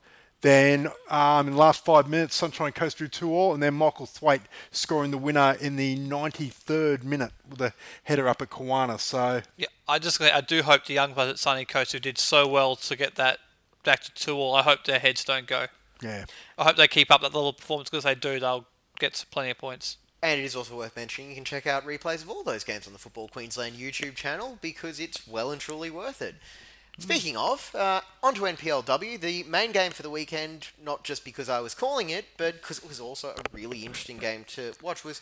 Then 0.45 0.91
um, 1.09 1.47
in 1.47 1.53
the 1.53 1.59
last 1.59 1.83
five 1.83 2.07
minutes, 2.07 2.35
Sunshine 2.35 2.71
Coast 2.71 2.99
drew 2.99 3.07
two 3.07 3.33
all, 3.33 3.55
and 3.55 3.63
then 3.63 3.73
Michael 3.73 4.05
Thwaite 4.05 4.43
scoring 4.69 5.09
the 5.09 5.17
winner 5.17 5.57
in 5.59 5.75
the 5.75 5.97
93rd 5.97 7.03
minute 7.03 7.31
with 7.49 7.59
a 7.61 7.73
header 8.03 8.27
up 8.27 8.43
at 8.43 8.51
Kawana. 8.51 8.99
So 8.99 9.41
yeah, 9.57 9.65
I 9.87 9.97
just 9.97 10.21
I 10.21 10.41
do 10.41 10.61
hope 10.61 10.85
the 10.85 10.93
young 10.93 11.15
players 11.15 11.31
at 11.31 11.39
Sunny 11.39 11.65
Coast 11.65 11.93
who 11.93 11.99
did 11.99 12.19
so 12.19 12.47
well 12.47 12.75
to 12.75 12.95
get 12.95 13.15
that 13.15 13.39
back 13.83 14.01
to 14.01 14.13
two 14.13 14.35
all. 14.35 14.53
I 14.53 14.61
hope 14.61 14.83
their 14.83 14.99
heads 14.99 15.23
don't 15.23 15.47
go. 15.47 15.65
Yeah, 16.03 16.25
I 16.59 16.65
hope 16.65 16.75
they 16.75 16.87
keep 16.87 17.09
up 17.09 17.21
that 17.21 17.33
little 17.33 17.51
performance 17.51 17.89
because 17.89 18.03
they 18.03 18.13
do. 18.13 18.39
They'll 18.39 18.67
get 18.99 19.25
plenty 19.31 19.49
of 19.49 19.57
points. 19.57 19.97
And 20.21 20.39
it 20.39 20.43
is 20.43 20.55
also 20.55 20.77
worth 20.77 20.95
mentioning 20.95 21.31
you 21.31 21.35
can 21.37 21.43
check 21.43 21.65
out 21.65 21.87
replays 21.87 22.21
of 22.21 22.29
all 22.29 22.43
those 22.43 22.63
games 22.63 22.85
on 22.85 22.93
the 22.93 22.99
Football 22.99 23.29
Queensland 23.29 23.77
YouTube 23.77 24.13
channel 24.13 24.59
because 24.61 24.99
it's 24.99 25.27
well 25.27 25.51
and 25.51 25.59
truly 25.59 25.89
worth 25.89 26.21
it. 26.21 26.35
Speaking 26.97 27.35
of, 27.35 27.75
uh, 27.75 28.01
on 28.23 28.35
to 28.35 28.41
NPLW, 28.41 29.19
the 29.19 29.43
main 29.43 29.71
game 29.71 29.91
for 29.91 30.01
the 30.01 30.09
weekend, 30.09 30.69
not 30.83 31.03
just 31.03 31.25
because 31.25 31.49
I 31.49 31.59
was 31.59 31.73
calling 31.73 32.09
it, 32.09 32.25
but 32.37 32.53
because 32.55 32.79
it 32.79 32.87
was 32.87 32.99
also 33.01 33.29
a 33.29 33.41
really 33.51 33.79
interesting 33.79 34.17
game 34.17 34.45
to 34.49 34.73
watch, 34.81 35.03
was 35.03 35.21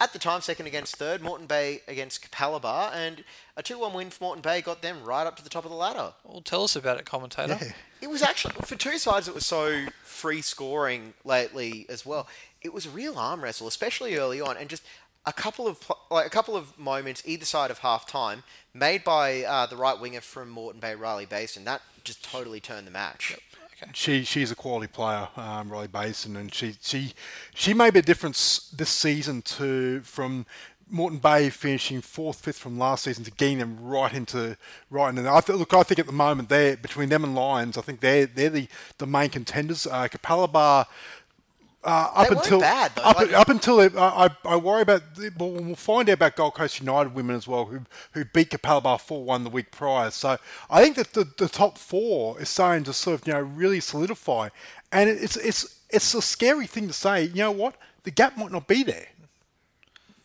at 0.00 0.12
the 0.12 0.18
time 0.18 0.40
second 0.40 0.66
against 0.66 0.96
third, 0.96 1.22
Moreton 1.22 1.46
Bay 1.46 1.80
against 1.86 2.28
Capalaba, 2.28 2.92
and 2.92 3.22
a 3.56 3.62
2 3.62 3.78
1 3.78 3.92
win 3.92 4.10
for 4.10 4.24
Moreton 4.24 4.42
Bay 4.42 4.60
got 4.60 4.82
them 4.82 5.04
right 5.04 5.26
up 5.26 5.36
to 5.36 5.44
the 5.44 5.50
top 5.50 5.64
of 5.64 5.70
the 5.70 5.76
ladder. 5.76 6.12
Well, 6.24 6.40
tell 6.40 6.64
us 6.64 6.74
about 6.74 6.98
it, 6.98 7.06
commentator. 7.06 7.58
Yeah. 7.60 7.72
It 8.00 8.10
was 8.10 8.20
actually, 8.20 8.54
for 8.64 8.74
two 8.74 8.98
sides 8.98 9.26
that 9.26 9.34
were 9.36 9.40
so 9.40 9.86
free 10.02 10.42
scoring 10.42 11.14
lately 11.24 11.86
as 11.88 12.04
well, 12.04 12.26
it 12.60 12.72
was 12.72 12.86
a 12.86 12.90
real 12.90 13.16
arm 13.16 13.44
wrestle, 13.44 13.68
especially 13.68 14.16
early 14.16 14.40
on, 14.40 14.56
and 14.56 14.68
just 14.68 14.82
a 15.24 15.32
couple 15.32 15.68
of 15.68 15.90
like 16.10 16.26
a 16.26 16.30
couple 16.30 16.56
of 16.56 16.78
moments 16.78 17.22
either 17.24 17.44
side 17.44 17.70
of 17.70 17.78
half 17.78 18.06
time 18.06 18.42
made 18.74 19.04
by 19.04 19.42
uh, 19.42 19.66
the 19.66 19.76
right 19.76 19.98
winger 19.98 20.20
from 20.20 20.50
Moreton 20.50 20.80
Bay, 20.80 20.94
Riley 20.94 21.26
Basin. 21.26 21.64
That 21.64 21.82
just 22.04 22.24
totally 22.24 22.60
turned 22.60 22.86
the 22.86 22.90
match. 22.90 23.30
Yep. 23.30 23.40
Okay. 23.82 23.90
She 23.94 24.24
she's 24.24 24.50
a 24.50 24.56
quality 24.56 24.88
player, 24.88 25.28
um, 25.36 25.70
Riley 25.70 25.88
Basin, 25.88 26.36
and 26.36 26.52
she 26.52 26.74
she 26.80 27.12
she 27.54 27.74
made 27.74 27.96
a 27.96 28.02
difference 28.02 28.70
this 28.70 28.90
season 28.90 29.42
to 29.42 30.00
from 30.00 30.46
Moreton 30.92 31.18
Bay 31.20 31.48
finishing 31.48 32.02
fourth, 32.02 32.40
fifth 32.40 32.58
from 32.58 32.78
last 32.78 33.04
season 33.04 33.24
to 33.24 33.30
getting 33.30 33.58
them 33.58 33.78
right 33.80 34.12
into 34.12 34.56
right 34.90 35.08
into. 35.08 35.28
I 35.28 35.40
th- 35.40 35.58
look, 35.58 35.72
I 35.72 35.82
think 35.82 35.98
at 35.98 36.06
the 36.06 36.12
moment 36.12 36.48
they're 36.48 36.76
between 36.76 37.08
them 37.08 37.24
and 37.24 37.34
Lions. 37.34 37.78
I 37.78 37.80
think 37.80 38.00
they're 38.00 38.26
they're 38.26 38.50
the, 38.50 38.68
the 38.98 39.06
main 39.06 39.30
contenders. 39.30 39.86
Uh, 39.86 40.06
Capalaba 40.08 40.86
Uh, 41.84 42.10
up 42.14 42.28
They 42.28 42.36
until 42.36 42.60
bad, 42.60 42.92
up, 43.02 43.16
Like- 43.16 43.32
up 43.32 43.48
until 43.48 43.80
it, 43.80 43.96
I, 43.96 44.26
I 44.26 44.52
I 44.52 44.56
worry 44.56 44.82
about. 44.82 45.02
Well, 45.36 45.50
we'll 45.50 45.74
find 45.74 46.08
out 46.08 46.12
about 46.14 46.36
Gold 46.36 46.54
Coast 46.54 46.78
United 46.78 47.12
women 47.12 47.34
as 47.34 47.48
well, 47.48 47.64
who 47.64 47.80
who 48.12 48.24
beat 48.24 48.50
Capalaba 48.50 49.00
four 49.00 49.24
one 49.24 49.42
the 49.42 49.50
week 49.50 49.72
prior. 49.72 50.12
So 50.12 50.38
I 50.70 50.82
think 50.82 50.94
that 50.94 51.12
the, 51.12 51.24
the 51.38 51.48
top 51.48 51.78
four 51.78 52.40
is 52.40 52.48
starting 52.48 52.84
to 52.84 52.92
sort 52.92 53.20
of 53.20 53.26
you 53.26 53.32
know 53.32 53.40
really 53.40 53.80
solidify, 53.80 54.50
and 54.92 55.10
it's 55.10 55.36
it's 55.36 55.80
it's 55.90 56.14
a 56.14 56.22
scary 56.22 56.68
thing 56.68 56.86
to 56.86 56.92
say. 56.92 57.24
You 57.24 57.34
know 57.42 57.50
what? 57.50 57.74
The 58.04 58.12
gap 58.12 58.36
might 58.36 58.52
not 58.52 58.68
be 58.68 58.84
there. 58.84 59.08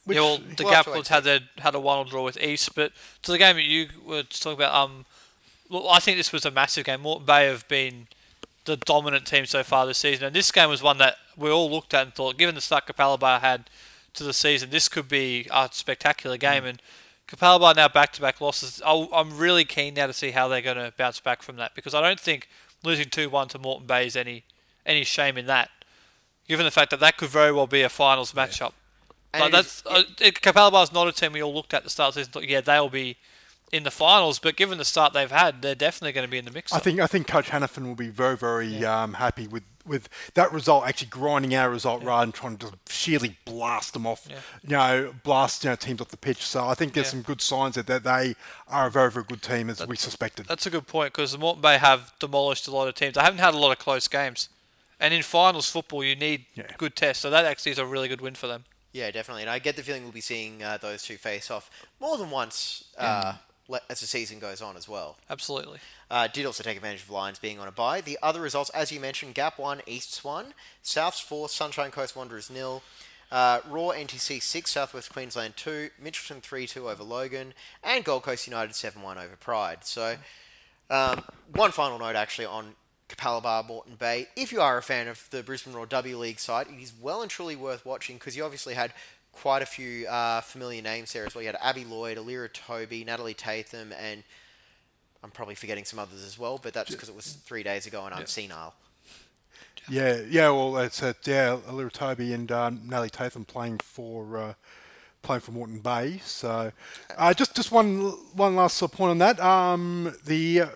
Which, 0.05 0.16
yeah, 0.16 0.22
well, 0.22 0.38
the 0.38 0.64
We'll 0.64 0.74
have 0.74 0.86
to 0.86 0.91
wait 0.91 1.05
Capitals 1.05 1.08
had 1.10 1.24
their 1.24 1.39
had 1.58 1.74
a 1.76 1.80
one-all 1.80 2.05
draw 2.05 2.24
with 2.24 2.38
East, 2.39 2.76
but 2.76 2.91
to 3.24 3.32
the 3.32 3.38
game 3.39 3.55
that 3.55 3.64
you 3.66 3.88
were 4.05 4.24
talking 4.24 4.53
about, 4.60 4.74
um, 4.74 5.05
well, 5.70 5.89
I 5.89 5.99
think 5.99 6.18
this 6.18 6.32
was 6.32 6.45
a 6.45 6.51
massive 6.51 6.86
game. 6.86 7.01
Moreton 7.01 7.26
Bay 7.26 7.47
have 7.47 7.68
been 7.68 8.08
the 8.68 8.78
dominant 8.78 9.26
team 9.26 9.45
so 9.45 9.63
far 9.63 9.88
this 9.88 9.97
season, 9.97 10.26
and 10.28 10.36
this 10.36 10.51
game 10.51 10.70
was 10.70 10.84
one 10.84 10.97
that 10.99 11.15
we 11.36 11.49
all 11.49 11.72
looked 11.72 11.93
at 11.93 12.03
and 12.03 12.13
thought, 12.13 12.38
given 12.38 12.53
the 12.53 12.61
start 12.61 12.86
Capalaba 12.86 13.39
had 13.39 13.70
to 14.13 14.24
the 14.24 14.34
season, 14.34 14.70
this 14.70 14.89
could 14.89 15.07
be 15.07 15.47
a 15.51 15.70
spectacular 15.72 16.38
game. 16.38 16.65
And 16.65 16.82
Capalaba 17.28 17.76
now 17.76 17.88
back-to-back 17.88 18.41
losses. 18.41 18.82
I'll, 18.86 19.09
I'm 19.13 19.38
really 19.38 19.65
keen 19.65 19.93
now 19.93 20.07
to 20.07 20.13
see 20.13 20.32
how 20.32 20.47
they're 20.47 20.61
going 20.61 20.78
to 20.78 20.93
bounce 20.97 21.20
back 21.20 21.41
from 21.41 21.55
that 21.55 21.76
because 21.76 21.93
I 21.95 22.01
don't 22.01 22.20
think 22.20 22.49
losing 22.84 23.09
two-one 23.09 23.47
to 23.49 23.59
Moreton 23.59 23.88
Bay 23.88 24.05
is 24.05 24.15
any 24.15 24.43
any 24.86 25.03
shame 25.03 25.38
in 25.38 25.47
that, 25.47 25.70
given 26.47 26.65
the 26.65 26.72
fact 26.72 26.91
that 26.91 26.99
that 26.99 27.18
could 27.18 27.30
very 27.30 27.51
well 27.51 27.68
be 27.68 27.82
a 27.82 27.89
finals 27.89 28.34
matchup. 28.34 28.74
And 29.34 29.43
Like 29.43 29.51
that's 29.51 29.86
uh, 29.86 30.03
Capalaba's 30.20 30.93
not 30.93 31.07
a 31.07 31.11
team 31.11 31.34
we 31.34 31.43
all 31.43 31.53
looked 31.53 31.74
at 31.74 31.78
at 31.78 31.84
the 31.84 31.89
start 31.89 32.09
of 32.09 32.13
the 32.15 32.22
season. 32.22 32.32
Thought, 32.34 32.47
yeah, 32.47 32.61
they'll 32.61 32.89
be 32.89 33.18
in 33.72 33.84
the 33.84 33.91
finals, 33.91 34.39
but 34.39 34.55
given 34.55 34.78
the 34.78 34.86
start 34.86 35.11
they've 35.13 35.30
had, 35.32 35.61
they're 35.61 35.76
definitely 35.76 36.13
going 36.13 36.26
to 36.26 36.32
be 36.32 36.38
in 36.38 36.45
the 36.45 36.51
mix. 36.51 36.72
I 36.74 36.80
think 36.80 36.99
I 36.99 37.07
think 37.07 37.28
Coach 37.28 37.49
Hannafin 37.49 37.86
will 37.86 37.95
be 37.95 38.09
very 38.09 38.38
very 38.38 38.86
um, 38.86 39.15
happy 39.15 39.45
with, 39.47 39.63
with 39.86 40.07
that 40.36 40.51
result 40.53 40.88
actually 40.88 41.07
grinding 41.09 41.53
our 41.53 41.70
result 41.70 42.01
rather 42.03 42.26
than 42.26 42.32
trying 42.32 42.57
to 42.57 42.68
just 42.68 42.76
sheerly 42.89 43.38
blast 43.45 43.91
them 43.93 44.07
off, 44.07 44.26
you 44.30 44.70
know, 44.70 45.13
blast 45.24 45.63
you 45.63 45.70
know 45.70 45.76
teams 45.76 45.99
off 45.99 46.09
the 46.09 46.18
pitch. 46.18 46.43
So 46.45 46.65
I 46.65 46.76
think 46.76 46.93
there's 46.93 47.07
Yeah. 47.07 47.11
some 47.11 47.22
good 47.24 47.41
signs 47.41 47.76
that, 47.76 47.88
that 47.88 48.03
they 48.03 48.36
are 48.70 48.88
a 48.88 48.91
very 48.91 49.11
very 49.11 49.26
good 49.26 49.41
team 49.41 49.70
as 49.70 49.86
we 49.86 49.97
suspected. 49.97 50.45
That's 50.47 50.65
a 50.65 50.70
good 50.70 50.88
point 50.88 51.11
because 51.13 51.34
the 51.34 51.38
Moreton 51.38 51.61
Bay 51.61 51.78
have 51.78 52.13
demolished 52.20 52.68
a 52.68 52.72
lot 52.72 52.88
of 52.88 52.95
teams. 52.95 53.15
They 53.15 53.22
haven't 53.22 53.39
had 53.39 53.53
a 53.53 53.57
lot 53.57 53.72
of 53.72 53.80
close 53.80 54.07
games, 54.07 54.47
and 54.99 55.13
in 55.13 55.24
finals 55.24 55.70
football 55.70 56.03
you 56.05 56.15
need 56.15 56.45
Yeah. 56.55 56.68
good 56.78 56.95
tests. 56.95 57.22
So 57.22 57.30
that 57.30 57.43
actually 57.43 57.74
is 57.74 57.80
a 57.80 57.86
really 57.86 58.07
good 58.07 58.22
win 58.22 58.36
for 58.36 58.47
them. 58.47 58.63
Yeah, 58.93 59.11
definitely. 59.11 59.43
And 59.43 59.51
I 59.51 59.59
get 59.59 59.76
the 59.76 59.84
feeling 59.84 60.03
we'll 60.03 60.11
be 60.13 60.22
seeing 60.22 60.63
uh, 60.63 60.78
those 60.78 61.03
two 61.03 61.18
face 61.18 61.51
off 61.51 61.70
more 61.99 62.18
than 62.18 62.32
once 62.32 62.86
uh, 62.97 63.03
le- 63.36 63.39
as 63.89 63.99
the 63.99 64.07
season 64.07 64.39
goes 64.39 64.61
on 64.61 64.78
as 64.78 64.88
well. 64.88 65.18
Absolutely. 65.30 65.80
Uh, 66.09 66.28
did 66.28 66.45
also 66.45 66.63
take 66.63 66.78
advantage 66.78 67.03
of 67.03 67.09
Lions 67.09 67.39
being 67.39 67.59
on 67.59 67.68
a 67.68 67.72
bye. 67.72 68.01
The 68.01 68.18
other 68.24 68.41
results, 68.41 68.70
as 68.72 68.91
you 68.91 68.99
mentioned, 68.99 69.36
Gap 69.36 69.59
1, 69.59 69.82
Easts 69.86 70.24
1, 70.24 70.53
Souths 70.84 71.22
4, 71.22 71.49
Sunshine 71.49 71.91
Coast 71.91 72.15
Wanderers 72.15 72.49
nil, 72.49 72.82
uh, 73.32 73.59
Roar 73.70 73.93
NTC 73.93 74.41
6, 74.41 74.72
Southwest 74.72 75.11
Queensland 75.11 75.57
2, 75.57 75.89
Mitchelton 76.03 76.41
3 76.41 76.68
2 76.68 76.89
over 76.89 77.03
Logan, 77.03 77.53
and 77.84 78.03
Gold 78.03 78.24
Coast 78.24 78.47
United 78.47 78.74
7 78.74 79.01
1 79.01 79.18
over 79.18 79.36
Pride. 79.36 79.80
So, 79.82 80.15
um, 80.89 81.24
one 81.53 81.72
final 81.72 81.99
note 81.99 82.15
actually 82.15 82.45
on 82.45 82.76
Capalaba 83.09 83.65
Moreton 83.68 83.95
Bay. 83.95 84.28
If 84.36 84.51
you 84.51 84.61
are 84.61 84.78
a 84.78 84.82
fan 84.82 85.07
of 85.07 85.28
the 85.32 85.43
Brisbane 85.43 85.74
Roar 85.74 85.86
W 85.86 86.18
League 86.18 86.39
side, 86.39 86.68
it 86.68 86.82
is 86.82 86.93
well 86.99 87.22
and 87.22 87.32
truly 87.32 87.55
worth 87.55 87.86
watching 87.86 88.18
because 88.18 88.36
you 88.36 88.43
obviously 88.43 88.74
had 88.74 88.93
quite 89.41 89.61
a 89.61 89.65
few 89.65 90.07
uh, 90.07 90.41
familiar 90.41 90.81
names 90.81 91.13
there 91.13 91.25
as 91.25 91.35
well. 91.35 91.43
You 91.43 91.47
had 91.47 91.57
Abby 91.61 91.85
Lloyd, 91.85 92.17
Alira 92.17 92.51
Toby, 92.51 93.03
Natalie 93.03 93.35
Tatham, 93.35 93.93
and 93.99 94.23
I'm 95.23 95.29
probably 95.29 95.53
forgetting 95.53 95.85
some 95.85 95.99
others 95.99 96.23
as 96.23 96.39
well, 96.39 96.59
but 96.61 96.73
that's 96.73 96.89
because 96.89 97.07
it 97.07 97.15
was 97.15 97.33
three 97.33 97.61
days 97.61 97.85
ago 97.85 98.03
and 98.05 98.15
I'm 98.15 98.25
senile. 98.25 98.73
Yeah, 99.89 100.21
yeah. 100.27 100.49
Well, 100.49 100.73
that's 100.73 101.01
it. 101.03 101.17
Yeah, 101.25 101.57
Alira 101.69 101.91
Toby 101.91 102.33
and 102.33 102.51
um, 102.51 102.81
Nellie 102.85 103.09
Tatham 103.09 103.45
playing 103.45 103.77
for 103.77 104.38
uh, 104.38 104.53
playing 105.21 105.41
for 105.41 105.51
Moreton 105.51 105.79
Bay. 105.79 106.19
So, 106.25 106.71
uh, 107.15 107.33
just 107.33 107.55
just 107.55 107.71
one 107.71 107.99
one 108.33 108.55
last 108.55 108.75
sort 108.75 108.91
of 108.91 108.97
point 108.97 109.11
on 109.11 109.17
that. 109.19 109.39
Um, 109.39 110.13
the 110.25 110.61
uh, 110.61 110.67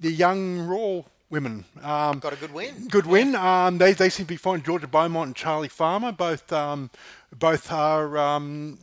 the 0.00 0.10
young 0.10 0.66
Roar 0.66 1.06
women 1.30 1.64
um, 1.82 2.18
Got 2.18 2.32
a 2.32 2.36
good 2.36 2.52
win. 2.52 2.88
Good 2.88 3.06
win. 3.06 3.34
Um, 3.34 3.78
they 3.78 3.92
they 3.92 4.08
seem 4.08 4.26
to 4.26 4.28
be 4.28 4.36
fine. 4.36 4.62
Georgia 4.62 4.86
Beaumont 4.86 5.28
and 5.28 5.36
Charlie 5.36 5.68
Farmer 5.68 6.12
both 6.12 6.52
um, 6.52 6.90
both 7.36 7.72
are. 7.72 8.16
Um, 8.18 8.78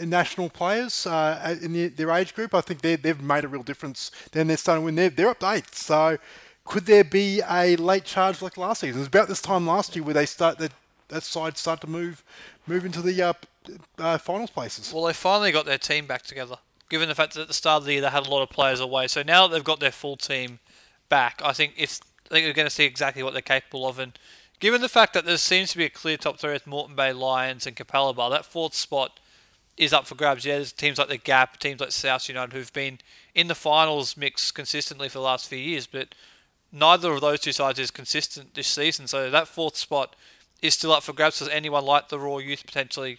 national 0.00 0.50
players 0.50 1.06
uh, 1.06 1.56
in 1.62 1.72
the, 1.72 1.88
their 1.88 2.10
age 2.10 2.34
group, 2.34 2.54
I 2.54 2.60
think 2.60 2.80
they 2.80 2.96
they've 2.96 3.20
made 3.20 3.44
a 3.44 3.48
real 3.48 3.62
difference. 3.62 4.10
Then 4.32 4.48
they're 4.48 4.56
starting 4.56 4.82
to 4.82 4.84
win. 4.86 4.94
They're, 4.96 5.10
they're 5.10 5.28
up 5.28 5.38
to 5.40 5.52
eighth. 5.52 5.76
So, 5.76 6.18
could 6.64 6.86
there 6.86 7.04
be 7.04 7.42
a 7.48 7.76
late 7.76 8.04
charge 8.04 8.42
like 8.42 8.56
last 8.56 8.80
season? 8.80 8.96
It 8.96 9.00
was 9.00 9.08
about 9.08 9.28
this 9.28 9.40
time 9.40 9.66
last 9.66 9.94
year 9.94 10.04
where 10.04 10.14
they 10.14 10.26
start 10.26 10.58
that 10.58 10.72
that 11.08 11.22
side 11.22 11.56
start 11.56 11.80
to 11.82 11.86
move 11.86 12.22
move 12.66 12.84
into 12.84 13.02
the 13.02 13.22
uh, 13.22 13.32
uh, 13.98 14.18
finals 14.18 14.50
places. 14.50 14.92
Well, 14.92 15.04
they 15.04 15.12
finally 15.12 15.52
got 15.52 15.66
their 15.66 15.78
team 15.78 16.06
back 16.06 16.22
together. 16.22 16.56
Given 16.90 17.08
the 17.08 17.14
fact 17.14 17.34
that 17.34 17.42
at 17.42 17.48
the 17.48 17.54
start 17.54 17.82
of 17.82 17.84
the 17.84 17.92
year 17.92 18.00
they 18.00 18.08
had 18.08 18.26
a 18.26 18.30
lot 18.30 18.42
of 18.42 18.50
players 18.50 18.80
away, 18.80 19.08
so 19.08 19.22
now 19.22 19.46
that 19.46 19.54
they've 19.54 19.64
got 19.64 19.80
their 19.80 19.92
full 19.92 20.16
team 20.16 20.58
back, 21.08 21.40
I 21.44 21.52
think 21.52 21.74
if 21.76 22.00
I 22.30 22.34
think 22.34 22.46
we're 22.46 22.52
going 22.52 22.66
to 22.66 22.74
see 22.74 22.84
exactly 22.84 23.22
what 23.22 23.32
they're 23.32 23.42
capable 23.42 23.86
of. 23.86 23.98
And 23.98 24.18
given 24.60 24.80
the 24.80 24.88
fact 24.88 25.14
that 25.14 25.24
there 25.24 25.36
seems 25.36 25.72
to 25.72 25.78
be 25.78 25.84
a 25.84 25.90
clear 25.90 26.16
top 26.16 26.38
three 26.38 26.52
with 26.52 26.66
Moreton 26.66 26.96
Bay 26.96 27.12
Lions 27.12 27.66
and 27.66 27.76
Capalaba, 27.76 28.30
that 28.30 28.44
fourth 28.44 28.74
spot 28.74 29.20
is 29.76 29.92
up 29.92 30.06
for 30.06 30.14
grabs. 30.14 30.44
Yeah, 30.44 30.56
there's 30.56 30.72
teams 30.72 30.98
like 30.98 31.08
the 31.08 31.16
Gap, 31.16 31.58
teams 31.58 31.80
like 31.80 31.92
South 31.92 32.28
United 32.28 32.52
who've 32.52 32.72
been 32.72 32.98
in 33.34 33.48
the 33.48 33.54
finals 33.54 34.16
mix 34.16 34.50
consistently 34.50 35.08
for 35.08 35.18
the 35.18 35.24
last 35.24 35.48
few 35.48 35.58
years, 35.58 35.86
but 35.86 36.14
neither 36.72 37.12
of 37.12 37.20
those 37.20 37.40
two 37.40 37.52
sides 37.52 37.78
is 37.78 37.90
consistent 37.90 38.54
this 38.54 38.66
season. 38.66 39.06
So 39.06 39.30
that 39.30 39.48
fourth 39.48 39.76
spot 39.76 40.16
is 40.60 40.74
still 40.74 40.92
up 40.92 41.02
for 41.02 41.12
grabs. 41.12 41.38
Does 41.38 41.48
anyone 41.48 41.84
like 41.84 42.08
the 42.08 42.18
Roar 42.18 42.40
Youth 42.42 42.66
potentially 42.66 43.18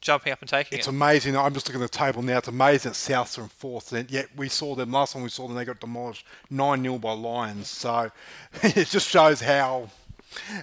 jumping 0.00 0.32
up 0.32 0.40
and 0.40 0.48
taking 0.48 0.78
It's 0.78 0.86
it? 0.86 0.90
It's 0.90 0.96
amazing. 0.96 1.36
I'm 1.36 1.54
just 1.54 1.68
looking 1.68 1.82
at 1.82 1.90
the 1.90 1.96
table 1.96 2.22
now. 2.22 2.38
It's 2.38 2.48
amazing 2.48 2.90
that 2.90 2.96
Souths 2.96 3.38
are 3.38 3.42
in 3.42 3.48
fourth, 3.48 3.92
and 3.92 4.10
yet 4.10 4.26
we 4.36 4.48
saw 4.48 4.74
them 4.74 4.90
last 4.90 5.12
time 5.12 5.22
we 5.22 5.28
saw 5.28 5.46
them. 5.46 5.56
They 5.56 5.64
got 5.64 5.80
demolished 5.80 6.26
nine 6.50 6.82
0 6.82 6.98
by 6.98 7.12
Lions. 7.12 7.68
So 7.68 8.10
it 8.62 8.88
just 8.88 9.08
shows 9.08 9.40
how 9.40 9.90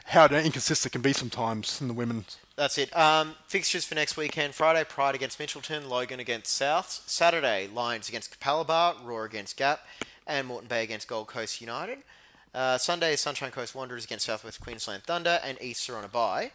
how 0.05 0.25
inconsistent 0.25 0.91
can 0.91 1.01
be 1.01 1.13
sometimes 1.13 1.81
in 1.81 1.87
the 1.87 1.93
women's. 1.93 2.37
That's 2.55 2.77
it. 2.77 2.95
Um, 2.95 3.35
fixtures 3.47 3.85
for 3.85 3.95
next 3.95 4.17
weekend: 4.17 4.53
Friday, 4.53 4.83
Pride 4.83 5.15
against 5.15 5.39
Mitchelton, 5.39 5.89
Logan 5.89 6.19
against 6.19 6.59
Souths. 6.59 7.07
Saturday, 7.07 7.67
Lions 7.73 8.09
against 8.09 8.39
Capalaba, 8.39 8.95
Roar 9.03 9.25
against 9.25 9.57
Gap, 9.57 9.85
and 10.27 10.47
Moreton 10.47 10.67
Bay 10.67 10.83
against 10.83 11.07
Gold 11.07 11.27
Coast 11.27 11.61
United. 11.61 11.99
Uh, 12.53 12.77
Sunday 12.77 13.15
Sunshine 13.15 13.51
Coast 13.51 13.73
Wanderers 13.73 14.03
against 14.05 14.25
Southwest 14.25 14.59
Queensland 14.59 15.03
Thunder, 15.03 15.39
and 15.43 15.57
Easter 15.61 15.95
on 15.95 16.03
a 16.03 16.09
bye. 16.09 16.51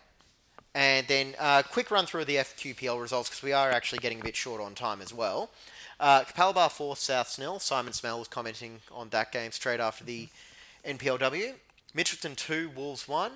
And 0.74 1.06
then 1.08 1.34
uh, 1.38 1.62
quick 1.62 1.90
run 1.90 2.04
through 2.04 2.20
of 2.20 2.26
the 2.26 2.36
FQPL 2.36 3.00
results 3.00 3.30
because 3.30 3.42
we 3.42 3.54
are 3.54 3.70
actually 3.70 4.00
getting 4.00 4.20
a 4.20 4.22
bit 4.22 4.36
short 4.36 4.60
on 4.60 4.74
time 4.74 5.00
as 5.00 5.12
well. 5.12 5.50
Uh, 5.98 6.22
Capalaba 6.24 6.70
4, 6.70 6.94
Souths 6.96 7.38
nil. 7.38 7.58
Simon 7.58 7.94
Smell 7.94 8.18
was 8.18 8.28
commenting 8.28 8.80
on 8.92 9.08
that 9.08 9.32
game 9.32 9.52
straight 9.52 9.80
after 9.80 10.04
the 10.04 10.28
NPLW. 10.86 11.54
Mitchelton 11.97 12.36
2, 12.36 12.70
Wolves 12.76 13.09
1. 13.09 13.32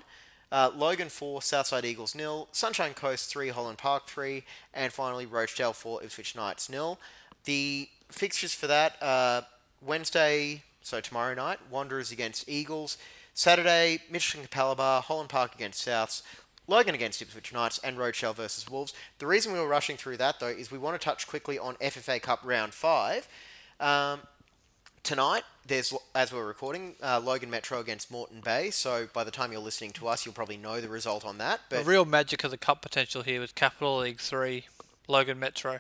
Uh, 0.53 0.71
Logan 0.75 1.09
4, 1.09 1.43
Southside 1.43 1.85
Eagles 1.85 2.15
nil. 2.15 2.49
Sunshine 2.53 2.93
Coast 2.93 3.31
3, 3.31 3.49
Holland 3.49 3.79
Park 3.79 4.07
3. 4.07 4.43
And 4.75 4.93
finally, 4.93 5.27
Rochedale 5.27 5.75
4, 5.75 6.03
Ipswich 6.05 6.37
Knights 6.37 6.69
nil. 6.69 6.99
The 7.45 7.89
fixtures 8.11 8.55
for 8.55 8.67
that 8.67 8.97
are 9.01 9.47
Wednesday, 9.81 10.63
so 10.83 11.01
tomorrow 11.01 11.35
night, 11.35 11.59
Wanderers 11.71 12.13
against 12.13 12.49
Eagles. 12.49 12.99
Saturday, 13.33 14.01
Mitchelton 14.13 14.49
Capalaba, 14.49 15.03
Holland 15.03 15.31
Park 15.31 15.55
against 15.55 15.87
Souths. 15.87 16.23
Logan 16.67 16.95
against 16.95 17.23
Ipswich 17.23 17.53
Knights 17.53 17.81
and 17.83 17.97
Rochedale 17.97 18.35
versus 18.35 18.69
Wolves. 18.69 18.93
The 19.19 19.27
reason 19.27 19.53
we 19.53 19.59
were 19.59 19.67
rushing 19.67 19.97
through 19.97 20.19
that 20.19 20.39
though 20.39 20.47
is 20.47 20.71
we 20.71 20.79
want 20.79 21.01
to 21.01 21.05
touch 21.05 21.27
quickly 21.27 21.59
on 21.59 21.75
FFA 21.77 22.21
Cup 22.21 22.41
round 22.45 22.75
five. 22.75 23.27
Um, 23.81 24.21
tonight, 25.03 25.45
there's 25.67 25.93
as 26.15 26.33
we're 26.33 26.47
recording, 26.47 26.95
uh, 27.03 27.21
Logan 27.23 27.51
Metro 27.51 27.79
against 27.81 28.11
Moreton 28.11 28.41
Bay. 28.41 28.71
So 28.71 29.09
by 29.13 29.25
the 29.25 29.31
time 29.31 29.53
you're 29.53 29.61
listening 29.61 29.93
to 29.93 30.09
us, 30.09 30.25
you'll 30.25 30.35
probably 30.35 30.57
know 30.57 30.81
the 30.81 30.89
result 30.89 31.25
on 31.25 31.39
that. 31.39 31.61
But 31.69 31.81
The 31.85 31.91
real 31.91 32.05
magic 32.05 32.45
of 32.45 32.51
the 32.51 32.57
cup 32.59 32.83
potential 32.83 33.23
here 33.23 33.41
with 33.41 33.55
Capital 33.55 33.99
League 33.99 34.21
Three, 34.21 34.67
Logan 35.09 35.39
Metro. 35.39 35.79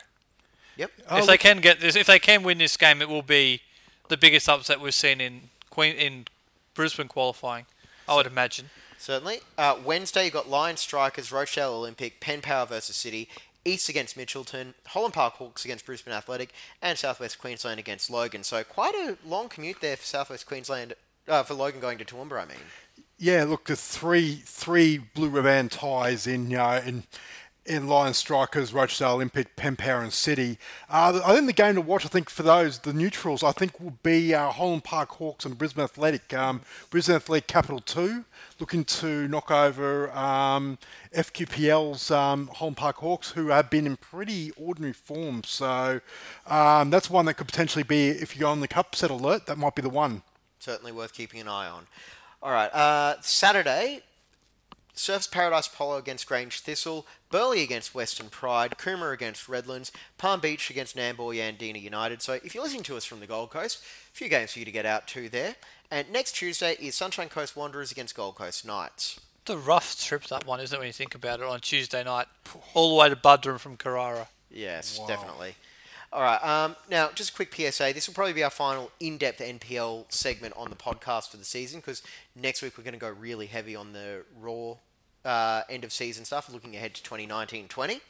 yep, 0.76 0.90
if 1.10 1.26
they 1.26 1.38
can 1.38 1.60
get 1.60 1.80
this, 1.80 1.96
if 1.96 2.06
they 2.06 2.18
can 2.18 2.42
win 2.42 2.58
this 2.58 2.76
game, 2.76 3.02
it 3.02 3.08
will 3.08 3.22
be 3.22 3.62
the 4.08 4.16
biggest 4.16 4.48
upset 4.48 4.80
we've 4.80 4.94
seen 4.94 5.20
in 5.20 5.42
Queen 5.70 5.94
in 5.96 6.26
Brisbane 6.74 7.08
qualifying. 7.08 7.66
I 8.08 8.16
would 8.16 8.26
imagine. 8.26 8.70
certainly. 8.98 9.40
Uh, 9.56 9.76
Wednesday, 9.84 10.24
you've 10.24 10.32
got 10.34 10.48
Lions 10.48 10.80
Strikers, 10.80 11.30
Rochedale 11.30 11.70
Olympic, 11.74 12.18
Penn 12.20 12.40
Power 12.40 12.66
versus 12.66 12.96
City. 12.96 13.28
East 13.64 13.88
against 13.88 14.16
Mitchelton, 14.16 14.74
Holland 14.86 15.14
Park 15.14 15.34
Hawks 15.34 15.64
against 15.64 15.86
Brisbane 15.86 16.14
Athletic, 16.14 16.52
and 16.80 16.96
Southwest 16.98 17.38
Queensland 17.38 17.78
against 17.78 18.10
Logan. 18.10 18.42
So 18.42 18.64
quite 18.64 18.94
a 18.94 19.16
long 19.26 19.48
commute 19.48 19.80
there 19.80 19.96
for 19.96 20.04
Southwest 20.04 20.46
Queensland, 20.46 20.94
uh, 21.28 21.42
for 21.42 21.54
Logan 21.54 21.80
going 21.80 21.98
to 21.98 22.04
Toowoomba, 22.04 22.42
I 22.42 22.46
mean. 22.46 22.58
Yeah, 23.18 23.44
look, 23.44 23.66
the 23.66 23.76
three 23.76 24.36
three 24.44 24.98
blue 24.98 25.28
ribbon 25.28 25.68
ties 25.68 26.26
in 26.26 26.50
you 26.50 26.56
know 26.56 26.76
in 26.84 27.04
in 27.66 27.86
Lion 27.86 28.14
Strikers, 28.14 28.72
Rochedale 28.72 29.14
Olympic, 29.14 29.54
Penpower 29.54 30.02
and 30.02 30.12
City. 30.12 30.58
Uh, 30.88 31.20
I 31.24 31.34
think 31.34 31.46
the 31.46 31.52
game 31.52 31.74
to 31.74 31.80
watch, 31.80 32.04
I 32.04 32.08
think 32.08 32.30
for 32.30 32.42
those, 32.42 32.80
the 32.80 32.92
neutrals, 32.92 33.42
I 33.42 33.52
think 33.52 33.78
will 33.78 33.98
be 34.02 34.34
uh, 34.34 34.50
Holland 34.50 34.84
Park 34.84 35.10
Hawks 35.10 35.44
and 35.44 35.56
Brisbane 35.56 35.84
Athletic. 35.84 36.32
Um, 36.34 36.62
Brisbane 36.88 37.16
Athletic 37.16 37.46
Capital 37.46 37.80
2, 37.80 38.24
looking 38.60 38.84
to 38.84 39.26
knock 39.28 39.50
over 39.50 40.10
um, 40.16 40.78
FQPL's 41.14 42.10
um, 42.10 42.48
Holland 42.54 42.76
Park 42.76 42.96
Hawks, 42.96 43.30
who 43.30 43.48
have 43.48 43.70
been 43.70 43.86
in 43.86 43.96
pretty 43.96 44.52
ordinary 44.56 44.92
form. 44.92 45.42
So 45.44 46.00
um, 46.46 46.90
that's 46.90 47.08
one 47.08 47.24
that 47.26 47.34
could 47.34 47.46
potentially 47.46 47.82
be, 47.82 48.08
if 48.08 48.36
you 48.36 48.40
go 48.42 48.50
on 48.50 48.60
the 48.60 48.68
cup 48.68 48.94
set 48.94 49.10
alert, 49.10 49.46
that 49.46 49.56
might 49.58 49.74
be 49.74 49.82
the 49.82 49.88
one. 49.88 50.22
certainly 50.58 50.92
worth 50.92 51.14
keeping 51.14 51.40
an 51.40 51.48
eye 51.48 51.68
on. 51.68 51.86
All 52.42 52.52
right, 52.52 52.72
uh, 52.74 53.16
Saturday, 53.20 54.00
Surfers 54.94 55.30
Paradise 55.30 55.66
Apollo 55.66 55.98
against 55.98 56.26
Grange 56.26 56.60
Thistle, 56.60 57.06
Burleigh 57.30 57.62
against 57.62 57.94
Western 57.94 58.28
Pride, 58.28 58.76
Coomera 58.78 59.14
against 59.14 59.48
Redlands, 59.48 59.92
Palm 60.18 60.40
Beach 60.40 60.68
against 60.70 60.96
Nambour 60.96 61.34
Yandina 61.34 61.80
United. 61.80 62.20
So 62.20 62.34
if 62.34 62.54
you're 62.54 62.64
listening 62.64 62.82
to 62.84 62.96
us 62.96 63.04
from 63.04 63.20
the 63.20 63.26
Gold 63.26 63.50
Coast, 63.50 63.82
a 63.82 64.16
few 64.16 64.28
games 64.28 64.52
for 64.52 64.58
you 64.58 64.64
to 64.64 64.70
get 64.70 64.86
out 64.86 65.06
to 65.08 65.28
there. 65.28 65.56
And 65.90 66.10
next 66.12 66.32
Tuesday 66.32 66.76
is 66.78 66.94
Sunshine 66.94 67.28
Coast 67.28 67.56
Wanderers 67.56 67.90
against 67.90 68.14
Gold 68.14 68.36
Coast 68.36 68.64
Knights. 68.64 69.18
It's 69.42 69.50
a 69.50 69.58
rough 69.58 70.00
trip 70.00 70.22
that 70.24 70.46
one, 70.46 70.60
isn't 70.60 70.74
it? 70.74 70.78
When 70.78 70.86
you 70.86 70.92
think 70.92 71.16
about 71.16 71.40
it, 71.40 71.46
on 71.46 71.58
Tuesday 71.60 72.04
night, 72.04 72.26
all 72.74 72.90
the 72.90 72.94
way 72.94 73.08
to 73.08 73.16
Buderim 73.16 73.58
from 73.58 73.76
Carrara. 73.76 74.28
Yes, 74.50 75.00
definitely. 75.08 75.54
All 76.12 76.22
right. 76.22 76.42
Um, 76.44 76.76
now, 76.88 77.10
just 77.14 77.30
a 77.30 77.32
quick 77.34 77.52
PSA. 77.54 77.92
This 77.92 78.06
will 78.06 78.14
probably 78.14 78.34
be 78.34 78.44
our 78.44 78.50
final 78.50 78.90
in-depth 79.00 79.40
NPL 79.40 80.12
segment 80.12 80.54
on 80.56 80.70
the 80.70 80.76
podcast 80.76 81.30
for 81.30 81.36
the 81.38 81.44
season 81.44 81.80
because 81.80 82.02
next 82.36 82.62
week 82.62 82.78
we're 82.78 82.84
going 82.84 82.94
to 82.94 83.00
go 83.00 83.10
really 83.10 83.46
heavy 83.46 83.74
on 83.74 83.92
the 83.92 84.22
Roar 84.40 84.78
uh, 85.24 85.62
end 85.68 85.82
of 85.82 85.92
season 85.92 86.24
stuff, 86.24 86.52
looking 86.52 86.76
ahead 86.76 86.94
to 86.94 87.02
2019-20 87.02 88.00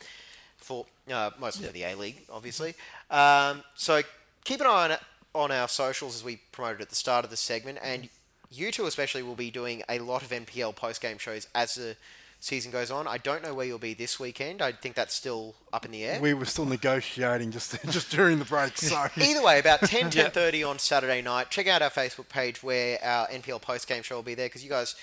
for 0.58 0.84
uh, 1.10 1.30
mostly 1.38 1.66
for 1.66 1.72
the 1.72 1.84
A 1.84 1.94
League, 1.94 2.22
obviously. 2.30 2.74
Um, 3.10 3.62
so 3.74 4.02
keep 4.44 4.60
an 4.60 4.66
eye 4.66 4.84
on 4.84 4.90
it 4.90 5.00
on 5.34 5.50
our 5.50 5.68
socials 5.68 6.16
as 6.16 6.24
we 6.24 6.36
promoted 6.52 6.80
at 6.80 6.88
the 6.88 6.94
start 6.94 7.24
of 7.24 7.30
the 7.30 7.36
segment, 7.36 7.78
and 7.82 8.08
you 8.50 8.72
two 8.72 8.86
especially 8.86 9.22
will 9.22 9.34
be 9.34 9.50
doing 9.50 9.82
a 9.88 9.98
lot 9.98 10.22
of 10.22 10.30
NPL 10.30 10.74
post-game 10.74 11.18
shows 11.18 11.46
as 11.54 11.74
the 11.74 11.96
season 12.40 12.72
goes 12.72 12.90
on. 12.90 13.06
I 13.06 13.18
don't 13.18 13.42
know 13.42 13.54
where 13.54 13.66
you'll 13.66 13.78
be 13.78 13.94
this 13.94 14.18
weekend. 14.18 14.62
I 14.62 14.72
think 14.72 14.94
that's 14.94 15.14
still 15.14 15.54
up 15.72 15.84
in 15.84 15.92
the 15.92 16.04
air. 16.04 16.20
We 16.20 16.34
were 16.34 16.46
still 16.46 16.64
negotiating 16.64 17.52
just 17.52 17.76
just 17.90 18.10
during 18.10 18.38
the 18.38 18.44
break. 18.44 18.76
So 18.76 19.06
Either 19.16 19.42
way, 19.42 19.60
about 19.60 19.80
10, 19.80 20.10
10.30 20.10 20.68
on 20.68 20.78
Saturday 20.78 21.22
night, 21.22 21.50
check 21.50 21.68
out 21.68 21.82
our 21.82 21.90
Facebook 21.90 22.28
page 22.28 22.62
where 22.62 22.98
our 23.04 23.28
NPL 23.28 23.60
post-game 23.60 24.02
show 24.02 24.16
will 24.16 24.22
be 24.22 24.34
there 24.34 24.46
because 24.46 24.64
you 24.64 24.70
guys 24.70 24.96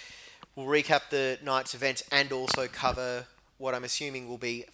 will 0.55 0.65
recap 0.65 1.09
the 1.09 1.37
night's 1.43 1.73
events 1.73 2.03
and 2.11 2.31
also 2.31 2.67
cover 2.67 3.25
what 3.59 3.73
I'm 3.73 3.83
assuming 3.83 4.27
will 4.27 4.37
be 4.37 4.65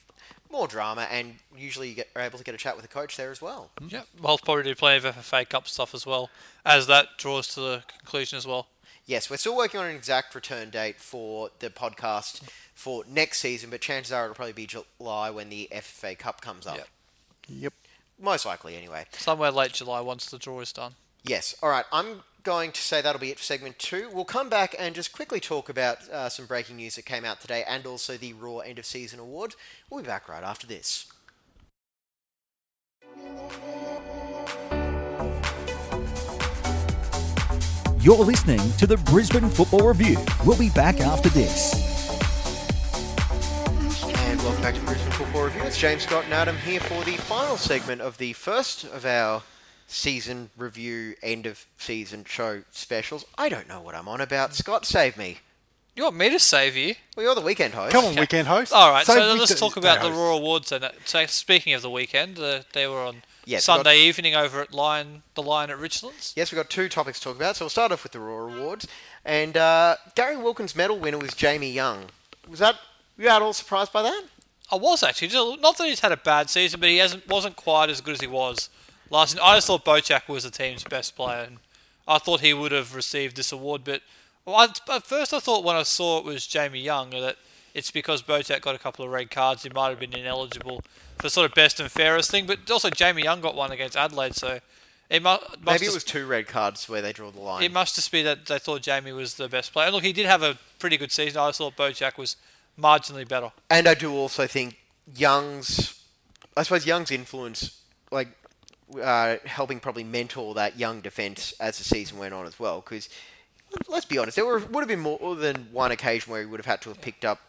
more 0.53 0.67
drama 0.67 1.07
and 1.11 1.35
usually 1.57 1.89
you 1.89 1.95
get, 1.95 2.09
are 2.15 2.21
able 2.21 2.37
to 2.37 2.43
get 2.43 2.55
a 2.55 2.57
chat 2.57 2.77
with 2.77 2.83
the 2.83 2.87
coach 2.89 3.17
there 3.17 3.31
as 3.31 3.41
well. 3.41 3.71
Mm-hmm. 3.81 3.95
Yeah, 3.95 4.03
we'll 4.21 4.37
probably 4.37 4.63
do 4.63 4.75
plenty 4.75 5.05
of 5.05 5.15
FFA 5.15 5.49
Cup 5.49 5.67
stuff 5.67 5.93
as 5.93 6.05
well, 6.05 6.29
as 6.65 6.87
that 6.87 7.17
draws 7.17 7.47
to 7.55 7.59
the 7.59 7.83
conclusion 7.99 8.37
as 8.37 8.47
well. 8.47 8.67
Yes, 9.05 9.29
we're 9.29 9.37
still 9.37 9.57
working 9.57 9.81
on 9.81 9.87
an 9.87 9.95
exact 9.95 10.33
return 10.33 10.69
date 10.69 11.01
for 11.01 11.49
the 11.59 11.69
podcast 11.69 12.41
for 12.73 13.03
next 13.09 13.39
season, 13.39 13.69
but 13.69 13.81
chances 13.81 14.13
are 14.13 14.23
it'll 14.23 14.35
probably 14.35 14.53
be 14.53 14.67
July 14.67 15.29
when 15.29 15.49
the 15.49 15.67
FFA 15.73 16.17
Cup 16.17 16.39
comes 16.39 16.65
up. 16.65 16.77
Yep. 16.77 16.87
Yep. 17.49 17.73
Most 18.21 18.45
likely, 18.45 18.77
anyway. 18.77 19.05
Somewhere 19.11 19.51
late 19.51 19.73
July 19.73 19.99
once 19.99 20.27
the 20.29 20.37
draw 20.37 20.61
is 20.61 20.71
done. 20.71 20.93
Yes. 21.23 21.55
All 21.61 21.69
right. 21.69 21.85
I'm 21.91 22.23
going 22.43 22.73
to 22.73 22.81
say 22.81 23.01
that'll 23.01 23.21
be 23.21 23.31
it 23.31 23.37
for 23.37 23.43
segment 23.43 23.79
two. 23.79 24.09
We'll 24.11 24.25
come 24.25 24.49
back 24.49 24.75
and 24.77 24.93
just 24.93 25.13
quickly 25.13 25.39
talk 25.39 25.69
about 25.69 26.07
uh, 26.09 26.29
some 26.29 26.45
breaking 26.45 26.75
news 26.75 26.95
that 26.95 27.05
came 27.05 27.23
out 27.23 27.39
today 27.39 27.63
and 27.67 27.85
also 27.85 28.17
the 28.17 28.33
Roar 28.33 28.63
End 28.65 28.79
of 28.79 28.85
Season 28.85 29.19
Award. 29.19 29.55
We'll 29.89 30.01
be 30.01 30.07
back 30.07 30.27
right 30.27 30.43
after 30.43 30.67
this. 30.67 31.07
You're 37.99 38.17
listening 38.17 38.59
to 38.79 38.85
the 38.85 38.97
Brisbane 39.05 39.49
Football 39.49 39.87
Review. 39.87 40.17
We'll 40.45 40.59
be 40.59 40.69
back 40.71 40.99
after 40.99 41.29
this. 41.29 41.73
And 44.27 44.41
welcome 44.41 44.61
back 44.61 44.75
to 44.75 44.81
Brisbane 44.81 45.11
Football 45.13 45.45
Review. 45.45 45.61
It's 45.61 45.77
James 45.77 46.03
Scott 46.03 46.25
and 46.25 46.33
Adam 46.33 46.57
here 46.57 46.81
for 46.81 47.05
the 47.05 47.15
final 47.15 47.55
segment 47.55 48.01
of 48.01 48.17
the 48.17 48.33
first 48.33 48.83
of 48.83 49.05
our 49.05 49.43
season 49.87 50.49
review, 50.57 51.15
end 51.21 51.45
of 51.45 51.65
season 51.77 52.25
show 52.25 52.63
specials. 52.71 53.25
I 53.37 53.49
don't 53.49 53.67
know 53.67 53.81
what 53.81 53.95
I'm 53.95 54.07
on 54.07 54.21
about. 54.21 54.53
Scott, 54.55 54.85
save 54.85 55.17
me. 55.17 55.39
You 55.95 56.03
want 56.03 56.15
me 56.15 56.29
to 56.31 56.39
save 56.39 56.75
you? 56.75 56.95
Well, 57.15 57.25
you're 57.25 57.35
the 57.35 57.41
weekend 57.41 57.75
host. 57.75 57.91
Come 57.93 58.05
on, 58.05 58.15
weekend 58.15 58.47
host. 58.47 58.73
All 58.73 58.91
right, 58.91 59.05
Save 59.05 59.15
so 59.17 59.31
week- 59.33 59.39
let's 59.41 59.59
talk 59.59 59.77
about 59.77 60.01
the 60.01 60.07
host. 60.07 60.17
Roar 60.17 60.31
Awards. 60.31 60.69
Then, 60.69 60.89
so 61.05 61.25
speaking 61.27 61.73
of 61.75 61.83
the 61.83 61.89
weekend, 61.91 62.39
uh, 62.39 62.61
they 62.73 62.87
were 62.87 63.01
on 63.03 63.21
Yes, 63.45 63.59
we've 63.67 63.75
Sunday 63.75 63.99
evening 63.99 64.33
over 64.33 64.61
at 64.61 64.73
Lion, 64.73 65.21
the 65.35 65.43
Lion 65.43 65.69
at 65.69 65.77
Richlands. 65.77 66.33
Yes, 66.35 66.51
we've 66.51 66.57
got 66.57 66.71
two 66.71 66.89
topics 66.89 67.19
to 67.19 67.25
talk 67.25 67.35
about. 67.35 67.57
So 67.57 67.65
we'll 67.65 67.69
start 67.69 67.91
off 67.91 68.01
with 68.01 68.11
the 68.13 68.19
Roar 68.19 68.49
Awards. 68.49 68.87
And 69.23 69.55
uh, 69.55 69.97
Gary 70.15 70.35
Wilkins' 70.37 70.75
medal 70.75 70.97
winner 70.97 71.19
was 71.19 71.35
Jamie 71.35 71.71
Young. 71.71 72.05
Was 72.49 72.57
that, 72.59 72.75
were 73.17 73.25
you 73.25 73.29
at 73.29 73.41
all 73.43 73.53
surprised 73.53 73.93
by 73.93 74.01
that? 74.01 74.23
I 74.71 74.77
was 74.77 75.03
actually 75.03 75.27
just- 75.27 75.59
not 75.61 75.77
that 75.77 75.87
he's 75.87 75.99
had 75.99 76.11
a 76.11 76.17
bad 76.17 76.49
season, 76.49 76.79
but 76.79 76.89
he 76.89 76.97
hasn't 76.97 77.27
wasn't 77.27 77.55
quite 77.55 77.91
as 77.91 78.01
good 78.01 78.15
as 78.15 78.21
he 78.21 78.27
was 78.27 78.69
last. 79.13 79.39
I 79.41 79.55
just 79.55 79.67
thought 79.67 79.85
Bautheac 79.85 80.27
was 80.27 80.43
the 80.43 80.51
team's 80.51 80.83
best 80.83 81.15
player, 81.15 81.43
and 81.43 81.57
I 82.07 82.17
thought 82.17 82.41
he 82.41 82.53
would 82.53 82.71
have 82.71 82.95
received 82.95 83.37
this 83.37 83.51
award. 83.51 83.83
But 83.85 84.01
well, 84.45 84.55
I, 84.55 84.95
at 84.95 85.03
first, 85.03 85.33
I 85.33 85.39
thought 85.39 85.63
when 85.63 85.75
I 85.75 85.83
saw 85.83 86.19
it 86.19 86.25
was 86.25 86.45
Jamie 86.45 86.81
Young 86.81 87.11
that 87.11 87.37
it's 87.73 87.91
because 87.91 88.21
Bautheac 88.21 88.61
got 88.61 88.75
a 88.75 88.79
couple 88.79 89.05
of 89.05 89.11
red 89.11 89.31
cards. 89.31 89.63
He 89.63 89.69
might 89.69 89.89
have 89.89 89.99
been 89.99 90.13
ineligible 90.13 90.83
for 91.19 91.29
sort 91.29 91.49
of 91.49 91.55
best 91.55 91.79
and 91.79 91.89
fairest 91.89 92.29
thing. 92.29 92.45
But 92.45 92.69
also 92.69 92.89
Jamie 92.89 93.23
Young 93.23 93.39
got 93.41 93.55
one 93.55 93.71
against 93.71 93.95
Adelaide, 93.95 94.35
so 94.35 94.59
it 95.09 95.21
mu- 95.21 95.29
must 95.29 95.65
Maybe 95.65 95.85
it 95.85 95.93
was 95.93 96.03
two 96.03 96.25
red 96.25 96.47
cards 96.47 96.89
where 96.89 97.01
they 97.01 97.13
draw 97.13 97.31
the 97.31 97.39
line. 97.39 97.63
it 97.63 97.71
must 97.71 97.95
just 97.95 98.11
be 98.11 98.21
that 98.23 98.45
they 98.47 98.59
thought 98.59 98.81
Jamie 98.81 99.11
was 99.11 99.35
the 99.35 99.47
best 99.47 99.71
player. 99.73 99.85
And 99.87 99.95
look, 99.95 100.03
he 100.03 100.13
did 100.13 100.25
have 100.25 100.43
a 100.43 100.57
pretty 100.79 100.97
good 100.97 101.11
season. 101.11 101.39
I 101.39 101.47
just 101.49 101.59
thought 101.59 101.75
Bautheac 101.75 102.17
was 102.17 102.35
marginally 102.79 103.27
better. 103.27 103.51
And 103.69 103.87
I 103.87 103.93
do 103.93 104.11
also 104.13 104.47
think 104.47 104.77
Young's, 105.15 106.03
I 106.57 106.63
suppose 106.63 106.85
Young's 106.85 107.11
influence, 107.11 107.79
like 108.11 108.29
uh, 109.01 109.37
helping 109.45 109.79
probably 109.79 110.03
mentor 110.03 110.53
that 110.55 110.77
young 110.77 111.01
defence 111.01 111.53
as 111.59 111.77
the 111.77 111.83
season 111.83 112.17
went 112.17 112.33
on 112.33 112.45
as 112.45 112.59
well. 112.59 112.81
Because 112.81 113.09
let's 113.87 114.05
be 114.05 114.17
honest, 114.17 114.35
there 114.35 114.45
were, 114.45 114.59
would 114.59 114.81
have 114.81 114.87
been 114.87 114.99
more 114.99 115.35
than 115.35 115.67
one 115.71 115.91
occasion 115.91 116.31
where 116.31 116.41
he 116.41 116.45
would 116.45 116.59
have 116.59 116.65
had 116.65 116.81
to 116.81 116.89
have 116.89 117.01
picked 117.01 117.25
up, 117.25 117.39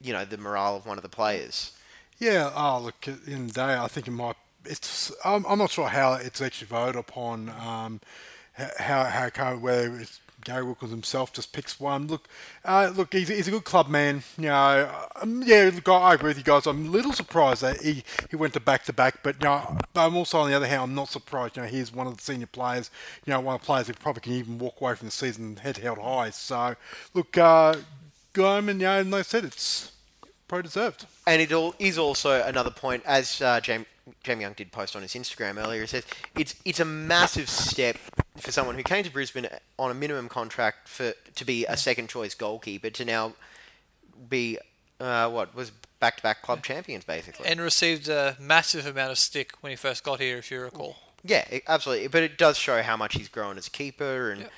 you 0.00 0.12
know, 0.12 0.24
the 0.24 0.38
morale 0.38 0.76
of 0.76 0.86
one 0.86 0.98
of 0.98 1.02
the 1.02 1.08
players. 1.08 1.72
Yeah. 2.18 2.50
Oh, 2.54 2.80
look. 2.80 3.06
In 3.26 3.48
the 3.48 3.52
day, 3.52 3.74
I 3.74 3.88
think 3.88 4.06
it 4.06 4.12
might. 4.12 4.36
It's. 4.64 5.12
I'm, 5.24 5.44
I'm 5.46 5.58
not 5.58 5.70
sure 5.70 5.88
how 5.88 6.14
it's 6.14 6.40
actually 6.40 6.68
voted 6.68 6.96
upon. 6.96 7.48
Um, 7.48 8.00
how 8.54 9.04
how 9.04 9.52
of 9.52 9.62
whether 9.62 9.98
it's 9.98 10.20
Gary 10.44 10.64
Wilkins 10.64 10.90
himself 10.90 11.32
just 11.32 11.52
picks 11.52 11.78
one. 11.78 12.06
Look, 12.06 12.28
uh, 12.64 12.92
look. 12.94 13.12
He's, 13.12 13.28
he's 13.28 13.48
a 13.48 13.50
good 13.50 13.64
club 13.64 13.88
man. 13.88 14.22
You 14.36 14.46
know. 14.46 14.90
Um, 15.16 15.42
yeah. 15.44 15.70
Look, 15.74 15.88
I 15.88 16.14
agree 16.14 16.28
with 16.28 16.38
you 16.38 16.44
guys. 16.44 16.66
I'm 16.66 16.86
a 16.86 16.90
little 16.90 17.12
surprised 17.12 17.62
that 17.62 17.80
he, 17.80 18.02
he 18.30 18.36
went 18.36 18.54
to 18.54 18.60
back 18.60 18.84
to 18.84 18.92
back, 18.92 19.22
but 19.22 19.36
you 19.40 19.48
know, 19.48 19.78
I'm 19.94 20.16
also 20.16 20.38
on 20.38 20.50
the 20.50 20.56
other 20.56 20.66
hand, 20.66 20.82
I'm 20.82 20.94
not 20.94 21.08
surprised. 21.08 21.56
You 21.56 21.62
know, 21.62 21.68
he's 21.68 21.92
one 21.92 22.06
of 22.06 22.16
the 22.16 22.22
senior 22.22 22.46
players. 22.46 22.90
You 23.24 23.32
know, 23.32 23.40
one 23.40 23.54
of 23.56 23.60
the 23.60 23.66
players 23.66 23.86
who 23.86 23.94
probably 23.94 24.22
can 24.22 24.32
even 24.32 24.58
walk 24.58 24.80
away 24.80 24.94
from 24.94 25.08
the 25.08 25.12
season 25.12 25.56
head 25.56 25.78
held 25.78 25.98
high. 25.98 26.30
So, 26.30 26.76
look, 27.14 27.36
uh, 27.38 27.76
Gorman. 28.32 28.80
You 28.80 28.86
know, 28.86 29.00
and 29.00 29.14
I 29.14 29.22
said, 29.22 29.44
it's 29.44 29.92
pro 30.48 30.62
deserved. 30.62 31.06
And 31.26 31.40
it 31.40 31.52
all 31.52 31.74
is 31.78 31.98
also 31.98 32.42
another 32.42 32.70
point, 32.70 33.02
as 33.06 33.40
uh, 33.40 33.60
Jamie, 33.60 33.86
Jamie 34.24 34.42
Young 34.42 34.52
did 34.54 34.72
post 34.72 34.96
on 34.96 35.02
his 35.02 35.12
Instagram 35.14 35.62
earlier. 35.62 35.82
He 35.82 35.86
says 35.86 36.04
it's 36.36 36.54
it's 36.64 36.80
a 36.80 36.84
massive 36.84 37.48
step 37.48 37.96
for 38.38 38.50
someone 38.50 38.74
who 38.76 38.82
came 38.82 39.04
to 39.04 39.10
Brisbane 39.10 39.46
on 39.78 39.90
a 39.90 39.94
minimum 39.94 40.28
contract 40.28 40.88
for 40.88 41.12
to 41.34 41.44
be 41.44 41.64
a 41.66 41.76
second 41.76 42.08
choice 42.08 42.34
goalkeeper 42.34 42.90
to 42.90 43.04
now 43.04 43.34
be 44.28 44.58
uh, 45.00 45.28
what 45.30 45.54
was 45.54 45.70
back 46.00 46.16
to 46.16 46.22
back 46.22 46.42
club 46.42 46.62
champions 46.62 47.04
basically. 47.04 47.46
And 47.46 47.60
received 47.60 48.08
a 48.08 48.36
massive 48.40 48.86
amount 48.86 49.12
of 49.12 49.18
stick 49.18 49.52
when 49.60 49.70
he 49.70 49.76
first 49.76 50.02
got 50.04 50.20
here, 50.20 50.36
if 50.38 50.50
you 50.50 50.60
recall. 50.60 50.96
yeah, 51.24 51.44
it- 51.50 51.62
absolutely. 51.68 52.08
But 52.08 52.22
it 52.22 52.38
does 52.38 52.56
show 52.58 52.82
how 52.82 52.96
much 52.96 53.14
he's 53.14 53.28
grown 53.28 53.58
as 53.58 53.66
a 53.68 53.70
keeper, 53.70 54.30
and 54.30 54.48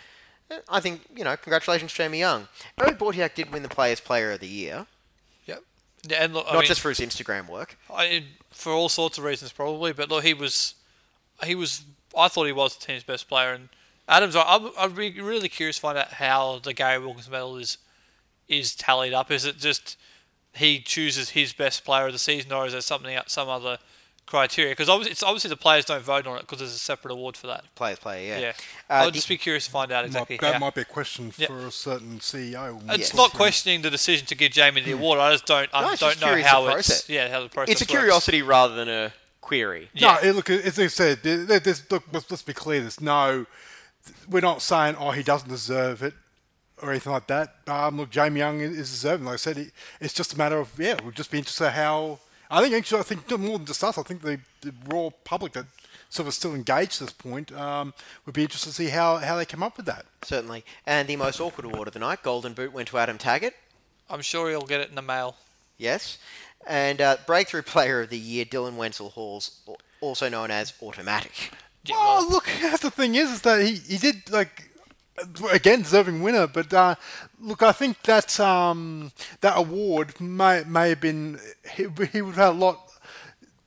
uh, 0.51 0.57
I 0.68 0.80
think 0.80 1.03
you 1.14 1.24
know, 1.24 1.36
congratulations, 1.36 1.92
Jamie 1.92 2.20
Young. 2.20 2.49
Eric 2.80 2.99
Bautheac 2.99 3.34
did 3.34 3.53
win 3.53 3.62
the 3.62 3.68
Players 3.68 4.01
Player 4.01 4.32
of 4.32 4.40
the 4.40 4.47
Year, 4.49 4.74
Yep. 4.76 4.86
Yeah, 6.07 6.24
and 6.24 6.34
look, 6.34 6.46
I 6.48 6.52
not 6.52 6.61
mean, 6.61 6.68
just 6.68 6.80
for 6.80 6.88
his 6.90 7.00
Instagram 7.00 7.48
work. 7.48 7.78
I, 7.92 8.24
for 8.50 8.72
all 8.72 8.88
sorts 8.88 9.18
of 9.18 9.24
reasons, 9.24 9.52
probably. 9.52 9.92
But 9.92 10.11
look, 10.11 10.24
he 10.24 10.34
was, 10.34 10.74
he 11.42 11.55
was. 11.55 11.84
I 12.16 12.28
thought 12.28 12.44
he 12.44 12.52
was 12.52 12.76
the 12.76 12.86
team's 12.86 13.02
best 13.02 13.28
player. 13.28 13.52
And 13.52 13.68
Adams, 14.09 14.36
I, 14.36 14.70
I'd 14.78 14.94
be 14.94 15.20
really 15.20 15.48
curious 15.48 15.76
to 15.76 15.82
find 15.82 15.98
out 15.98 16.12
how 16.14 16.61
the 16.62 16.74
Gary 16.74 16.98
Wilkins 16.98 17.30
medal 17.30 17.57
is, 17.57 17.78
is 18.48 18.74
tallied 18.74 19.14
up. 19.14 19.30
Is 19.30 19.44
it 19.44 19.59
just 19.59 19.96
he 20.55 20.78
chooses 20.80 21.30
his 21.30 21.52
best 21.52 21.84
player 21.84 22.07
of 22.07 22.12
the 22.12 22.18
season, 22.18 22.52
or 22.52 22.66
is 22.66 22.72
there 22.72 22.80
something, 22.80 23.18
some 23.26 23.48
other 23.48 23.78
criteria 24.26 24.72
because 24.72 24.88
obviously, 24.88 25.12
it's 25.12 25.22
obviously 25.22 25.50
the 25.50 25.56
players 25.56 25.84
don't 25.84 26.02
vote 26.02 26.26
on 26.26 26.36
it 26.38 26.40
because 26.42 26.58
there's 26.58 26.74
a 26.74 26.78
separate 26.78 27.12
award 27.12 27.36
for 27.36 27.46
that. 27.48 27.64
Players 27.74 27.98
play, 27.98 28.26
yeah. 28.28 28.38
Yeah, 28.38 28.52
Uh, 28.88 28.92
I'll 28.94 29.04
the- 29.06 29.12
just 29.12 29.28
be 29.28 29.36
curious 29.36 29.66
to 29.66 29.70
find 29.70 29.92
out 29.92 30.04
exactly 30.04 30.36
Might- 30.36 30.40
that 30.48 30.52
how. 30.54 30.58
might 30.60 30.74
be 30.74 30.80
a 30.80 30.84
question 30.86 31.32
Yeah. 31.36 31.46
for 31.48 31.66
a 31.66 31.70
certain 31.70 32.20
CEO. 32.20 32.80
It's 32.88 33.10
Yeah. 33.12 33.16
not 33.16 33.32
questioning 33.32 33.82
the 33.82 33.90
decision 33.90 34.26
to 34.26 34.34
give 34.34 34.52
Jamie 34.52 34.80
the 34.80 34.92
award. 34.92 35.18
I 35.20 35.32
just 35.32 35.46
don't. 35.46 35.68
I 35.72 35.82
No, 35.82 35.96
don't 35.96 36.20
know 36.20 36.42
how 36.42 36.64
the 36.64 36.76
it's 36.78 37.08
yeah 37.08 37.28
how 37.28 37.42
the 37.42 37.48
process. 37.48 37.72
It's 37.72 37.82
a 37.82 37.84
works. 37.84 37.90
curiosity 37.90 38.42
rather 38.42 38.74
than 38.74 38.88
a 38.88 39.12
query. 39.40 39.90
Yeah. 39.92 40.14
No, 40.22 40.28
it- 40.28 40.32
look, 40.34 40.48
as 40.50 40.78
I 40.78 40.86
said, 40.86 41.22
there, 41.22 41.44
there- 41.44 41.60
there's, 41.60 41.82
look, 41.90 42.04
let's, 42.12 42.30
let's 42.30 42.42
be 42.42 42.54
clear. 42.54 42.80
There's 42.80 43.00
no, 43.00 43.46
we're 44.28 44.40
not 44.40 44.62
saying, 44.62 44.96
oh, 44.98 45.10
he 45.10 45.22
doesn't 45.22 45.48
deserve 45.50 46.02
it 46.02 46.14
or 46.82 46.90
anything 46.90 47.12
like 47.12 47.26
that. 47.28 47.56
Um, 47.66 47.98
look, 47.98 48.10
Jamie 48.10 48.40
Young 48.40 48.60
is 48.60 48.76
is 48.78 48.90
deserving. 48.90 49.26
Like 49.26 49.34
I 49.34 49.36
said, 49.36 49.58
it, 49.58 49.72
it's 50.00 50.14
just 50.14 50.32
a 50.32 50.38
matter 50.38 50.58
of, 50.58 50.70
yeah, 50.78 50.96
we'll 51.02 51.12
just 51.12 51.30
be 51.30 51.38
interested 51.38 51.70
how. 51.70 52.18
I 52.55 52.62
think 52.62 52.74
actually, 52.74 53.00
I 53.00 53.02
think 53.02 53.38
more 53.38 53.59
than 53.59 53.66
just 53.66 53.82
us. 53.82 53.98
I 53.98 54.02
think 54.02 54.22
the, 54.22 54.38
the 54.61 54.72
Roar 54.86 55.12
public 55.24 55.55
that 55.55 55.66
sort 56.09 56.28
of 56.28 56.34
still 56.34 56.55
engaged 56.55 57.02
at 57.02 57.09
this 57.09 57.12
point 57.12 57.52
um, 57.52 57.92
would 58.24 58.34
be 58.34 58.42
interested 58.42 58.70
to 58.70 58.74
see 58.74 58.88
how, 58.88 59.16
how 59.16 59.36
they 59.36 59.44
come 59.44 59.62
up 59.62 59.76
with 59.76 59.86
that. 59.86 60.07
Certainly. 60.22 60.64
And 60.86 61.09
the 61.09 61.16
most 61.16 61.40
awkward 61.40 61.64
award 61.64 61.88
of 61.88 61.94
the 61.94 62.00
night, 62.00 62.22
Golden 62.22 62.52
Boot, 62.52 62.72
went 62.72 62.88
to 62.88 62.98
Adam 62.98 63.18
Taggart. 63.18 63.55
I'm 64.09 64.22
sure 64.22 64.50
he'll 64.50 64.62
get 64.62 64.80
it 64.80 64.88
in 64.88 64.94
the 64.94 65.02
mail. 65.02 65.34
Yes. 65.76 66.18
And 66.66 67.00
uh, 67.00 67.16
Breakthrough 67.26 67.62
Player 67.62 68.02
of 68.02 68.11
the 68.11 68.18
Year, 68.18 68.44
Dylan 68.44 68.76
Wenzel 68.76 69.11
Halls, 69.11 69.61
also 70.00 70.28
known 70.28 70.52
as 70.52 70.72
Automatic. 70.80 71.50
Oh, 71.90 72.26
look, 72.30 72.48
that's 72.62 72.82
the 72.82 72.90
thing 72.90 73.16
is, 73.16 73.30
is 73.30 73.42
that 73.42 73.61
he, 73.61 73.74
he 73.74 73.98
did 73.98 74.30
like 74.30 74.70
again 75.52 75.82
deserving 75.82 76.22
winner, 76.22 76.46
but 76.46 76.72
uh, 76.72 76.94
look, 77.40 77.62
I 77.62 77.72
think 77.72 78.02
that 78.02 78.38
um, 78.40 79.12
that 79.40 79.56
award 79.56 80.20
may 80.20 80.64
may 80.64 80.90
have 80.90 81.00
been 81.00 81.38
he, 81.74 81.86
he 82.12 82.22
would 82.22 82.34
have 82.34 82.46
had 82.46 82.48
a 82.48 82.58
lot 82.58 82.84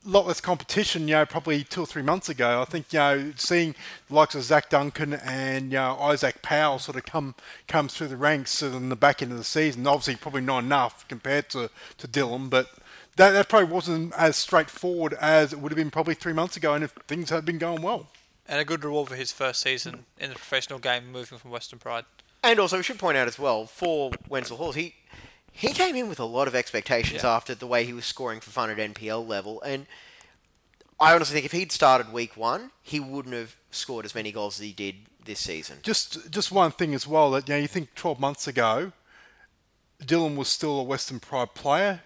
lot 0.04 0.26
less 0.26 0.40
competition, 0.40 1.06
you 1.06 1.14
know, 1.14 1.26
probably 1.26 1.62
two 1.64 1.82
or 1.82 1.86
three 1.86 2.02
months 2.02 2.28
ago. 2.28 2.62
I 2.62 2.64
think, 2.64 2.92
you 2.92 2.98
know, 2.98 3.32
seeing 3.36 3.74
the 4.08 4.14
likes 4.14 4.34
of 4.34 4.42
Zach 4.42 4.70
Duncan 4.70 5.14
and 5.14 5.66
you 5.66 5.78
know, 5.78 5.98
Isaac 6.00 6.40
Powell 6.40 6.78
sort 6.78 6.96
of 6.96 7.04
come 7.04 7.34
come 7.66 7.88
through 7.88 8.08
the 8.08 8.16
ranks 8.16 8.62
in 8.62 8.88
the 8.88 8.96
back 8.96 9.22
end 9.22 9.32
of 9.32 9.38
the 9.38 9.44
season, 9.44 9.86
obviously 9.86 10.16
probably 10.16 10.40
not 10.40 10.64
enough 10.64 11.06
compared 11.08 11.50
to, 11.50 11.70
to 11.98 12.08
Dylan, 12.08 12.48
but 12.48 12.70
that, 13.16 13.32
that 13.32 13.48
probably 13.48 13.70
wasn't 13.70 14.14
as 14.14 14.36
straightforward 14.36 15.14
as 15.14 15.52
it 15.52 15.58
would 15.58 15.72
have 15.72 15.76
been 15.76 15.90
probably 15.90 16.14
three 16.14 16.32
months 16.32 16.56
ago 16.56 16.72
and 16.74 16.84
if 16.84 16.92
things 17.06 17.30
had 17.30 17.44
been 17.44 17.58
going 17.58 17.82
well. 17.82 18.06
And 18.48 18.58
a 18.60 18.64
good 18.64 18.82
reward 18.82 19.08
for 19.10 19.14
his 19.16 19.30
first 19.30 19.60
season 19.60 20.06
in 20.18 20.30
the 20.30 20.34
professional 20.36 20.78
game, 20.78 21.12
moving 21.12 21.38
from 21.38 21.50
Western 21.50 21.78
Pride. 21.78 22.04
And 22.42 22.58
also, 22.58 22.78
we 22.78 22.82
should 22.82 22.98
point 22.98 23.18
out 23.18 23.28
as 23.28 23.38
well, 23.38 23.66
for 23.66 24.10
Wenzel 24.28 24.56
Halls, 24.56 24.74
he 24.76 24.94
he 25.52 25.72
came 25.72 25.96
in 25.96 26.08
with 26.08 26.20
a 26.20 26.24
lot 26.24 26.46
of 26.48 26.54
expectations 26.54 27.22
Yeah. 27.24 27.34
after 27.34 27.54
the 27.54 27.66
way 27.66 27.84
he 27.84 27.92
was 27.92 28.06
scoring 28.06 28.38
for 28.40 28.50
fun 28.50 28.70
at 28.70 28.78
NPL 28.78 29.26
level, 29.26 29.60
and 29.62 29.86
I 31.00 31.14
honestly 31.14 31.34
think 31.34 31.46
if 31.46 31.52
he'd 31.52 31.72
started 31.72 32.12
week 32.12 32.36
one, 32.36 32.70
he 32.82 33.00
wouldn't 33.00 33.34
have 33.34 33.56
scored 33.70 34.04
as 34.04 34.14
many 34.14 34.30
goals 34.32 34.58
as 34.60 34.64
he 34.66 34.72
did 34.72 34.96
this 35.24 35.40
season. 35.40 35.78
Just 35.82 36.30
just 36.30 36.50
one 36.52 36.70
thing 36.70 36.94
as 36.94 37.06
well 37.06 37.30
that 37.32 37.48
you 37.48 37.54
know 37.54 37.60
you 37.60 37.68
think 37.68 37.94
12 37.96 38.18
months 38.20 38.46
ago, 38.46 38.92
Dylan 40.02 40.36
was 40.36 40.48
still 40.48 40.78
a 40.78 40.82
Western 40.84 41.18
Pride 41.20 41.54
player, 41.54 42.02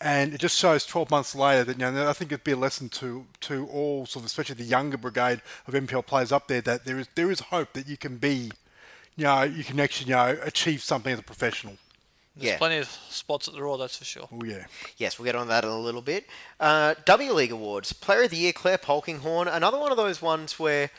and 0.00 0.32
it 0.34 0.38
just 0.40 0.56
shows 0.58 0.86
12 0.86 1.10
months 1.10 1.34
later 1.34 1.64
that 1.64 1.78
you 1.78 1.90
know 1.90 2.08
I 2.08 2.12
think 2.14 2.32
it'd 2.32 2.44
be 2.44 2.52
a 2.52 2.56
lesson 2.56 2.88
to 2.90 3.26
to 3.42 3.66
all 3.66 4.06
sort 4.06 4.22
of 4.22 4.26
especially 4.26 4.54
the 4.56 4.64
younger 4.64 4.96
brigade 4.96 5.42
of 5.66 5.74
NPL 5.74 6.06
players 6.06 6.32
up 6.32 6.48
there 6.48 6.60
that 6.62 6.84
there 6.84 6.98
is 6.98 7.08
there 7.14 7.30
is 7.30 7.40
hope 7.40 7.72
that 7.74 7.86
you 7.86 7.96
can 7.96 8.16
be, 8.16 8.50
you 9.16 9.24
know, 9.24 9.42
you 9.42 9.64
can 9.64 9.78
actually 9.80 10.10
you 10.10 10.16
know 10.16 10.38
achieve 10.42 10.82
something 10.82 11.12
as 11.12 11.18
a 11.18 11.22
professional. 11.22 11.76
There's 12.36 12.52
Yeah. 12.52 12.58
plenty 12.58 12.76
of 12.78 12.88
spots 13.10 13.48
at 13.48 13.54
the 13.54 13.60
Roar, 13.62 13.76
that's 13.76 13.96
for 13.98 14.04
sure. 14.04 14.28
Oh 14.32 14.44
yeah. 14.44 14.66
Yes, 14.96 15.18
we'll 15.18 15.26
get 15.26 15.34
on 15.36 15.48
that 15.48 15.64
in 15.64 15.70
a 15.70 15.78
little 15.78 16.00
bit. 16.02 16.26
Uh, 16.58 16.94
W 17.04 17.32
League 17.32 17.52
Awards. 17.52 17.92
Player 17.92 18.22
of 18.22 18.30
the 18.30 18.36
Year, 18.38 18.52
Clare 18.52 18.78
Polkinghorne. 18.78 19.48
Another 19.52 19.78
one 19.78 19.90
of 19.90 19.96
those 19.98 20.22
ones 20.22 20.58
where 20.58 20.90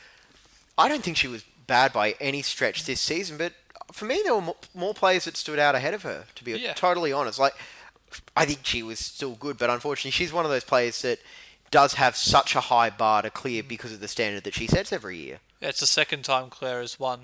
I 0.77 0.87
don't 0.89 1.03
think 1.03 1.17
she 1.17 1.27
was 1.27 1.43
bad 1.67 1.93
by 1.93 2.15
any 2.19 2.41
stretch 2.41 2.83
this 2.85 2.99
season, 3.01 3.37
but 3.37 3.53
for 3.93 4.05
me, 4.05 4.21
there 4.23 4.35
were 4.35 4.53
more 4.73 4.93
players 4.93 5.25
that 5.25 5.37
stood 5.37 5.57
out 5.59 5.73
ahead 5.75 5.93
of 5.93 6.03
her, 6.03 6.25
to 6.35 6.43
be 6.43 6.51
Yeah. 6.51 6.73
totally 6.73 7.11
honest. 7.13 7.39
Like, 7.39 7.53
I 8.35 8.45
think 8.45 8.59
she 8.63 8.83
was 8.83 8.99
still 8.99 9.35
good, 9.35 9.57
but 9.57 9.69
unfortunately, 9.69 10.11
she's 10.11 10.33
one 10.33 10.45
of 10.45 10.51
those 10.51 10.63
players 10.63 11.01
that 11.03 11.19
does 11.69 11.93
have 11.95 12.15
such 12.17 12.55
a 12.55 12.59
high 12.61 12.89
bar 12.89 13.21
to 13.21 13.29
clear 13.29 13.63
because 13.63 13.93
of 13.93 13.99
the 14.01 14.07
standard 14.07 14.43
that 14.43 14.53
she 14.53 14.67
sets 14.67 14.91
every 14.91 15.17
year. 15.17 15.39
Yeah, 15.61 15.69
it's 15.69 15.79
the 15.79 15.87
second 15.87 16.23
time 16.23 16.49
Clare 16.49 16.81
has 16.81 16.99
won 16.99 17.19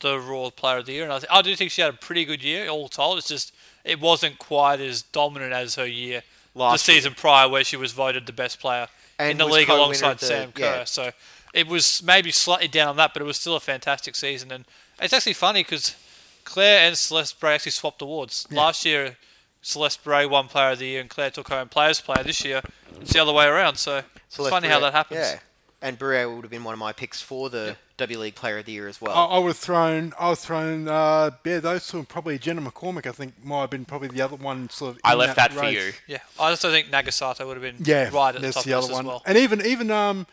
the 0.00 0.18
Roar 0.18 0.50
Player 0.50 0.78
of 0.78 0.86
the 0.86 0.92
Year, 0.92 1.04
and 1.04 1.12
I, 1.12 1.18
th- 1.18 1.30
I 1.30 1.42
do 1.42 1.54
think 1.56 1.70
she 1.70 1.80
had 1.82 1.94
a 1.94 1.96
pretty 1.96 2.24
good 2.24 2.42
year 2.42 2.68
all 2.68 2.88
told. 2.88 3.18
It's 3.18 3.28
just 3.28 3.54
it 3.84 4.00
wasn't 4.00 4.38
quite 4.38 4.80
as 4.80 5.02
dominant 5.02 5.52
as 5.52 5.76
her 5.76 5.86
year 5.86 6.22
Last 6.54 6.84
the 6.86 6.92
year. 6.92 7.00
season 7.00 7.14
prior, 7.14 7.48
where 7.48 7.64
she 7.64 7.76
was 7.76 7.92
voted 7.92 8.26
the 8.26 8.32
best 8.32 8.60
player 8.60 8.88
And 9.18 9.30
in 9.32 9.38
the 9.38 9.46
league 9.46 9.68
alongside 9.68 10.18
the- 10.18 10.26
Sam 10.26 10.52
Kerr. 10.52 10.62
yeah. 10.62 10.84
So 10.84 11.12
it 11.54 11.66
was 11.66 12.02
maybe 12.02 12.30
slightly 12.32 12.68
down 12.68 12.88
on 12.88 12.96
that, 12.96 13.12
but 13.14 13.22
it 13.22 13.26
was 13.26 13.38
still 13.38 13.56
a 13.56 13.60
fantastic 13.60 14.14
season. 14.16 14.50
And 14.52 14.64
it's 15.00 15.12
actually 15.14 15.32
funny 15.34 15.62
because 15.62 15.96
Clare 16.44 16.80
and 16.86 16.96
Celeste 16.98 17.38
Boureille 17.40 17.54
actually 17.54 17.72
swapped 17.72 18.02
awards. 18.02 18.46
Last 18.50 18.84
year, 18.84 19.16
Celeste 19.62 20.02
Boureille 20.04 20.28
won 20.28 20.48
Player 20.48 20.70
of 20.72 20.78
the 20.78 20.86
Year, 20.86 21.00
and 21.00 21.10
Claire 21.10 21.30
took 21.30 21.48
home 21.48 21.68
Players 21.68 22.00
Player. 22.00 22.22
This 22.22 22.44
year, 22.44 22.62
it's 23.00 23.12
the 23.12 23.18
other 23.20 23.32
way 23.32 23.46
around. 23.46 23.76
So 23.76 23.98
it's 23.98 24.06
Celeste 24.36 24.50
funny 24.50 24.68
how 24.68 24.80
that 24.80 24.92
happens. 24.92 25.20
Yeah. 25.20 25.38
And 25.82 25.98
Boureille 25.98 26.34
would 26.34 26.44
have 26.44 26.50
been 26.50 26.64
one 26.64 26.74
of 26.74 26.78
my 26.78 26.92
picks 26.92 27.22
for 27.22 27.48
the 27.48 27.76
W 27.96 28.18
League 28.18 28.34
Player 28.34 28.58
of 28.58 28.66
the 28.66 28.72
Year 28.72 28.86
as 28.86 29.00
well. 29.00 29.16
I, 29.16 29.36
I 29.36 29.38
would 29.38 29.48
have 29.48 29.56
thrown 29.56 30.12
I 30.18 30.24
would 30.28 30.32
have 30.32 30.38
thrown 30.38 30.88
uh, 30.88 31.30
yeah 31.44 31.58
those 31.60 31.86
two 31.86 31.98
and 31.98 32.08
probably 32.08 32.38
Jenna 32.38 32.60
McCormick 32.60 33.06
I 33.06 33.12
think 33.12 33.42
might 33.42 33.62
have 33.62 33.70
been 33.70 33.86
probably 33.86 34.08
the 34.08 34.20
other 34.20 34.36
one 34.36 34.68
sort 34.68 34.96
of. 34.96 35.00
I 35.04 35.14
left 35.14 35.36
that 35.36 35.52
for 35.54 35.64
you. 35.64 35.92
Yeah, 36.06 36.18
I 36.38 36.50
also 36.50 36.70
think 36.70 36.88
Nagasato 36.90 37.46
would 37.46 37.56
have 37.56 37.62
been 37.62 37.82
Yeah, 37.84 38.10
right 38.12 38.34
at 38.34 38.42
the 38.42 38.52
top 38.52 38.64
the 38.64 38.72
of 38.72 38.78
other 38.78 38.86
this 38.88 38.94
one. 38.94 39.06
as 39.06 39.08
well. 39.08 39.22
And 39.24 39.38
even 39.38 39.64
even 39.64 39.90
um, 39.90 40.26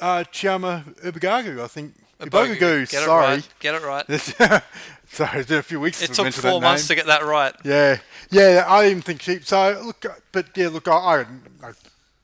uh, 0.00 0.24
Chiama 0.32 0.94
Ubagagu, 1.02 1.62
I 1.62 1.66
think. 1.66 1.94
Ibogagu, 2.20 2.56
Ibogagu, 2.56 2.90
get 2.90 3.02
it 3.02 3.04
sorry. 3.04 3.26
right, 3.26 3.48
get 3.60 3.74
it 3.74 3.82
right. 3.82 4.06
sorry, 5.08 5.40
it's 5.40 5.48
been 5.48 5.58
a 5.58 5.62
few 5.62 5.80
weeks. 5.80 6.00
It 6.02 6.06
since 6.06 6.16
took 6.16 6.22
we 6.24 6.26
mentioned 6.26 6.42
four 6.42 6.60
months 6.60 6.82
name. 6.88 6.88
to 6.88 6.94
get 7.04 7.06
that 7.06 7.24
right. 7.24 7.54
Yeah, 7.64 7.98
yeah. 8.30 8.64
I 8.66 8.88
didn't 8.88 9.04
think 9.04 9.22
she. 9.22 9.40
So 9.40 9.80
look, 9.84 10.04
but 10.32 10.46
yeah, 10.56 10.68
look, 10.68 10.88
I, 10.88 10.92
I, 10.92 11.20
I 11.62 11.72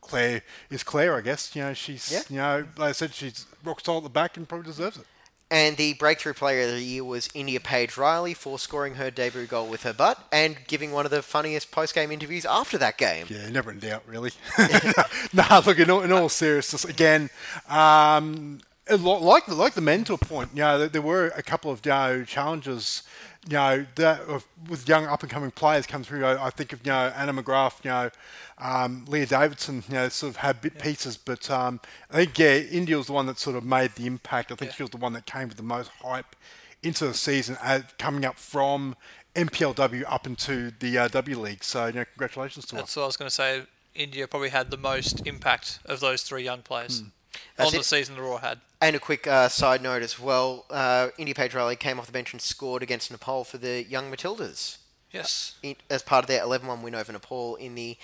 Clare 0.00 0.42
is 0.70 0.82
Clare, 0.82 1.16
I 1.16 1.20
guess. 1.20 1.54
You 1.54 1.62
know, 1.62 1.74
she's 1.74 2.10
Yeah. 2.10 2.22
you 2.28 2.36
know, 2.36 2.66
like 2.76 2.90
I 2.90 2.92
said, 2.92 3.14
she's 3.14 3.46
rock 3.64 3.80
solid 3.80 3.98
at 3.98 4.02
the 4.04 4.10
back 4.10 4.36
and 4.36 4.48
probably 4.48 4.66
deserves 4.66 4.96
it. 4.96 5.04
And 5.52 5.76
the 5.76 5.94
breakthrough 5.94 6.34
player 6.34 6.62
of 6.62 6.70
the 6.76 6.80
year 6.80 7.02
was 7.02 7.28
India 7.34 7.58
Paige 7.58 7.96
Riley 7.96 8.34
for 8.34 8.56
scoring 8.56 8.94
her 8.94 9.10
debut 9.10 9.46
goal 9.46 9.66
with 9.66 9.82
her 9.82 9.92
butt 9.92 10.24
and 10.30 10.56
giving 10.68 10.92
one 10.92 11.04
of 11.04 11.10
the 11.10 11.22
funniest 11.22 11.72
post-game 11.72 12.12
interviews 12.12 12.44
after 12.44 12.78
that 12.78 12.96
game. 12.96 13.26
Yeah, 13.28 13.48
never 13.50 13.72
in 13.72 13.80
doubt, 13.80 14.04
really. 14.06 14.30
nah, 15.32 15.60
look, 15.66 15.80
in 15.80 15.90
all, 15.90 16.02
in 16.02 16.12
all 16.12 16.28
seriousness, 16.28 16.84
again, 16.84 17.30
um, 17.68 17.74
a 17.74 17.78
lot- 17.78 18.69
like 18.98 19.46
the 19.46 19.54
like 19.54 19.74
the 19.74 19.80
mentor 19.80 20.18
point, 20.18 20.50
you 20.54 20.60
know, 20.60 20.86
there, 20.86 21.02
were 21.02 21.28
a 21.36 21.42
couple 21.42 21.70
of 21.70 21.84
you 21.84 21.90
know, 21.90 22.24
challenges, 22.24 23.02
you 23.46 23.54
know, 23.54 23.86
that 23.96 24.20
with 24.68 24.88
young 24.88 25.06
up 25.06 25.22
and 25.22 25.30
coming 25.30 25.50
players 25.50 25.86
come 25.86 26.02
through. 26.02 26.24
I, 26.24 26.46
I 26.46 26.50
think 26.50 26.72
of 26.72 26.84
you 26.84 26.92
know 26.92 27.12
Anna 27.16 27.32
McGrath, 27.32 27.84
you 27.84 27.90
know, 27.90 28.10
um, 28.58 29.04
Leah 29.08 29.26
Davidson, 29.26 29.84
you 29.88 29.94
know, 29.94 30.08
sort 30.08 30.30
of 30.30 30.36
had 30.36 30.60
bit 30.60 30.78
pieces, 30.78 31.16
but 31.16 31.50
um, 31.50 31.80
I 32.10 32.16
think 32.16 32.38
yeah, 32.38 32.56
India 32.56 32.96
was 32.96 33.06
the 33.06 33.12
one 33.12 33.26
that 33.26 33.38
sort 33.38 33.56
of 33.56 33.64
made 33.64 33.92
the 33.92 34.06
impact. 34.06 34.52
I 34.52 34.54
think 34.54 34.72
she 34.72 34.82
was 34.82 34.90
the 34.90 34.98
one 34.98 35.12
that 35.14 35.26
came 35.26 35.48
with 35.48 35.56
the 35.56 35.62
most 35.62 35.90
hype 36.02 36.36
into 36.82 37.06
the 37.06 37.14
season, 37.14 37.56
uh, 37.62 37.80
coming 37.98 38.24
up 38.24 38.38
from 38.38 38.96
NPLW 39.34 40.04
up 40.08 40.26
into 40.26 40.72
the 40.80 40.98
uh, 40.98 41.08
W 41.08 41.38
League. 41.38 41.62
So, 41.62 41.86
you 41.86 41.92
know, 41.92 42.04
congratulations 42.04 42.66
to 42.66 42.76
her. 42.76 42.82
That's 42.82 42.96
what 42.96 43.04
I 43.04 43.06
was 43.06 43.16
going 43.16 43.28
to 43.28 43.34
say. 43.34 43.62
India 43.94 44.26
probably 44.28 44.50
had 44.50 44.70
the 44.70 44.76
most 44.76 45.26
impact 45.26 45.80
of 45.84 46.00
those 46.00 46.22
three 46.22 46.42
young 46.44 46.62
players 46.62 47.00
on 47.00 47.12
That's 47.56 47.72
the 47.72 47.80
it. 47.80 47.84
season 47.84 48.16
the 48.16 48.22
Roar 48.22 48.40
had. 48.40 48.60
And 48.80 48.96
a 48.96 48.98
quick 48.98 49.26
uh, 49.26 49.48
side 49.48 49.82
note 49.82 50.02
as 50.02 50.18
well, 50.18 50.64
uh, 50.70 51.08
Paige 51.16 51.54
Riley 51.54 51.76
came 51.76 51.98
off 51.98 52.06
the 52.06 52.12
bench 52.12 52.32
and 52.32 52.40
scored 52.40 52.82
against 52.82 53.10
Nepal 53.10 53.44
for 53.44 53.58
the 53.58 53.84
Young 53.84 54.10
Matildas 54.10 54.78
Yes. 55.10 55.56
in, 55.62 55.76
as 55.90 56.02
part 56.02 56.24
of 56.24 56.28
their 56.28 56.42
11-1 56.42 56.82
win 56.82 56.94
over 56.94 57.12
Nepal 57.12 57.56
in 57.56 57.74
the 57.74 57.98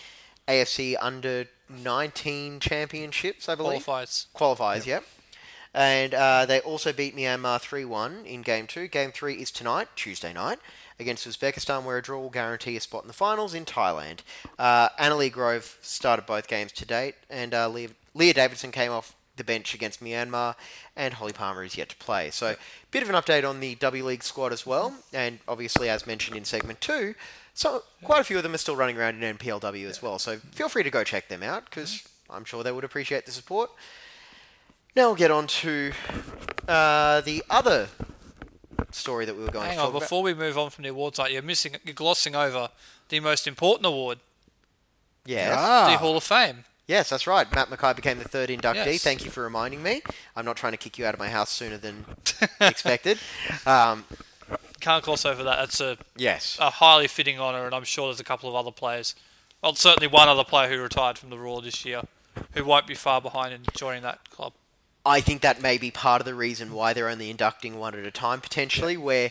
AFC 0.46 0.96
Under 1.00 1.46
19 1.70 2.60
Championships, 2.60 3.48
I 3.48 3.54
believe. 3.54 3.84
Qualifiers. 3.84 4.26
Qualifies, 4.34 4.86
yep. 4.86 5.04
And 5.74 6.14
uh, 6.14 6.46
they 6.46 6.60
also 6.60 6.92
beat 6.92 7.14
Myanmar 7.14 7.60
3-1 7.60 8.24
in 8.24 8.42
Game 8.42 8.66
2. 8.66 8.88
Game 8.88 9.12
3 9.12 9.34
is 9.34 9.50
tonight, 9.50 9.88
Tuesday 9.94 10.32
night, 10.32 10.58
against 10.98 11.28
Uzbekistan, 11.28 11.84
where 11.84 11.98
a 11.98 12.02
draw 12.02 12.18
will 12.20 12.30
guarantee 12.30 12.76
a 12.76 12.80
spot 12.80 13.02
in 13.02 13.08
the 13.08 13.12
finals 13.14 13.52
in 13.52 13.64
Thailand. 13.66 14.20
Uh, 14.58 14.88
Annalie 14.98 15.30
Grove 15.30 15.76
started 15.82 16.24
both 16.24 16.48
games 16.48 16.72
to 16.72 16.86
date, 16.86 17.14
and 17.28 17.52
uh, 17.52 17.68
Leah, 17.68 17.90
Leah 18.16 18.34
Davidson 18.34 18.72
came 18.72 18.90
off 18.90 19.14
the 19.36 19.44
bench 19.44 19.74
against 19.74 20.02
Myanmar, 20.02 20.54
and 20.96 21.14
Holly 21.14 21.32
Palmer 21.34 21.62
is 21.62 21.76
yet 21.76 21.90
to 21.90 21.96
play. 21.96 22.30
So, 22.30 22.46
a 22.52 22.56
bit 22.90 23.02
of 23.02 23.10
an 23.10 23.14
update 23.14 23.46
on 23.48 23.60
the 23.60 23.74
W 23.74 24.04
League 24.04 24.22
squad 24.22 24.52
as 24.52 24.64
well, 24.64 24.94
and 25.12 25.40
obviously, 25.46 25.90
as 25.90 26.06
mentioned 26.06 26.36
in 26.38 26.44
segment 26.44 26.80
2, 26.80 27.14
so 27.52 27.82
quite 28.02 28.20
a 28.20 28.24
few 28.24 28.38
of 28.38 28.42
them 28.42 28.54
are 28.54 28.58
still 28.58 28.76
running 28.76 28.96
around 28.96 29.22
in 29.22 29.36
NPLW 29.36 29.86
as 29.88 30.00
well. 30.00 30.18
So, 30.18 30.38
feel 30.52 30.70
free 30.70 30.82
to 30.84 30.90
go 30.90 31.04
check 31.04 31.28
them 31.28 31.42
out, 31.42 31.66
because 31.66 32.08
I'm 32.30 32.46
sure 32.46 32.62
they 32.62 32.72
would 32.72 32.84
appreciate 32.84 33.26
the 33.26 33.32
support. 33.32 33.70
Now 34.94 35.08
we'll 35.08 35.16
get 35.16 35.30
on 35.30 35.46
to 35.48 35.92
uh, 36.66 37.20
the 37.20 37.44
other 37.50 37.88
story 38.92 39.26
that 39.26 39.36
we 39.36 39.42
were 39.42 39.50
going 39.50 39.66
Hang 39.66 39.76
to 39.76 39.80
on, 39.82 39.86
talk 39.88 39.90
about. 39.96 40.00
before 40.00 40.22
we 40.22 40.32
move 40.32 40.56
on 40.56 40.70
from 40.70 40.84
the 40.84 40.88
awards 40.88 41.18
night, 41.18 41.32
you're 41.32 41.42
missing, 41.42 41.76
you're 41.84 41.92
glossing 41.92 42.34
over 42.34 42.70
the 43.10 43.20
most 43.20 43.46
important 43.46 43.84
award, 43.84 44.18
Yes. 45.26 45.54
Ah. 45.58 45.90
the 45.90 45.98
Hall 45.98 46.16
of 46.16 46.24
Fame. 46.24 46.64
Yes, 46.86 47.10
that's 47.10 47.26
right. 47.26 47.52
Matt 47.52 47.68
McKay 47.68 47.96
became 47.96 48.18
the 48.18 48.28
third 48.28 48.48
inductee. 48.48 48.86
Yes. 48.86 49.02
Thank 49.02 49.24
you 49.24 49.30
for 49.30 49.42
reminding 49.42 49.82
me. 49.82 50.02
I'm 50.36 50.44
not 50.44 50.56
trying 50.56 50.72
to 50.72 50.76
kick 50.76 50.98
you 50.98 51.06
out 51.06 51.14
of 51.14 51.20
my 51.20 51.28
house 51.28 51.50
sooner 51.50 51.78
than 51.78 52.04
expected. 52.60 53.18
Um, 53.66 54.04
Can't 54.80 55.04
gloss 55.04 55.24
over 55.24 55.42
that. 55.42 55.56
That's 55.56 55.80
a 55.80 55.98
yes. 56.16 56.56
a 56.60 56.70
highly 56.70 57.08
fitting 57.08 57.40
honour, 57.40 57.66
and 57.66 57.74
I'm 57.74 57.84
sure 57.84 58.06
there's 58.06 58.20
a 58.20 58.24
couple 58.24 58.48
of 58.48 58.54
other 58.54 58.70
players. 58.70 59.16
Well, 59.62 59.74
certainly 59.74 60.06
one 60.06 60.28
other 60.28 60.44
player 60.44 60.68
who 60.68 60.80
retired 60.80 61.18
from 61.18 61.30
the 61.30 61.38
Roar 61.38 61.60
this 61.60 61.84
year, 61.84 62.02
who 62.52 62.64
won't 62.64 62.86
be 62.86 62.94
far 62.94 63.20
behind 63.20 63.52
in 63.52 63.62
joining 63.74 64.02
that 64.02 64.30
club. 64.30 64.52
I 65.04 65.20
think 65.20 65.40
that 65.42 65.62
may 65.62 65.78
be 65.78 65.90
part 65.90 66.20
of 66.20 66.24
the 66.24 66.34
reason 66.34 66.72
why 66.72 66.92
they're 66.92 67.08
only 67.08 67.30
inducting 67.30 67.78
one 67.78 67.94
at 67.94 68.04
a 68.04 68.10
time, 68.10 68.40
potentially, 68.40 68.96
where 68.96 69.30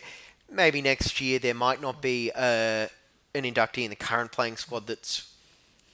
maybe 0.52 0.82
next 0.82 1.22
year 1.22 1.40
there 1.40 1.54
might 1.54 1.82
not 1.82 2.02
be 2.02 2.32
uh, 2.34 2.88
an 3.34 3.44
inductee 3.44 3.84
in 3.84 3.90
the 3.90 3.96
current 3.96 4.32
playing 4.32 4.58
squad 4.58 4.88
that's, 4.88 5.32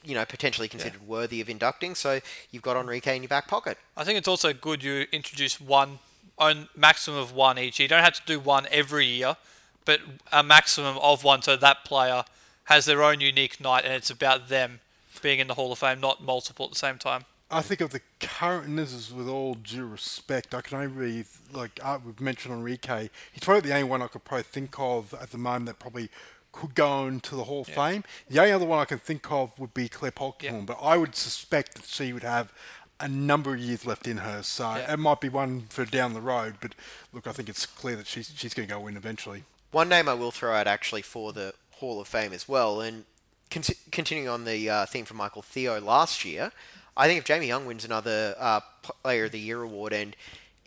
you 0.03 0.15
know, 0.15 0.25
potentially 0.25 0.67
considered 0.67 1.07
worthy 1.07 1.41
of 1.41 1.49
inducting. 1.49 1.95
So 1.95 2.19
you've 2.51 2.63
got 2.63 2.77
Enrique 2.77 3.15
in 3.15 3.23
your 3.23 3.29
back 3.29 3.47
pocket. 3.47 3.77
I 3.95 4.03
think 4.03 4.17
it's 4.17 4.27
also 4.27 4.53
good 4.53 4.83
you 4.83 5.05
introduce 5.11 5.59
one, 5.61 5.99
own 6.39 6.69
maximum 6.75 7.19
of 7.19 7.33
one 7.33 7.59
each. 7.59 7.79
You 7.79 7.87
don't 7.87 8.03
have 8.03 8.13
to 8.13 8.21
do 8.25 8.39
one 8.39 8.67
every 8.71 9.05
year, 9.05 9.37
but 9.85 10.01
a 10.31 10.43
maximum 10.43 10.97
of 10.97 11.23
one, 11.23 11.41
so 11.41 11.55
that 11.55 11.85
player 11.85 12.23
has 12.65 12.85
their 12.85 13.03
own 13.03 13.21
unique 13.21 13.59
night, 13.59 13.83
and 13.85 13.93
it's 13.93 14.09
about 14.09 14.49
them 14.49 14.79
being 15.21 15.39
in 15.39 15.47
the 15.47 15.55
Hall 15.55 15.71
of 15.71 15.79
Fame, 15.79 15.99
not 15.99 16.23
multiple 16.23 16.65
at 16.65 16.71
the 16.71 16.79
same 16.79 16.97
time. 16.97 17.25
I 17.53 17.61
think 17.61 17.81
of 17.81 17.89
the 17.89 17.99
current, 18.21 18.67
and 18.67 18.79
this 18.79 18.93
is 18.93 19.13
with 19.13 19.27
all 19.27 19.55
due 19.55 19.85
respect, 19.85 20.55
I 20.55 20.61
can 20.61 20.77
only 20.77 20.87
really, 20.87 21.25
like 21.51 21.79
uh, 21.83 21.99
we've 22.03 22.21
mentioned 22.21 22.53
Enrique, 22.53 23.09
he's 23.33 23.43
probably 23.43 23.69
the 23.69 23.75
only 23.75 23.89
one 23.89 24.01
I 24.01 24.07
could 24.07 24.23
probably 24.23 24.43
think 24.43 24.79
of 24.79 25.13
at 25.15 25.31
the 25.31 25.37
moment 25.37 25.65
that 25.65 25.77
probably 25.77 26.09
could 26.51 26.75
go 26.75 27.07
into 27.07 27.35
the 27.35 27.45
Hall 27.45 27.61
of 27.61 27.67
Fame. 27.67 28.03
The 28.29 28.39
only 28.39 28.51
other 28.51 28.65
one 28.65 28.79
I 28.79 28.85
can 28.85 28.99
think 28.99 29.31
of 29.31 29.57
would 29.59 29.73
be 29.73 29.87
Clare 29.87 30.11
Polkinghorne, 30.11 30.65
but 30.65 30.77
I 30.81 30.97
would 30.97 31.15
suspect 31.15 31.75
that 31.75 31.85
she 31.85 32.11
would 32.13 32.23
have 32.23 32.51
a 32.99 33.07
number 33.07 33.53
of 33.55 33.59
years 33.59 33.85
left 33.85 34.05
in 34.07 34.17
her, 34.17 34.43
so 34.43 34.75
Yeah. 34.75 34.93
it 34.93 34.97
might 34.99 35.19
be 35.21 35.29
one 35.29 35.65
for 35.69 35.85
down 35.85 36.13
the 36.13 36.21
road, 36.21 36.57
but 36.61 36.75
look, 37.13 37.25
I 37.25 37.31
think 37.31 37.49
it's 37.49 37.65
clear 37.65 37.95
that 37.95 38.05
she's, 38.05 38.31
she's 38.35 38.53
going 38.53 38.67
to 38.67 38.73
go 38.73 38.85
in 38.87 38.95
eventually. 38.95 39.43
One 39.71 39.89
name 39.89 40.07
I 40.07 40.13
will 40.13 40.31
throw 40.31 40.53
out 40.53 40.67
actually 40.67 41.01
for 41.01 41.33
the 41.33 41.53
Hall 41.77 41.99
of 41.99 42.07
Fame 42.07 42.31
as 42.33 42.47
well, 42.47 42.79
and 42.81 43.05
conti- 43.49 43.77
continuing 43.91 44.27
on 44.29 44.43
the 44.45 44.69
uh, 44.69 44.85
theme 44.85 45.05
from 45.05 45.17
Michael 45.17 45.41
Theo 45.41 45.79
last 45.81 46.23
year, 46.25 46.51
I 46.95 47.07
think 47.07 47.17
if 47.19 47.23
Jamie 47.25 47.47
Young 47.47 47.65
wins 47.65 47.85
another 47.85 48.35
uh, 48.37 48.59
Player 48.83 49.25
of 49.25 49.31
the 49.31 49.39
Year 49.39 49.61
award 49.63 49.93
and 49.93 50.15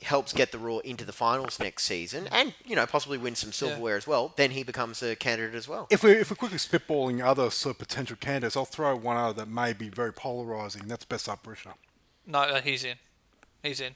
helps 0.05 0.33
get 0.33 0.53
the 0.53 0.59
Roar 0.59 0.81
into 0.85 1.05
the 1.05 1.13
finals 1.13 1.59
next 1.59 1.85
season, 1.85 2.29
and 2.31 2.55
you 2.65 2.77
know 2.77 2.87
possibly 2.87 3.19
win 3.19 3.35
some 3.35 3.53
silverware 3.53 3.97
as 3.97 4.07
well, 4.07 4.33
then 4.37 4.53
he 4.53 4.63
becomes 4.63 5.03
a 5.03 5.17
candidate 5.17 5.55
as 5.55 5.67
well. 5.69 5.87
If 5.91 6.03
we're, 6.03 6.19
if 6.19 6.31
we're 6.31 6.37
quickly 6.37 6.59
spitballing 6.59 7.25
other 7.25 7.51
sort 7.51 7.75
of 7.75 7.79
potential 7.79 8.17
candidates, 8.19 8.57
I'll 8.57 8.65
throw 8.65 8.95
one 8.97 9.17
other 9.17 9.33
that 9.35 9.49
may 9.49 9.73
be 9.73 9.89
very 9.89 10.13
polarising. 10.13 10.87
That's 10.89 11.05
Besart 11.05 11.43
Berisha. 11.43 11.75
No, 12.27 12.39
uh, 12.41 12.61
he's 12.61 12.85
in. 12.85 12.97
He's 13.63 13.81
in. 13.81 13.95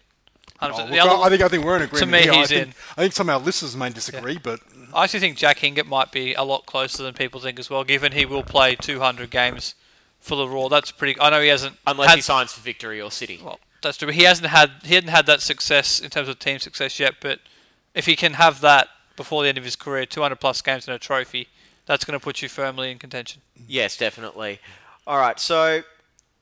Oh, 0.60 0.68
look, 0.68 0.78
other- 0.78 0.98
I 0.98 1.22
I 1.22 1.28
think 1.28 1.42
I 1.42 1.48
think 1.48 1.64
we're 1.64 1.76
in 1.76 1.82
agreement. 1.82 2.10
To 2.10 2.18
me, 2.18 2.22
here. 2.22 2.32
he's 2.32 2.50
I 2.52 2.54
think, 2.54 2.66
in. 2.68 2.74
I 2.96 3.00
think 3.02 3.12
some 3.12 3.28
of 3.28 3.34
our 3.36 3.44
listeners 3.44 3.76
may 3.76 3.90
disagree, 3.90 4.38
but 4.38 4.60
I 4.92 5.04
actually 5.04 5.20
think 5.20 5.36
Jack 5.36 5.58
Hingert 5.58 5.86
might 5.86 6.10
be 6.10 6.34
a 6.34 6.42
lot 6.42 6.66
closer 6.66 7.02
than 7.02 7.14
people 7.14 7.40
think 7.40 7.58
as 7.58 7.70
well, 7.70 7.84
given 7.84 8.12
he 8.12 8.26
will 8.26 8.42
play 8.42 8.74
200 8.74 9.30
games 9.30 9.74
for 10.18 10.36
the 10.36 10.48
Roar. 10.48 10.68
That's 10.68 10.90
pretty. 10.90 11.20
I 11.20 11.30
know 11.30 11.40
he 11.40 11.48
hasn't. 11.48 11.76
Unless 11.86 12.08
had, 12.08 12.16
he 12.16 12.22
signs 12.22 12.52
for 12.52 12.60
Victory 12.60 13.00
or 13.00 13.10
City. 13.10 13.40
Well, 13.42 13.60
that's 13.82 13.96
true. 13.96 14.08
He 14.08 14.22
hasn't 14.22 14.48
had 14.48 14.70
he 14.84 14.94
hadn't 14.94 15.10
had 15.10 15.26
that 15.26 15.40
success 15.40 16.00
in 16.00 16.10
terms 16.10 16.28
of 16.28 16.38
team 16.38 16.58
success 16.58 16.98
yet. 16.98 17.14
But 17.20 17.40
if 17.94 18.06
he 18.06 18.16
can 18.16 18.34
have 18.34 18.60
that 18.60 18.88
before 19.16 19.42
the 19.42 19.48
end 19.48 19.58
of 19.58 19.64
his 19.64 19.76
career, 19.76 20.06
200 20.06 20.36
plus 20.36 20.62
games 20.62 20.86
and 20.86 20.94
a 20.94 20.98
trophy, 20.98 21.48
that's 21.86 22.04
going 22.04 22.18
to 22.18 22.22
put 22.22 22.42
you 22.42 22.48
firmly 22.48 22.90
in 22.90 22.98
contention. 22.98 23.42
Yes, 23.66 23.96
definitely. 23.96 24.60
All 25.06 25.18
right, 25.18 25.40
so 25.40 25.82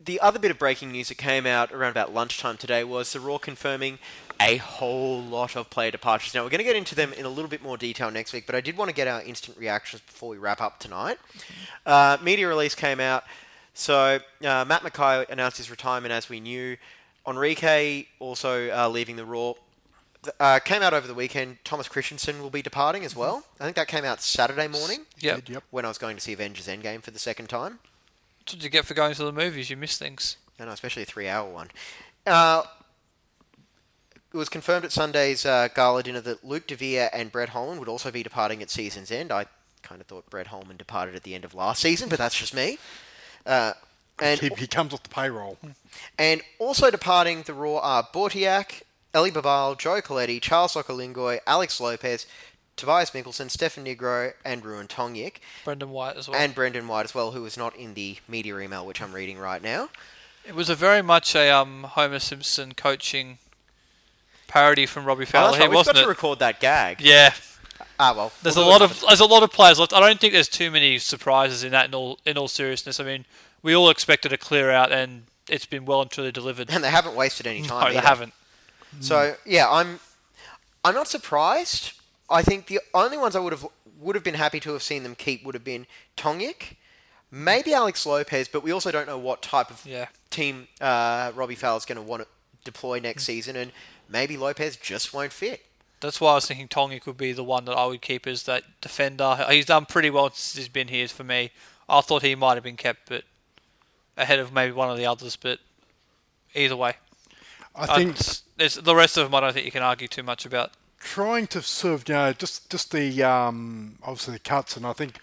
the 0.05 0.21
other 0.21 0.39
bit 0.39 0.51
of 0.51 0.59
breaking 0.59 0.93
news 0.93 1.09
that 1.09 1.19
came 1.19 1.47
out 1.47 1.73
around 1.73 1.93
about 1.93 2.13
lunchtime 2.13 2.57
today 2.57 2.85
was 2.85 3.13
the 3.13 3.21
Roar 3.21 3.39
confirming 3.39 3.99
a 4.41 4.57
whole 4.59 5.23
lot 5.23 5.57
of 5.57 5.71
player 5.71 5.91
departures. 5.91 6.35
Now, 6.35 6.43
we're 6.43 6.51
going 6.51 6.59
to 6.59 6.65
get 6.65 6.77
into 6.77 6.95
them 6.95 7.13
in 7.13 7.25
a 7.25 7.29
little 7.29 7.49
bit 7.49 7.63
more 7.63 7.79
detail 7.79 8.11
next 8.11 8.33
week, 8.33 8.45
but 8.45 8.55
I 8.55 8.61
did 8.61 8.77
want 8.77 8.91
to 8.91 8.95
get 8.95 9.09
our 9.09 9.23
instant 9.23 9.57
reactions 9.57 10.03
before 10.03 10.29
we 10.29 10.37
wrap 10.37 10.61
up 10.61 10.79
tonight. 10.79 11.19
Uh, 11.87 12.19
media 12.23 12.47
release 12.47 12.75
came 12.75 13.01
out. 13.01 13.25
So, 13.73 14.21
uh, 14.43 14.65
Matt 14.67 14.83
McKay 14.83 15.29
announced 15.31 15.59
his 15.59 15.71
retirement 15.71 16.13
as 16.13 16.29
we 16.29 16.41
knew. 16.41 16.77
Enrique 17.27 18.07
also 18.19 18.71
uh, 18.71 18.89
leaving 18.89 19.17
the 19.17 19.25
Roar. 19.25 19.57
Uh, 20.41 20.59
came 20.59 20.83
out 20.83 20.93
over 20.93 21.07
the 21.07 21.15
weekend. 21.15 21.59
Thomas 21.65 21.89
Kristensen 21.89 22.41
will 22.41 22.51
be 22.51 22.63
departing 22.63 23.05
as 23.05 23.15
well. 23.15 23.45
I 23.61 23.65
think 23.65 23.77
that 23.77 23.87
came 23.87 24.05
out 24.05 24.21
Saturday 24.21 24.67
morning. 24.67 25.07
Yep. 25.21 25.49
yep. 25.49 25.65
When 25.71 25.85
I 25.85 25.89
was 25.89 25.99
going 25.99 26.17
to 26.17 26.23
see 26.23 26.33
Avengers 26.33 26.67
Endgame 26.67 27.03
for 27.03 27.13
the 27.13 27.19
second 27.19 27.49
time. 27.49 27.79
That's 28.41 28.55
what 28.55 28.65
you 28.65 28.71
get 28.71 28.85
for 28.85 28.95
going 28.95 29.15
to 29.15 29.25
the 29.25 29.33
movies. 29.33 29.71
You 29.71 29.77
miss 29.77 29.99
things. 29.99 30.37
No, 30.59 30.65
no, 30.67 30.73
especially 30.73 31.03
a 31.03 31.07
three-hour 31.07 31.49
one. 31.49 31.69
Uh, 32.27 32.65
it 34.33 34.37
was 34.37 34.49
confirmed 34.49 34.85
at 34.85 34.93
Sunday's 34.93 35.47
uh, 35.47 35.69
gala 35.75 36.03
dinner 36.03 36.21
that 36.21 36.45
Luke 36.45 36.67
DeVere 36.67 37.09
and 37.13 37.31
Brett 37.31 37.51
Holman 37.51 37.79
would 37.79 37.89
also 37.89 38.11
be 38.11 38.23
departing 38.23 38.63
at 38.63 38.71
season's 38.71 39.11
end. 39.11 39.31
I 39.31 39.47
kind 39.83 40.01
of 40.01 40.07
thought 40.07 40.29
Brett 40.29 40.49
Holman 40.49 40.77
departed 40.77 41.15
at 41.15 41.23
the 41.23 41.35
end 41.35 41.45
of 41.45 41.55
last 41.55 41.81
season, 41.81 42.09
but 42.09 42.19
that's 42.19 42.37
just 42.37 42.53
me. 42.53 42.79
Uh, 43.45 43.73
and 44.21 44.41
he, 44.41 44.49
he 44.57 44.67
comes 44.67 44.93
off 44.95 45.03
the 45.03 45.09
payroll. 45.09 45.59
and 46.19 46.41
also 46.59 46.91
departing 46.91 47.43
the 47.43 47.53
Roar 47.55 47.81
are 47.83 48.03
Bautheac, 48.03 48.83
Eli 49.15 49.31
Babalj, 49.31 49.79
Joe 49.79 50.01
Caletti, 50.01 50.41
Charles 50.41 50.75
Okolingoy, 50.75 51.41
Alex 51.47 51.81
Lopez, 51.81 52.27
Tobias 52.77 53.11
Mikkelsen, 53.13 53.51
Stefan 53.51 53.85
Nigro, 53.87 54.33
and 54.45 54.63
Ruon 54.63 54.87
Tongyik. 54.89 55.37
Brendan 55.65 55.91
White 55.91 56.17
as 56.17 56.29
well. 56.29 56.39
And 56.39 56.55
Brendan 56.55 56.87
White 56.89 57.05
as 57.07 57.15
well, 57.15 57.31
who 57.33 57.43
was 57.43 57.57
not 57.57 57.75
in 57.77 57.95
the 57.95 58.19
media 58.29 58.59
email, 58.59 58.85
which 58.85 59.01
I'm 59.01 59.13
reading 59.15 59.39
right 59.39 59.63
now. 59.63 59.89
It 60.47 60.55
was 60.55 60.69
a 60.69 60.75
very 60.75 61.03
much 61.03 61.35
a 61.35 61.51
um, 61.51 61.85
Homer 61.85 62.19
Simpson 62.19 62.73
coaching 62.75 63.39
parody 64.47 64.87
from 64.87 65.05
Robbie 65.05 65.25
Oh, 65.25 65.27
Fowler. 65.27 65.53
here, 65.53 65.61
right, 65.63 65.71
We've 65.71 65.77
wasn't 65.77 65.97
got 65.97 66.01
it? 66.01 66.05
to 66.05 66.09
record 66.09 66.39
that 66.41 66.61
gag. 66.61 67.01
Yeah. 67.01 67.33
Ah, 67.99 68.13
well. 68.15 68.31
There's 68.43 68.57
we'll 68.57 68.69
a 68.69 68.71
lot 68.71 68.83
of 68.83 69.03
there's 69.09 69.21
a 69.21 69.25
lot 69.27 69.43
of 69.43 69.51
players 69.51 69.79
left. 69.79 69.93
I 69.95 70.01
don't 70.01 70.21
think 70.21 70.33
there's 70.35 70.49
too 70.49 70.71
many 70.71 70.99
surprises 70.99 71.65
in 71.65 71.73
that. 71.73 71.87
In 71.87 71.95
all 71.95 72.19
in 72.27 72.37
all 72.39 72.47
seriousness, 72.49 73.01
I 73.01 73.05
mean, 73.05 73.25
we 73.67 73.75
all 73.75 73.91
expected 73.91 74.33
a 74.33 74.39
clear 74.39 74.71
out, 74.71 74.93
and 74.93 75.25
it's 75.51 75.67
been 75.67 75.85
well 75.85 76.01
and 76.01 76.11
truly 76.11 76.31
delivered. 76.33 76.71
And 76.71 76.83
they 76.85 76.91
haven't 76.91 77.17
wasted 77.17 77.47
any 77.47 77.63
time. 77.63 77.85
No, 77.85 77.91
they 77.91 77.99
either. 77.99 78.07
haven't. 78.07 78.33
So 79.01 79.35
yeah, 79.45 79.67
I'm 79.69 80.01
I'm 80.85 80.95
not 80.95 81.09
surprised. 81.09 81.93
I 82.31 82.43
think 82.43 82.67
the 82.69 82.81
only 82.95 83.19
ones 83.19 83.35
I 83.37 83.41
would 83.41 83.53
have 83.53 83.67
would 84.01 84.15
have 84.15 84.25
been 84.25 84.35
happy 84.35 84.61
to 84.61 84.73
have 84.73 84.83
seen 84.83 85.03
them 85.03 85.15
keep 85.15 85.45
would 85.45 85.55
have 85.55 85.65
been 85.65 85.87
Tongyik, 86.17 86.77
maybe 87.31 87.75
Alex 87.75 88.07
Lopez, 88.07 88.47
but 88.49 88.63
we 88.63 88.71
also 88.73 88.91
don't 88.91 89.07
know 89.07 89.19
what 89.19 89.43
type 89.43 89.71
of 89.71 89.85
Yeah. 89.85 90.07
team 90.31 90.69
uh, 90.81 91.33
Robbie 91.35 91.55
Fowler's 91.57 91.85
going 91.87 91.97
to 91.97 92.03
want 92.03 92.23
to 92.23 92.29
deploy 92.65 93.01
next 93.01 93.25
season, 93.25 93.57
and 93.57 93.73
maybe 94.09 94.37
Lopez 94.37 94.77
just 94.77 95.13
won't 95.15 95.33
fit. 95.33 95.65
That's 96.01 96.21
why 96.21 96.33
I 96.33 96.35
was 96.37 96.47
thinking 96.47 96.69
Tongi 96.69 97.01
could 97.01 97.17
be 97.17 97.33
the 97.33 97.43
one 97.45 97.65
that 97.65 97.73
I 97.73 97.87
would 97.87 98.03
keep 98.03 98.27
as 98.27 98.43
that 98.45 98.65
defender. 98.81 99.45
He's 99.51 99.67
done 99.67 99.87
pretty 99.87 100.11
well 100.11 100.29
since 100.31 100.55
he's 100.57 100.69
been 100.69 100.89
here 100.89 101.09
for 101.09 101.25
me. 101.25 101.51
I 101.89 102.01
thought 102.03 102.23
he 102.23 102.35
might 102.35 102.55
have 102.55 102.65
been 102.65 102.77
kept, 102.77 103.09
but 103.09 103.25
ahead 104.17 104.39
of 104.39 104.53
maybe 104.53 104.73
one 104.73 104.91
of 104.91 104.97
the 104.97 105.07
others. 105.07 105.37
But 105.37 105.59
either 106.55 106.77
way, 106.77 106.95
I 107.75 107.87
think 107.97 108.17
there's, 108.57 108.75
the 108.77 108.95
rest 108.95 109.17
of 109.17 109.25
them 109.25 109.35
I 109.35 109.41
don't 109.41 109.53
think 109.53 109.67
you 109.67 109.73
can 109.73 109.83
argue 109.83 110.09
too 110.09 110.23
much 110.23 110.47
about. 110.47 110.73
trying 110.99 111.47
to 111.49 111.63
sort 111.63 111.95
of, 111.95 112.09
you 112.09 112.15
know, 112.15 112.33
just 112.33 112.71
just 112.71 112.93
the 112.93 113.23
um, 113.23 113.97
obviously 114.03 114.35
the 114.35 114.41
cuts, 114.41 114.77
and 114.77 114.87
I 114.87 114.93
think 114.93 115.19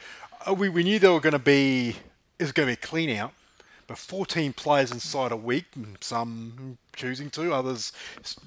uh, 0.47 0.53
we, 0.53 0.69
we 0.69 0.83
knew 0.83 0.99
there 0.99 1.11
were 1.13 1.19
going 1.19 1.33
to 1.33 1.39
be 1.39 1.95
it 2.39 2.43
was 2.43 2.51
going 2.51 2.67
to 2.67 2.71
be 2.71 2.73
a 2.73 2.87
clean 2.87 3.09
out, 3.17 3.31
but 3.87 3.97
14 3.97 4.53
players 4.53 4.91
inside 4.91 5.31
a 5.31 5.37
week, 5.37 5.65
and 5.75 5.97
some 6.01 6.77
choosing 6.95 7.29
to, 7.31 7.53
others, 7.53 7.91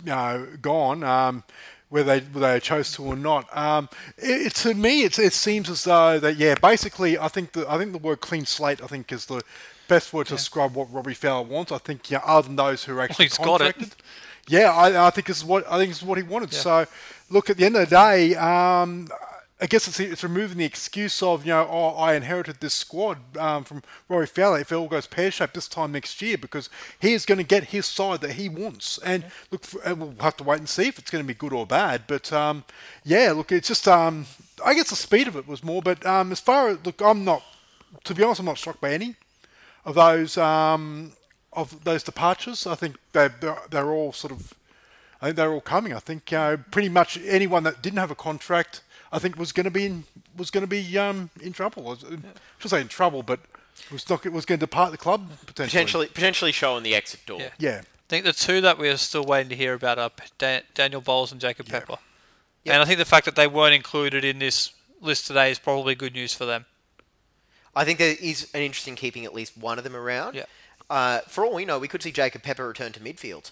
you 0.05 0.07
know, 0.11 0.47
gone. 0.63 1.03
Um, 1.03 1.43
whether 1.89 2.19
they 2.21 2.27
whether 2.27 2.53
they 2.55 2.61
chose 2.61 2.93
to 2.93 3.05
or 3.05 3.17
not, 3.17 3.55
um, 3.57 3.89
it, 4.19 4.47
it- 4.49 4.55
to 4.57 4.75
me 4.75 5.03
it, 5.05 5.19
it 5.19 5.33
seems 5.33 5.69
as 5.71 5.85
though 5.85 6.19
that 6.19 6.37
yeah, 6.37 6.55
basically 6.61 7.17
I 7.19 7.29
think 7.29 7.53
the 7.53 7.69
I 7.71 7.79
think 7.79 7.93
the 7.93 7.99
word 7.99 8.21
clean 8.21 8.45
slate 8.47 8.83
I 8.83 8.87
think 8.89 9.13
is 9.13 9.27
the 9.27 9.41
best 9.89 10.13
word 10.13 10.27
to 10.29 10.35
describe 10.35 10.75
what 10.75 10.93
Robbie 10.93 11.15
Fowler 11.15 11.47
wants. 11.47 11.73
I 11.73 11.79
think 11.79 12.11
yeah, 12.11 12.21
other 12.25 12.49
than 12.49 12.57
those 12.57 12.85
who 12.85 12.97
are 12.97 13.03
actually 13.03 13.27
he's 13.27 13.39
got 13.39 13.61
it. 13.61 13.75
contracted. 13.75 13.95
Yeah, 14.49 14.71
I, 14.73 15.07
I 15.09 15.11
think 15.11 15.27
this 15.27 15.39
is 15.39 15.45
what 15.45 15.67
I 15.71 15.79
think 15.79 15.91
this 15.91 15.99
is 15.99 16.05
what 16.05 16.19
he 16.19 16.25
wanted. 16.25 16.53
So, 16.53 16.87
look 17.31 17.51
at 17.51 17.57
the 17.57 17.65
end 17.65 17.77
of 17.77 17.89
the 17.89 17.97
day, 17.97 18.37
um, 18.37 19.09
I 19.61 19.67
guess 19.67 19.89
it's, 19.89 19.99
it's 19.99 20.23
removing 20.23 20.59
the 20.59 20.65
excuse 20.65 21.23
of 21.23 21.47
you 21.47 21.53
know 21.53 21.67
oh 21.71 21.97
I 21.97 22.15
inherited 22.15 22.61
this 22.61 22.75
squad 22.75 23.19
um, 23.39 23.65
from 23.65 23.83
Rory 24.09 24.27
Fowler 24.27 24.61
if 24.61 24.71
it 24.71 24.75
all 24.75 24.87
goes 24.87 25.07
pear 25.07 25.31
shaped 25.31 25.55
this 25.55 25.67
time 25.67 25.93
next 25.93 26.21
year 26.21 26.37
because 26.37 26.69
he 27.01 27.15
is 27.15 27.25
going 27.25 27.39
to 27.39 27.45
get 27.45 27.65
his 27.65 27.87
side 27.87 28.21
that 28.21 28.33
he 28.33 28.49
wants. 28.49 28.99
And 28.99 29.25
look, 29.51 29.65
for, 29.65 29.81
and 29.83 29.99
we'll 29.99 30.15
have 30.21 30.37
to 30.39 30.45
wait 30.45 30.59
and 30.59 30.69
see 30.69 30.89
if 30.89 30.99
it's 30.99 31.11
going 31.11 31.25
to 31.25 31.29
be 31.29 31.35
good 31.35 31.55
or 31.55 31.67
bad. 31.67 32.03
But 32.07 32.33
um, 32.33 32.65
yeah, 33.03 33.33
look, 33.33 33.51
it's 33.51 33.69
just 33.69 33.89
um, 33.89 34.27
I 34.65 34.75
guess 34.75 34.91
the 34.91 34.97
speed 34.97 35.27
of 35.27 35.37
it 35.37 35.49
was 35.49 35.65
more. 35.65 35.81
But 35.81 36.05
um, 36.05 36.33
as 36.33 36.41
far 36.41 36.69
as 36.69 36.85
look, 36.85 37.01
I'm 37.01 37.25
not 37.25 37.43
to 38.05 38.15
be 38.15 38.23
honest, 38.23 38.41
I'm 38.41 38.47
not 38.47 38.59
struck 38.59 38.81
by 38.81 38.93
any 38.93 39.17
of 39.87 39.95
those 39.95 40.37
um, 40.37 41.13
of 41.55 41.85
those 41.85 42.03
departures. 42.03 42.67
I 42.67 42.75
think 42.75 42.97
they 43.13 43.29
they're, 43.41 43.57
they're 43.71 43.91
all 43.91 44.13
sort 44.13 44.33
of. 44.33 44.53
I 45.23 45.27
think 45.27 45.37
they're 45.37 45.53
all 45.53 45.63
coming. 45.63 45.95
I 45.95 45.99
think 46.01 46.31
uh, 46.33 46.59
pretty 46.71 46.91
much 46.91 47.19
anyone 47.25 47.63
that 47.63 47.81
didn't 47.81 47.99
have 47.99 48.11
a 48.11 48.15
contract, 48.15 48.83
I 49.11 49.19
think 49.19 49.39
was 49.39 49.53
going 49.53 49.65
to 49.65 49.71
be 49.71 49.87
in 49.87 50.05
was 50.37 50.51
going 50.51 50.63
to 50.63 50.67
be 50.69 50.99
um, 50.99 51.31
in 51.41 51.55
trouble. 51.55 51.91
I 51.91 52.17
should 52.59 52.71
say 52.71 52.83
in 52.83 52.89
trouble, 52.89 53.23
but 53.23 53.41
Was 53.91 54.09
not 54.11 54.27
was 54.27 54.45
going 54.45 54.59
to 54.59 54.67
depart 54.67 54.93
the 54.93 54.99
club 54.99 55.31
potentially. 55.47 55.67
Potentially, 55.69 56.07
potentially 56.09 56.53
showing 56.53 56.83
the 56.83 56.95
exit 56.95 57.25
door. 57.25 57.41
Yeah. 57.41 57.51
Yeah. 57.59 57.81
I 57.81 58.09
think 58.09 58.25
the 58.25 58.33
two 58.33 58.61
that 58.61 58.79
we 58.79 58.89
are 58.89 58.97
still 58.99 59.25
waiting 59.25 59.49
to 59.49 59.57
hear 59.57 59.75
about 59.75 59.99
are 59.99 60.11
Dan- 60.39 60.63
Daniel 60.75 61.01
Bowles 61.01 61.33
and 61.33 61.41
Jacob 61.41 61.67
Pepper. 61.67 61.97
And 62.65 62.83
I 62.83 62.85
think 62.85 62.99
the 62.99 63.05
fact 63.05 63.25
that 63.25 63.37
they 63.37 63.47
weren't 63.47 63.75
included 63.75 64.25
in 64.25 64.39
this 64.39 64.73
list 65.01 65.27
today 65.27 65.51
is 65.51 65.59
probably 65.59 65.95
good 65.95 66.15
news 66.15 66.33
for 66.35 66.45
them. 66.45 66.67
I 67.77 67.85
think 67.85 67.99
there 67.99 68.17
is 68.21 68.49
an 68.55 68.63
interest 68.63 68.89
in 68.89 68.97
keeping 68.97 69.25
at 69.25 69.35
least 69.35 69.57
one 69.57 69.79
of 69.79 69.85
them 69.85 69.95
around. 69.95 70.35
Yeah. 70.35 70.45
Uh, 70.89 71.21
for 71.29 71.45
all 71.45 71.55
we 71.55 71.65
know, 71.65 71.79
we 71.79 71.89
could 71.89 72.03
see 72.03 72.11
Jacob 72.11 72.43
Pepper 72.43 72.67
return 72.67 72.93
to 72.93 73.01
midfield. 73.01 73.51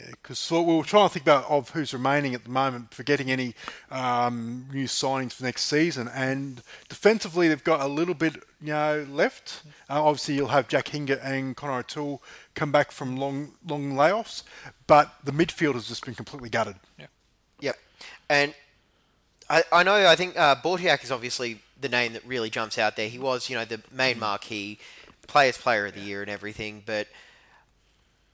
Yeah, 0.00 0.06
because 0.10 0.50
we 0.50 0.62
were 0.62 0.82
trying 0.84 1.08
to 1.08 1.12
think 1.12 1.24
about 1.24 1.44
of 1.50 1.68
who's 1.70 1.92
remaining 1.92 2.34
at 2.34 2.44
the 2.44 2.50
moment 2.50 2.94
for 2.94 3.02
getting 3.02 3.30
any 3.30 3.54
um, 3.90 4.66
new 4.72 4.86
signings 4.86 5.32
for 5.32 5.44
next 5.44 5.64
season, 5.64 6.08
and 6.08 6.62
defensively 6.88 7.46
they've 7.46 7.62
got 7.62 7.80
a 7.80 7.86
little 7.86 8.14
bit 8.14 8.36
you 8.62 8.72
know 8.72 9.06
left. 9.10 9.62
Uh, 9.90 10.02
obviously, 10.02 10.34
you'll 10.34 10.48
have 10.48 10.66
Jack 10.66 10.88
Hingert 10.88 11.20
and 11.22 11.54
Connor 11.54 11.80
O'Toole 11.80 12.22
come 12.54 12.72
back 12.72 12.90
from 12.90 13.18
long 13.18 13.52
long 13.66 13.92
layoffs, 13.92 14.44
but 14.86 15.14
the 15.24 15.32
midfield 15.32 15.74
has 15.74 15.88
just 15.88 16.06
been 16.06 16.14
completely 16.14 16.48
gutted. 16.48 16.76
Yeah. 16.98 17.06
Yep. 17.60 17.78
And 18.30 18.54
I, 19.50 19.62
I 19.70 19.82
know, 19.82 20.06
I 20.06 20.16
think 20.16 20.38
uh, 20.38 20.56
Bautheac 20.56 21.04
is 21.04 21.12
obviously 21.12 21.60
the 21.82 21.88
name 21.88 22.14
that 22.14 22.24
really 22.24 22.48
jumps 22.48 22.78
out 22.78 22.96
there. 22.96 23.08
He 23.08 23.18
was, 23.18 23.50
you 23.50 23.56
know, 23.56 23.64
the 23.64 23.80
main 23.92 24.18
marquee, 24.18 24.78
players 25.26 25.58
player 25.58 25.86
of 25.86 25.94
the 25.94 26.00
year 26.00 26.22
and 26.22 26.30
everything, 26.30 26.82
but 26.86 27.08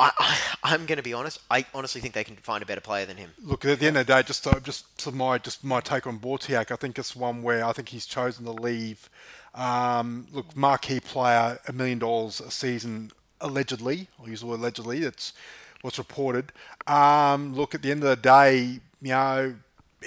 I, 0.01 0.39
I'm 0.63 0.87
going 0.87 0.99
to 0.99 1.03
be 1.03 1.13
honest, 1.13 1.41
I 1.51 1.67
honestly 1.75 2.01
think 2.01 2.15
they 2.15 2.25
can 2.25 2.37
find 2.37 2.63
a 2.63 2.67
better 2.67 2.81
player 2.81 3.05
than 3.07 3.17
him. 3.17 3.31
Look, 3.43 3.65
at 3.65 3.81
the 3.81 3.87
end 3.87 3.97
of 3.97 4.07
the 4.07 4.13
day, 4.13 4.23
just 4.23 4.47
uh, 4.47 4.61
just 4.61 4.97
to 4.99 5.13
my 5.13 5.39
just 5.39 5.65
my 5.65 5.81
take 5.81 6.07
on 6.07 6.19
Bautheac, 6.19 6.71
I 6.71 6.77
think 6.77 6.99
it's 6.99 7.17
one 7.17 7.43
where 7.43 7.65
I 7.65 7.73
think 7.73 7.89
he's 7.89 8.07
chosen 8.07 8.45
to 8.45 8.53
leave. 8.53 9.11
Um, 9.55 10.29
look, 10.33 10.57
marquee 10.57 11.01
player, 11.01 11.59
a 11.67 11.73
million 11.73 11.99
dollars 11.99 12.41
a 12.41 12.51
season, 12.51 13.11
allegedly. 13.41 14.09
I'll 14.21 14.29
use 14.29 14.41
the 14.41 14.47
word 14.47 14.61
allegedly. 14.61 15.01
That's 15.01 15.33
what's 15.81 15.99
reported. 15.99 16.53
Um, 16.87 17.55
look, 17.55 17.75
at 17.75 17.83
the 17.83 17.91
end 17.91 18.05
of 18.05 18.11
the 18.11 18.17
day, 18.17 18.81
you 19.03 19.09
know, 19.09 19.55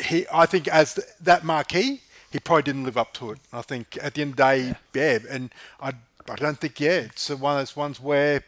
he. 0.01 0.25
I 0.31 0.45
think 0.45 0.69
as 0.69 0.93
th- 0.93 1.07
that 1.21 1.43
marquee, 1.43 2.01
he 2.31 2.39
probably 2.39 2.63
didn't 2.63 2.85
live 2.85 2.97
up 2.97 3.13
to 3.15 3.31
it. 3.31 3.39
I 3.51 3.61
think 3.61 3.97
at 4.01 4.13
the 4.13 4.21
end 4.21 4.31
of 4.31 4.37
the 4.37 4.43
day, 4.43 4.75
yeah, 4.93 5.19
and 5.29 5.53
I, 5.81 5.93
I 6.29 6.35
don't 6.35 6.57
think 6.57 6.79
yeah, 6.79 7.01
it's 7.01 7.29
one 7.29 7.53
of 7.53 7.59
those 7.59 7.75
ones 7.75 7.99
where 7.99 8.43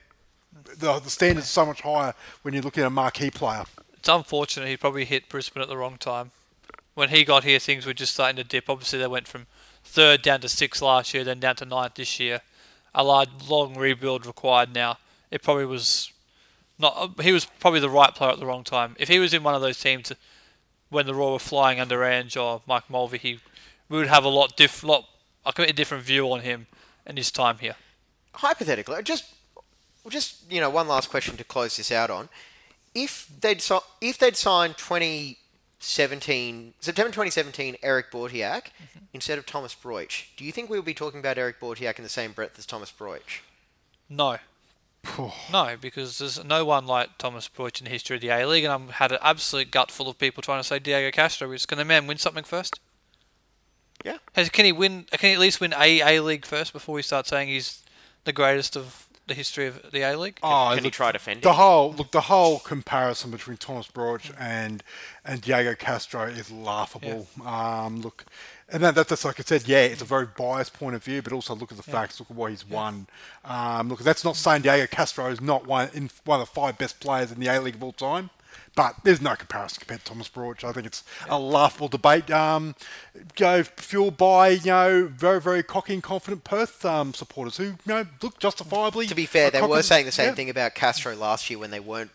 the, 0.78 1.00
the 1.00 1.10
standard's 1.10 1.48
are 1.48 1.50
so 1.50 1.66
much 1.66 1.82
higher 1.82 2.14
when 2.42 2.54
you're 2.54 2.64
looking 2.64 2.84
at 2.84 2.88
a 2.88 2.92
marquee 2.92 3.30
player. 3.30 3.66
It's 3.96 4.10
unfortunate 4.10 4.68
he 4.68 4.78
probably 4.78 5.06
hit 5.06 5.30
Brisbane 5.30 5.62
at 5.62 5.70
the 5.70 5.78
wrong 5.78 5.98
time. 5.98 6.32
When 6.94 7.10
he 7.10 7.24
got 7.24 7.44
here, 7.44 7.60
things 7.60 7.86
were 7.86 7.94
just 7.94 8.14
starting 8.14 8.36
to 8.38 8.44
dip. 8.44 8.70
Obviously, 8.70 9.00
they 9.00 9.08
went 9.08 9.28
from 9.28 9.48
third 9.84 10.22
down 10.22 10.42
to 10.42 10.50
sixth 10.50 10.82
last 10.82 11.14
year, 11.14 11.24
then 11.24 11.40
down 11.40 11.56
to 11.58 11.66
ninth 11.66 11.96
this 11.96 12.20
year. 12.20 12.42
A 12.94 13.04
large, 13.04 13.30
long 13.50 13.76
rebuild 13.76 14.26
required 14.26 14.74
now. 14.74 14.98
It 15.32 15.42
probably 15.42 15.66
was 15.66 16.12
not. 16.78 17.20
He 17.22 17.32
was 17.32 17.46
probably 17.46 17.80
the 17.80 17.90
right 17.90 18.14
player 18.14 18.32
at 18.32 18.40
the 18.40 18.46
wrong 18.46 18.64
time. 18.64 18.96
If 19.00 19.08
he 19.08 19.18
was 19.20 19.34
in 19.34 19.42
one 19.42 19.56
of 19.56 19.62
those 19.62 19.80
teams 19.80 20.12
when 20.90 21.08
the 21.08 21.16
Roar 21.16 21.34
were 21.34 21.40
flying 21.40 21.80
under 21.80 22.04
Ange 22.04 22.38
or 22.38 22.62
Mike 22.68 22.88
Mulvey, 22.90 23.18
he 23.18 23.40
we 23.94 24.00
would 24.00 24.08
have 24.08 24.26
a 24.26 24.30
lot 24.30 24.58
diff, 24.58 24.84
lot 24.84 25.06
a 25.46 25.54
completely 25.54 25.74
different 25.74 26.04
view 26.04 26.26
on 26.32 26.40
him 26.40 26.66
and 27.06 27.16
his 27.16 27.30
time 27.30 27.60
here. 27.60 27.76
Hypothetically, 28.34 29.04
just 29.04 29.36
just 30.10 30.52
you 30.52 30.60
know, 30.60 30.72
one 30.72 30.88
last 30.88 31.12
question 31.12 31.38
to 31.38 31.44
close 31.44 31.78
this 31.78 31.92
out 31.92 32.10
on. 32.10 32.30
If 32.96 33.30
they'd 33.40 33.62
si- 33.62 33.78
if 34.02 34.18
they'd 34.18 34.36
signed 34.36 34.78
2017 34.80 36.74
September 36.80 37.12
2017 37.12 37.76
Eric 37.84 38.10
Bautheac 38.12 38.64
mm-hmm. 38.64 39.00
instead 39.14 39.38
of 39.38 39.46
Thomas 39.46 39.76
Broich, 39.76 40.36
do 40.38 40.44
you 40.44 40.52
think 40.52 40.72
we 40.72 40.78
would 40.80 40.86
be 40.86 40.96
talking 40.96 41.20
about 41.20 41.38
Eric 41.38 41.60
Bautheac 41.60 41.98
in 41.98 42.04
the 42.04 42.10
same 42.10 42.32
breath 42.32 42.58
as 42.58 42.66
Thomas 42.66 42.92
Broich? 42.92 43.42
No. 44.10 44.40
no, 45.52 45.76
because 45.80 46.18
there's 46.18 46.44
no 46.44 46.66
one 46.66 46.88
like 46.88 47.20
Thomas 47.20 47.48
Broich 47.48 47.80
in 47.80 47.86
the 47.86 47.92
history 47.92 48.16
of 48.16 48.22
the 48.24 48.30
A 48.30 48.48
League, 48.48 48.64
and 48.64 48.74
I've 48.74 48.90
had 48.96 49.12
an 49.12 49.20
absolute 49.22 49.70
gut 49.70 49.92
full 49.92 50.10
of 50.10 50.18
people 50.18 50.42
trying 50.42 50.62
to 50.62 50.64
say 50.64 50.80
Diego 50.80 51.12
Castro 51.12 51.52
is. 51.52 51.68
Can 51.68 51.78
the 51.78 51.86
man 51.86 52.08
win 52.08 52.18
something 52.18 52.44
first? 52.44 52.80
Yeah. 54.04 54.18
Has, 54.34 54.50
can 54.50 54.66
he 54.66 54.72
win? 54.72 55.06
Can 55.12 55.30
he 55.30 55.34
at 55.34 55.40
least 55.40 55.62
win 55.62 55.74
a 55.78 56.02
A 56.02 56.20
League 56.22 56.46
first 56.46 56.74
before 56.74 56.96
we 56.96 57.02
start 57.02 57.28
saying 57.28 57.48
he's 57.48 57.84
the 58.26 58.34
greatest 58.34 58.76
of 58.76 59.08
the 59.28 59.34
history 59.34 59.68
of 59.68 59.92
the 59.92 60.02
A 60.02 60.18
League? 60.18 60.40
Oh, 60.44 60.72
Can 60.76 60.84
he 60.84 60.90
try 60.92 61.12
defending? 61.12 61.44
The 61.44 61.54
whole 61.54 61.94
look, 61.94 62.12
the 62.12 62.22
whole 62.22 62.60
comparison 62.60 63.32
between 63.32 63.58
Thomas 63.58 63.88
Broich 63.88 64.32
and 64.38 64.84
and 65.24 65.42
Diego 65.42 65.76
Castro 65.76 66.24
is 66.24 66.52
laughable. 66.52 67.28
Um, 67.46 68.02
look, 68.02 68.26
and 68.70 68.84
that, 68.84 68.96
that, 68.96 69.08
that's 69.08 69.24
like 69.24 69.40
I 69.40 69.44
said, 69.44 69.68
yeah, 69.68 69.82
it's 69.84 70.02
a 70.02 70.06
very 70.06 70.28
biased 70.38 70.74
point 70.74 70.96
of 70.96 71.04
view, 71.04 71.22
but 71.22 71.32
also 71.32 71.56
look 71.56 71.72
at 71.72 71.78
the 71.78 71.84
facts. 71.84 72.20
Look 72.20 72.30
at 72.30 72.36
what 72.36 72.52
he's 72.52 72.68
won. 72.68 73.08
Um, 73.46 73.90
look, 73.90 74.00
that's 74.00 74.26
not 74.26 74.36
saying 74.36 74.64
Diego 74.64 74.88
Castro 74.88 75.28
is 75.28 75.40
not 75.40 75.66
one 75.66 75.90
in 75.94 76.10
one 76.26 76.42
of 76.42 76.48
the 76.48 76.54
five 76.54 76.78
best 76.78 77.00
players 77.00 77.32
in 77.32 77.40
the 77.40 77.48
A 77.48 77.62
League 77.62 77.76
of 77.76 77.84
all 77.84 77.94
time. 77.94 78.30
But 78.76 78.96
there's 79.04 79.22
no 79.22 79.36
comparison 79.36 79.82
compared 79.82 80.04
to 80.04 80.06
Thomas 80.06 80.30
Broich. 80.30 80.64
I 80.64 80.72
think 80.72 80.88
it's 80.88 81.04
a 81.30 81.38
laughable 81.38 81.88
debate. 81.88 82.32
Um, 82.32 82.74
you 83.14 83.46
know, 83.46 83.64
fueled 83.64 84.18
by 84.18 84.50
you 84.50 84.72
know 84.72 85.12
very 85.16 85.40
very 85.40 85.62
cocky 85.62 85.94
and 85.94 86.02
confident 86.02 86.44
Perth 86.44 86.84
um, 86.84 87.14
supporters 87.14 87.58
who 87.58 87.64
you 87.64 87.78
know 87.86 88.06
look 88.22 88.40
justifiably. 88.40 89.06
To 89.08 89.16
be 89.16 89.28
fair, 89.28 89.52
they 89.52 89.62
were 89.62 89.84
saying 89.84 90.06
the 90.08 90.12
same 90.12 90.30
yeah. 90.30 90.36
thing 90.36 90.50
about 90.50 90.74
Castro 90.74 91.16
last 91.16 91.50
year 91.50 91.60
when 91.60 91.70
they 91.72 91.80
weren't 91.80 92.12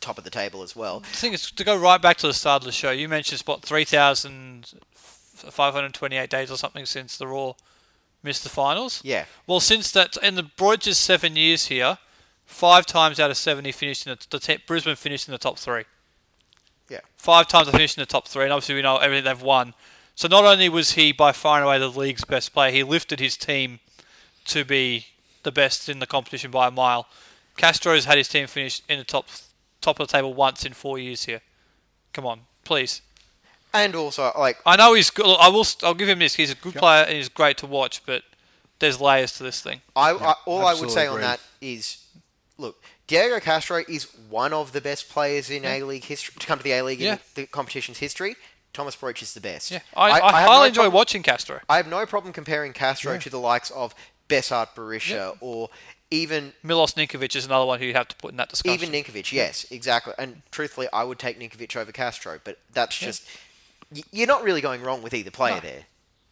top 0.00 0.18
of 0.18 0.24
the 0.24 0.30
table 0.30 0.62
as 0.62 0.74
well. 0.74 1.00
The 1.00 1.06
thing 1.06 1.32
is, 1.32 1.50
to 1.50 1.64
go 1.64 1.78
right 1.78 2.00
back 2.00 2.16
to 2.18 2.26
the 2.26 2.34
start 2.34 2.62
of 2.62 2.66
the 2.66 2.72
show, 2.72 2.90
you 2.90 3.08
mentioned 3.08 3.40
what 3.42 3.62
three 3.62 3.84
thousand 3.84 4.74
five 4.94 5.74
hundred 5.74 5.94
twenty-eight 5.94 6.30
days 6.30 6.50
or 6.50 6.56
something 6.56 6.86
since 6.86 7.16
the 7.16 7.26
Roar 7.26 7.56
missed 8.22 8.42
the 8.42 8.48
finals. 8.48 9.00
Yeah. 9.04 9.26
Well, 9.46 9.60
since 9.60 9.92
that, 9.92 10.16
in 10.22 10.34
the 10.34 10.42
Broich's 10.42 10.98
seven 10.98 11.36
years 11.36 11.66
here, 11.66 11.98
five 12.46 12.86
times 12.86 13.20
out 13.20 13.30
of 13.30 13.36
seven 13.36 13.64
he 13.64 13.72
finished 13.72 14.06
in 14.06 14.12
the, 14.12 14.26
the 14.30 14.38
te- 14.38 14.62
Brisbane 14.66 14.96
finished 14.96 15.28
in 15.28 15.32
the 15.32 15.38
top 15.38 15.58
three. 15.58 15.84
Yeah. 16.90 17.00
Five 17.16 17.48
times 17.48 17.66
they 17.66 17.72
finished 17.72 17.96
in 17.96 18.02
the 18.02 18.06
top 18.06 18.28
three, 18.28 18.44
and 18.44 18.52
obviously 18.52 18.74
we 18.74 18.82
know 18.82 18.98
everything 18.98 19.24
they've 19.24 19.40
won. 19.40 19.72
So 20.14 20.28
not 20.28 20.44
only 20.44 20.68
was 20.68 20.92
he 20.92 21.12
by 21.12 21.32
far 21.32 21.56
and 21.56 21.64
away 21.64 21.78
the 21.78 21.88
league's 21.88 22.24
best 22.24 22.52
player, 22.52 22.70
he 22.70 22.82
lifted 22.82 23.20
his 23.20 23.38
team 23.38 23.80
to 24.46 24.64
be 24.64 25.06
the 25.44 25.52
best 25.52 25.88
in 25.88 26.00
the 26.00 26.06
competition 26.06 26.50
by 26.50 26.68
a 26.68 26.70
mile. 26.70 27.06
Castro's 27.56 28.04
had 28.04 28.18
his 28.18 28.28
team 28.28 28.46
finish 28.46 28.82
in 28.88 28.98
the 28.98 29.04
top 29.04 29.28
top 29.80 29.98
of 29.98 30.08
the 30.08 30.12
table 30.12 30.34
once 30.34 30.66
in 30.66 30.72
four 30.74 30.98
years 30.98 31.24
here. 31.24 31.40
Come 32.12 32.26
on, 32.26 32.40
please. 32.64 33.02
And 33.72 33.94
also, 33.94 34.32
like, 34.36 34.58
I 34.66 34.76
know 34.76 34.94
he's 34.94 35.10
good. 35.10 35.24
I 35.38 35.48
will. 35.48 35.66
I'll 35.82 35.94
give 35.94 36.08
him 36.08 36.18
this. 36.18 36.34
He's 36.34 36.50
a 36.50 36.56
good 36.56 36.74
player 36.74 37.04
and 37.04 37.16
he's 37.16 37.28
great 37.28 37.56
to 37.58 37.66
watch, 37.66 38.04
but 38.04 38.22
there's 38.80 39.00
layers 39.00 39.32
to 39.34 39.42
this 39.42 39.62
thing. 39.62 39.80
I, 39.94 40.10
I 40.10 40.34
all 40.44 40.60
I 40.66 40.74
would 40.74 40.84
absolutely 40.84 40.94
say 40.94 41.06
on 41.06 41.20
that 41.20 41.40
is, 41.60 42.04
look, 42.58 42.82
Diego 43.10 43.40
Castro 43.40 43.82
is 43.88 44.04
one 44.28 44.52
of 44.52 44.70
the 44.70 44.80
best 44.80 45.08
players 45.08 45.50
in 45.50 45.64
A 45.64 45.82
League 45.82 46.04
history 46.04 46.32
to 46.38 46.46
come 46.46 46.58
to 46.58 46.62
the 46.64 46.70
A 46.70 46.82
League 46.84 47.00
Yeah. 47.00 47.14
in 47.14 47.18
the 47.34 47.46
competition's 47.46 47.98
history. 47.98 48.36
Thomas 48.72 48.94
Broich 48.94 49.20
is 49.20 49.34
the 49.34 49.40
best. 49.40 49.72
Yeah, 49.72 49.80
I, 49.96 50.10
I, 50.10 50.20
have 50.20 50.22
highly 50.30 50.46
no 50.46 50.64
enjoy 50.66 50.82
problem- 50.82 50.94
watching 50.94 51.22
Castro. 51.24 51.58
I 51.68 51.76
have 51.78 51.88
no 51.88 52.06
problem 52.06 52.32
comparing 52.32 52.72
Castro 52.72 53.18
to 53.18 53.28
the 53.28 53.40
likes 53.40 53.70
of 53.72 53.96
Besart 54.28 54.76
Berisha 54.76 55.36
or 55.40 55.70
even 56.12 56.52
Milos 56.62 56.94
Ninkovic 56.94 57.34
is 57.34 57.44
another 57.46 57.66
one 57.66 57.80
who 57.80 57.86
you 57.86 57.94
have 57.94 58.06
to 58.06 58.14
put 58.16 58.30
in 58.30 58.36
that 58.36 58.48
discussion. 58.48 58.80
even 58.80 58.92
Ninkovic. 58.94 59.32
Yes, 59.32 59.66
exactly. 59.72 60.12
And 60.16 60.42
truthfully, 60.52 60.86
I 60.92 61.02
would 61.02 61.18
take 61.18 61.40
Ninkovic 61.40 61.74
over 61.76 61.90
Castro, 61.90 62.38
but 62.44 62.58
that's 62.72 62.96
just 62.96 63.26
you're 64.12 64.28
not 64.28 64.44
really 64.44 64.60
going 64.60 64.82
wrong 64.82 65.02
with 65.02 65.14
either 65.14 65.32
player 65.32 65.56
No. 65.56 65.60
there. 65.62 65.82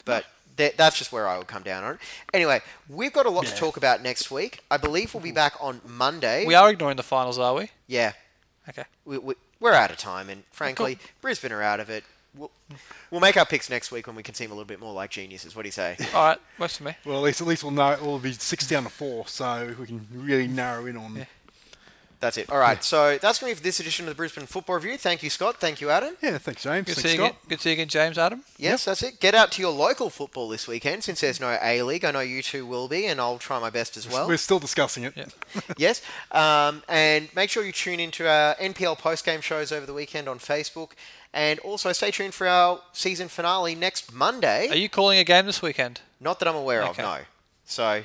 But 0.05 0.25
th- 0.59 0.77
that's 0.77 0.99
just 0.99 1.11
where 1.11 1.27
I 1.27 1.39
would 1.39 1.47
come 1.47 1.63
down 1.63 1.83
on 1.85 1.95
it. 1.95 2.01
Anyway, 2.35 2.61
we've 2.91 3.13
got 3.13 3.25
a 3.25 3.31
lot 3.31 3.47
to 3.47 3.55
talk 3.57 3.79
about 3.79 4.03
next 4.03 4.31
week. 4.31 4.61
I 4.71 4.77
believe 4.77 5.15
we'll 5.15 5.23
be 5.23 5.33
back 5.33 5.55
on 5.61 5.81
Monday. 5.87 6.45
we 6.45 6.55
are 6.55 6.69
ignoring 6.71 6.97
the 6.99 7.03
finals, 7.03 7.39
are 7.39 7.55
we? 7.55 7.71
Yeah, 7.87 8.13
Okay. 8.69 8.85
we, 9.07 9.17
we, 9.17 9.35
we're 9.61 9.73
out 9.73 9.91
of 9.91 9.97
time, 9.97 10.29
and 10.29 10.43
frankly, 10.53 10.99
Brisbane 11.23 11.53
are 11.53 11.63
out 11.63 11.81
of 11.81 11.89
it. 11.89 12.05
We'll, 12.37 12.51
we'll 13.11 13.21
make 13.23 13.37
our 13.39 13.47
picks 13.47 13.71
next 13.71 13.91
week 13.91 14.07
when 14.07 14.15
we 14.15 14.23
can 14.23 14.35
seem 14.35 14.51
a 14.51 14.55
little 14.55 14.67
bit 14.67 14.79
more 14.79 14.93
like 14.93 15.11
geniuses. 15.11 15.57
What 15.57 15.63
do 15.63 15.69
you 15.69 15.73
say? 15.73 15.97
All 16.15 16.27
right, 16.27 16.39
works 16.59 16.77
for 16.77 16.85
me. 16.85 16.93
Well, 17.05 17.17
at 17.17 17.23
least 17.23 17.41
at 17.41 17.47
least 17.47 17.65
we'll 17.65 17.73
know 17.73 17.91
it 17.93 18.03
will 18.03 18.19
be 18.19 18.33
six 18.33 18.67
down 18.69 18.85
to 18.85 18.91
four, 18.91 19.27
so 19.27 19.75
we 19.81 19.87
can 19.87 20.07
really 20.13 20.47
narrow 20.47 20.85
in 20.87 20.97
on. 20.99 21.17
Yeah, 21.17 21.25
That's 22.21 22.37
it. 22.37 22.51
All 22.51 22.59
right, 22.59 22.83
so 22.83 23.17
that's 23.19 23.39
going 23.39 23.53
to 23.53 23.55
be 23.55 23.59
for 23.59 23.63
this 23.63 23.79
edition 23.79 24.05
of 24.07 24.09
the 24.09 24.17
Brisbane 24.17 24.47
Football 24.47 24.75
Review. 24.77 24.99
Thank 24.99 25.23
you, 25.23 25.31
Scott. 25.31 25.59
Thank 25.59 25.81
you, 25.81 25.89
Adam. 25.91 26.17
Yeah, 26.21 26.39
thanks, 26.39 26.65
James. 26.65 26.87
Good 26.87 26.97
to 26.97 27.01
thanks, 27.01 27.03
see 27.03 27.09
you 27.11 27.15
Scott. 27.17 27.31
again. 27.31 27.41
Good 27.49 27.57
to 27.59 27.63
see 27.63 27.69
you 27.71 27.73
again, 27.75 27.89
James. 27.89 28.19
Adam. 28.19 28.43
Yes, 28.57 28.85
that's 28.87 29.03
it. 29.05 29.21
Get 29.21 29.37
out 29.37 29.53
to 29.53 29.63
your 29.63 29.71
local 29.71 30.11
football 30.11 30.49
this 30.49 30.67
weekend 30.67 31.05
since 31.05 31.21
there's 31.21 31.39
no 31.39 31.57
A 31.63 31.81
League. 31.83 32.05
I 32.05 32.11
know 32.11 32.19
you 32.19 32.43
two 32.43 32.67
will 32.67 32.89
be, 32.89 33.07
and 33.07 33.21
I'll 33.21 33.39
try 33.39 33.61
my 33.61 33.71
best 33.71 33.97
as 33.97 34.09
well. 34.09 34.27
We're 34.27 34.37
still 34.37 34.59
discussing 34.59 35.05
it. 35.05 35.13
Yeah. 35.17 35.27
yes. 35.77 36.03
Um, 36.33 36.83
and 36.89 37.29
make 37.37 37.51
sure 37.51 37.65
you 37.65 37.71
tune 37.71 38.01
into 38.01 38.29
our 38.29 38.57
NPL 38.57 38.99
post-game 38.99 39.41
shows 39.41 39.71
over 39.71 39.87
the 39.87 39.95
weekend 39.95 40.27
on 40.29 40.41
Facebook. 40.41 40.91
And 41.33 41.61
also 41.61 41.93
stay 41.93 42.11
tuned 42.11 42.35
for 42.35 42.49
our 42.49 42.81
season 42.93 43.29
finale 43.29 43.77
next 43.77 44.13
Monday. 44.13 44.67
Are 44.71 44.77
you 44.77 44.89
calling 44.89 45.19
a 45.21 45.25
game 45.25 45.47
this 45.47 45.63
weekend? 45.63 46.01
Not 46.21 46.41
that 46.41 46.49
I'm 46.49 46.57
aware 46.57 46.83
Okay. 46.83 46.91
of, 47.03 47.19
no. 47.19 47.19
So 47.65 48.03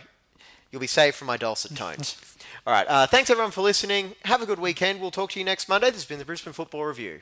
you'll 0.70 0.82
be 0.82 0.88
saved 0.88 1.16
from 1.16 1.28
my 1.28 1.38
dulcet 1.38 1.76
tones. 1.76 2.16
All 2.66 2.74
right. 2.74 2.88
Uh, 2.88 3.05
thanks, 3.05 3.30
everyone, 3.30 3.51
for 3.51 3.61
listening. 3.61 4.16
Have 4.24 4.41
a 4.41 4.45
good 4.45 4.59
weekend. 4.59 5.01
We'll 5.01 5.11
talk 5.11 5.32
to 5.32 5.39
you 5.39 5.43
next 5.43 5.68
Monday. 5.68 5.88
This 5.88 5.97
has 5.97 6.05
been 6.05 6.20
the 6.20 6.26
Brisbane 6.26 6.53
Football 6.53 6.86
Review. 6.86 7.20